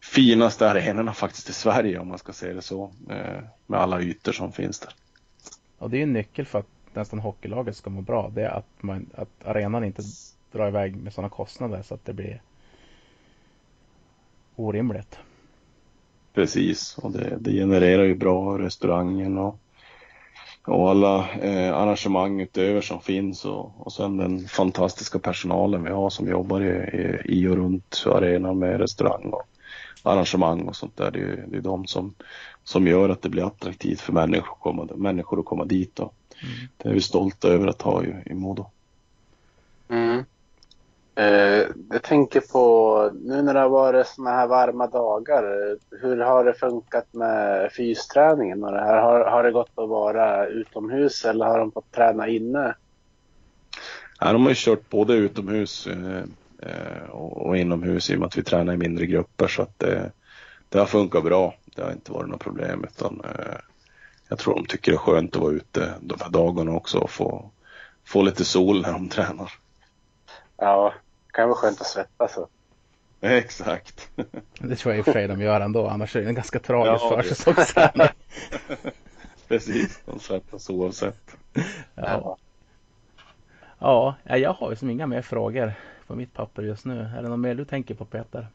finaste 0.00 0.70
arenorna 0.70 1.12
faktiskt 1.12 1.48
i 1.48 1.52
Sverige 1.52 1.98
om 1.98 2.08
man 2.08 2.18
ska 2.18 2.32
säga 2.32 2.54
det 2.54 2.62
så. 2.62 2.92
Eh, 3.10 3.42
med 3.66 3.80
alla 3.80 4.00
ytor 4.00 4.32
som 4.32 4.52
finns 4.52 4.80
där. 4.80 4.92
Och 5.78 5.90
det 5.90 5.98
är 5.98 6.02
en 6.02 6.12
nyckel 6.12 6.46
för 6.46 6.58
att 6.58 6.66
nästan 6.92 7.18
hockeylaget 7.18 7.76
ska 7.76 7.90
må 7.90 8.00
bra. 8.00 8.30
Det 8.34 8.42
är 8.42 8.50
att, 8.50 8.82
man, 8.82 9.10
att 9.14 9.46
arenan 9.46 9.84
inte 9.84 10.02
drar 10.52 10.68
iväg 10.68 10.96
med 10.96 11.12
sådana 11.12 11.28
kostnader 11.28 11.82
så 11.82 11.94
att 11.94 12.04
det 12.04 12.12
blir 12.12 12.42
orimligt. 14.56 15.18
Precis, 16.34 16.98
och 16.98 17.10
det, 17.10 17.36
det 17.40 17.52
genererar 17.52 18.04
ju 18.04 18.14
bra 18.14 18.58
restaurangen 18.58 19.38
och, 19.38 19.58
och 20.66 20.90
alla 20.90 21.30
eh, 21.30 21.74
arrangemang 21.76 22.40
utöver 22.40 22.80
som 22.80 23.00
finns 23.00 23.44
och, 23.44 23.72
och 23.78 23.92
sen 23.92 24.16
den 24.16 24.48
fantastiska 24.48 25.18
personalen 25.18 25.84
vi 25.84 25.90
har 25.90 26.10
som 26.10 26.28
jobbar 26.28 26.60
i, 26.60 26.66
i, 26.66 27.20
i 27.24 27.48
och 27.48 27.56
runt 27.56 28.04
arenan 28.06 28.58
med 28.58 28.80
restaurang 28.80 29.30
och 29.32 29.42
arrangemang 30.02 30.62
och 30.68 30.76
sånt 30.76 30.96
där. 30.96 31.10
Det 31.10 31.20
är, 31.20 31.44
det 31.48 31.56
är 31.56 31.60
de 31.60 31.86
som, 31.86 32.14
som 32.64 32.86
gör 32.86 33.08
att 33.08 33.22
det 33.22 33.28
blir 33.28 33.46
attraktivt 33.46 34.00
för 34.00 34.12
människor 34.12 34.52
att 34.52 34.60
komma, 34.60 34.88
människor 34.96 35.38
att 35.38 35.44
komma 35.44 35.64
dit. 35.64 36.00
Och 36.00 36.14
mm. 36.42 36.68
Det 36.76 36.88
är 36.88 36.92
vi 36.92 37.00
stolta 37.00 37.48
över 37.48 37.66
att 37.66 37.82
ha 37.82 38.04
i, 38.04 38.14
i 38.26 38.34
Modo. 38.34 38.66
Mm. 39.88 40.24
Eh, 41.16 41.66
jag 41.90 42.02
tänker 42.02 42.40
på 42.40 43.10
nu 43.14 43.42
när 43.42 43.54
det 43.54 43.60
har 43.60 43.68
varit 43.68 44.06
såna 44.06 44.30
här 44.30 44.46
varma 44.46 44.86
dagar. 44.86 45.76
Hur 46.00 46.16
har 46.16 46.44
det 46.44 46.54
funkat 46.54 47.06
med 47.12 47.72
fysträningen 47.72 48.64
och 48.64 48.72
det 48.72 48.80
här? 48.80 49.02
Har, 49.02 49.20
har 49.20 49.42
det 49.42 49.50
gått 49.52 49.72
att 49.74 49.88
vara 49.88 50.46
utomhus 50.46 51.24
eller 51.24 51.46
har 51.46 51.58
de 51.58 51.72
fått 51.72 51.92
träna 51.92 52.28
inne? 52.28 52.74
Ja, 54.20 54.32
de 54.32 54.42
har 54.42 54.48
ju 54.48 54.54
kört 54.58 54.90
både 54.90 55.14
utomhus 55.14 55.86
eh, 55.86 56.24
Eh, 56.66 57.10
och, 57.10 57.46
och 57.46 57.56
inomhus 57.56 58.10
i 58.10 58.14
och 58.14 58.18
med 58.18 58.26
att 58.26 58.38
vi 58.38 58.42
tränar 58.42 58.72
i 58.72 58.76
mindre 58.76 59.06
grupper 59.06 59.48
så 59.48 59.62
att 59.62 59.78
det, 59.78 60.12
det 60.68 60.78
har 60.78 60.86
funkat 60.86 61.24
bra. 61.24 61.54
Det 61.64 61.82
har 61.82 61.92
inte 61.92 62.12
varit 62.12 62.30
något 62.30 62.40
problem 62.40 62.84
utan 62.84 63.20
eh, 63.24 63.56
jag 64.28 64.38
tror 64.38 64.54
de 64.54 64.66
tycker 64.66 64.92
det 64.92 64.96
är 64.96 64.98
skönt 64.98 65.36
att 65.36 65.42
vara 65.42 65.52
ute 65.52 65.94
de 66.00 66.18
här 66.20 66.30
dagarna 66.30 66.72
också 66.72 66.98
och 66.98 67.10
få, 67.10 67.50
få 68.04 68.22
lite 68.22 68.44
sol 68.44 68.82
när 68.82 68.92
de 68.92 69.08
tränar. 69.08 69.52
Ja, 70.56 70.94
kan 71.34 71.48
vara 71.48 71.58
skönt 71.58 71.80
att 71.80 71.86
svettas. 71.86 72.34
Så. 72.34 72.48
Exakt. 73.20 74.10
Det 74.58 74.76
tror 74.76 74.92
jag 74.94 74.98
i 74.98 75.00
och 75.00 75.04
för 75.04 75.12
sig 75.12 75.28
de 75.28 75.40
gör 75.40 75.60
ändå, 75.60 75.88
annars 75.88 76.16
är 76.16 76.20
det 76.20 76.28
en 76.28 76.34
ganska 76.34 76.58
tragisk 76.58 77.04
ja, 77.04 77.22
försäsongsträning. 77.22 78.08
Precis, 79.48 80.00
de 80.04 80.20
svettas 80.20 80.70
oavsett. 80.70 81.36
Ja. 81.94 82.36
ja, 83.78 84.16
jag 84.24 84.52
har 84.52 84.70
ju 84.70 84.76
som 84.76 84.90
inga 84.90 85.06
mer 85.06 85.22
frågor 85.22 85.72
på 86.06 86.14
mitt 86.14 86.34
papper 86.34 86.62
just 86.62 86.84
nu. 86.84 87.00
Är 87.16 87.22
det 87.22 87.28
något 87.28 87.38
mer 87.38 87.54
du 87.54 87.64
tänker 87.64 87.94
på 87.94 88.04
Peter? 88.04 88.46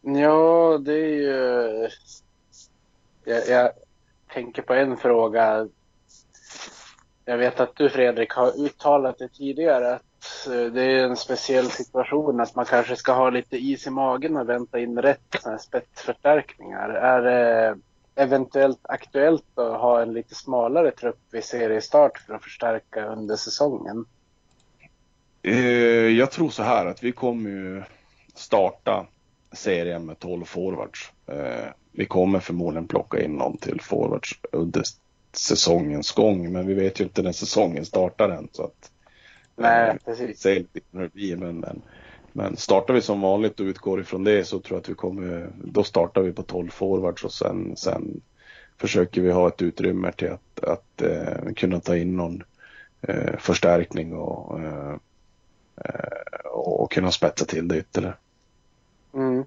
Ja, 0.00 0.78
det 0.78 0.92
är 0.92 1.08
ju... 1.08 1.88
Jag, 3.24 3.48
jag 3.48 3.70
tänker 4.32 4.62
på 4.62 4.74
en 4.74 4.96
fråga. 4.96 5.68
Jag 7.24 7.38
vet 7.38 7.60
att 7.60 7.76
du 7.76 7.90
Fredrik 7.90 8.30
har 8.32 8.64
uttalat 8.64 9.18
det 9.18 9.28
tidigare 9.28 9.94
att 9.94 10.09
Eh, 10.46 10.72
det 10.72 10.82
är 10.82 11.04
en 11.04 11.16
speciell 11.16 11.70
situation 11.70 12.40
att 12.40 12.54
man 12.54 12.64
kanske 12.64 12.96
ska 12.96 13.12
ha 13.12 13.30
lite 13.30 13.56
is 13.56 13.86
i 13.86 13.90
magen 13.90 14.36
och 14.36 14.48
vänta 14.48 14.78
in 14.78 15.02
rätt 15.02 15.36
spetsförstärkningar. 15.60 16.88
Är 16.88 17.22
det 17.22 17.78
eventuellt 18.14 18.80
aktuellt 18.82 19.58
att 19.58 19.80
ha 19.80 20.02
en 20.02 20.12
lite 20.12 20.34
smalare 20.34 20.90
trupp 20.90 21.20
vid 21.30 21.44
seriestart 21.44 22.18
för 22.18 22.34
att 22.34 22.44
förstärka 22.44 23.06
under 23.06 23.36
säsongen? 23.36 24.04
Eh, 25.42 25.54
jag 26.08 26.30
tror 26.30 26.50
så 26.50 26.62
här 26.62 26.86
att 26.86 27.02
vi 27.02 27.12
kommer 27.12 27.50
ju 27.50 27.82
starta 28.34 29.06
serien 29.52 30.06
med 30.06 30.18
12 30.18 30.44
forwards. 30.44 31.12
Eh, 31.26 31.72
vi 31.92 32.06
kommer 32.06 32.40
förmodligen 32.40 32.88
plocka 32.88 33.22
in 33.22 33.32
någon 33.32 33.56
till 33.56 33.80
forwards 33.80 34.40
under 34.52 34.82
säsongens 35.32 36.12
gång, 36.12 36.52
men 36.52 36.66
vi 36.66 36.74
vet 36.74 37.00
ju 37.00 37.04
inte 37.04 37.22
när 37.22 37.32
säsongen 37.32 37.84
startar 37.84 38.28
än. 38.28 38.48
Så 38.52 38.64
att, 38.64 38.89
Nej, 39.60 39.90
eh, 39.90 39.96
precis. 40.04 40.40
Se 40.40 40.54
lite 40.54 40.80
hur 40.92 41.00
det 41.00 41.12
blir, 41.12 41.36
men, 41.36 41.60
men, 41.60 41.82
men 42.32 42.56
startar 42.56 42.94
vi 42.94 43.00
som 43.00 43.20
vanligt 43.20 43.60
och 43.60 43.64
utgår 43.64 44.00
ifrån 44.00 44.24
det 44.24 44.44
så 44.44 44.60
tror 44.60 44.76
jag 44.76 44.80
att 44.80 44.88
vi 44.88 44.94
kommer, 44.94 45.50
då 45.64 45.84
startar 45.84 46.22
vi 46.22 46.32
på 46.32 46.42
12 46.42 46.68
forwards 46.68 47.24
och 47.24 47.32
sen, 47.32 47.76
sen 47.76 48.20
försöker 48.78 49.20
vi 49.20 49.30
ha 49.30 49.48
ett 49.48 49.62
utrymme 49.62 50.12
till 50.12 50.30
att, 50.32 50.64
att 50.64 51.02
eh, 51.02 51.52
kunna 51.56 51.80
ta 51.80 51.96
in 51.96 52.16
någon 52.16 52.42
eh, 53.00 53.36
förstärkning 53.38 54.12
och 54.12 54.60
eh, 54.60 54.96
Eh, 55.84 56.50
och 56.50 56.92
kunna 56.92 57.10
spetsa 57.10 57.44
till 57.44 57.68
det 57.68 57.78
ytterligare. 57.78 58.14
Mm. 59.14 59.44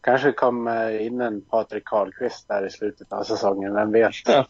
Kanske 0.00 0.32
kommer 0.32 0.98
in 0.98 1.20
en 1.20 1.40
Patrik 1.40 1.84
Karlqvist 1.84 2.48
där 2.48 2.66
i 2.66 2.70
slutet 2.70 3.12
av 3.12 3.24
säsongen, 3.24 3.74
vem 3.74 3.92
vet? 3.92 4.14
Ja, 4.26 4.46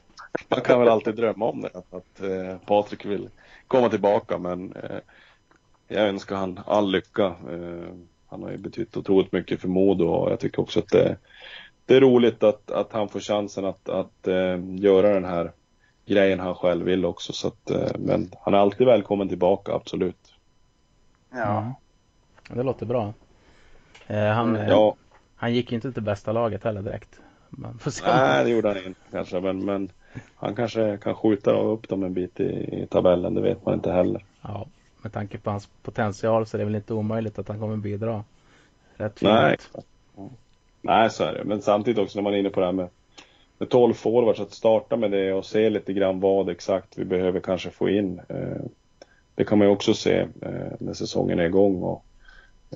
man 0.49 0.61
kan 0.61 0.81
väl 0.81 0.89
alltid 0.89 1.15
drömma 1.15 1.49
om 1.49 1.61
det, 1.61 1.69
att, 1.75 1.95
att 1.95 2.21
eh, 2.21 2.57
Patrik 2.67 3.05
vill 3.05 3.31
komma 3.71 3.89
tillbaka 3.89 4.39
men 4.39 4.73
eh, 4.73 4.99
jag 5.89 6.09
önskar 6.09 6.37
han 6.37 6.61
all 6.67 6.91
lycka. 6.91 7.27
Eh, 7.27 7.95
han 8.27 8.43
har 8.43 8.51
ju 8.51 8.59
betytt 8.59 8.97
otroligt 8.97 9.33
mycket 9.33 9.61
för 9.61 9.69
Modo 9.69 10.05
och 10.05 10.31
jag 10.31 10.41
tycker 10.41 10.63
också 10.63 10.79
att 10.79 10.89
det, 10.89 11.17
det 11.87 11.97
är 11.97 12.01
roligt 12.01 12.43
att, 12.43 12.71
att 12.71 12.93
han 12.93 13.09
får 13.09 13.21
chansen 13.21 13.65
att, 13.65 13.89
att 13.89 14.27
eh, 14.27 14.59
göra 14.77 15.15
den 15.15 15.25
här 15.25 15.53
grejen 16.07 16.41
han 16.41 16.55
själv 16.55 16.85
vill 16.85 17.05
också. 17.05 17.33
Så 17.33 17.49
att, 17.49 17.71
eh, 17.71 17.99
men 17.99 18.31
han 18.41 18.55
är 18.55 18.59
alltid 18.59 18.87
välkommen 18.87 19.29
tillbaka, 19.29 19.73
absolut. 19.73 20.35
Ja. 21.31 21.59
Mm. 21.59 21.73
Det 22.49 22.63
låter 22.63 22.87
bra. 22.87 23.13
Eh, 24.07 24.25
han, 24.25 24.55
Ja, 24.55 24.97
han 25.37 25.55
gick 25.55 25.73
ju 25.73 25.75
inte 25.75 25.93
till 25.93 26.03
bästa 26.03 26.33
laget 26.33 26.65
heller 26.65 26.83
direkt. 26.83 27.21
Man 27.49 27.79
får 27.79 27.91
se. 27.91 28.05
nej 28.07 28.45
det 28.45 28.51
gjorde 28.51 28.69
han 28.69 28.85
inte 28.87 29.01
kanske, 29.11 29.41
men, 29.41 29.65
men 29.65 29.91
han 30.35 30.55
kanske 30.55 30.97
kan 30.97 31.15
skjuta 31.15 31.51
upp 31.51 31.89
dem 31.89 32.03
en 32.03 32.15
bit 32.15 32.41
i, 32.41 32.45
i 32.83 32.87
tabellen, 32.91 33.35
det 33.35 33.41
vet 33.41 33.67
man 33.67 33.75
inte 33.75 33.93
heller. 33.93 34.25
Ja, 34.43 34.67
med 35.03 35.13
tanke 35.13 35.39
på 35.39 35.51
hans 35.51 35.69
potential 35.83 36.47
så 36.47 36.57
är 36.57 36.59
det 36.59 36.65
väl 36.65 36.75
inte 36.75 36.95
omöjligt 36.95 37.39
att 37.39 37.49
han 37.49 37.61
kommer 37.61 37.77
bidra. 37.77 38.25
Rätt 38.97 39.19
fint. 39.19 39.33
Nej, 39.33 39.57
Nej, 40.83 41.11
så 41.11 41.25
är 41.25 41.33
det. 41.33 41.45
Men 41.45 41.63
samtidigt 41.63 41.99
också 41.99 42.19
när 42.19 42.23
man 42.23 42.35
är 42.35 42.39
inne 42.39 42.51
på 42.51 42.61
det 42.61 42.67
här 42.67 42.73
med, 42.73 42.89
med 43.59 43.69
12 43.69 43.95
forwards, 43.95 44.41
att 44.41 44.53
starta 44.53 44.97
med 44.97 45.11
det 45.11 45.33
och 45.33 45.47
se 45.47 45.71
lite 45.71 45.93
grann 45.93 46.21
vad 46.21 46.49
exakt 46.49 46.99
vi 46.99 47.05
behöver 47.05 47.41
kanske 47.41 47.71
få 47.71 47.89
in. 47.89 48.21
Eh, 48.29 48.63
det 49.35 49.45
kan 49.45 49.59
man 49.59 49.67
ju 49.67 49.73
också 49.73 49.95
se 49.95 50.19
eh, 50.43 50.73
när 50.79 50.93
säsongen 50.93 51.39
är 51.39 51.45
igång 51.45 51.83
och 51.83 52.05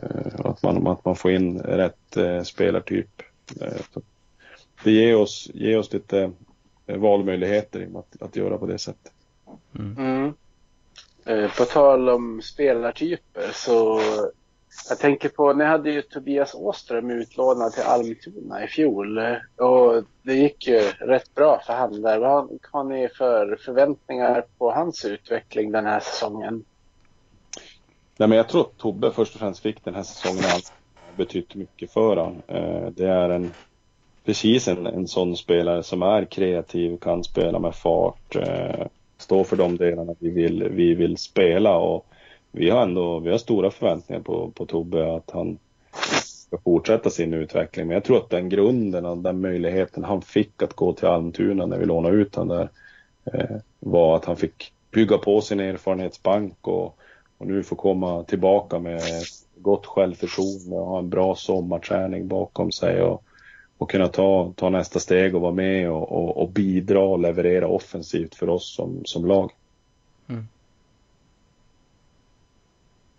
eh, 0.03 0.41
att, 0.45 0.63
man, 0.63 0.87
att 0.87 1.05
man 1.05 1.17
får 1.17 1.31
in 1.31 1.61
rätt 1.61 2.17
spelartyp. 2.45 3.23
Det 4.85 4.91
ger 4.91 5.17
oss, 5.17 5.51
ger 5.55 5.79
oss 5.79 5.93
lite 5.93 6.33
valmöjligheter 6.87 7.81
i 7.81 7.97
att, 7.97 8.23
att 8.23 8.37
göra 8.37 8.59
på 8.59 8.67
det 8.67 8.79
sättet. 8.79 9.13
Mm. 9.79 10.35
Eh, 11.27 11.51
På 11.59 11.65
tal 11.65 12.09
om 12.09 12.43
spelartyper 12.43 13.51
så 13.53 14.01
jag 14.89 14.99
tänker 14.99 15.29
på, 15.29 15.53
ni 15.53 15.65
hade 15.65 15.91
ju 15.91 16.03
Tobias 16.03 16.55
Åström 16.55 17.11
utlånad 17.11 17.73
till 17.73 17.83
Almtuna 17.83 18.65
i 18.65 18.67
fjol 18.69 19.19
eh, 19.19 19.37
och 19.57 20.05
det 20.23 20.35
gick 20.35 20.67
ju 20.67 20.81
rätt 20.99 21.35
bra 21.35 21.61
för 21.67 21.73
han 21.73 22.03
där. 22.03 22.19
Vad 22.19 22.31
har- 22.73 22.85
ni 22.85 23.09
för 23.09 23.57
förväntningar 23.65 24.45
på 24.59 24.71
hans 24.73 25.05
utveckling 25.05 25.73
den 25.73 25.87
här 25.87 26.01
säsongen? 26.01 26.65
Nej, 28.17 28.29
men 28.29 28.39
jag 28.39 28.49
tror 28.49 28.61
att 28.61 28.79
Tobbe 28.79 29.13
först 29.13 29.35
och 29.35 29.41
främst 29.41 29.61
fick 29.61 29.85
den 29.85 29.95
här 29.95 30.03
säsongen 30.03 30.45
allt 30.55 30.73
betytt 31.17 31.55
mycket 31.55 31.91
för 31.93 32.17
han. 32.17 32.43
Eh, 32.47 32.87
Det 32.91 33.09
är 33.09 33.29
en 33.31 33.53
precis 34.25 34.69
en, 34.69 34.87
en 34.87 35.09
sån 35.09 35.37
spelare 35.37 35.83
som 35.83 36.03
är 36.03 36.25
kreativ, 36.25 36.97
kan 36.97 37.25
spela 37.25 37.59
med 37.59 37.75
fart, 37.75 38.37
eh, 38.37 38.87
stå 39.19 39.45
för 39.45 39.57
de 39.57 39.77
delarna 39.77 40.15
vi 40.19 40.31
vill, 40.31 40.69
vi 40.69 40.95
vill 40.95 41.17
spela 41.17 41.77
och 41.77 42.07
vi 42.53 42.71
har 42.71 42.83
ändå, 42.83 43.19
vi 43.19 43.31
har 43.31 43.39
stora 43.39 43.71
förväntningar 43.71 44.23
på, 44.23 44.51
på 44.51 44.67
Tobbe 44.67 45.17
att 45.17 45.31
han 45.31 45.59
ska 46.47 46.59
fortsätta 46.59 47.11
sin 47.11 47.35
utveckling. 47.35 47.87
Men 47.87 47.95
jag 47.95 48.05
tror 48.05 48.17
att 48.17 48.31
den 48.31 48.49
grunden 48.49 49.07
och 49.07 49.19
den 49.19 49.41
möjligheten 49.41 50.05
han 50.05 50.23
fick 50.23 50.63
att 50.63 50.75
gå 50.75 50.93
till 50.93 51.09
Almtuna 51.09 51.67
när 51.67 51.79
vi 51.79 51.85
lånade 51.85 52.17
ut 52.17 52.35
honom 52.35 52.57
där 52.57 52.69
eh, 53.33 53.57
var 53.81 54.17
att 54.17 54.25
han 54.25 54.37
fick 54.37 54.73
bygga 54.91 55.19
på 55.19 55.41
sin 55.41 55.61
erfarenhetsbank 55.61 56.69
och, 56.69 56.99
och 57.39 57.47
nu 57.47 57.63
få 57.63 57.75
komma 57.75 58.23
tillbaka 58.23 58.79
med 58.79 59.03
gott 59.57 59.87
självförtroende 59.87 60.77
och 60.77 60.87
ha 60.87 60.99
en 60.99 61.11
bra 61.11 61.35
sommarträning 61.35 62.29
bakom 62.29 62.73
sig 62.73 63.03
och, 63.03 63.25
och 63.79 63.91
kunna 63.91 64.09
ta, 64.09 64.53
ta 64.57 64.71
nästa 64.71 64.99
steg 64.99 65.35
och 65.35 65.41
vara 65.41 65.53
med 65.53 65.91
och, 65.91 66.13
och, 66.13 66.43
och 66.43 66.49
bidra 66.49 67.01
och 67.01 67.19
leverera 67.19 67.69
offensivt 67.69 68.35
för 68.35 68.49
oss 68.49 68.75
som, 68.75 69.01
som 69.05 69.27
lag. 69.27 69.51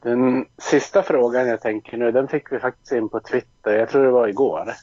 Den 0.06 0.46
sista 0.58 1.04
frågan 1.04 1.48
jag 1.48 1.62
tänker 1.62 1.98
nu, 1.98 2.12
den 2.12 2.28
fick 2.28 2.52
vi 2.52 2.60
faktiskt 2.60 2.92
in 2.92 3.10
på 3.10 3.20
Twitter. 3.20 3.78
Jag 3.78 3.90
tror 3.90 4.04
det 4.04 4.12
var 4.12 4.28
igår. 4.28 4.74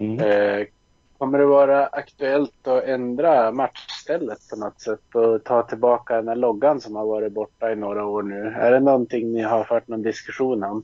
Mm. 0.00 0.18
Eh, 0.18 0.66
kommer 1.18 1.38
det 1.38 1.46
vara 1.46 1.86
aktuellt 1.86 2.66
att 2.66 2.84
ändra 2.84 3.52
matchstället 3.52 4.38
på 4.50 4.56
något 4.56 4.80
sätt 4.80 5.14
och 5.14 5.44
ta 5.44 5.62
tillbaka 5.62 6.16
den 6.16 6.28
här 6.28 6.36
loggan 6.36 6.80
som 6.80 6.96
har 6.96 7.06
varit 7.06 7.32
borta 7.32 7.72
i 7.72 7.76
några 7.76 8.04
år 8.04 8.22
nu? 8.22 8.46
Är 8.46 8.70
det 8.70 8.80
någonting 8.80 9.32
ni 9.32 9.42
har 9.42 9.64
fört 9.64 9.88
någon 9.88 10.02
diskussion 10.02 10.64
om? 10.64 10.82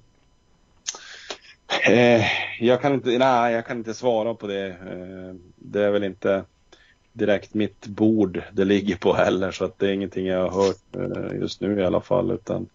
Eh, 1.68 2.24
jag 2.60 2.82
kan 2.82 2.94
inte, 2.94 3.18
nej, 3.18 3.54
jag 3.54 3.66
kan 3.66 3.78
inte 3.78 3.94
svara 3.94 4.34
på 4.34 4.46
det. 4.46 4.66
Eh, 4.66 5.34
det 5.56 5.84
är 5.84 5.90
väl 5.90 6.04
inte 6.04 6.44
direkt 7.12 7.54
mitt 7.54 7.86
bord 7.86 8.42
det 8.52 8.64
ligger 8.64 8.96
på 8.96 9.12
heller 9.14 9.50
så 9.50 9.64
att 9.64 9.78
det 9.78 9.88
är 9.88 9.92
ingenting 9.92 10.26
jag 10.26 10.50
har 10.50 10.66
hört 10.66 10.96
eh, 10.96 11.40
just 11.40 11.60
nu 11.60 11.80
i 11.80 11.84
alla 11.84 12.00
fall 12.00 12.30
utan 12.30 12.68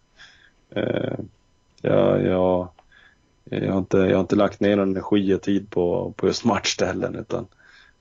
jag, 1.81 2.23
jag, 2.25 2.69
jag, 3.43 3.71
har 3.71 3.77
inte, 3.77 3.97
jag 3.97 4.15
har 4.15 4.19
inte 4.19 4.35
lagt 4.35 4.59
ner 4.59 4.75
någon 4.75 4.89
energi 4.89 5.33
och 5.33 5.41
tid 5.41 5.69
på, 5.69 6.13
på 6.17 6.27
just 6.27 6.45
matchställen 6.45 7.15
utan 7.15 7.47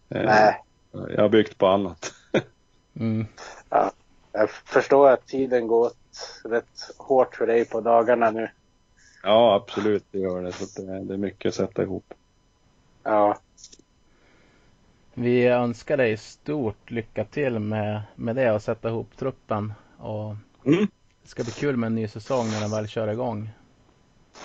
Nej, 0.09 0.63
jag 0.91 1.23
har 1.23 1.29
byggt 1.29 1.59
på 1.59 1.67
annat. 1.67 2.13
Mm. 2.95 3.27
jag 4.33 4.51
förstår 4.51 5.11
att 5.11 5.27
tiden 5.27 5.67
går 5.67 5.87
åt 5.87 5.97
rätt 6.45 6.95
hårt 6.99 7.37
för 7.37 7.47
dig 7.47 7.65
på 7.65 7.81
dagarna 7.81 8.31
nu. 8.31 8.49
Ja 9.23 9.55
absolut 9.55 10.05
det 10.11 10.19
gör 10.19 10.43
det 10.43 10.53
så 10.53 10.83
det 10.83 11.15
är 11.15 11.17
mycket 11.17 11.49
att 11.49 11.55
sätta 11.55 11.83
ihop. 11.83 12.15
Ja, 13.03 13.39
Vi 15.15 15.47
önskar 15.47 15.97
dig 15.97 16.17
stort 16.17 16.91
lycka 16.91 17.25
till 17.25 17.59
med, 17.59 18.03
med 18.17 18.37
det 18.37 18.53
och 18.53 18.63
sätta 18.63 18.89
ihop 18.89 19.17
truppen. 19.17 19.73
Och 19.99 20.35
Mm. 20.65 20.87
det 21.23 21.29
ska 21.29 21.43
bli 21.43 21.53
kul 21.53 21.77
med 21.77 21.87
en 21.87 21.95
ny 21.95 22.09
säsong 22.09 22.47
när 22.51 22.61
den 22.61 22.71
väl 22.71 22.89
kör 22.89 23.09
igång. 23.09 23.51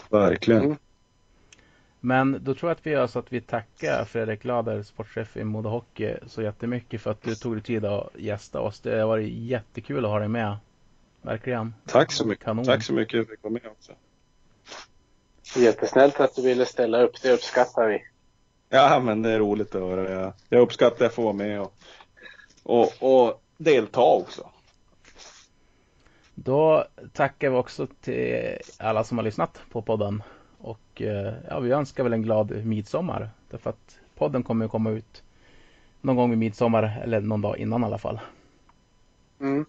Verkligen. 0.10 0.64
Mm. 0.64 0.78
Men 2.00 2.40
då 2.44 2.56
tror 2.56 2.70
jag 2.70 2.76
att 2.76 2.86
vi 2.86 2.92
gör 2.92 3.08
så 3.08 3.20
att 3.20 3.34
vi 3.34 3.42
tackar 3.42 4.06
Fredrik 4.06 4.44
Lader, 4.44 4.84
sportchef 4.84 5.38
i 5.38 5.44
Modo 5.44 5.70
Hockey, 5.70 6.16
så 6.28 6.42
jättemycket 6.42 7.02
för 7.02 7.12
att 7.12 7.22
du 7.22 7.36
tog 7.36 7.54
dig 7.54 7.64
tid 7.64 7.86
att 7.86 8.10
gästa 8.16 8.60
oss. 8.60 8.80
Det 8.80 9.00
har 9.00 9.08
varit 9.08 9.34
jättekul 9.34 10.06
att 10.06 10.12
ha 10.12 10.20
dig 10.20 10.28
med. 10.28 10.58
Verkligen. 11.22 11.74
Tack 11.86 12.12
så 12.12 12.28
mycket. 12.28 12.46
Kanon. 12.46 12.66
Tack 12.66 12.84
så 12.84 12.94
mycket 12.94 13.12
för 13.12 13.20
att 13.20 13.28
jag 13.28 13.38
fick 13.38 13.44
vara 13.44 13.54
med 13.54 13.68
också. 13.72 13.92
Jättesnällt 15.56 16.20
att 16.20 16.36
du 16.36 16.42
ville 16.42 16.66
ställa 16.66 17.02
upp. 17.02 17.22
Det 17.22 17.32
uppskattar 17.32 17.88
vi. 17.88 18.04
Ja, 18.70 19.00
men 19.00 19.22
det 19.22 19.30
är 19.30 19.40
roligt 19.40 19.76
att 19.76 19.82
höra. 19.82 20.12
Jag, 20.12 20.34
jag 20.50 20.62
uppskattar 20.62 21.06
att 21.06 21.14
få 21.14 21.22
vara 21.22 21.34
med 21.34 21.62
och, 21.62 21.74
och, 22.64 22.92
och 23.00 23.42
delta 23.58 24.02
också. 24.02 24.50
Då 26.36 26.86
tackar 27.14 27.50
vi 27.50 27.56
också 27.56 27.88
till 28.02 28.58
alla 28.78 29.04
som 29.04 29.18
har 29.18 29.26
lyssnat 29.26 29.62
på 29.72 29.82
podden. 29.82 30.24
Och 30.58 31.02
eh, 31.02 31.34
ja, 31.50 31.60
vi 31.60 31.72
önskar 31.72 32.04
väl 32.04 32.14
en 32.14 32.22
glad 32.22 32.66
midsommar. 32.66 33.30
Därför 33.50 33.70
att 33.70 34.00
podden 34.16 34.44
kommer 34.44 34.66
att 34.66 34.72
komma 34.72 34.90
ut 34.90 35.24
någon 36.02 36.16
gång 36.16 36.30
vid 36.30 36.40
midsommar 36.40 37.02
eller 37.04 37.22
någon 37.22 37.42
dag 37.42 37.58
innan 37.58 37.82
i 37.82 37.86
alla 37.86 37.98
fall. 37.98 38.20
Mm. 39.40 39.66